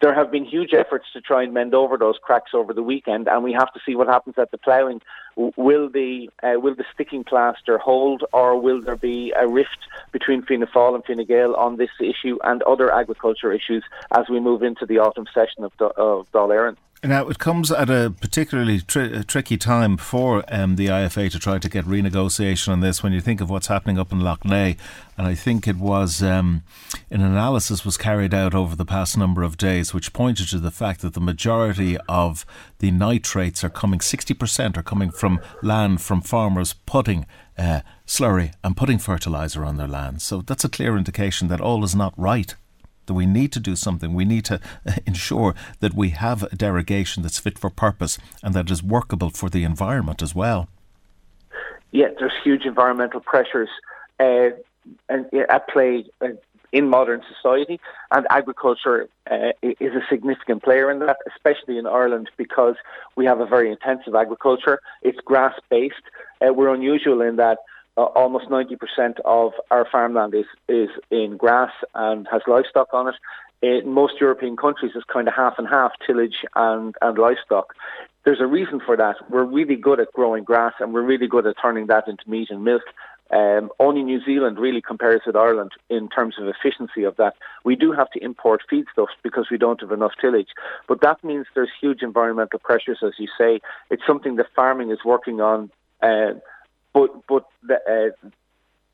There 0.00 0.14
have 0.14 0.30
been 0.30 0.44
huge 0.44 0.72
efforts 0.72 1.06
to 1.12 1.20
try 1.20 1.42
and 1.42 1.52
mend 1.52 1.74
over 1.74 1.96
those 1.96 2.16
cracks 2.22 2.52
over 2.54 2.72
the 2.72 2.82
weekend, 2.82 3.28
and 3.28 3.44
we 3.44 3.52
have 3.52 3.72
to 3.72 3.80
see 3.84 3.94
what 3.94 4.06
happens 4.08 4.36
at 4.38 4.50
the 4.50 4.58
ploughing. 4.58 5.00
Will 5.36 5.88
the 5.88 6.28
uh, 6.42 6.58
will 6.58 6.74
the 6.74 6.84
sticking 6.92 7.24
plaster 7.24 7.78
hold, 7.78 8.24
or 8.32 8.60
will 8.60 8.80
there 8.80 8.96
be 8.96 9.32
a 9.38 9.48
rift 9.48 9.78
between 10.12 10.42
Fianna 10.42 10.66
Fáil 10.66 10.94
and 10.94 11.04
Fine 11.04 11.24
Gael 11.26 11.54
on 11.54 11.76
this 11.76 11.90
issue 12.00 12.38
and 12.44 12.62
other 12.62 12.92
agriculture 12.92 13.52
issues 13.52 13.84
as 14.10 14.28
we 14.28 14.40
move 14.40 14.62
into 14.62 14.86
the 14.86 14.98
autumn 14.98 15.26
session 15.32 15.64
of, 15.64 15.72
of 15.80 16.30
Dáil 16.32 16.48
Éireann? 16.50 16.76
Now, 17.02 17.28
it 17.28 17.38
comes 17.38 17.72
at 17.72 17.88
a 17.88 18.12
particularly 18.20 18.82
tri- 18.82 19.22
tricky 19.22 19.56
time 19.56 19.96
for 19.96 20.44
um, 20.48 20.76
the 20.76 20.88
IFA 20.88 21.30
to 21.30 21.38
try 21.38 21.58
to 21.58 21.68
get 21.70 21.86
renegotiation 21.86 22.68
on 22.68 22.80
this 22.80 23.02
when 23.02 23.14
you 23.14 23.22
think 23.22 23.40
of 23.40 23.48
what's 23.48 23.68
happening 23.68 23.98
up 23.98 24.12
in 24.12 24.20
Lough 24.20 24.36
Neagh. 24.44 24.76
And 25.16 25.26
I 25.26 25.34
think 25.34 25.66
it 25.66 25.76
was 25.76 26.22
um, 26.22 26.62
an 27.10 27.22
analysis 27.22 27.86
was 27.86 27.96
carried 27.96 28.34
out 28.34 28.54
over 28.54 28.76
the 28.76 28.84
past 28.84 29.16
number 29.16 29.42
of 29.42 29.56
days, 29.56 29.94
which 29.94 30.12
pointed 30.12 30.48
to 30.48 30.58
the 30.58 30.70
fact 30.70 31.00
that 31.00 31.14
the 31.14 31.22
majority 31.22 31.96
of 32.06 32.44
the 32.80 32.90
nitrates 32.90 33.64
are 33.64 33.70
coming, 33.70 34.00
60% 34.00 34.76
are 34.76 34.82
coming 34.82 35.10
from 35.10 35.40
land 35.62 36.02
from 36.02 36.20
farmers 36.20 36.74
putting 36.84 37.24
uh, 37.56 37.80
slurry 38.06 38.52
and 38.62 38.76
putting 38.76 38.98
fertiliser 38.98 39.64
on 39.64 39.78
their 39.78 39.88
land. 39.88 40.20
So 40.20 40.42
that's 40.42 40.66
a 40.66 40.68
clear 40.68 40.98
indication 40.98 41.48
that 41.48 41.62
all 41.62 41.82
is 41.82 41.94
not 41.94 42.12
right 42.18 42.54
that 43.10 43.14
we 43.14 43.26
need 43.26 43.50
to 43.50 43.58
do 43.58 43.74
something. 43.74 44.14
We 44.14 44.24
need 44.24 44.44
to 44.44 44.60
ensure 45.06 45.56
that 45.80 45.94
we 45.94 46.10
have 46.10 46.44
a 46.44 46.54
derogation 46.54 47.24
that's 47.24 47.40
fit 47.40 47.58
for 47.58 47.68
purpose 47.68 48.18
and 48.40 48.54
that 48.54 48.70
is 48.70 48.84
workable 48.84 49.30
for 49.30 49.50
the 49.50 49.64
environment 49.64 50.22
as 50.22 50.32
well. 50.32 50.68
Yeah, 51.90 52.10
there's 52.20 52.38
huge 52.44 52.66
environmental 52.66 53.18
pressures 53.18 53.68
uh, 54.20 54.50
at 55.08 55.68
play 55.68 56.04
uh, 56.20 56.28
in 56.70 56.88
modern 56.88 57.20
society, 57.34 57.80
and 58.12 58.28
agriculture 58.30 59.08
uh, 59.28 59.50
is 59.60 59.92
a 59.92 60.02
significant 60.08 60.62
player 60.62 60.88
in 60.88 61.00
that, 61.00 61.16
especially 61.34 61.78
in 61.78 61.86
Ireland 61.88 62.30
because 62.36 62.76
we 63.16 63.24
have 63.24 63.40
a 63.40 63.46
very 63.46 63.72
intensive 63.72 64.14
agriculture. 64.14 64.78
It's 65.02 65.18
grass 65.18 65.54
based. 65.68 66.06
Uh, 66.40 66.52
we're 66.52 66.72
unusual 66.72 67.22
in 67.22 67.34
that 67.36 67.58
uh, 67.96 68.02
almost 68.02 68.48
90% 68.48 69.20
of 69.24 69.52
our 69.70 69.86
farmland 69.90 70.34
is, 70.34 70.46
is 70.68 70.90
in 71.10 71.36
grass 71.36 71.72
and 71.94 72.26
has 72.30 72.42
livestock 72.46 72.88
on 72.92 73.08
it. 73.08 73.14
In 73.62 73.92
most 73.92 74.14
European 74.20 74.56
countries, 74.56 74.92
it's 74.94 75.04
kind 75.04 75.28
of 75.28 75.34
half 75.34 75.54
and 75.58 75.68
half 75.68 75.92
tillage 76.06 76.44
and, 76.56 76.94
and 77.02 77.18
livestock. 77.18 77.74
There's 78.24 78.40
a 78.40 78.46
reason 78.46 78.80
for 78.84 78.96
that. 78.96 79.16
We're 79.30 79.44
really 79.44 79.76
good 79.76 80.00
at 80.00 80.12
growing 80.12 80.44
grass 80.44 80.74
and 80.80 80.94
we're 80.94 81.02
really 81.02 81.26
good 81.26 81.46
at 81.46 81.56
turning 81.60 81.86
that 81.88 82.08
into 82.08 82.28
meat 82.28 82.48
and 82.50 82.64
milk. 82.64 82.82
Um, 83.30 83.70
only 83.78 84.02
New 84.02 84.20
Zealand 84.24 84.58
really 84.58 84.82
compares 84.82 85.20
with 85.24 85.36
Ireland 85.36 85.70
in 85.88 86.08
terms 86.08 86.34
of 86.38 86.48
efficiency 86.48 87.04
of 87.04 87.16
that. 87.16 87.36
We 87.64 87.76
do 87.76 87.92
have 87.92 88.10
to 88.10 88.24
import 88.24 88.62
feedstuffs 88.70 89.14
because 89.22 89.48
we 89.50 89.58
don't 89.58 89.80
have 89.80 89.92
enough 89.92 90.12
tillage, 90.20 90.48
but 90.88 91.00
that 91.02 91.22
means 91.22 91.46
there's 91.54 91.70
huge 91.80 92.02
environmental 92.02 92.58
pressures, 92.58 92.98
as 93.04 93.12
you 93.18 93.28
say. 93.38 93.60
It's 93.88 94.02
something 94.04 94.34
that 94.36 94.46
farming 94.56 94.90
is 94.90 94.98
working 95.04 95.40
on 95.40 95.70
uh, 96.02 96.32
but 96.92 97.26
but 97.26 97.44
the, 97.62 97.76
uh, 98.24 98.28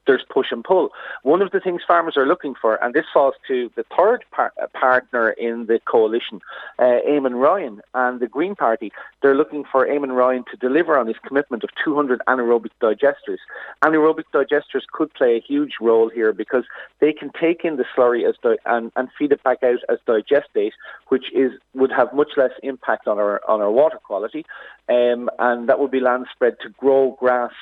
there's 0.07 0.25
push 0.31 0.53
and 0.53 0.65
pull. 0.65 0.91
One 1.23 1.43
of 1.43 1.51
the 1.51 1.61
things 1.61 1.83
farmers 1.87 2.17
are 2.17 2.27
looking 2.27 2.55
for, 2.55 2.83
and 2.83 2.95
this 2.95 3.05
falls 3.13 3.35
to 3.49 3.71
the 3.77 3.85
third 3.97 4.25
par- 4.31 4.53
uh, 4.61 4.67
partner 4.69 5.31
in 5.31 5.67
the 5.67 5.81
coalition, 5.85 6.41
uh, 6.79 7.01
Eamon 7.09 7.41
Ryan 7.41 7.83
and 7.95 8.21
the 8.21 8.29
Green 8.29 8.55
Party, 8.55 8.93
they're 9.23 9.35
looking 9.35 9.65
for 9.65 9.87
Eamon 9.87 10.17
Ryan 10.17 10.45
to 10.51 10.57
deliver 10.57 10.99
on 10.99 11.07
his 11.07 11.17
commitment 11.27 11.65
of 11.65 11.71
200 11.85 12.21
anaerobic 12.29 12.71
digesters. 12.81 13.39
Anaerobic 13.85 14.25
digesters 14.33 14.83
could 14.93 15.13
play 15.15 15.37
a 15.37 15.41
huge 15.41 15.75
role 15.81 16.09
here 16.09 16.33
because 16.33 16.65
they 17.01 17.13
can 17.13 17.31
take 17.39 17.65
in 17.65 17.77
the 17.77 17.85
slurry 17.97 18.29
as 18.29 18.37
di- 18.43 18.59
and, 18.67 18.93
and 18.97 19.09
feed 19.19 19.33
it 19.33 19.43
back 19.43 19.63
out 19.63 19.81
as 19.89 19.99
digestate, 20.07 20.73
which 21.09 21.33
is 21.33 21.53
would 21.75 21.93
have 21.93 22.13
much 22.15 22.31
less 22.37 22.53
impact 22.63 23.07
on 23.07 23.19
our 23.19 23.41
on 23.49 23.61
our 23.61 23.71
water 23.71 23.99
quality, 23.99 24.47
um, 24.89 25.29
and 25.39 25.69
that 25.69 25.79
would 25.79 25.91
be 25.91 26.01
land 26.01 26.27
spread 26.33 26.57
to 26.61 26.71
grow 26.71 27.17
grass 27.19 27.53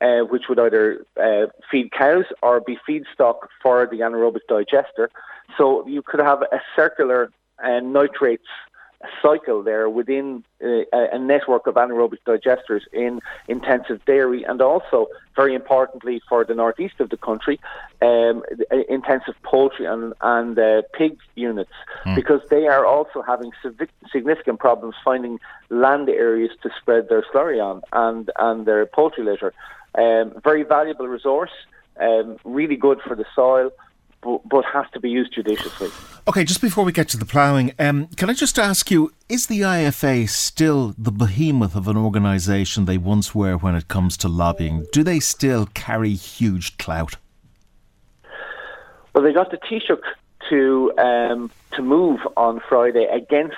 uh, 0.00 0.20
which 0.20 0.44
would 0.48 0.58
either 0.58 1.04
uh, 1.20 1.46
feed 1.70 1.90
cows 1.92 2.24
or 2.42 2.60
be 2.60 2.78
feedstock 2.88 3.36
for 3.62 3.86
the 3.90 3.98
anaerobic 4.00 4.40
digester. 4.48 5.10
So 5.56 5.86
you 5.86 6.02
could 6.02 6.20
have 6.20 6.42
a 6.42 6.60
circular 6.76 7.30
uh, 7.62 7.80
nitrates 7.80 8.48
cycle 9.22 9.62
there 9.62 9.88
within 9.88 10.44
uh, 10.62 10.84
a 10.92 11.18
network 11.18 11.66
of 11.66 11.74
anaerobic 11.74 12.18
digesters 12.26 12.82
in 12.92 13.20
intensive 13.48 14.04
dairy 14.04 14.44
and 14.44 14.60
also, 14.60 15.06
very 15.36 15.54
importantly 15.54 16.20
for 16.28 16.44
the 16.44 16.54
northeast 16.54 16.94
of 17.00 17.10
the 17.10 17.16
country, 17.16 17.58
um, 18.02 18.42
intensive 18.88 19.34
poultry 19.42 19.86
and, 19.86 20.14
and 20.20 20.58
uh, 20.58 20.82
pig 20.92 21.18
units 21.34 21.72
mm. 22.06 22.14
because 22.14 22.40
they 22.50 22.66
are 22.66 22.86
also 22.86 23.22
having 23.22 23.50
significant 24.12 24.58
problems 24.58 24.94
finding 25.04 25.38
land 25.70 26.08
areas 26.08 26.50
to 26.62 26.70
spread 26.80 27.08
their 27.08 27.22
slurry 27.32 27.62
on 27.62 27.82
and, 27.92 28.30
and 28.38 28.66
their 28.66 28.86
poultry 28.86 29.24
litter. 29.24 29.52
Um, 29.96 30.32
very 30.42 30.62
valuable 30.62 31.06
resource, 31.06 31.52
um, 32.00 32.36
really 32.44 32.76
good 32.76 33.00
for 33.00 33.14
the 33.14 33.24
soil. 33.34 33.70
But, 34.22 34.48
but 34.48 34.64
has 34.64 34.86
to 34.94 35.00
be 35.00 35.10
used 35.10 35.34
judiciously. 35.34 35.90
Okay, 36.26 36.44
just 36.44 36.62
before 36.62 36.82
we 36.82 36.92
get 36.92 37.10
to 37.10 37.18
the 37.18 37.26
ploughing, 37.26 37.74
um, 37.78 38.06
can 38.16 38.30
I 38.30 38.32
just 38.32 38.58
ask 38.58 38.90
you: 38.90 39.12
Is 39.28 39.48
the 39.48 39.60
IFA 39.60 40.26
still 40.30 40.94
the 40.96 41.12
behemoth 41.12 41.76
of 41.76 41.88
an 41.88 41.98
organisation 41.98 42.86
they 42.86 42.96
once 42.96 43.34
were 43.34 43.58
when 43.58 43.74
it 43.74 43.88
comes 43.88 44.16
to 44.16 44.28
lobbying? 44.28 44.86
Do 44.92 45.02
they 45.02 45.20
still 45.20 45.66
carry 45.74 46.14
huge 46.14 46.78
clout? 46.78 47.16
Well, 49.14 49.22
they 49.22 49.34
got 49.34 49.50
the 49.50 49.58
Taoiseach 49.58 50.02
to 50.48 50.92
um, 50.98 51.50
to 51.72 51.82
move 51.82 52.20
on 52.36 52.60
Friday 52.68 53.04
against, 53.04 53.56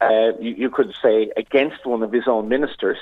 uh, 0.00 0.32
you, 0.40 0.54
you, 0.54 0.70
could 0.70 0.94
say, 1.02 1.30
against 1.36 1.86
one 1.86 2.02
of 2.02 2.12
his 2.12 2.26
own 2.26 2.48
ministers. 2.48 2.98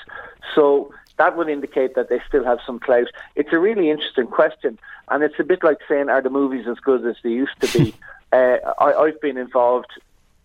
So 0.55 0.93
that 1.19 1.37
would 1.37 1.49
indicate 1.49 1.95
that 1.95 2.09
they 2.09 2.21
still 2.29 2.45
have 2.45 2.59
some 2.67 2.79
clout. 2.79 3.09
It's 3.35 3.53
a 3.53 3.59
really 3.59 3.91
interesting 3.91 4.27
question, 4.27 4.79
and 5.09 5.23
it's 5.23 5.39
a 5.39 5.45
bit 5.45 5.65
like 5.65 5.79
saying, 5.89 6.09
are 6.09 6.23
the 6.23 6.31
movies 6.31 6.67
as 6.69 6.79
good 6.79 7.07
as 7.07 7.17
they 7.23 7.31
used 7.31 7.59
to 7.61 7.79
be? 7.79 7.95
uh, 8.33 8.59
I, 8.79 9.07
have 9.07 9.21
been 9.21 9.39
involved 9.39 9.91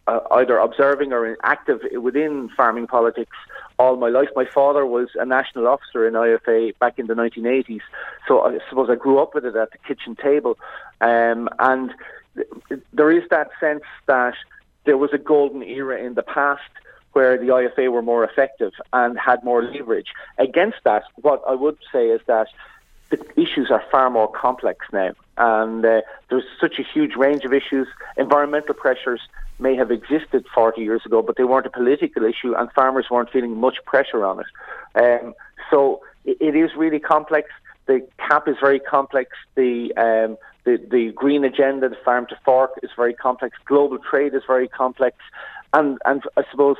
uh, 0.07 0.19
either 0.31 0.57
observing 0.57 1.13
or 1.13 1.37
active 1.43 1.81
within 2.01 2.49
farming 2.55 2.87
politics 2.87 3.35
all 3.79 3.97
my 3.97 4.09
life. 4.09 4.29
My 4.35 4.45
father 4.45 4.85
was 4.85 5.09
a 5.15 5.25
national 5.25 5.67
officer 5.67 6.07
in 6.07 6.13
IFA 6.13 6.77
back 6.79 6.99
in 6.99 7.07
the 7.07 7.15
1980s, 7.15 7.81
so 8.27 8.41
I 8.41 8.59
suppose 8.69 8.89
I 8.89 8.95
grew 8.95 9.19
up 9.19 9.33
with 9.33 9.45
it 9.45 9.55
at 9.55 9.71
the 9.71 9.77
kitchen 9.79 10.15
table. 10.15 10.57
Um, 11.01 11.49
and 11.59 11.93
there 12.93 13.11
is 13.11 13.23
that 13.29 13.49
sense 13.59 13.83
that 14.05 14.35
there 14.85 14.97
was 14.97 15.11
a 15.13 15.17
golden 15.17 15.63
era 15.63 16.01
in 16.01 16.13
the 16.13 16.23
past 16.23 16.61
where 17.13 17.37
the 17.37 17.47
IFA 17.47 17.91
were 17.91 18.01
more 18.01 18.23
effective 18.23 18.73
and 18.93 19.17
had 19.19 19.43
more 19.43 19.63
leverage. 19.63 20.07
Against 20.37 20.77
that, 20.85 21.03
what 21.15 21.41
I 21.47 21.55
would 21.55 21.77
say 21.91 22.07
is 22.07 22.21
that 22.27 22.47
the 23.09 23.19
issues 23.39 23.69
are 23.69 23.83
far 23.91 24.09
more 24.09 24.31
complex 24.31 24.85
now, 24.93 25.11
and 25.37 25.85
uh, 25.85 26.01
there's 26.29 26.45
such 26.59 26.79
a 26.79 26.83
huge 26.83 27.15
range 27.15 27.43
of 27.43 27.53
issues. 27.53 27.87
Environmental 28.17 28.73
pressures 28.73 29.21
may 29.59 29.75
have 29.75 29.91
existed 29.91 30.45
40 30.55 30.81
years 30.81 31.05
ago, 31.05 31.21
but 31.21 31.35
they 31.35 31.43
weren't 31.43 31.65
a 31.65 31.69
political 31.69 32.23
issue, 32.23 32.55
and 32.55 32.71
farmers 32.71 33.07
weren't 33.11 33.29
feeling 33.29 33.57
much 33.57 33.77
pressure 33.85 34.25
on 34.25 34.39
it. 34.39 34.45
Um, 34.95 35.33
so 35.69 36.01
it, 36.25 36.37
it 36.39 36.55
is 36.55 36.71
really 36.75 36.99
complex. 36.99 37.49
The 37.85 38.07
CAP 38.17 38.47
is 38.47 38.55
very 38.61 38.79
complex. 38.79 39.31
The 39.55 39.93
um, 39.97 40.37
the, 40.63 40.77
the 40.91 41.11
green 41.13 41.43
agenda, 41.43 41.89
the 41.89 41.97
farm 42.05 42.27
to 42.27 42.37
fork, 42.45 42.79
is 42.83 42.91
very 42.95 43.13
complex. 43.13 43.57
Global 43.65 43.97
trade 43.97 44.33
is 44.35 44.43
very 44.45 44.67
complex, 44.67 45.17
and 45.73 45.97
and 46.05 46.21
I 46.37 46.43
suppose 46.49 46.77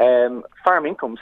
um, 0.00 0.44
farm 0.64 0.86
incomes 0.86 1.20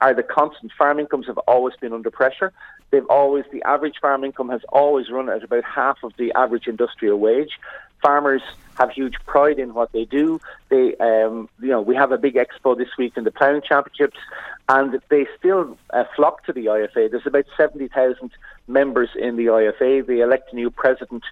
are 0.00 0.14
the 0.14 0.22
constant. 0.22 0.72
Farm 0.72 0.98
incomes 0.98 1.26
have 1.26 1.38
always 1.38 1.74
been 1.76 1.92
under 1.92 2.10
pressure. 2.10 2.52
They've 2.90 3.06
always 3.06 3.44
the 3.52 3.62
average 3.62 3.96
farm 4.00 4.24
income 4.24 4.48
has 4.48 4.62
always 4.70 5.10
run 5.10 5.28
at 5.28 5.42
about 5.44 5.64
half 5.64 5.98
of 6.02 6.12
the 6.16 6.32
average 6.32 6.66
industrial 6.66 7.18
wage. 7.18 7.58
Farmers 8.02 8.42
have 8.78 8.90
huge 8.90 9.14
pride 9.26 9.58
in 9.58 9.74
what 9.74 9.90
they 9.92 10.04
do. 10.04 10.40
They, 10.68 10.94
um, 10.96 11.48
you 11.60 11.68
know, 11.68 11.80
we 11.80 11.96
have 11.96 12.12
a 12.12 12.18
big 12.18 12.36
expo 12.36 12.78
this 12.78 12.96
week 12.96 13.16
in 13.16 13.24
the 13.24 13.32
ploughing 13.32 13.60
championships, 13.60 14.18
and 14.68 15.00
they 15.08 15.26
still 15.36 15.76
uh, 15.90 16.04
flock 16.14 16.44
to 16.44 16.52
the 16.52 16.66
IFA. 16.66 17.10
There's 17.10 17.26
about 17.26 17.46
seventy 17.56 17.88
thousand 17.88 18.30
members 18.68 19.10
in 19.18 19.36
the 19.36 19.46
IFA. 19.46 20.06
They 20.06 20.20
elect 20.20 20.52
a 20.52 20.56
new 20.56 20.70
president 20.70 21.24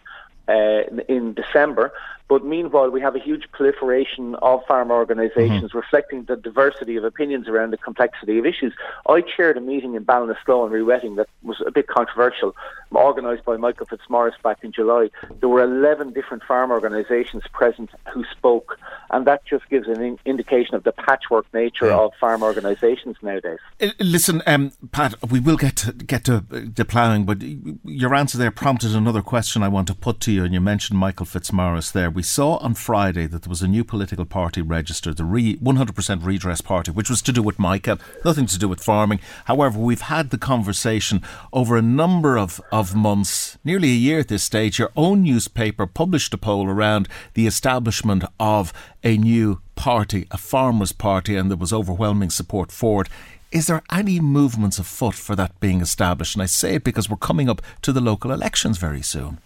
uh, 0.49 0.83
in 1.09 1.35
December. 1.35 1.93
But 2.29 2.45
meanwhile, 2.45 2.91
we 2.91 3.01
have 3.01 3.15
a 3.15 3.21
huge 3.21 3.45
proliferation 3.53 4.35
of 4.37 4.65
farm 4.67 4.91
organisations 4.91 5.71
mm-hmm. 5.71 5.79
reflecting 5.79 6.25
the 6.25 6.37
diversity 6.37 6.97
of 6.97 7.05
opinions 7.05 7.49
around 7.49 7.73
the 7.73 7.77
complexity 7.77 8.39
of 8.39 8.47
issues. 8.47 8.73
I 9.09 9.21
chaired 9.21 9.57
a 9.57 9.61
meeting 9.61 9.95
in 9.95 10.05
Ballinasloe 10.05 10.67
and 10.67 10.73
Rewetting 10.73 11.17
that 11.17 11.29
was 11.43 11.63
a 11.65 11.71
bit 11.71 11.87
controversial, 11.87 12.57
organised 12.93 13.45
by 13.45 13.57
Michael 13.57 13.87
Fitzmaurice 13.87 14.35
back 14.43 14.65
in 14.65 14.73
July. 14.73 15.11
There 15.41 15.49
were 15.49 15.63
11 15.63 16.13
different 16.15 16.43
farm 16.43 16.71
organisations 16.71 17.45
present 17.53 17.91
who 18.13 18.25
spoke 18.25 18.79
and 19.11 19.27
that 19.27 19.45
just 19.45 19.69
gives 19.69 19.89
an 19.89 20.01
in- 20.03 20.19
indication 20.25 20.75
of 20.75 20.85
the 20.85 20.93
patchwork 20.93 21.47
nature 21.55 21.87
yeah. 21.87 21.97
of 21.97 22.13
farm 22.21 22.43
organisations 22.43 23.17
nowadays. 23.23 23.59
Uh, 23.81 23.89
listen, 24.01 24.43
um, 24.47 24.73
Pat, 24.93 25.15
we 25.31 25.41
will 25.41 25.57
get 25.57 25.77
to, 25.77 25.93
get 25.93 26.25
to 26.25 26.45
the 26.49 26.85
ploughing, 26.85 27.25
but 27.25 27.39
your 27.85 28.15
answer 28.15 28.39
there 28.39 28.51
prompted 28.51 28.95
another 28.95 29.23
question 29.23 29.63
I 29.63 29.69
want 29.69 29.87
to 29.89 29.95
put 29.95 30.21
to 30.21 30.33
you, 30.33 30.45
and 30.45 30.53
you 30.53 30.61
mentioned 30.61 30.99
Michael 30.99 31.27
Fitzmaurice 31.27 31.91
there. 31.91 32.11
We 32.17 32.23
saw 32.23 32.57
on 32.57 32.73
Friday 32.73 33.27
that 33.27 33.43
there 33.43 33.51
was 33.51 33.61
a 33.61 33.69
new 33.69 33.85
political 33.85 34.25
party 34.25 34.63
registered, 34.63 35.19
the 35.19 35.25
Re- 35.25 35.59
100% 35.59 36.25
Redress 36.25 36.63
Party, 36.63 36.91
which 36.91 37.11
was 37.11 37.21
to 37.21 37.31
do 37.31 37.43
with 37.43 37.59
Michael, 37.59 37.99
nothing 38.25 38.47
to 38.47 38.59
do 38.59 38.71
with 38.71 38.83
farming. 38.83 39.21
However, 39.45 39.79
we've 39.79 40.01
had 40.01 40.31
the 40.31 40.39
conversation 40.39 41.21
over 41.53 41.77
a 41.77 41.83
number 41.83 42.39
of, 42.39 42.59
of 42.73 42.95
months, 42.95 43.59
nearly 43.65 43.91
a 43.91 44.01
year 44.07 44.21
at 44.21 44.29
this 44.29 44.43
stage. 44.43 44.79
Your 44.79 44.93
own 44.97 45.25
newspaper 45.25 45.87
published 45.87 46.33
a 46.33 46.39
poll 46.39 46.67
around 46.67 47.07
the 47.35 47.47
establishment 47.47 48.25
of 48.41 48.73
a 49.05 49.19
new 49.19 49.61
party, 49.75 50.27
a 50.31 50.39
farmers' 50.39 50.93
party, 50.93 51.37
and 51.37 51.51
there 51.51 51.59
was 51.59 51.71
overwhelming 51.71 52.31
support 52.31 52.73
for 52.73 53.03
it. 53.03 53.09
Is 53.53 53.67
there 53.67 53.83
any 53.93 54.21
movements 54.21 54.79
afoot 54.79 55.17
for 55.17 55.37
that 55.37 55.61
being 55.61 55.83
established? 55.83 56.35
And 56.35 56.43
I 56.43 56.47
say 56.47 56.77
it 56.77 56.85
because 56.85 57.11
we're 57.11 57.19
coming 57.19 57.51
up 57.51 57.61
to 57.83 57.93
the 57.93 58.01
local 58.01 58.33
elections 58.33 58.79
very 58.79 59.03
soon. 59.03 59.37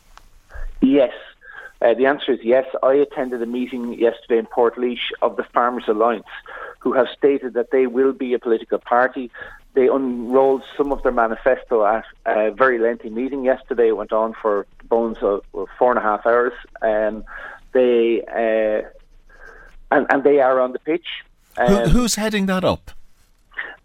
Yes. 0.81 1.11
Uh, 1.83 1.95
the 1.95 2.07
answer 2.07 2.33
is 2.33 2.41
yes. 2.43 2.67
I 2.83 2.95
attended 2.95 3.43
a 3.43 3.47
meeting 3.47 3.99
yesterday 3.99 4.39
in 4.39 4.47
Portlaoise 4.47 4.99
of 5.23 5.37
the 5.37 5.45
Farmers 5.45 5.85
Alliance, 5.89 6.27
who 6.79 6.93
have 6.93 7.07
stated 7.17 7.55
that 7.55 7.71
they 7.71 7.87
will 7.87 8.13
be 8.13 8.35
a 8.35 8.39
political 8.39 8.79
party. 8.79 9.31
They 9.75 9.89
unrolled 9.89 10.63
some 10.77 10.93
of 10.93 11.03
their 11.03 11.13
manifesto 11.13 11.87
at 11.87 12.05
a 12.27 12.51
very 12.51 12.79
lengthy 12.79 13.09
meeting 13.09 13.45
yesterday. 13.45 13.89
It 13.89 13.97
went 13.97 14.13
on 14.13 14.35
for 14.35 14.67
bones 14.85 15.19
of 15.23 15.43
four 15.79 15.91
and 15.91 15.99
a 15.99 16.03
half 16.03 16.27
hours. 16.27 16.53
Um, 16.83 17.25
they 17.73 18.23
uh, 18.23 18.89
and, 19.91 20.07
and 20.11 20.25
they 20.25 20.41
are 20.41 20.61
on 20.61 20.73
the 20.73 20.79
pitch. 20.79 21.07
Um, 21.57 21.69
Who, 21.69 21.89
who's 21.91 22.15
heading 22.17 22.47
that 22.47 22.65
up? 22.65 22.91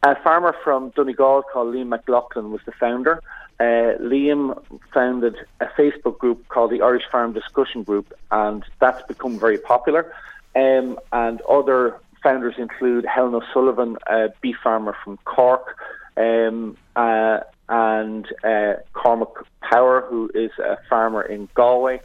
A 0.03 0.15
farmer 0.21 0.55
from 0.63 0.91
Donegal 0.91 1.43
called 1.51 1.73
Liam 1.73 1.87
McLaughlin 1.87 2.51
was 2.51 2.61
the 2.65 2.71
founder. 2.73 3.21
Uh, 3.59 3.95
Liam 4.01 4.61
founded 4.93 5.35
a 5.61 5.65
Facebook 5.77 6.17
group 6.17 6.47
called 6.49 6.71
the 6.71 6.81
Irish 6.81 7.03
Farm 7.11 7.33
Discussion 7.33 7.83
Group, 7.83 8.13
and 8.31 8.63
that's 8.79 9.01
become 9.07 9.39
very 9.39 9.57
popular. 9.57 10.13
Um, 10.55 10.99
and 11.11 11.41
other 11.41 11.99
founders 12.21 12.55
include 12.57 13.05
Helen 13.05 13.35
O'Sullivan, 13.35 13.97
a 14.07 14.29
beef 14.41 14.57
farmer 14.61 14.95
from 15.03 15.17
Cork, 15.23 15.77
um, 16.17 16.75
uh, 16.95 17.39
and 17.69 18.27
uh, 18.43 18.73
Cormac 18.93 19.45
Power, 19.61 20.05
who 20.09 20.29
is 20.33 20.51
a 20.59 20.77
farmer 20.89 21.21
in 21.21 21.47
Galway. 21.53 22.01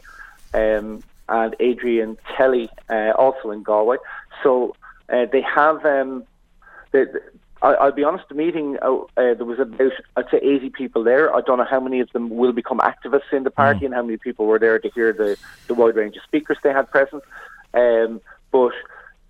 Um, 0.53 1.03
and 1.27 1.55
Adrian 1.59 2.17
Kelly, 2.35 2.69
uh, 2.89 3.11
also 3.17 3.51
in 3.51 3.63
Galway. 3.63 3.97
So 4.43 4.75
uh, 5.09 5.25
they 5.31 5.41
have. 5.41 5.85
Um, 5.85 6.25
they, 6.91 7.05
I, 7.61 7.85
will 7.85 7.91
be 7.91 8.03
honest. 8.03 8.27
The 8.27 8.35
meeting 8.35 8.77
uh, 8.81 8.95
uh, 8.95 9.05
there 9.15 9.45
was 9.45 9.59
about 9.59 9.91
I'd 10.15 10.29
say 10.31 10.37
80 10.37 10.69
people 10.71 11.03
there. 11.03 11.33
I 11.35 11.41
don't 11.41 11.57
know 11.57 11.67
how 11.69 11.79
many 11.79 11.99
of 11.99 12.11
them 12.11 12.29
will 12.29 12.53
become 12.53 12.79
activists 12.79 13.31
in 13.31 13.43
the 13.43 13.51
party, 13.51 13.81
mm. 13.81 13.85
and 13.85 13.93
how 13.93 14.01
many 14.01 14.17
people 14.17 14.45
were 14.45 14.59
there 14.59 14.79
to 14.79 14.89
hear 14.89 15.13
the, 15.13 15.37
the 15.67 15.73
wide 15.73 15.95
range 15.95 16.15
of 16.15 16.23
speakers 16.23 16.57
they 16.63 16.71
had 16.71 16.89
present. 16.89 17.23
Um, 17.73 18.21
but 18.51 18.73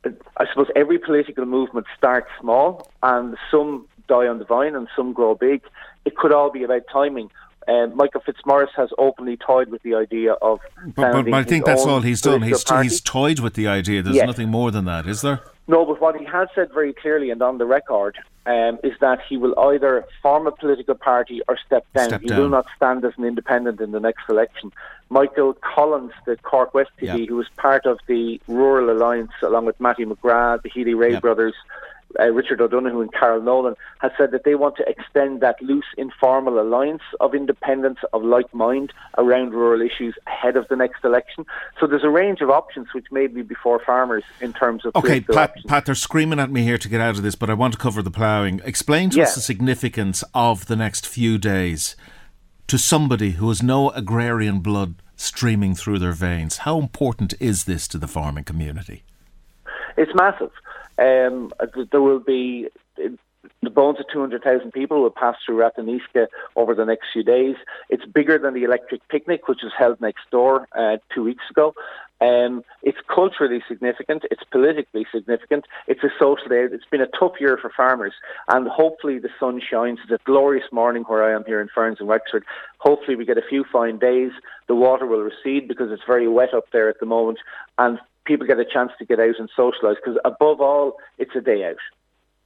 uh, 0.05 0.11
I 0.37 0.47
suppose 0.47 0.67
every 0.75 0.97
political 0.97 1.45
movement 1.45 1.87
starts 1.97 2.29
small, 2.39 2.89
and 3.03 3.37
some 3.49 3.87
die 4.07 4.27
on 4.27 4.39
the 4.39 4.45
vine, 4.45 4.75
and 4.75 4.87
some 4.95 5.13
grow 5.13 5.35
big. 5.35 5.61
It 6.05 6.15
could 6.15 6.31
all 6.31 6.51
be 6.51 6.63
about 6.63 6.83
timing. 6.91 7.29
Um, 7.67 7.95
Michael 7.95 8.21
Fitzmaurice 8.21 8.71
has 8.75 8.89
openly 8.97 9.37
toyed 9.37 9.69
with 9.69 9.83
the 9.83 9.93
idea 9.93 10.33
of. 10.33 10.59
But, 10.95 11.11
but, 11.11 11.25
but 11.25 11.33
I 11.33 11.43
think 11.43 11.65
that's 11.65 11.85
all 11.85 12.01
he's 12.01 12.21
done. 12.21 12.41
He's, 12.41 12.63
he's 12.81 13.01
toyed 13.01 13.39
with 13.39 13.53
the 13.53 13.67
idea. 13.67 14.01
There's 14.01 14.15
yes. 14.15 14.25
nothing 14.25 14.49
more 14.49 14.71
than 14.71 14.85
that, 14.85 15.05
is 15.05 15.21
there? 15.21 15.41
No, 15.67 15.85
but 15.85 16.01
what 16.01 16.17
he 16.17 16.25
has 16.25 16.47
said 16.55 16.69
very 16.73 16.93
clearly 16.93 17.29
and 17.29 17.41
on 17.41 17.57
the 17.57 17.65
record 17.65 18.17
um, 18.45 18.79
is 18.83 18.93
that 18.99 19.19
he 19.27 19.37
will 19.37 19.57
either 19.59 20.05
form 20.21 20.47
a 20.47 20.51
political 20.51 20.95
party 20.95 21.41
or 21.47 21.57
step 21.65 21.85
down. 21.93 22.09
Step 22.09 22.21
he 22.21 22.27
down. 22.27 22.39
will 22.39 22.49
not 22.49 22.65
stand 22.75 23.05
as 23.05 23.13
an 23.17 23.25
independent 23.25 23.79
in 23.79 23.91
the 23.91 23.99
next 23.99 24.23
election. 24.27 24.71
Michael 25.09 25.53
Collins, 25.53 26.13
the 26.25 26.37
Cork 26.37 26.73
West 26.73 26.89
TD, 26.99 27.19
yep. 27.19 27.29
who 27.29 27.35
was 27.35 27.47
part 27.57 27.85
of 27.85 27.99
the 28.07 28.41
Rural 28.47 28.89
Alliance 28.95 29.31
along 29.43 29.65
with 29.65 29.79
Mattie 29.79 30.05
McGrath, 30.05 30.63
the 30.63 30.69
Healy-Rae 30.69 31.11
yep. 31.11 31.21
brothers, 31.21 31.53
uh, 32.19 32.31
Richard 32.31 32.61
O'Donoghue 32.61 33.01
and 33.01 33.13
Carol 33.13 33.41
Nolan, 33.41 33.75
has 33.99 34.11
said 34.17 34.31
that 34.31 34.43
they 34.43 34.55
want 34.55 34.75
to 34.77 34.89
extend 34.89 35.41
that 35.41 35.61
loose, 35.61 35.85
informal 35.97 36.59
alliance 36.59 37.03
of 37.19 37.33
independents 37.33 38.01
of 38.13 38.23
like 38.23 38.53
mind 38.53 38.93
around 39.17 39.51
rural 39.51 39.81
issues 39.81 40.15
ahead 40.27 40.55
of 40.55 40.67
the 40.67 40.75
next 40.75 41.03
election. 41.03 41.45
So 41.79 41.87
there's 41.87 42.03
a 42.03 42.09
range 42.09 42.41
of 42.41 42.49
options 42.49 42.87
which 42.93 43.05
may 43.11 43.27
be 43.27 43.41
before 43.41 43.81
farmers 43.85 44.23
in 44.39 44.53
terms 44.53 44.85
of. 44.85 44.95
Okay, 44.95 45.21
Pat. 45.21 45.55
Pat, 45.67 45.85
they're 45.85 45.95
screaming 45.95 46.39
at 46.39 46.51
me 46.51 46.63
here 46.63 46.77
to 46.77 46.89
get 46.89 47.01
out 47.01 47.15
of 47.15 47.23
this, 47.23 47.35
but 47.35 47.49
I 47.49 47.53
want 47.53 47.73
to 47.73 47.79
cover 47.79 48.01
the 48.01 48.11
ploughing. 48.11 48.61
Explain 48.63 49.09
to 49.11 49.17
yeah. 49.17 49.23
us 49.23 49.35
the 49.35 49.41
significance 49.41 50.23
of 50.33 50.67
the 50.67 50.75
next 50.75 51.07
few 51.07 51.37
days 51.37 51.95
to 52.67 52.77
somebody 52.77 53.31
who 53.31 53.49
has 53.49 53.61
no 53.61 53.89
agrarian 53.89 54.59
blood 54.59 54.95
streaming 55.15 55.75
through 55.75 55.99
their 55.99 56.13
veins. 56.13 56.57
How 56.57 56.79
important 56.79 57.33
is 57.39 57.65
this 57.65 57.87
to 57.89 57.97
the 57.97 58.07
farming 58.07 58.45
community? 58.45 59.03
It's 59.97 60.11
massive. 60.15 60.51
Um, 61.01 61.51
there 61.91 62.01
will 62.01 62.19
be 62.19 62.69
the 63.63 63.69
bones 63.69 63.99
of 63.99 64.05
200,000 64.11 64.71
people 64.71 65.01
will 65.01 65.09
pass 65.09 65.35
through 65.45 65.57
Ratheniska 65.57 66.27
over 66.55 66.75
the 66.75 66.85
next 66.85 67.07
few 67.13 67.23
days. 67.23 67.55
It's 67.89 68.05
bigger 68.05 68.37
than 68.37 68.53
the 68.53 68.63
electric 68.63 69.07
picnic, 69.07 69.47
which 69.47 69.59
was 69.63 69.71
held 69.77 70.01
next 70.01 70.29
door 70.31 70.67
uh, 70.77 70.97
two 71.13 71.23
weeks 71.23 71.43
ago. 71.49 71.73
Um, 72.21 72.63
it's 72.83 72.99
culturally 73.07 73.63
significant. 73.67 74.23
It's 74.29 74.43
politically 74.51 75.07
significant. 75.11 75.65
It's 75.87 76.03
a 76.03 76.09
social 76.19 76.47
day. 76.49 76.65
It's 76.71 76.85
been 76.85 77.01
a 77.01 77.07
tough 77.07 77.33
year 77.39 77.57
for 77.59 77.71
farmers, 77.75 78.13
and 78.47 78.67
hopefully 78.67 79.17
the 79.17 79.29
sun 79.39 79.59
shines. 79.59 79.99
It's 80.03 80.11
a 80.11 80.23
glorious 80.23 80.71
morning 80.71 81.03
where 81.07 81.23
I 81.23 81.35
am 81.35 81.43
here 81.45 81.59
in 81.59 81.67
Ferns 81.73 81.97
and 81.99 82.07
Wexford. 82.07 82.45
Hopefully 82.77 83.15
we 83.15 83.25
get 83.25 83.39
a 83.39 83.47
few 83.49 83.65
fine 83.71 83.97
days. 83.97 84.31
The 84.67 84.75
water 84.75 85.07
will 85.07 85.21
recede 85.21 85.67
because 85.67 85.91
it's 85.91 86.03
very 86.05 86.27
wet 86.27 86.53
up 86.53 86.65
there 86.71 86.89
at 86.89 86.99
the 86.99 87.07
moment, 87.07 87.39
and 87.79 87.99
people 88.31 88.47
get 88.47 88.59
a 88.59 88.65
chance 88.65 88.91
to 88.97 89.05
get 89.05 89.19
out 89.19 89.39
and 89.39 89.49
socialise 89.57 89.95
because 89.95 90.17
above 90.23 90.61
all, 90.61 90.97
it's 91.17 91.35
a 91.35 91.41
day 91.41 91.65
out. 91.65 91.75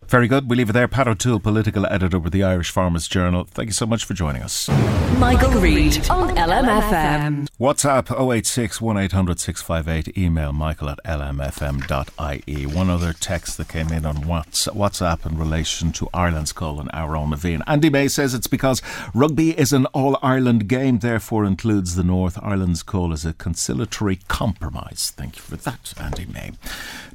Very 0.07 0.27
good. 0.27 0.49
We 0.49 0.55
leave 0.55 0.69
it 0.69 0.73
there. 0.73 0.87
Pat 0.87 1.07
O'Toole, 1.07 1.39
political 1.39 1.85
editor 1.87 2.19
with 2.19 2.31
the 2.31 2.43
Irish 2.43 2.69
Farmers 2.71 3.07
Journal. 3.07 3.45
Thank 3.45 3.67
you 3.67 3.73
so 3.73 3.85
much 3.85 4.05
for 4.05 4.13
joining 4.13 4.43
us. 4.43 4.69
Michael 5.17 5.51
Reade 5.59 6.09
on 6.09 6.35
LMFM. 6.35 7.47
WhatsApp 7.59 8.11
086 8.11 8.81
1800 8.81 9.39
658. 9.39 10.17
Email 10.17 10.53
michael 10.53 10.89
at 10.89 10.99
lmfm.ie. 11.05 12.65
One 12.65 12.89
other 12.89 13.13
text 13.13 13.57
that 13.57 13.69
came 13.69 13.89
in 13.89 14.05
on 14.05 14.17
WhatsApp 14.17 15.25
in 15.25 15.37
relation 15.37 15.91
to 15.93 16.09
Ireland's 16.13 16.51
call 16.51 16.79
and 16.79 16.89
our 16.93 17.15
own 17.15 17.31
Naveen. 17.31 17.61
Andy 17.65 17.89
May 17.89 18.07
says 18.07 18.33
it's 18.33 18.47
because 18.47 18.81
rugby 19.13 19.57
is 19.57 19.73
an 19.73 19.85
All 19.87 20.19
Ireland 20.21 20.67
game, 20.67 20.99
therefore 20.99 21.45
includes 21.45 21.95
the 21.95 22.03
North. 22.03 22.37
Ireland's 22.43 22.83
call 22.83 23.13
is 23.13 23.25
a 23.25 23.33
conciliatory 23.33 24.19
compromise. 24.27 25.13
Thank 25.15 25.37
you 25.37 25.41
for 25.41 25.55
that, 25.57 25.93
Andy 25.99 26.25
May. 26.25 26.51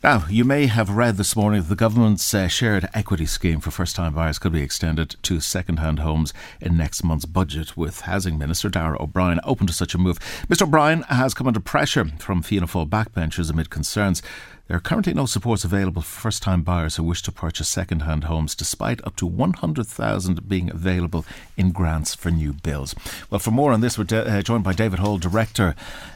Now, 0.03 0.25
you 0.31 0.45
may 0.45 0.67
have 0.67 0.89
read 0.91 1.17
this 1.19 1.37
morning 1.37 1.61
that 1.61 1.69
the 1.69 1.77
government's 1.77 2.33
uh, 2.33 2.49
shared 2.49 2.80
equity 2.95 3.27
scheme 3.27 3.61
for 3.61 3.71
first 3.71 3.97
time 3.97 4.15
buyers 4.15 4.39
could 4.39 4.53
be 4.53 4.63
extended 4.63 5.17
to 5.23 5.41
second 5.41 5.79
hand 5.79 5.99
homes 5.99 6.33
in 6.61 6.77
next 6.77 7.03
month's 7.03 7.25
budget, 7.25 7.77
with 7.77 8.03
Housing 8.03 8.39
Minister 8.39 8.69
Darragh 8.69 9.01
O'Brien 9.01 9.41
open 9.45 9.67
to 9.67 9.73
such 9.73 9.95
a 9.95 9.99
move. 9.99 10.19
Mr. 10.49 10.63
O'Brien 10.63 11.03
has 11.03 11.35
come 11.35 11.47
under 11.47 11.61
pressure 11.61 12.07
from 12.19 12.43
Fianna 12.43 12.67
Fáil 12.67 12.89
backbenchers 12.89 13.51
amid 13.51 13.71
concerns 13.71 14.23
there 14.71 14.77
are 14.77 14.81
currently 14.81 15.13
no 15.13 15.27
supports 15.27 15.65
available 15.65 16.01
for 16.01 16.21
first 16.21 16.45
time 16.45 16.63
buyers 16.63 16.95
who 16.95 17.03
wish 17.03 17.23
to 17.23 17.33
purchase 17.33 17.69
second 17.69 18.03
hand 18.03 18.23
homes, 18.23 18.55
despite 18.55 19.05
up 19.05 19.17
to 19.17 19.27
100,000 19.27 20.49
being 20.49 20.71
available 20.71 21.25
in 21.57 21.73
grants 21.73 22.15
for 22.15 22.31
new 22.31 22.53
builds. 22.53 22.95
Well, 23.31 23.41
for 23.41 23.51
more 23.51 23.73
on 23.73 23.81
this, 23.81 23.99
we're 23.99 24.05
de- 24.05 24.25
uh, 24.25 24.43
joined 24.43 24.63
by 24.63 24.73
David 24.73 25.01
Hall, 25.01 25.19
Director 25.19 25.75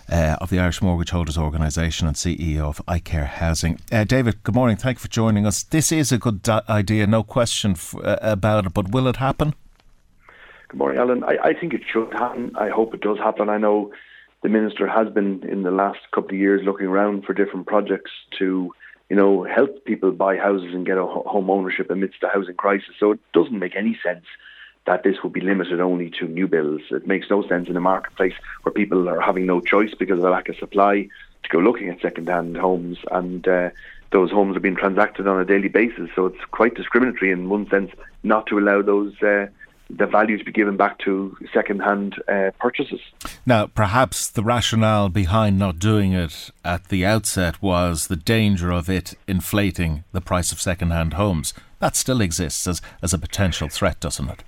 uh, 0.08 0.36
of 0.40 0.50
the 0.50 0.60
Irish 0.60 0.80
Mortgage 0.80 1.10
Holders 1.10 1.36
Organisation 1.36 2.06
and 2.06 2.14
CEO 2.14 2.60
of 2.60 2.80
iCare 2.86 3.26
Housing. 3.26 3.80
Uh, 3.90 4.04
David, 4.04 4.40
good 4.44 4.54
morning. 4.54 4.76
Thank 4.76 4.98
you 4.98 5.00
for 5.00 5.08
joining 5.08 5.46
us. 5.46 5.64
This 5.64 5.90
is 5.90 6.12
a 6.12 6.18
good 6.18 6.40
di- 6.40 6.62
idea, 6.68 7.08
no 7.08 7.24
question 7.24 7.72
f- 7.72 7.96
uh, 8.04 8.18
about 8.22 8.66
it, 8.66 8.72
but 8.72 8.92
will 8.92 9.08
it 9.08 9.16
happen? 9.16 9.54
Good 10.68 10.78
morning, 10.78 11.00
Alan. 11.00 11.24
I, 11.24 11.38
I 11.42 11.54
think 11.54 11.74
it 11.74 11.82
should 11.92 12.12
happen. 12.12 12.52
I 12.56 12.68
hope 12.68 12.94
it 12.94 13.00
does 13.00 13.18
happen. 13.18 13.48
I 13.48 13.58
know 13.58 13.90
the 14.44 14.50
minister 14.50 14.86
has 14.86 15.08
been 15.08 15.42
in 15.48 15.62
the 15.62 15.70
last 15.70 16.00
couple 16.12 16.32
of 16.32 16.36
years 16.36 16.60
looking 16.66 16.86
around 16.86 17.24
for 17.24 17.32
different 17.32 17.66
projects 17.66 18.10
to, 18.38 18.70
you 19.08 19.16
know, 19.16 19.42
help 19.42 19.86
people 19.86 20.12
buy 20.12 20.36
houses 20.36 20.74
and 20.74 20.84
get 20.84 20.98
a 20.98 21.06
home 21.06 21.48
ownership 21.48 21.90
amidst 21.90 22.20
the 22.20 22.28
housing 22.28 22.54
crisis. 22.54 22.94
So 23.00 23.12
it 23.12 23.20
doesn't 23.32 23.58
make 23.58 23.74
any 23.74 23.98
sense 24.04 24.26
that 24.84 25.02
this 25.02 25.16
would 25.22 25.32
be 25.32 25.40
limited 25.40 25.80
only 25.80 26.10
to 26.18 26.28
new 26.28 26.46
builds. 26.46 26.82
It 26.90 27.06
makes 27.06 27.30
no 27.30 27.42
sense 27.48 27.70
in 27.70 27.76
a 27.78 27.80
marketplace 27.80 28.34
where 28.64 28.72
people 28.74 29.08
are 29.08 29.18
having 29.18 29.46
no 29.46 29.62
choice 29.62 29.94
because 29.98 30.18
of 30.18 30.26
a 30.26 30.30
lack 30.30 30.50
of 30.50 30.56
supply 30.58 31.08
to 31.44 31.48
go 31.48 31.58
looking 31.58 31.88
at 31.88 32.02
second-hand 32.02 32.58
homes 32.58 32.98
and 33.12 33.48
uh, 33.48 33.70
those 34.12 34.30
homes 34.30 34.58
are 34.58 34.60
being 34.60 34.76
transacted 34.76 35.26
on 35.26 35.40
a 35.40 35.46
daily 35.46 35.68
basis. 35.68 36.10
So 36.14 36.26
it's 36.26 36.44
quite 36.50 36.74
discriminatory 36.74 37.32
in 37.32 37.48
one 37.48 37.66
sense 37.70 37.92
not 38.22 38.46
to 38.48 38.58
allow 38.58 38.82
those 38.82 39.14
uh, 39.22 39.46
the 39.90 40.06
value 40.06 40.38
to 40.38 40.44
be 40.44 40.52
given 40.52 40.76
back 40.76 40.98
to 41.00 41.36
second-hand 41.52 42.14
uh, 42.26 42.50
purchases. 42.58 43.00
Now, 43.44 43.66
perhaps 43.66 44.28
the 44.28 44.42
rationale 44.42 45.08
behind 45.08 45.58
not 45.58 45.78
doing 45.78 46.12
it 46.12 46.50
at 46.64 46.88
the 46.88 47.04
outset 47.04 47.60
was 47.62 48.06
the 48.06 48.16
danger 48.16 48.70
of 48.70 48.88
it 48.88 49.14
inflating 49.28 50.04
the 50.12 50.20
price 50.20 50.52
of 50.52 50.60
second-hand 50.60 51.14
homes. 51.14 51.52
That 51.80 51.96
still 51.96 52.20
exists 52.20 52.66
as, 52.66 52.80
as 53.02 53.12
a 53.12 53.18
potential 53.18 53.68
threat, 53.68 54.00
doesn't 54.00 54.30
it? 54.30 54.42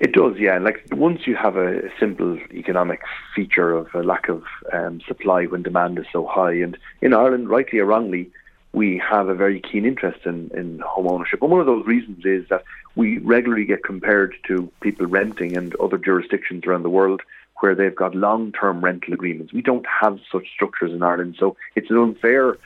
It 0.00 0.12
does, 0.12 0.36
yeah. 0.38 0.58
Like 0.58 0.86
once 0.92 1.26
you 1.26 1.36
have 1.36 1.56
a 1.56 1.82
simple 1.98 2.38
economic 2.52 3.00
feature 3.34 3.72
of 3.72 3.94
a 3.94 4.02
lack 4.02 4.28
of 4.28 4.42
um, 4.72 5.00
supply 5.06 5.46
when 5.46 5.62
demand 5.62 5.98
is 5.98 6.06
so 6.12 6.26
high, 6.26 6.52
and 6.52 6.76
in 7.00 7.12
Ireland, 7.12 7.48
rightly 7.48 7.78
or 7.78 7.86
wrongly, 7.86 8.30
we 8.72 9.00
have 9.08 9.28
a 9.28 9.34
very 9.34 9.60
keen 9.60 9.86
interest 9.86 10.26
in, 10.26 10.50
in 10.52 10.80
home 10.80 11.08
ownership. 11.08 11.40
And 11.42 11.50
one 11.50 11.60
of 11.60 11.66
those 11.66 11.86
reasons 11.86 12.24
is 12.24 12.48
that 12.48 12.64
we 12.96 13.18
regularly 13.18 13.64
get 13.64 13.82
compared 13.82 14.34
to 14.46 14.70
people 14.80 15.06
renting 15.06 15.56
and 15.56 15.74
other 15.76 15.98
jurisdictions 15.98 16.64
around 16.64 16.82
the 16.82 16.90
world 16.90 17.22
where 17.60 17.74
they've 17.74 17.94
got 17.94 18.14
long-term 18.14 18.84
rental 18.84 19.14
agreements. 19.14 19.52
We 19.52 19.62
don't 19.62 19.86
have 19.86 20.18
such 20.30 20.46
structures 20.52 20.92
in 20.92 21.02
Ireland, 21.02 21.36
so 21.38 21.56
it's 21.74 21.90
an 21.90 21.98
unfair 21.98 22.58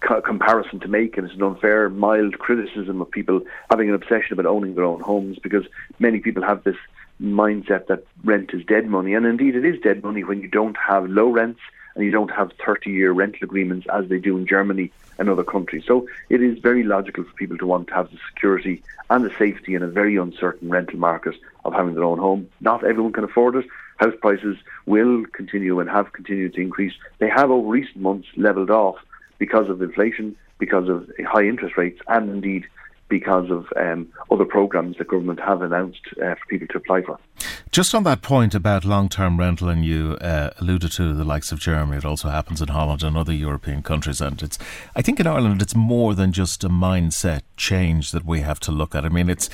co- 0.00 0.20
comparison 0.20 0.80
to 0.80 0.88
make, 0.88 1.16
and 1.16 1.26
it's 1.26 1.36
an 1.36 1.42
unfair, 1.42 1.88
mild 1.88 2.38
criticism 2.38 3.00
of 3.00 3.10
people 3.10 3.40
having 3.70 3.88
an 3.88 3.94
obsession 3.94 4.32
about 4.32 4.46
owning 4.46 4.74
their 4.74 4.84
own 4.84 5.00
homes 5.00 5.38
because 5.38 5.64
many 5.98 6.18
people 6.18 6.42
have 6.42 6.64
this 6.64 6.76
mindset 7.20 7.86
that 7.86 8.04
rent 8.24 8.50
is 8.52 8.64
dead 8.66 8.86
money, 8.86 9.14
and 9.14 9.26
indeed 9.26 9.56
it 9.56 9.64
is 9.64 9.80
dead 9.80 10.02
money 10.02 10.24
when 10.24 10.40
you 10.40 10.48
don't 10.48 10.76
have 10.76 11.08
low 11.08 11.30
rents 11.30 11.60
and 11.94 12.04
you 12.04 12.10
don't 12.10 12.30
have 12.30 12.50
30-year 12.58 13.12
rental 13.12 13.44
agreements 13.44 13.86
as 13.92 14.08
they 14.08 14.18
do 14.18 14.36
in 14.36 14.46
Germany 14.46 14.90
and 15.22 15.30
other 15.30 15.44
countries. 15.44 15.84
So 15.86 16.06
it 16.28 16.42
is 16.42 16.58
very 16.58 16.82
logical 16.82 17.24
for 17.24 17.32
people 17.34 17.56
to 17.58 17.66
want 17.66 17.88
to 17.88 17.94
have 17.94 18.10
the 18.10 18.18
security 18.34 18.82
and 19.08 19.24
the 19.24 19.30
safety 19.38 19.74
in 19.74 19.82
a 19.82 19.88
very 19.88 20.16
uncertain 20.16 20.68
rental 20.68 20.98
market 20.98 21.34
of 21.64 21.72
having 21.72 21.94
their 21.94 22.04
own 22.04 22.18
home. 22.18 22.48
Not 22.60 22.84
everyone 22.84 23.12
can 23.12 23.24
afford 23.24 23.56
it. 23.56 23.66
House 23.98 24.14
prices 24.20 24.56
will 24.86 25.24
continue 25.32 25.78
and 25.78 25.88
have 25.88 26.12
continued 26.12 26.54
to 26.54 26.60
increase. 26.60 26.94
They 27.18 27.28
have 27.28 27.50
over 27.50 27.68
recent 27.68 27.98
months 27.98 28.28
levelled 28.36 28.70
off 28.70 28.96
because 29.38 29.68
of 29.70 29.80
inflation, 29.80 30.34
because 30.58 30.88
of 30.88 31.08
high 31.24 31.44
interest 31.44 31.76
rates, 31.76 32.00
and 32.08 32.28
indeed 32.30 32.64
because 33.12 33.50
of 33.50 33.66
um, 33.76 34.10
other 34.30 34.46
programs 34.46 34.96
that 34.96 35.06
government 35.06 35.38
have 35.38 35.60
announced 35.60 36.00
uh, 36.16 36.34
for 36.34 36.46
people 36.48 36.66
to 36.66 36.78
apply 36.78 37.02
for. 37.02 37.18
Just 37.70 37.94
on 37.94 38.04
that 38.04 38.22
point 38.22 38.54
about 38.54 38.86
long-term 38.86 39.38
rental, 39.38 39.68
and 39.68 39.84
you 39.84 40.16
uh, 40.22 40.48
alluded 40.58 40.92
to 40.92 41.12
the 41.12 41.22
likes 41.22 41.52
of 41.52 41.60
Germany, 41.60 41.98
it 41.98 42.06
also 42.06 42.30
happens 42.30 42.62
in 42.62 42.68
Holland 42.68 43.02
and 43.02 43.14
other 43.14 43.34
European 43.34 43.82
countries, 43.82 44.22
and 44.22 44.42
it's. 44.42 44.58
I 44.96 45.02
think 45.02 45.20
in 45.20 45.26
Ireland 45.26 45.60
it's 45.60 45.76
more 45.76 46.14
than 46.14 46.32
just 46.32 46.64
a 46.64 46.70
mindset 46.70 47.42
change 47.58 48.12
that 48.12 48.24
we 48.24 48.40
have 48.40 48.58
to 48.60 48.72
look 48.72 48.94
at. 48.94 49.04
I 49.04 49.10
mean, 49.10 49.28
it's. 49.28 49.50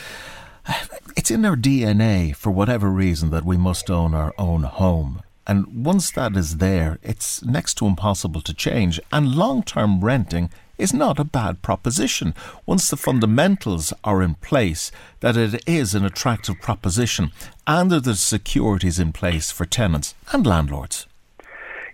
It's 1.16 1.30
in 1.32 1.44
our 1.44 1.56
DNA 1.56 2.36
for 2.36 2.51
whatever 2.52 2.90
reason 2.90 3.30
that 3.30 3.44
we 3.44 3.56
must 3.56 3.90
own 3.90 4.14
our 4.14 4.32
own 4.39 4.62
home. 4.62 5.22
And 5.49 5.85
once 5.87 6.11
that 6.11 6.37
is 6.37 6.59
there, 6.59 6.99
it's 7.03 7.43
next 7.43 7.75
to 7.79 7.87
impossible 7.87 8.43
to 8.43 8.53
change. 8.53 9.01
And 9.11 9.35
long 9.35 9.62
term 9.62 10.05
renting 10.05 10.51
is 10.77 10.93
not 10.93 11.19
a 11.19 11.25
bad 11.25 11.62
proposition 11.62 12.35
once 12.66 12.89
the 12.89 12.97
fundamentals 12.97 13.93
are 14.05 14.23
in 14.23 14.35
place 14.35 14.93
that 15.20 15.37
it 15.37 15.65
is 15.66 15.95
an 15.95 16.05
attractive 16.05 16.61
proposition 16.61 17.33
and 17.66 17.91
that 17.91 18.05
the 18.05 18.15
securities 18.15 18.99
in 18.99 19.12
place 19.12 19.51
for 19.51 19.65
tenants 19.65 20.15
and 20.33 20.47
landlords. 20.47 21.07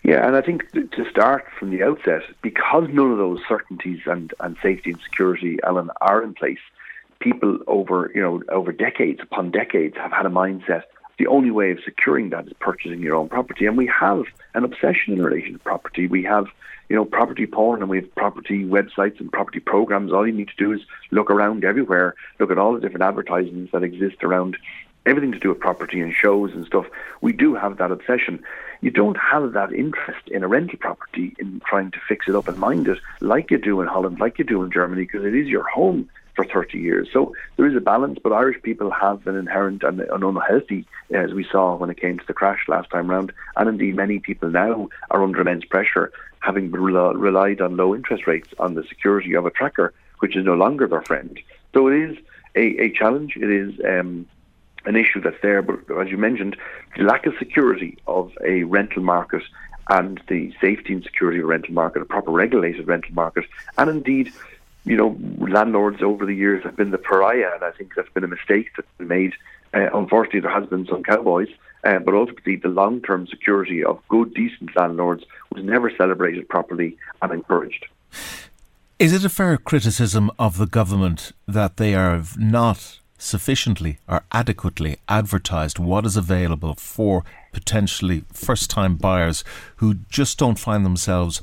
Yeah, 0.03 0.27
and 0.27 0.37
I 0.37 0.43
think 0.43 0.71
to 0.73 1.11
start 1.11 1.47
from 1.59 1.71
the 1.71 1.83
outset, 1.83 2.25
because 2.43 2.89
none 2.93 3.11
of 3.11 3.17
those 3.17 3.41
certainties 3.49 4.01
and, 4.05 4.35
and 4.41 4.55
safety 4.63 4.91
and 4.91 5.01
security, 5.01 5.59
Alan, 5.65 5.91
are 6.03 6.23
in 6.23 6.35
place, 6.35 6.59
people 7.21 7.59
over 7.67 8.13
you 8.15 8.21
know 8.21 8.43
over 8.51 8.71
decades 8.71 9.21
upon 9.23 9.51
decades 9.51 9.97
have 9.97 10.13
had 10.13 10.27
a 10.27 10.29
mindset 10.29 10.83
the 11.19 11.27
only 11.27 11.51
way 11.51 11.71
of 11.71 11.79
securing 11.85 12.31
that 12.31 12.47
is 12.47 12.53
purchasing 12.61 13.01
your 13.01 13.17
own 13.17 13.29
property. 13.29 13.67
And 13.67 13.77
we 13.77 13.87
have 13.87 14.25
an 14.55 14.65
obsession 14.65 15.13
in 15.13 15.23
relation 15.23 15.53
to 15.53 15.59
property. 15.59 16.07
We 16.07 16.25
have, 16.25 16.47
you 16.89 16.97
know, 16.97 17.05
property 17.05 17.47
porn 17.47 17.81
and 17.81 17.91
we 17.91 17.99
have 17.99 18.15
property 18.15 18.65
websites 18.65 19.21
and 19.21 19.31
property 19.31 19.61
programs. 19.61 20.13
All 20.13 20.27
you 20.27 20.33
need 20.33 20.49
to 20.49 20.57
do 20.57 20.73
is 20.73 20.81
look 21.11 21.31
around 21.31 21.65
everywhere, 21.65 22.15
look 22.39 22.51
at 22.51 22.59
all 22.59 22.75
the 22.75 22.81
different 22.81 23.03
advertisements 23.03 23.73
that 23.73 23.83
exist 23.83 24.25
around 24.25 24.57
everything 25.07 25.33
to 25.33 25.39
do 25.39 25.51
with 25.51 25.61
property 25.61 26.01
and 26.01 26.15
shows 26.15 26.53
and 26.53 26.67
stuff. 26.67 26.87
We 27.21 27.33
do 27.33 27.55
have 27.55 27.77
that 27.77 27.91
obsession. 27.91 28.43
You 28.81 28.91
don't 28.91 29.19
have 29.19 29.53
that 29.53 29.73
interest 29.73 30.29
in 30.29 30.43
a 30.43 30.49
rental 30.49 30.79
property 30.79 31.37
in 31.39 31.61
trying 31.67 31.91
to 31.93 32.01
fix 32.09 32.27
it 32.27 32.35
up 32.35 32.49
and 32.49 32.59
mind 32.59 32.89
it 32.89 32.99
like 33.21 33.51
you 33.51 33.59
do 33.59 33.81
in 33.81 33.87
Holland, 33.87 34.19
like 34.19 34.39
you 34.39 34.45
do 34.45 34.63
in 34.63 34.71
Germany, 34.71 35.03
because 35.03 35.25
it 35.25 35.35
is 35.35 35.47
your 35.47 35.69
home 35.69 36.09
for 36.35 36.45
30 36.45 36.79
years. 36.79 37.09
So 37.13 37.35
there 37.57 37.67
is 37.67 37.77
a 37.77 37.81
balance, 37.81 38.19
but 38.23 38.33
Irish 38.33 38.61
people 38.63 38.91
have 38.91 39.27
an 39.27 39.37
inherent 39.37 39.83
and 39.83 40.01
an 40.01 40.23
unhealthy, 40.23 40.87
as 41.11 41.33
we 41.33 41.47
saw 41.51 41.77
when 41.77 41.91
it 41.91 42.01
came 42.01 42.19
to 42.19 42.27
the 42.27 42.33
crash 42.33 42.67
last 42.69 42.91
time 42.91 43.11
round, 43.11 43.33
and 43.57 43.69
indeed 43.69 43.97
many 43.97 44.19
people 44.19 44.51
now 44.51 44.89
are 45.11 45.23
under 45.23 45.41
immense 45.41 45.65
pressure, 45.65 46.13
having 46.41 46.71
relied 46.71 47.61
on 47.61 47.77
low 47.77 47.95
interest 47.95 48.27
rates 48.27 48.53
on 48.59 48.75
the 48.75 48.85
security 48.85 49.35
of 49.35 49.47
a 49.47 49.51
tracker, 49.51 49.93
which 50.19 50.37
is 50.37 50.45
no 50.45 50.55
longer 50.55 50.87
their 50.87 51.03
friend. 51.03 51.39
So 51.73 51.89
it 51.89 52.11
is 52.11 52.19
a, 52.55 52.85
a 52.85 52.91
challenge. 52.91 53.37
It 53.37 53.51
is 53.51 53.73
um, 53.85 54.27
an 54.85 54.97
issue 54.97 55.21
that's 55.21 55.41
there, 55.43 55.63
but 55.63 55.81
as 55.99 56.09
you 56.09 56.17
mentioned, 56.17 56.57
the 56.97 57.05
lack 57.05 57.27
of 57.27 57.35
security 57.39 57.99
of 58.07 58.33
a 58.45 58.65
rental 58.65 59.03
market 59.03 59.43
and 59.91 60.21
the 60.29 60.53
safety 60.61 60.95
and 60.95 61.03
security 61.03 61.39
of 61.39 61.45
a 61.45 61.49
rental 61.49 61.75
market, 61.75 62.03
a 62.03 62.07
proper 62.07 62.31
regulated 62.31 62.87
rental 62.87 63.13
market, 63.15 63.45
and 63.77 63.91
indeed 63.91 64.33
you 64.85 64.97
know, 64.97 65.17
landlords 65.39 66.03
over 66.03 66.27
the 66.27 66.35
years 66.35 66.63
have 66.65 66.77
been 66.77 66.91
the 66.91 66.99
pariah, 66.99 67.51
and 67.55 67.65
I 67.65 67.71
think 67.71 67.95
that's 67.95 68.09
been 68.11 68.25
a 68.25 68.29
mistake 68.29 68.71
that's 68.77 68.89
been 68.99 69.09
made. 69.09 69.33
Uh, 69.73 69.89
unfortunately, 69.95 70.41
there 70.41 70.51
has 70.51 70.69
been 70.69 70.87
some 70.87 71.03
cowboys, 71.03 71.49
uh, 71.85 71.99
but 71.99 72.15
ultimately, 72.15 72.57
the 72.57 72.69
long-term 72.69 73.27
security 73.27 73.83
of 73.83 74.01
good, 74.09 74.35
decent 74.35 74.77
landlords 74.77 75.25
was 75.53 75.65
never 75.65 75.91
celebrated 75.91 76.49
properly 76.49 76.97
and 77.23 77.33
encouraged. 77.33 77.87
Is 78.99 79.13
it 79.13 79.25
a 79.25 79.29
fair 79.29 79.57
criticism 79.57 80.31
of 80.39 80.57
the 80.59 80.67
government 80.67 81.33
that 81.49 81.79
they 81.79 81.95
are 81.95 82.23
not 82.39 83.01
sufficiently 83.19 83.99
or 84.07 84.23
adequately 84.33 84.99
advertised 85.09 85.79
what 85.79 86.05
is 86.05 86.17
available 86.17 86.75
for 86.75 87.25
potentially 87.53 88.25
first-time 88.33 88.97
buyers 88.97 89.43
who 89.77 89.95
just 90.11 90.39
don't 90.39 90.59
find 90.59 90.85
themselves 90.85 91.41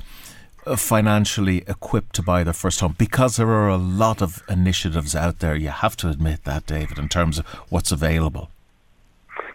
Uh, 0.64 0.76
financially 0.76 1.64
equipped 1.66 2.14
to 2.14 2.22
buy 2.22 2.44
their 2.44 2.52
first 2.52 2.78
home 2.78 2.94
because 2.96 3.34
there 3.34 3.48
are 3.48 3.68
a 3.68 3.76
lot 3.76 4.22
of 4.22 4.44
initiatives 4.48 5.12
out 5.12 5.40
there. 5.40 5.56
You 5.56 5.70
have 5.70 5.96
to 5.96 6.08
admit 6.08 6.44
that, 6.44 6.66
David, 6.66 7.00
in 7.00 7.08
terms 7.08 7.40
of 7.40 7.46
what's 7.68 7.90
available. 7.90 8.48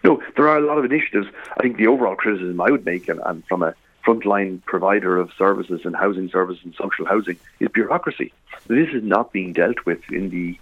No, 0.04 0.22
there 0.36 0.46
are 0.46 0.58
a 0.58 0.66
lot 0.66 0.76
of 0.76 0.84
initiatives. 0.84 1.26
I 1.56 1.62
think 1.62 1.78
the 1.78 1.86
overall 1.86 2.14
criticism 2.14 2.60
I 2.60 2.70
would 2.70 2.84
make, 2.84 3.08
and, 3.08 3.20
and 3.24 3.42
from 3.46 3.62
a 3.62 3.74
frontline 4.06 4.62
provider 4.66 5.16
of 5.16 5.32
services 5.38 5.80
and 5.84 5.96
housing 5.96 6.28
services 6.28 6.62
and 6.62 6.74
social 6.74 7.06
housing, 7.06 7.38
is 7.58 7.70
bureaucracy. 7.70 8.30
This 8.66 8.90
is 8.90 9.02
not 9.02 9.32
being 9.32 9.54
dealt 9.54 9.86
with 9.86 10.00
in 10.12 10.28
the 10.28 10.58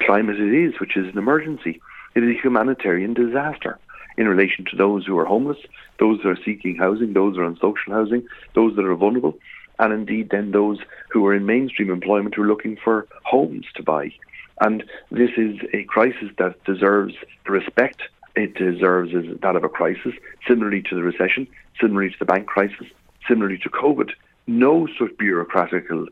climate 0.00 0.38
it 0.38 0.52
is, 0.52 0.78
which 0.78 0.98
is 0.98 1.10
an 1.10 1.16
emergency. 1.16 1.80
It 2.14 2.22
is 2.22 2.36
a 2.36 2.38
humanitarian 2.42 3.14
disaster 3.14 3.78
in 4.18 4.28
relation 4.28 4.66
to 4.66 4.76
those 4.76 5.06
who 5.06 5.16
are 5.16 5.24
homeless, 5.24 5.58
those 5.98 6.20
who 6.20 6.28
are 6.28 6.38
seeking 6.44 6.76
housing, 6.76 7.14
those 7.14 7.36
who 7.36 7.40
are 7.40 7.46
on 7.46 7.56
social 7.56 7.94
housing, 7.94 8.28
those 8.52 8.76
that 8.76 8.84
are 8.84 8.94
vulnerable 8.94 9.38
and 9.78 9.92
indeed 9.92 10.30
then 10.30 10.50
those 10.52 10.78
who 11.10 11.26
are 11.26 11.34
in 11.34 11.46
mainstream 11.46 11.90
employment 11.90 12.34
who 12.34 12.42
are 12.42 12.46
looking 12.46 12.76
for 12.82 13.06
homes 13.24 13.66
to 13.74 13.82
buy. 13.82 14.12
And 14.60 14.84
this 15.10 15.30
is 15.36 15.58
a 15.74 15.84
crisis 15.84 16.30
that 16.38 16.62
deserves 16.64 17.14
the 17.44 17.52
respect 17.52 18.02
it 18.36 18.54
deserves 18.54 19.14
is 19.14 19.40
that 19.40 19.56
of 19.56 19.64
a 19.64 19.68
crisis, 19.68 20.12
similarly 20.46 20.82
to 20.82 20.94
the 20.94 21.02
recession, 21.02 21.48
similarly 21.80 22.10
to 22.10 22.18
the 22.18 22.26
bank 22.26 22.46
crisis, 22.46 22.86
similarly 23.26 23.58
to 23.58 23.70
COVID. 23.70 24.10
No 24.46 24.86
such 24.98 25.12
bureaucratical 25.16 26.06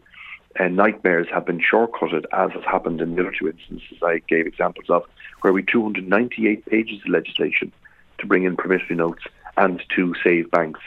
uh, 0.58 0.68
nightmares 0.68 1.26
have 1.32 1.44
been 1.44 1.60
shortcutted 1.60 2.24
as 2.32 2.50
has 2.52 2.64
happened 2.64 3.00
in 3.00 3.14
the 3.14 3.20
other 3.20 3.34
two 3.38 3.48
instances 3.48 3.98
I 4.02 4.22
gave 4.26 4.46
examples 4.46 4.88
of, 4.88 5.04
where 5.42 5.52
we 5.52 5.62
298 5.62 6.64
pages 6.64 7.00
of 7.02 7.08
legislation 7.08 7.70
to 8.18 8.26
bring 8.26 8.44
in 8.44 8.56
promissory 8.56 8.96
notes 8.96 9.22
and 9.56 9.82
to 9.94 10.14
save 10.24 10.50
banks 10.50 10.80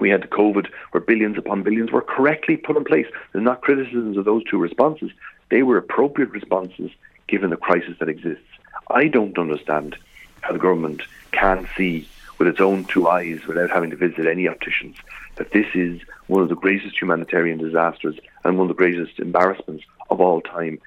we 0.00 0.10
had 0.10 0.22
the 0.22 0.28
COVID, 0.28 0.68
where 0.90 1.00
billions 1.00 1.38
upon 1.38 1.62
billions 1.62 1.90
were 1.90 2.02
correctly 2.02 2.56
put 2.56 2.76
in 2.76 2.84
place. 2.84 3.06
They're 3.32 3.42
not 3.42 3.62
criticisms 3.62 4.16
of 4.16 4.24
those 4.24 4.44
two 4.44 4.58
responses. 4.58 5.10
They 5.50 5.62
were 5.62 5.76
appropriate 5.76 6.30
responses 6.30 6.90
given 7.28 7.50
the 7.50 7.56
crisis 7.56 7.96
that 7.98 8.08
exists. 8.08 8.44
I 8.88 9.08
don't 9.08 9.38
understand 9.38 9.96
how 10.42 10.52
the 10.52 10.58
government 10.58 11.02
can 11.32 11.68
see 11.76 12.08
with 12.38 12.48
its 12.48 12.60
own 12.60 12.84
two 12.84 13.08
eyes, 13.08 13.40
without 13.46 13.70
having 13.70 13.90
to 13.90 13.96
visit 13.96 14.26
any 14.26 14.46
opticians, 14.46 14.96
that 15.36 15.52
this 15.52 15.66
is 15.74 16.00
one 16.26 16.42
of 16.42 16.48
the 16.48 16.54
greatest 16.54 17.00
humanitarian 17.00 17.58
disasters 17.58 18.18
and 18.44 18.58
one 18.58 18.70
of 18.70 18.76
the 18.76 18.82
greatest 18.82 19.18
embarrassments 19.18 19.84
of 20.10 20.20
all 20.20 20.40
time. 20.40 20.78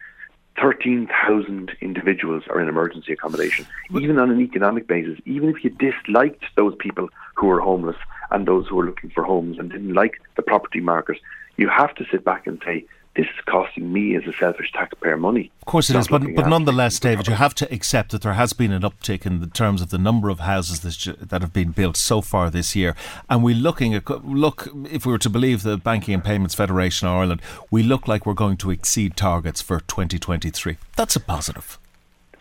13,000 0.62 1.72
individuals 1.82 2.44
are 2.50 2.60
in 2.60 2.68
emergency 2.68 3.14
accommodation. 3.14 3.66
Even 4.00 4.20
on 4.20 4.30
an 4.32 4.42
economic 4.42 4.88
basis, 4.88 5.20
even 5.26 5.50
if 5.50 5.64
you 5.64 5.70
disliked 5.70 6.44
those 6.56 6.76
people 6.80 7.10
who 7.36 7.48
were 7.48 7.60
homeless 7.62 7.96
and 8.32 8.48
those 8.48 8.68
who 8.68 8.76
were 8.76 8.86
looking 8.86 9.10
for 9.10 9.24
homes 9.24 9.58
and 9.58 9.72
didn't 9.72 9.94
like 9.94 10.22
the 10.36 10.42
property 10.42 10.80
market, 10.80 11.18
you 11.58 11.70
have 11.70 11.94
to 11.96 12.06
sit 12.12 12.24
back 12.24 12.48
and 12.48 12.62
say 12.66 12.86
this 13.16 13.26
is 13.26 13.44
costing 13.46 13.92
me 13.92 14.16
as 14.16 14.26
a 14.26 14.34
selfish 14.34 14.72
taxpayer 14.72 15.18
money. 15.18 15.52
Of 15.62 15.66
course 15.66 15.90
it 15.90 15.96
is, 15.96 16.08
but, 16.08 16.22
but 16.36 16.48
nonetheless, 16.48 17.00
David, 17.00 17.28
you 17.28 17.34
have 17.34 17.56
to 17.56 17.74
accept 17.74 18.12
that 18.12 18.22
there 18.22 18.34
has 18.34 18.54
been 18.54 18.72
an 18.72 18.84
uptick 18.84 19.26
in 19.26 19.40
the 19.40 19.48
terms 19.48 19.82
of 19.82 19.90
the 19.90 19.98
number 19.98 20.30
of 20.30 20.40
houses 20.40 20.82
that, 20.82 21.30
that 21.30 21.42
have 21.42 21.52
been 21.52 21.72
built 21.72 21.98
so 21.98 22.22
far 22.22 22.50
this 22.50 22.76
year. 22.76 22.96
And 23.30 23.44
we're 23.44 23.56
looking 23.56 23.94
at, 23.94 24.10
look, 24.26 24.70
if 24.90 25.06
we 25.06 25.12
were 25.12 25.18
to 25.20 25.30
believe 25.30 25.64
the 25.64 25.78
Banking 25.78 26.14
and 26.14 26.24
Payments 26.24 26.56
Federation 26.56 27.08
of 27.08 27.16
Ireland, 27.16 27.42
we 27.72 27.84
look 27.84 28.08
like 28.08 28.26
we're 28.26 28.34
going 28.34 28.58
to 28.58 28.72
exceed 28.72 29.18
targets 29.18 29.62
for 29.62 29.80
2023. 29.82 30.78
That's 30.96 31.16
a 31.16 31.20
positive. 31.20 31.78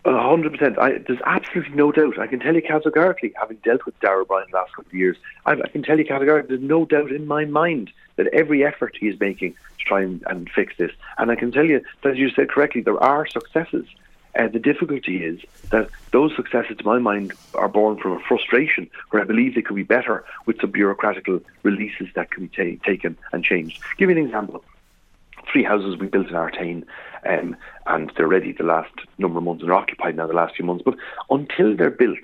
Hundred 0.05 0.53
percent. 0.53 0.77
There's 0.77 1.21
absolutely 1.27 1.75
no 1.75 1.93
doubt. 1.93 2.19
I 2.19 2.27
can 2.27 2.41
tell 2.41 2.55
you 2.55 2.63
categorically, 2.63 3.33
having 3.39 3.59
dealt 3.59 3.85
with 3.85 3.99
Darragh 4.01 4.29
Bryan 4.29 4.47
the 4.51 4.57
last 4.57 4.75
couple 4.75 4.89
of 4.89 4.95
years, 4.95 5.17
I, 5.45 5.53
I 5.53 5.69
can 5.69 5.83
tell 5.83 5.99
you 5.99 6.05
categorically, 6.05 6.57
there's 6.57 6.69
no 6.69 6.87
doubt 6.87 7.11
in 7.11 7.27
my 7.27 7.45
mind 7.45 7.91
that 8.17 8.29
every 8.29 8.65
effort 8.65 8.97
he 8.99 9.09
is 9.09 9.19
making 9.21 9.53
to 9.53 9.85
try 9.85 10.03
and, 10.03 10.23
and 10.27 10.49
fix 10.51 10.75
this. 10.79 10.93
And 11.19 11.31
I 11.31 11.35
can 11.35 11.53
tell 11.53 11.67
you 11.67 11.83
that, 12.03 12.13
as 12.13 12.19
you 12.19 12.31
said 12.31 12.49
correctly, 12.49 12.81
there 12.81 13.03
are 13.03 13.27
successes. 13.27 13.87
Uh, 14.39 14.47
the 14.47 14.59
difficulty 14.59 15.25
is 15.25 15.41
that 15.71 15.89
those 16.13 16.35
successes, 16.37 16.77
to 16.77 16.85
my 16.85 16.99
mind, 16.99 17.33
are 17.55 17.69
born 17.69 17.99
from 17.99 18.13
a 18.13 18.21
frustration 18.21 18.89
where 19.11 19.21
I 19.21 19.25
believe 19.25 19.55
they 19.55 19.63
could 19.63 19.77
be 19.77 19.83
better 19.83 20.25
with 20.47 20.61
some 20.61 20.71
bureaucratical 20.71 21.43
releases 21.65 22.09
that 22.15 22.31
can 22.31 22.47
be 22.47 22.77
ta- 22.79 22.85
taken 22.85 23.17
and 23.33 23.43
changed. 23.43 23.83
Give 23.97 24.11
you 24.11 24.17
an 24.17 24.25
example 24.25 24.65
three 25.53 25.65
houses 25.65 25.97
we 25.97 26.07
built 26.07 26.29
in 26.29 26.35
Artane, 26.35 26.85
um, 27.27 27.57
and 27.87 28.13
they're 28.17 28.29
ready 28.29 28.53
the 28.53 28.65
last 28.65 28.93
number 29.19 29.39
of 29.39 29.45
months 29.45 29.63
and 29.63 29.71
are 29.71 29.75
occupied 29.75 30.17
now 30.17 30.27
the 30.27 30.33
last 30.33 30.57
few 30.57 30.65
months. 30.65 30.83
But 30.85 30.97
until 31.31 31.77
they're 31.77 31.91
built, 31.91 32.19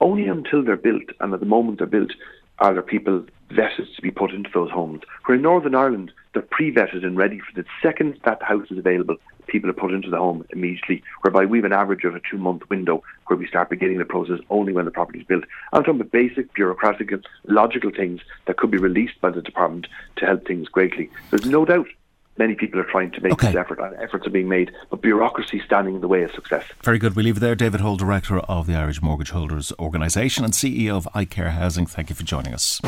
only 0.00 0.26
until 0.26 0.62
they're 0.64 0.76
built, 0.76 1.04
and 1.20 1.32
at 1.32 1.40
the 1.40 1.46
moment 1.46 1.78
they're 1.78 1.86
built, 1.86 2.12
are 2.58 2.72
there 2.72 2.82
people 2.82 3.24
vetted 3.50 3.94
to 3.94 4.02
be 4.02 4.10
put 4.10 4.32
into 4.32 4.50
those 4.52 4.70
homes. 4.70 5.02
Where 5.24 5.36
in 5.36 5.42
Northern 5.42 5.74
Ireland, 5.74 6.12
they're 6.32 6.42
pre-vetted 6.42 7.04
and 7.04 7.16
ready 7.16 7.38
for 7.40 7.60
the 7.60 7.66
second 7.82 8.18
that 8.24 8.42
house 8.42 8.70
is 8.70 8.78
available, 8.78 9.16
people 9.46 9.70
are 9.70 9.74
put 9.74 9.92
into 9.92 10.10
the 10.10 10.16
home 10.16 10.44
immediately, 10.50 11.02
whereby 11.22 11.44
we 11.44 11.58
have 11.58 11.64
an 11.64 11.72
average 11.72 12.04
of 12.04 12.14
a 12.14 12.20
two-month 12.30 12.68
window 12.70 13.02
where 13.26 13.36
we 13.36 13.46
start 13.46 13.70
beginning 13.70 13.98
the 13.98 14.04
process 14.04 14.40
only 14.50 14.72
when 14.72 14.84
the 14.84 14.90
property 14.90 15.20
is 15.20 15.26
built. 15.26 15.44
I'm 15.72 15.82
talking 15.82 16.00
about 16.00 16.12
basic, 16.12 16.52
bureaucratic, 16.54 17.12
and 17.12 17.26
logical 17.46 17.90
things 17.90 18.20
that 18.46 18.56
could 18.56 18.70
be 18.70 18.78
released 18.78 19.20
by 19.20 19.30
the 19.30 19.42
department 19.42 19.86
to 20.16 20.26
help 20.26 20.46
things 20.46 20.68
greatly. 20.68 21.10
There's 21.30 21.46
no 21.46 21.64
doubt 21.64 21.88
many 22.36 22.54
people 22.54 22.80
are 22.80 22.84
trying 22.84 23.10
to 23.12 23.20
make 23.20 23.32
Okay. 23.34 23.48
this 23.48 23.56
effort, 23.56 23.78
and 23.80 23.94
efforts 24.02 24.26
are 24.26 24.30
being 24.30 24.48
made, 24.48 24.70
but 24.90 25.00
bureaucracy 25.02 25.60
standing 25.64 25.94
in 25.94 26.00
the 26.00 26.08
way 26.08 26.22
of 26.22 26.30
success. 26.32 26.64
Very 26.82 26.98
good. 26.98 27.14
We 27.16 27.22
leave 27.22 27.36
it 27.36 27.40
there. 27.40 27.54
David 27.54 27.80
Hall, 27.80 27.96
Director 27.96 28.38
of 28.40 28.66
the 28.66 28.74
Irish 28.74 29.00
Mortgage 29.02 29.30
Holders 29.30 29.72
Organisation 29.78 30.44
and 30.44 30.52
CEO 30.52 30.96
of 30.96 31.08
iCare 31.14 31.50
Housing. 31.50 31.86
Thank 31.86 32.10
you 32.10 32.16
for 32.16 32.22
joining 32.24 32.54
us. 32.54 32.80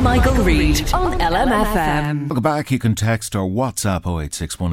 Michael 0.00 0.34
Reade 0.44 0.92
on 0.92 1.18
LMFM. 1.20 2.28
Welcome 2.28 2.42
back. 2.42 2.70
You 2.70 2.78
can 2.78 2.94
text 2.94 3.34
or 3.34 3.48
WhatsApp 3.48 4.06
0861 4.06 4.72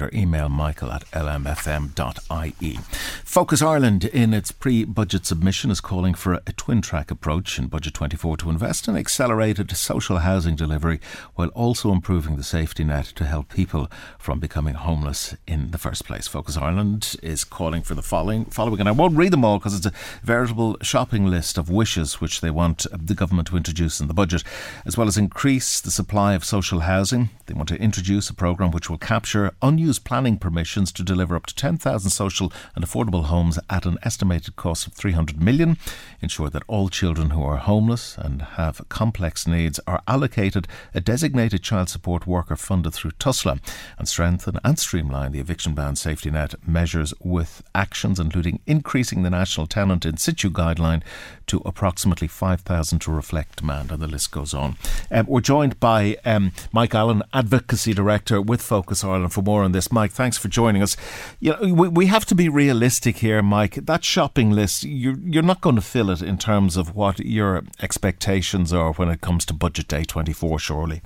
or 0.00 0.10
email 0.12 0.48
michael 0.48 0.90
at 0.92 1.04
lmfm.ie. 1.10 2.78
Focus 3.24 3.62
Ireland, 3.62 4.04
in 4.04 4.32
its 4.34 4.52
pre 4.52 4.84
budget 4.84 5.26
submission, 5.26 5.70
is 5.70 5.80
calling 5.80 6.14
for 6.14 6.34
a 6.34 6.52
twin 6.52 6.80
track 6.82 7.10
approach 7.10 7.58
in 7.58 7.66
Budget 7.66 7.94
24 7.94 8.36
to 8.38 8.50
invest 8.50 8.88
in 8.88 8.96
accelerated 8.96 9.74
social 9.76 10.18
housing 10.18 10.56
delivery 10.56 11.00
while 11.34 11.48
also 11.48 11.92
improving 11.92 12.36
the 12.36 12.42
safety 12.44 12.84
net 12.84 13.12
to 13.22 13.28
help 13.28 13.48
people 13.48 13.88
from 14.18 14.40
becoming 14.40 14.74
homeless 14.74 15.36
in 15.46 15.70
the 15.70 15.78
first 15.78 16.04
place. 16.04 16.26
Focus 16.26 16.56
Ireland 16.56 17.16
is 17.22 17.44
calling 17.44 17.82
for 17.82 17.94
the 17.94 18.02
following, 18.02 18.46
following 18.46 18.80
and 18.80 18.88
I 18.88 18.92
won't 18.92 19.16
read 19.16 19.32
them 19.32 19.44
all 19.44 19.58
because 19.58 19.76
it's 19.76 19.86
a 19.86 19.92
veritable 20.22 20.76
shopping 20.82 21.26
list 21.26 21.56
of 21.56 21.70
wishes 21.70 22.20
which 22.20 22.40
they 22.40 22.50
want 22.50 22.86
the 22.92 23.14
government 23.14 23.48
to 23.48 23.56
introduce 23.56 24.00
in 24.00 24.08
the 24.08 24.14
budget, 24.14 24.42
as 24.84 24.96
well 24.96 25.06
as 25.06 25.16
increase 25.16 25.80
the 25.80 25.90
supply 25.90 26.34
of 26.34 26.44
social 26.44 26.80
housing. 26.80 27.30
They 27.46 27.54
want 27.54 27.68
to 27.68 27.80
introduce 27.80 28.28
a 28.28 28.34
programme 28.34 28.72
which 28.72 28.90
will 28.90 28.98
capture 28.98 29.52
unused 29.62 30.04
planning 30.04 30.38
permissions 30.38 30.90
to 30.92 31.04
deliver 31.04 31.36
up 31.36 31.46
to 31.46 31.54
10,000 31.54 32.10
social 32.10 32.52
and 32.74 32.84
affordable 32.84 33.24
homes 33.24 33.58
at 33.70 33.86
an 33.86 33.98
estimated 34.02 34.56
cost 34.56 34.86
of 34.86 34.94
300 34.94 35.40
million, 35.40 35.76
ensure 36.20 36.50
that 36.50 36.64
all 36.66 36.88
children 36.88 37.30
who 37.30 37.42
are 37.42 37.58
homeless 37.58 38.16
and 38.18 38.42
have 38.42 38.88
complex 38.88 39.46
needs 39.46 39.78
are 39.86 40.02
allocated 40.08 40.66
a 40.92 41.00
designated 41.00 41.62
child 41.62 41.88
support 41.88 42.26
worker 42.26 42.56
funded 42.56 42.92
through 42.92 43.11
TUSLA, 43.18 43.58
and 43.98 44.08
strengthen 44.08 44.58
and 44.64 44.78
streamline 44.78 45.32
the 45.32 45.40
eviction 45.40 45.74
ban 45.74 45.96
safety 45.96 46.30
net 46.30 46.54
measures 46.66 47.14
with 47.20 47.62
actions 47.74 48.18
including 48.18 48.60
increasing 48.66 49.22
the 49.22 49.30
national 49.30 49.66
tenant 49.66 50.04
in 50.04 50.16
situ 50.16 50.50
guideline 50.50 51.02
to 51.46 51.60
approximately 51.64 52.28
5,000 52.28 52.98
to 53.00 53.10
reflect 53.10 53.56
demand, 53.56 53.90
and 53.90 54.00
the 54.00 54.06
list 54.06 54.30
goes 54.30 54.54
on. 54.54 54.76
Um, 55.10 55.26
we're 55.26 55.40
joined 55.40 55.78
by 55.80 56.16
um, 56.24 56.52
Mike 56.72 56.94
Allen, 56.94 57.22
Advocacy 57.32 57.92
Director 57.92 58.40
with 58.40 58.62
Focus 58.62 59.04
Ireland, 59.04 59.32
for 59.32 59.42
more 59.42 59.62
on 59.62 59.72
this. 59.72 59.92
Mike, 59.92 60.12
thanks 60.12 60.38
for 60.38 60.48
joining 60.48 60.82
us. 60.82 60.96
You 61.40 61.52
know, 61.52 61.74
we, 61.74 61.88
we 61.88 62.06
have 62.06 62.24
to 62.26 62.34
be 62.34 62.48
realistic 62.48 63.18
here, 63.18 63.42
Mike. 63.42 63.74
That 63.74 64.04
shopping 64.04 64.50
list, 64.50 64.84
you're, 64.84 65.18
you're 65.18 65.42
not 65.42 65.60
going 65.60 65.76
to 65.76 65.82
fill 65.82 66.10
it 66.10 66.22
in 66.22 66.38
terms 66.38 66.76
of 66.76 66.94
what 66.94 67.20
your 67.20 67.62
expectations 67.80 68.72
are 68.72 68.92
when 68.92 69.08
it 69.08 69.20
comes 69.20 69.44
to 69.46 69.54
Budget 69.54 69.88
Day 69.88 70.04
24, 70.04 70.58
surely. 70.58 71.02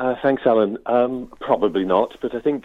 Uh, 0.00 0.16
thanks, 0.22 0.46
Alan. 0.46 0.78
Um, 0.86 1.30
probably 1.42 1.84
not, 1.84 2.16
but 2.22 2.34
I 2.34 2.40
think 2.40 2.64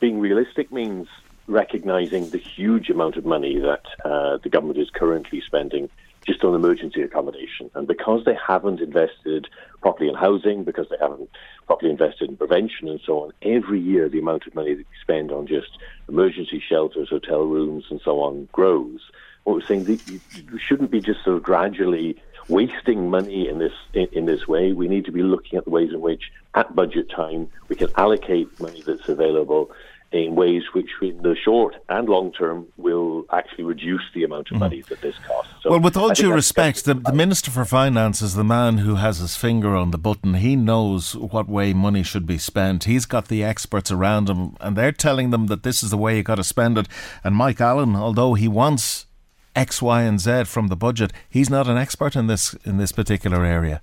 being 0.00 0.18
realistic 0.20 0.72
means 0.72 1.06
recognising 1.46 2.30
the 2.30 2.38
huge 2.38 2.88
amount 2.88 3.16
of 3.16 3.26
money 3.26 3.58
that 3.58 3.82
uh, 4.06 4.38
the 4.38 4.48
government 4.48 4.78
is 4.78 4.88
currently 4.88 5.42
spending 5.42 5.90
just 6.26 6.42
on 6.42 6.54
emergency 6.54 7.02
accommodation. 7.02 7.70
And 7.74 7.86
because 7.86 8.24
they 8.24 8.34
haven't 8.48 8.80
invested 8.80 9.48
properly 9.82 10.08
in 10.08 10.14
housing, 10.14 10.64
because 10.64 10.86
they 10.88 10.96
haven't 10.98 11.28
properly 11.66 11.90
invested 11.90 12.30
in 12.30 12.38
prevention 12.38 12.88
and 12.88 13.02
so 13.04 13.24
on, 13.24 13.32
every 13.42 13.78
year 13.78 14.08
the 14.08 14.20
amount 14.20 14.46
of 14.46 14.54
money 14.54 14.72
that 14.72 14.86
we 14.88 14.96
spend 15.02 15.30
on 15.30 15.46
just 15.46 15.76
emergency 16.08 16.62
shelters, 16.66 17.10
hotel 17.10 17.42
rooms, 17.42 17.84
and 17.90 18.00
so 18.02 18.20
on 18.20 18.48
grows. 18.50 19.00
What 19.44 19.56
we're 19.56 19.66
saying, 19.66 20.00
you 20.06 20.58
shouldn't 20.58 20.90
be 20.90 21.02
just 21.02 21.22
sort 21.22 21.36
of 21.36 21.42
gradually 21.42 22.16
wasting 22.48 23.10
money 23.10 23.48
in 23.48 23.58
this 23.58 23.72
in, 23.94 24.08
in 24.12 24.26
this 24.26 24.46
way. 24.46 24.72
We 24.72 24.88
need 24.88 25.04
to 25.06 25.12
be 25.12 25.22
looking 25.22 25.58
at 25.58 25.64
the 25.64 25.70
ways 25.70 25.90
in 25.92 26.00
which, 26.00 26.30
at 26.54 26.74
budget 26.74 27.10
time, 27.10 27.48
we 27.68 27.76
can 27.76 27.88
allocate 27.96 28.60
money 28.60 28.82
that's 28.82 29.08
available 29.08 29.70
in 30.12 30.34
ways 30.34 30.62
which, 30.72 30.90
in 31.00 31.22
the 31.22 31.34
short 31.34 31.74
and 31.88 32.08
long 32.08 32.32
term, 32.32 32.66
will 32.76 33.24
actually 33.32 33.64
reduce 33.64 34.02
the 34.14 34.24
amount 34.24 34.50
of 34.50 34.56
hmm. 34.56 34.60
money 34.60 34.82
that 34.82 35.00
this 35.00 35.16
costs. 35.26 35.52
So 35.62 35.70
well, 35.70 35.80
with 35.80 35.96
all 35.96 36.10
I 36.10 36.14
due 36.14 36.32
respect, 36.32 36.84
the, 36.84 36.94
the 36.94 37.12
Minister 37.12 37.50
for 37.50 37.64
Finance 37.64 38.20
is 38.20 38.34
the 38.34 38.44
man 38.44 38.78
who 38.78 38.96
has 38.96 39.18
his 39.18 39.36
finger 39.36 39.74
on 39.74 39.90
the 39.90 39.98
button. 39.98 40.34
He 40.34 40.54
knows 40.54 41.16
what 41.16 41.48
way 41.48 41.72
money 41.72 42.02
should 42.02 42.26
be 42.26 42.38
spent. 42.38 42.84
He's 42.84 43.06
got 43.06 43.28
the 43.28 43.42
experts 43.42 43.90
around 43.90 44.28
him, 44.28 44.56
and 44.60 44.76
they're 44.76 44.92
telling 44.92 45.30
them 45.30 45.46
that 45.46 45.62
this 45.62 45.82
is 45.82 45.90
the 45.90 45.96
way 45.96 46.16
you 46.16 46.22
got 46.22 46.34
to 46.36 46.44
spend 46.44 46.76
it. 46.76 46.88
And 47.24 47.34
Mike 47.34 47.60
Allen, 47.60 47.96
although 47.96 48.34
he 48.34 48.48
wants 48.48 49.06
X, 49.54 49.82
Y, 49.82 50.02
and 50.02 50.20
Z 50.20 50.44
from 50.44 50.68
the 50.68 50.76
budget, 50.76 51.12
he's 51.28 51.50
not 51.50 51.68
an 51.68 51.76
expert 51.76 52.16
in 52.16 52.26
this 52.26 52.54
in 52.64 52.78
this 52.78 52.92
particular 52.92 53.44
area. 53.44 53.82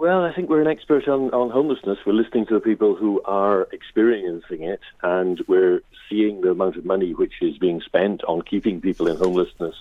Well, 0.00 0.24
I 0.24 0.32
think 0.32 0.48
we're 0.48 0.62
an 0.62 0.66
expert 0.66 1.06
on, 1.08 1.30
on 1.32 1.50
homelessness. 1.50 1.98
We're 2.06 2.14
listening 2.14 2.46
to 2.46 2.54
the 2.54 2.60
people 2.60 2.94
who 2.94 3.20
are 3.26 3.68
experiencing 3.70 4.62
it, 4.62 4.80
and 5.02 5.42
we're 5.46 5.82
seeing 6.08 6.40
the 6.40 6.52
amount 6.52 6.76
of 6.76 6.86
money 6.86 7.12
which 7.12 7.34
is 7.42 7.58
being 7.58 7.82
spent 7.82 8.24
on 8.24 8.40
keeping 8.40 8.80
people 8.80 9.08
in 9.08 9.18
homelessness, 9.18 9.74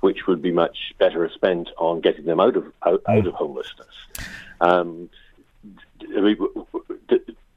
which 0.00 0.26
would 0.26 0.42
be 0.42 0.50
much 0.50 0.92
better 0.98 1.30
spent 1.30 1.68
on 1.78 2.00
getting 2.00 2.24
them 2.24 2.40
out 2.40 2.56
of 2.56 2.72
out, 2.84 3.02
out 3.06 3.26
of 3.26 3.34
homelessness. 3.34 3.94
Um, 4.60 5.08
I 6.16 6.20
mean, 6.20 6.36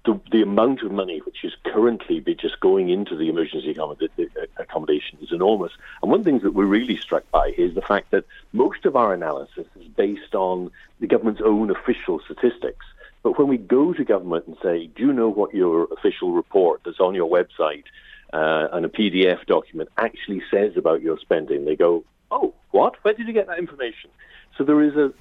the, 0.05 0.19
the, 0.31 0.41
amount 0.41 0.81
of 0.81 0.91
money 0.91 1.19
which 1.19 1.43
is 1.43 1.53
currently 1.63 2.19
be 2.19 2.35
just 2.35 2.59
going 2.59 2.89
into 2.89 3.15
the 3.15 3.29
emergency 3.29 3.73
accommod- 3.73 4.09
accommodation 4.57 5.17
is 5.21 5.31
enormous. 5.31 5.71
And 6.01 6.11
one 6.11 6.23
thing 6.23 6.39
that 6.39 6.53
we're 6.53 6.65
really 6.65 6.97
struck 6.97 7.29
by 7.31 7.53
is 7.57 7.73
the 7.73 7.81
fact 7.81 8.11
that 8.11 8.25
most 8.51 8.85
of 8.85 8.95
our 8.95 9.13
analysis 9.13 9.65
is 9.79 9.87
based 9.95 10.35
on 10.35 10.71
the 10.99 11.07
government's 11.07 11.41
own 11.43 11.71
official 11.71 12.19
statistics. 12.19 12.85
But 13.23 13.39
when 13.39 13.47
we 13.47 13.57
go 13.57 13.93
to 13.93 14.03
government 14.03 14.47
and 14.47 14.57
say, 14.61 14.87
do 14.87 15.03
you 15.03 15.13
know 15.13 15.29
what 15.29 15.53
your 15.53 15.87
official 15.93 16.33
report 16.33 16.81
that's 16.83 16.99
on 16.99 17.15
your 17.15 17.29
website 17.29 17.85
uh, 18.33 18.67
and 18.73 18.85
a 18.85 18.89
PDF 18.89 19.45
document 19.45 19.89
actually 19.97 20.43
says 20.51 20.75
about 20.75 21.01
your 21.01 21.17
spending, 21.19 21.63
they 21.63 21.77
go, 21.77 22.03
oh, 22.29 22.53
what? 22.71 22.95
Where 23.03 23.13
did 23.13 23.27
you 23.27 23.33
get 23.33 23.47
that 23.47 23.59
information? 23.59 24.09
So 24.57 24.65
there 24.65 24.81
is 24.81 24.95
a, 24.97 25.13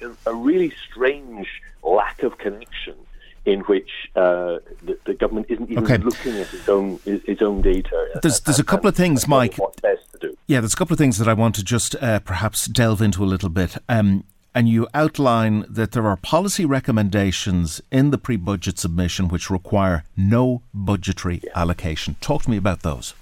a, 0.00 0.30
a 0.30 0.34
really 0.34 0.72
strange 0.88 1.48
lack 1.82 2.22
of 2.22 2.38
connection 2.38 2.94
in 3.46 3.60
which 3.60 3.90
uh, 4.16 4.58
the, 4.82 4.98
the 5.04 5.14
government 5.14 5.46
isn't 5.50 5.70
even 5.70 5.84
Okay. 5.84 5.98
looking 5.98 6.32
at 6.36 6.52
its 6.54 6.68
own 6.68 6.98
its 7.04 7.42
own 7.42 7.62
data. 7.62 8.18
There's 8.22 8.40
there's 8.40 8.58
a 8.58 8.64
couple 8.64 8.88
of 8.88 8.96
things, 8.96 9.28
Mike. 9.28 9.56
What's 9.56 9.80
best 9.80 10.10
to 10.12 10.18
do? 10.18 10.36
Yeah, 10.46 10.60
there's 10.60 10.74
a 10.74 10.76
couple 10.76 10.94
of 10.94 10.98
things 10.98 11.18
that 11.18 11.28
I 11.28 11.34
want 11.34 11.54
to 11.56 11.64
just 11.64 11.94
uh, 12.02 12.20
perhaps 12.20 12.66
delve 12.66 13.02
into 13.02 13.22
a 13.22 13.26
little 13.26 13.50
bit. 13.50 13.76
Um, 13.88 14.24
and 14.54 14.68
you 14.68 14.86
outline 14.94 15.64
that 15.68 15.92
there 15.92 16.06
are 16.06 16.16
policy 16.16 16.64
recommendations 16.64 17.82
in 17.90 18.10
the 18.10 18.18
pre 18.18 18.36
budget 18.36 18.78
submission 18.78 19.28
which 19.28 19.50
require 19.50 20.04
no 20.16 20.62
budgetary 20.72 21.42
allocation. 21.54 22.16
Talk 22.20 22.44
to 22.44 22.50
me 22.50 22.56
about 22.56 22.82
those. 22.82 23.14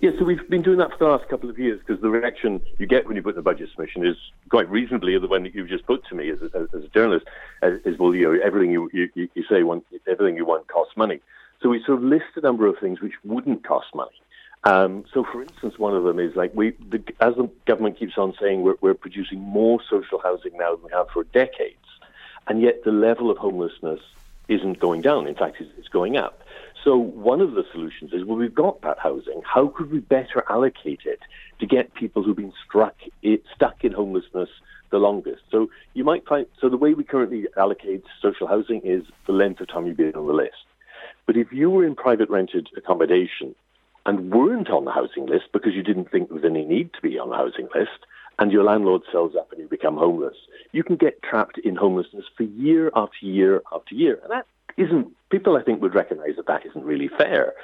Yeah, 0.00 0.10
so 0.18 0.24
we've 0.26 0.48
been 0.50 0.62
doing 0.62 0.78
that 0.78 0.90
for 0.90 0.98
the 0.98 1.06
last 1.06 1.28
couple 1.28 1.48
of 1.48 1.58
years 1.58 1.80
because 1.80 2.02
the 2.02 2.10
reaction 2.10 2.60
you 2.78 2.86
get 2.86 3.06
when 3.06 3.16
you 3.16 3.22
put 3.22 3.36
in 3.36 3.42
budget 3.42 3.70
submission 3.70 4.06
is 4.06 4.16
quite 4.50 4.68
reasonably 4.68 5.18
the 5.18 5.26
one 5.26 5.42
that 5.44 5.54
you've 5.54 5.68
just 5.68 5.86
put 5.86 6.04
to 6.08 6.14
me 6.14 6.30
as 6.30 6.38
a, 6.42 6.68
as 6.74 6.84
a 6.84 6.88
journalist 6.88 7.26
uh, 7.62 7.70
is 7.84 7.98
well, 7.98 8.14
you 8.14 8.24
know, 8.30 8.40
everything 8.44 8.70
you, 8.70 8.90
you, 8.92 9.08
you 9.14 9.44
say, 9.48 9.62
want, 9.62 9.86
everything 10.06 10.36
you 10.36 10.44
want 10.44 10.68
costs 10.68 10.96
money. 10.96 11.20
So 11.62 11.70
we 11.70 11.82
sort 11.84 11.98
of 11.98 12.04
list 12.04 12.26
a 12.36 12.42
number 12.42 12.66
of 12.66 12.78
things 12.78 13.00
which 13.00 13.14
wouldn't 13.24 13.64
cost 13.66 13.86
money. 13.94 14.10
Um, 14.64 15.04
so, 15.14 15.24
for 15.24 15.42
instance, 15.42 15.78
one 15.78 15.94
of 15.94 16.04
them 16.04 16.18
is 16.18 16.36
like 16.36 16.52
we, 16.54 16.72
the, 16.72 17.02
as 17.20 17.36
the 17.36 17.48
government 17.66 17.98
keeps 17.98 18.18
on 18.18 18.34
saying, 18.40 18.62
we're, 18.62 18.74
we're 18.80 18.94
producing 18.94 19.40
more 19.40 19.80
social 19.88 20.18
housing 20.20 20.56
now 20.58 20.74
than 20.74 20.84
we 20.84 20.90
have 20.92 21.08
for 21.08 21.24
decades, 21.24 21.76
and 22.48 22.60
yet 22.60 22.84
the 22.84 22.92
level 22.92 23.30
of 23.30 23.38
homelessness 23.38 24.00
isn't 24.48 24.78
going 24.78 25.00
down. 25.00 25.26
In 25.26 25.34
fact, 25.34 25.56
it's, 25.60 25.70
it's 25.78 25.88
going 25.88 26.16
up. 26.16 26.42
So 26.86 26.96
one 26.96 27.40
of 27.40 27.54
the 27.54 27.64
solutions 27.72 28.12
is, 28.12 28.24
well, 28.24 28.36
we've 28.36 28.54
got 28.54 28.80
that 28.82 29.00
housing. 29.00 29.42
How 29.44 29.66
could 29.66 29.90
we 29.90 29.98
better 29.98 30.44
allocate 30.48 31.00
it 31.04 31.18
to 31.58 31.66
get 31.66 31.92
people 31.94 32.22
who've 32.22 32.36
been 32.36 32.52
struck, 32.64 32.94
stuck 33.52 33.82
in 33.82 33.90
homelessness 33.90 34.48
the 34.92 34.98
longest? 34.98 35.42
So 35.50 35.68
you 35.94 36.04
might 36.04 36.24
find, 36.28 36.46
so 36.60 36.68
the 36.68 36.76
way 36.76 36.94
we 36.94 37.02
currently 37.02 37.46
allocate 37.56 38.04
social 38.22 38.46
housing 38.46 38.82
is 38.84 39.02
the 39.26 39.32
length 39.32 39.60
of 39.60 39.66
time 39.66 39.88
you've 39.88 39.96
been 39.96 40.14
on 40.14 40.28
the 40.28 40.32
list. 40.32 40.64
But 41.26 41.36
if 41.36 41.50
you 41.50 41.70
were 41.70 41.84
in 41.84 41.96
private 41.96 42.30
rented 42.30 42.68
accommodation 42.76 43.56
and 44.06 44.30
weren't 44.30 44.70
on 44.70 44.84
the 44.84 44.92
housing 44.92 45.26
list 45.26 45.46
because 45.52 45.74
you 45.74 45.82
didn't 45.82 46.12
think 46.12 46.28
there 46.28 46.36
was 46.36 46.44
any 46.44 46.64
need 46.64 46.92
to 46.94 47.00
be 47.02 47.18
on 47.18 47.30
the 47.30 47.36
housing 47.36 47.66
list, 47.74 48.06
and 48.38 48.52
your 48.52 48.62
landlord 48.62 49.02
sells 49.10 49.34
up 49.34 49.50
and 49.50 49.60
you 49.60 49.66
become 49.66 49.96
homeless, 49.96 50.36
you 50.70 50.84
can 50.84 50.94
get 50.94 51.20
trapped 51.22 51.58
in 51.58 51.74
homelessness 51.74 52.26
for 52.36 52.44
year 52.44 52.92
after 52.94 53.26
year 53.26 53.62
after 53.72 53.94
year. 53.94 54.20
And 54.22 54.30
that 54.30 54.46
isn't, 54.76 55.08
people 55.30 55.56
I 55.56 55.62
think 55.62 55.80
would 55.82 55.94
recognize 55.94 56.36
that 56.36 56.46
that 56.46 56.66
isn't 56.66 56.84
really 56.84 57.08
fair. 57.08 57.54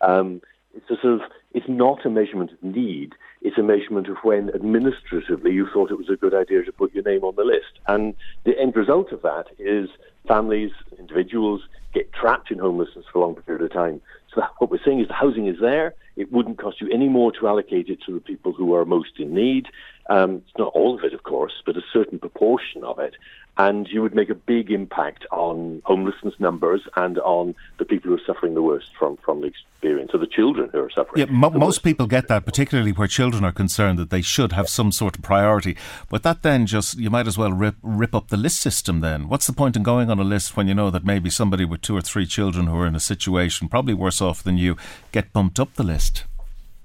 Um, 0.00 0.40
it's 0.74 0.90
a 0.90 1.00
sort 1.00 1.14
of, 1.14 1.20
it's 1.52 1.68
not 1.68 2.06
a 2.06 2.10
measurement 2.10 2.52
of 2.52 2.62
need. 2.62 3.14
It's 3.42 3.58
a 3.58 3.62
measurement 3.62 4.08
of 4.08 4.16
when 4.22 4.50
administratively 4.54 5.52
you 5.52 5.68
thought 5.72 5.90
it 5.90 5.98
was 5.98 6.08
a 6.08 6.16
good 6.16 6.34
idea 6.34 6.62
to 6.64 6.72
put 6.72 6.94
your 6.94 7.04
name 7.04 7.24
on 7.24 7.36
the 7.36 7.44
list. 7.44 7.78
And 7.88 8.14
the 8.44 8.58
end 8.58 8.74
result 8.74 9.12
of 9.12 9.22
that 9.22 9.46
is 9.58 9.90
families, 10.26 10.70
individuals 10.98 11.62
get 11.92 12.12
trapped 12.12 12.50
in 12.50 12.58
homelessness 12.58 13.04
for 13.12 13.18
a 13.18 13.22
long 13.22 13.34
period 13.34 13.64
of 13.64 13.72
time. 13.72 14.00
So 14.34 14.42
what 14.58 14.70
we're 14.70 14.82
saying 14.82 15.00
is 15.00 15.08
the 15.08 15.14
housing 15.14 15.46
is 15.46 15.60
there. 15.60 15.94
It 16.16 16.32
wouldn't 16.32 16.58
cost 16.58 16.80
you 16.80 16.88
any 16.90 17.08
more 17.08 17.32
to 17.32 17.48
allocate 17.48 17.88
it 17.88 18.00
to 18.06 18.14
the 18.14 18.20
people 18.20 18.52
who 18.52 18.74
are 18.74 18.84
most 18.84 19.18
in 19.18 19.34
need. 19.34 19.66
Um, 20.08 20.42
it's 20.46 20.58
not 20.58 20.72
all 20.74 20.96
of 20.96 21.04
it, 21.04 21.12
of 21.12 21.22
course, 21.22 21.52
but 21.66 21.76
a 21.76 21.82
certain 21.92 22.18
proportion 22.18 22.82
of 22.84 22.98
it 22.98 23.14
and 23.58 23.86
you 23.88 24.00
would 24.00 24.14
make 24.14 24.30
a 24.30 24.34
big 24.34 24.70
impact 24.70 25.26
on 25.30 25.82
homelessness 25.84 26.34
numbers 26.38 26.80
and 26.96 27.18
on 27.18 27.54
the 27.78 27.84
people 27.84 28.08
who 28.08 28.16
are 28.16 28.26
suffering 28.26 28.54
the 28.54 28.62
worst 28.62 28.90
from, 28.98 29.18
from 29.18 29.42
the 29.42 29.48
experience, 29.48 30.10
or 30.14 30.18
the 30.18 30.26
children 30.26 30.70
who 30.72 30.78
are 30.78 30.90
suffering. 30.90 31.20
Yeah, 31.20 31.26
mo- 31.30 31.50
most 31.50 31.82
people 31.82 32.06
get 32.06 32.28
that, 32.28 32.46
particularly 32.46 32.92
where 32.92 33.08
children 33.08 33.44
are 33.44 33.52
concerned, 33.52 33.98
that 33.98 34.08
they 34.08 34.22
should 34.22 34.52
have 34.52 34.68
some 34.68 34.90
sort 34.90 35.16
of 35.16 35.22
priority. 35.22 35.76
But 36.08 36.22
that 36.22 36.42
then 36.42 36.66
just, 36.66 36.98
you 36.98 37.10
might 37.10 37.26
as 37.26 37.36
well 37.36 37.52
rip, 37.52 37.76
rip 37.82 38.14
up 38.14 38.28
the 38.28 38.38
list 38.38 38.60
system 38.60 39.00
then. 39.00 39.28
What's 39.28 39.46
the 39.46 39.52
point 39.52 39.76
in 39.76 39.82
going 39.82 40.10
on 40.10 40.18
a 40.18 40.24
list 40.24 40.56
when 40.56 40.66
you 40.66 40.74
know 40.74 40.90
that 40.90 41.04
maybe 41.04 41.28
somebody 41.28 41.66
with 41.66 41.82
two 41.82 41.96
or 41.96 42.00
three 42.00 42.26
children 42.26 42.68
who 42.68 42.76
are 42.78 42.86
in 42.86 42.96
a 42.96 43.00
situation, 43.00 43.68
probably 43.68 43.94
worse 43.94 44.22
off 44.22 44.42
than 44.42 44.56
you, 44.56 44.76
get 45.12 45.32
bumped 45.32 45.60
up 45.60 45.74
the 45.74 45.84
list? 45.84 46.24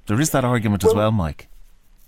There 0.08 0.20
is 0.20 0.32
that 0.32 0.44
argument 0.44 0.84
well, 0.84 0.92
as 0.92 0.96
well, 0.96 1.12
Mike. 1.12 1.48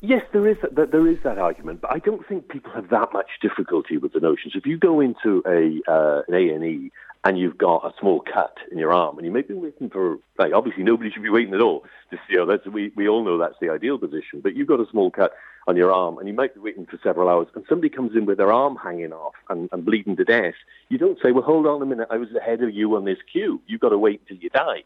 Yes, 0.01 0.23
there 0.31 0.47
is 0.47 0.57
that. 0.61 0.91
There 0.91 1.07
is 1.07 1.17
that 1.23 1.37
argument, 1.37 1.81
but 1.81 1.91
I 1.91 1.99
don't 1.99 2.25
think 2.25 2.47
people 2.47 2.71
have 2.71 2.89
that 2.89 3.11
much 3.11 3.27
difficulty 3.41 3.97
with 3.97 4.13
the 4.13 4.21
notions. 4.21 4.53
If 4.55 4.65
you 4.65 4.77
go 4.77 5.01
into 5.01 5.43
a 5.45 5.81
uh, 5.91 6.21
an 6.27 6.33
A 6.33 6.53
and 6.53 6.63
E 6.63 6.91
and 7.25 7.37
you've 7.37 7.57
got 7.57 7.83
a 7.83 7.91
small 7.99 8.21
cut 8.21 8.55
in 8.71 8.77
your 8.77 8.93
arm, 8.93 9.17
and 9.17 9.27
you 9.27 9.33
may 9.33 9.41
be 9.41 9.53
waiting 9.53 9.89
for 9.89 10.17
like 10.37 10.53
obviously 10.53 10.83
nobody 10.83 11.11
should 11.11 11.23
be 11.23 11.29
waiting 11.29 11.53
at 11.53 11.59
all. 11.59 11.83
Just 12.11 12.23
you 12.29 12.37
know, 12.37 12.45
that's 12.45 12.65
we 12.65 12.93
we 12.95 13.09
all 13.09 13.25
know 13.25 13.37
that's 13.37 13.59
the 13.59 13.69
ideal 13.69 13.97
position. 13.97 14.39
But 14.41 14.55
you've 14.55 14.69
got 14.69 14.79
a 14.79 14.89
small 14.89 15.11
cut 15.11 15.33
on 15.67 15.75
your 15.75 15.91
arm, 15.91 16.17
and 16.17 16.29
you 16.29 16.33
might 16.33 16.53
be 16.53 16.61
waiting 16.61 16.85
for 16.85 16.97
several 17.03 17.27
hours, 17.27 17.47
and 17.53 17.65
somebody 17.67 17.89
comes 17.89 18.15
in 18.15 18.25
with 18.25 18.37
their 18.37 18.53
arm 18.53 18.77
hanging 18.81 19.11
off 19.11 19.35
and, 19.49 19.67
and 19.73 19.83
bleeding 19.83 20.15
to 20.15 20.23
death. 20.23 20.55
You 20.87 20.97
don't 20.97 21.19
say, 21.21 21.33
"Well, 21.33 21.43
hold 21.43 21.67
on 21.67 21.81
a 21.81 21.85
minute, 21.85 22.07
I 22.09 22.17
was 22.17 22.33
ahead 22.33 22.63
of 22.63 22.73
you 22.73 22.95
on 22.95 23.03
this 23.03 23.19
queue." 23.29 23.61
You've 23.67 23.81
got 23.81 23.89
to 23.89 23.97
wait 23.97 24.21
until 24.21 24.41
you 24.41 24.49
die. 24.49 24.83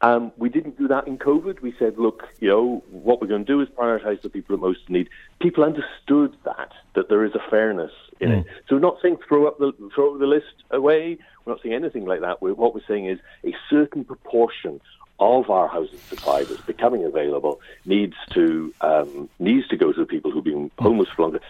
Um, 0.00 0.30
we 0.36 0.48
didn't 0.48 0.78
do 0.78 0.86
that 0.88 1.08
in 1.08 1.18
COVID. 1.18 1.60
We 1.60 1.74
said, 1.76 1.98
look, 1.98 2.28
you 2.38 2.48
know, 2.48 2.84
what 2.90 3.20
we're 3.20 3.26
going 3.26 3.44
to 3.44 3.52
do 3.52 3.60
is 3.60 3.68
prioritise 3.68 4.22
the 4.22 4.28
people 4.28 4.56
that 4.56 4.62
most 4.62 4.88
need. 4.88 5.08
People 5.40 5.64
understood 5.64 6.36
that 6.44 6.72
that 6.94 7.08
there 7.08 7.24
is 7.24 7.34
a 7.34 7.50
fairness 7.50 7.90
in 8.20 8.30
mm. 8.30 8.40
it. 8.40 8.46
So 8.68 8.76
we're 8.76 8.80
not 8.80 8.98
saying 9.02 9.18
throw 9.26 9.48
up 9.48 9.58
the 9.58 9.72
throw 9.94 10.16
the 10.16 10.26
list 10.26 10.62
away. 10.70 11.18
We're 11.44 11.54
not 11.54 11.62
saying 11.62 11.74
anything 11.74 12.04
like 12.06 12.20
that. 12.20 12.40
We're, 12.40 12.54
what 12.54 12.74
we're 12.74 12.86
saying 12.86 13.06
is 13.06 13.18
a 13.44 13.54
certain 13.68 14.04
proportion 14.04 14.80
of 15.18 15.50
our 15.50 15.66
housing 15.66 15.98
supply 16.08 16.44
that's 16.44 16.60
becoming 16.60 17.04
available 17.04 17.60
needs 17.84 18.14
to 18.30 18.72
um, 18.80 19.28
needs 19.40 19.66
to 19.68 19.76
go 19.76 19.92
to 19.92 19.98
the 19.98 20.06
people 20.06 20.30
who've 20.30 20.44
been 20.44 20.70
mm. 20.70 20.82
homeless 20.82 21.08
for 21.08 21.22
longer. 21.22 21.40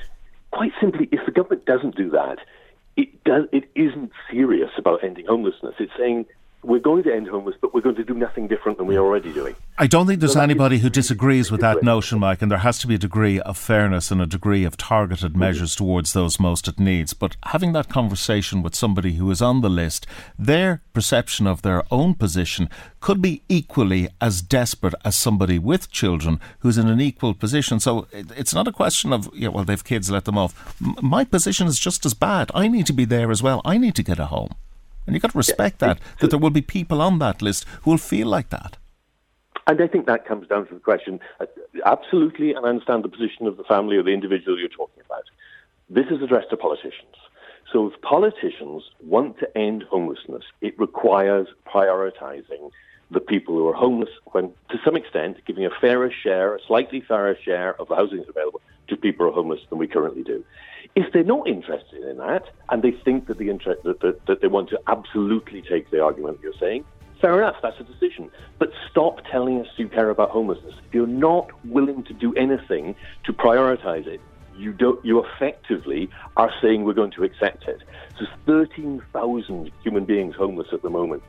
Quite 0.53 0.73
simply, 0.81 1.07
if 1.12 1.20
the 1.27 1.33
government 1.33 1.66
doesn't 1.66 1.97
do 1.97 2.09
that, 2.11 2.39
it 2.97 3.25
does. 3.25 3.45
It 3.53 3.70
isn't 3.75 4.12
serious 4.31 4.70
about 4.79 5.05
ending 5.05 5.27
homelessness. 5.27 5.75
It's 5.79 5.93
saying 5.99 6.25
we're 6.62 6.80
going 6.80 7.05
to 7.05 7.14
end 7.14 7.28
homeless, 7.28 7.55
but 7.60 7.72
we're 7.72 7.80
going 7.80 7.97
to 7.97 8.05
do 8.05 8.14
nothing 8.14 8.48
different 8.48 8.78
than 8.78 8.86
we're 8.86 8.98
already 8.98 9.32
doing. 9.32 9.55
I 9.78 9.86
don't 9.86 10.06
think 10.06 10.18
there's 10.18 10.32
so 10.32 10.40
anybody 10.40 10.78
who 10.78 10.90
disagrees 10.90 11.52
with 11.52 11.60
that 11.60 11.82
notion, 11.82 12.18
Mike, 12.18 12.43
and 12.43 12.51
there 12.51 12.59
has 12.59 12.78
to 12.80 12.89
be 12.89 12.97
a 12.97 12.98
degree 12.98 13.40
of 13.40 13.56
fairness 13.56 14.10
and 14.10 14.20
a 14.20 14.26
degree 14.26 14.64
of 14.64 14.76
targeted 14.76 15.32
mm-hmm. 15.32 15.40
measures 15.40 15.76
towards 15.76 16.12
those 16.12 16.40
most 16.40 16.66
at 16.66 16.80
needs. 16.80 17.12
But 17.12 17.36
having 17.44 17.72
that 17.74 17.89
conversation 17.89 18.62
with 18.62 18.74
somebody 18.74 19.12
who 19.12 19.30
is 19.30 19.40
on 19.40 19.60
the 19.60 19.70
list, 19.70 20.06
their 20.36 20.82
perception 20.93 21.47
of 21.47 21.62
their 21.62 21.85
own 21.93 22.14
position 22.14 22.68
could 23.01 23.22
be 23.22 23.43
equally 23.48 24.09
as 24.20 24.43
desperate 24.43 24.94
as 25.05 25.14
somebody 25.14 25.59
with 25.60 25.90
children 25.93 26.40
who's 26.60 26.76
in 26.76 26.89
an 26.89 27.01
equal 27.01 27.35
position. 27.35 27.78
So 27.78 28.09
it's 28.12 28.55
not 28.55 28.66
a 28.66 28.72
question 28.72 29.12
of, 29.12 29.30
yeah, 29.32 29.48
well, 29.48 29.64
they've 29.64 29.85
kids, 29.85 30.10
let 30.10 30.24
them 30.24 30.36
off. 30.36 30.74
My 30.80 31.24
position 31.24 31.68
is 31.68 31.78
just 31.78 32.05
as 32.05 32.14
bad. 32.14 32.51
I 32.52 32.66
need 32.66 32.86
to 32.86 32.93
be 32.93 33.05
there 33.05 33.30
as 33.30 33.44
well. 33.44 33.62
I 33.64 33.78
need 33.78 33.94
to 33.94 34.02
get 34.02 34.18
a 34.18 34.26
home. 34.26 34.56
And 35.09 35.14
you've 35.14 35.22
got 35.22 35.32
to 35.32 35.39
respect 35.39 35.80
yeah. 35.80 35.94
that, 35.94 36.01
that 36.20 36.30
there 36.30 36.39
will 36.39 36.51
be 36.51 36.60
people 36.60 37.01
on 37.01 37.18
that 37.18 37.40
list 37.40 37.64
who 37.82 37.93
will 37.93 37.98
feel 37.98 38.28
like 38.28 38.51
that. 38.51 38.76
And 39.66 39.80
I 39.80 39.86
think 39.86 40.06
that 40.06 40.26
comes 40.26 40.47
down 40.47 40.66
to 40.68 40.74
the 40.74 40.80
question 40.80 41.18
uh, 41.40 41.47
absolutely, 41.86 42.52
and 42.52 42.66
I 42.66 42.68
understand 42.68 43.05
the 43.05 43.09
position 43.09 43.47
of 43.47 43.56
the 43.56 43.64
family 43.64 43.97
or 43.97 44.02
the 44.02 44.12
individual 44.12 44.59
you're 44.59 44.68
talking 44.68 45.02
about. 45.06 45.24
This 45.89 46.05
is 46.10 46.22
addressed 46.22 46.51
to 46.51 46.59
politicians. 46.59 47.16
So 47.72 47.86
if 47.86 48.01
politicians 48.02 48.82
want 49.02 49.39
to 49.39 49.59
end 49.59 49.85
homelessness, 49.90 50.44
it 50.60 50.78
requires 50.78 51.48
prioritizing 51.66 52.70
the 53.10 53.20
people 53.20 53.55
who 53.55 53.66
are 53.66 53.74
homeless 53.74 54.10
when, 54.32 54.52
to 54.68 54.78
some 54.85 54.94
extent, 54.94 55.39
giving 55.47 55.64
a 55.64 55.70
fairer 55.80 56.12
share, 56.22 56.55
a 56.55 56.59
slightly 56.66 57.01
fairer 57.01 57.36
share 57.43 57.80
of 57.80 57.89
the 57.89 57.97
housing 57.97 58.18
that's 58.18 58.28
available 58.28 58.60
to 58.89 58.97
people 58.97 59.24
who 59.24 59.32
are 59.32 59.35
homeless 59.35 59.60
than 59.70 59.78
we 59.78 59.86
currently 59.86 60.22
do. 60.22 60.44
If 60.94 61.12
they're 61.12 61.24
not 61.24 61.47
interested 61.47 62.02
in 62.02 62.19
that 62.19 62.44
and 62.70 62.82
they 62.82 62.90
think 62.90 63.27
that, 63.27 63.39
the 63.39 63.51
interest, 63.51 63.82
that, 63.85 64.01
that, 64.01 64.27
that 64.27 64.40
they 64.40 64.48
want 64.48 64.69
to 64.70 64.81
absolutely 64.89 65.62
take 65.62 65.90
the 65.90 66.02
argument 66.02 66.40
you're 66.43 66.52
saying, 66.59 66.85
fair 67.20 67.39
enough, 67.39 67.56
that's 67.62 67.78
a 67.81 67.85
decision. 67.85 68.31
But 68.59 68.70
stop 68.90 69.20
telling 69.31 69.60
us 69.60 69.66
you 69.77 69.89
care 69.89 70.10
about 70.10 70.31
homelessness. 70.31 70.74
If 70.86 70.94
you're 70.94 71.06
not 71.06 71.51
willing 71.65 72.05
to 72.05 72.12
do 72.15 72.35
anything 72.35 72.94
to 73.24 73.32
prioritize 73.32 74.06
it, 74.06 74.20
you 74.56 74.73
don't. 74.73 75.02
You 75.05 75.24
effectively 75.24 76.10
are 76.36 76.52
saying 76.60 76.85
we're 76.85 76.93
going 76.93 77.12
to 77.12 77.23
accept 77.23 77.69
it. 77.69 77.81
So, 78.19 78.27
13,000 78.47 79.70
human 79.85 80.05
beings 80.05 80.35
homeless 80.35 80.69
at 80.73 80.82
the 80.82 80.90
moment. 80.90 81.23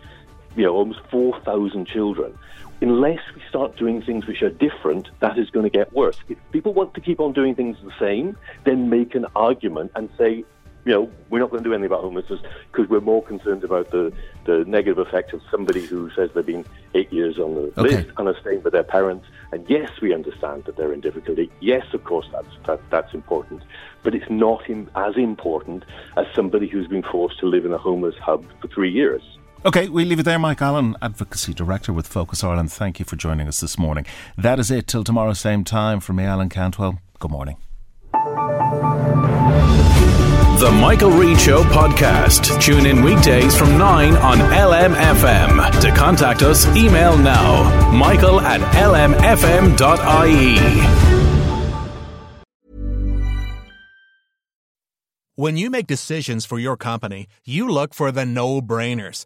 You 0.56 0.64
know, 0.64 0.74
almost 0.74 1.02
4,000 1.12 1.86
children 1.86 2.36
unless 2.82 3.20
we 3.36 3.42
start 3.50 3.78
doing 3.78 4.02
things 4.02 4.26
which 4.26 4.42
are 4.42 4.50
different, 4.50 5.10
that 5.20 5.38
is 5.38 5.50
going 5.50 5.64
to 5.64 5.70
get 5.70 5.92
worse. 5.94 6.18
If 6.28 6.38
people 6.52 6.74
want 6.74 6.94
to 6.94 7.02
keep 7.02 7.20
on 7.20 7.34
doing 7.34 7.56
things 7.56 7.78
the 7.84 7.92
same, 8.00 8.38
then 8.64 8.90
make 8.90 9.16
an 9.16 9.26
argument 9.36 9.92
and 9.96 10.10
say, 10.18 10.44
you 10.86 10.94
know, 10.94 11.12
we're 11.30 11.40
not 11.40 11.52
going 11.52 11.62
to 11.62 11.70
do 11.70 11.74
anything 11.74 11.88
about 11.88 12.02
homelessness 12.02 12.40
because 12.72 12.90
we're 12.90 13.02
more 13.02 13.22
concerned 13.22 13.64
about 13.64 13.92
the, 13.92 14.14
the 14.46 14.64
negative 14.66 14.98
effect 14.98 15.34
of 15.34 15.42
somebody 15.52 15.86
who 15.86 16.10
says 16.12 16.30
they've 16.34 16.46
been 16.46 16.66
eight 16.96 17.12
years 17.12 17.38
on 17.38 17.54
the 17.54 17.62
okay. 17.80 17.82
list 17.82 18.10
and 18.18 18.28
are 18.28 18.40
staying 18.40 18.64
with 18.64 18.74
their 18.74 18.84
parents. 18.84 19.28
And 19.52 19.70
yes, 19.70 19.92
we 20.02 20.14
understand 20.14 20.64
that 20.66 20.78
they're 20.78 20.94
in 20.94 21.02
difficulty. 21.02 21.52
Yes, 21.60 21.86
of 21.94 22.06
course, 22.06 22.28
that's 22.32 22.48
that, 22.66 22.80
that's 22.90 23.14
important, 23.14 23.62
but 24.04 24.16
it's 24.16 24.30
not 24.30 24.70
in, 24.70 24.90
as 24.96 25.18
important 25.18 25.84
as 26.16 26.26
somebody 26.34 26.68
who's 26.68 26.88
been 26.88 27.04
forced 27.04 27.40
to 27.40 27.46
live 27.46 27.66
in 27.66 27.74
a 27.74 27.78
homeless 27.78 28.16
hub 28.18 28.46
for 28.62 28.68
three 28.70 28.92
years. 28.92 29.22
Okay, 29.66 29.90
we 29.90 30.06
leave 30.06 30.20
it 30.20 30.24
there. 30.24 30.40
Mike 30.40 30.62
Allen, 30.62 30.96
Advocacy 31.02 31.54
Director 31.54 31.92
with 31.92 32.08
Focus 32.08 32.46
Ireland. 32.46 32.72
Thank 32.72 32.98
you 32.98 33.04
for 33.04 33.18
joining 33.18 33.46
us 33.48 33.60
this 33.60 33.78
morning. 33.78 34.06
That 34.38 34.58
is 34.58 34.72
it 34.72 34.88
till 34.88 35.04
tomorrow, 35.04 35.34
same 35.34 35.66
time. 35.66 36.00
For 36.00 36.14
me, 36.14 36.24
Alan 36.24 36.48
Cantwell, 36.48 37.02
good 37.20 37.30
morning. 37.32 37.58
The 40.60 40.72
Michael 40.80 41.12
Reade 41.12 41.40
Show 41.40 41.64
podcast. 41.64 42.62
Tune 42.62 42.86
in 42.86 43.04
weekdays 43.04 43.58
from 43.58 43.78
9 43.78 44.16
on 44.18 44.38
LMFM. 44.38 45.82
To 45.82 45.92
contact 45.92 46.42
us, 46.42 46.66
email 46.78 47.18
now 47.18 47.92
michael 47.92 48.40
at 48.40 48.62
lmfm.ie. 48.62 50.60
When 55.36 55.56
you 55.56 55.70
make 55.70 55.88
decisions 55.88 56.46
for 56.46 56.60
your 56.60 56.76
company, 56.76 57.28
you 57.46 57.70
look 57.70 57.94
for 57.94 58.12
the 58.12 58.26
no 58.26 58.62
brainers. 58.62 59.26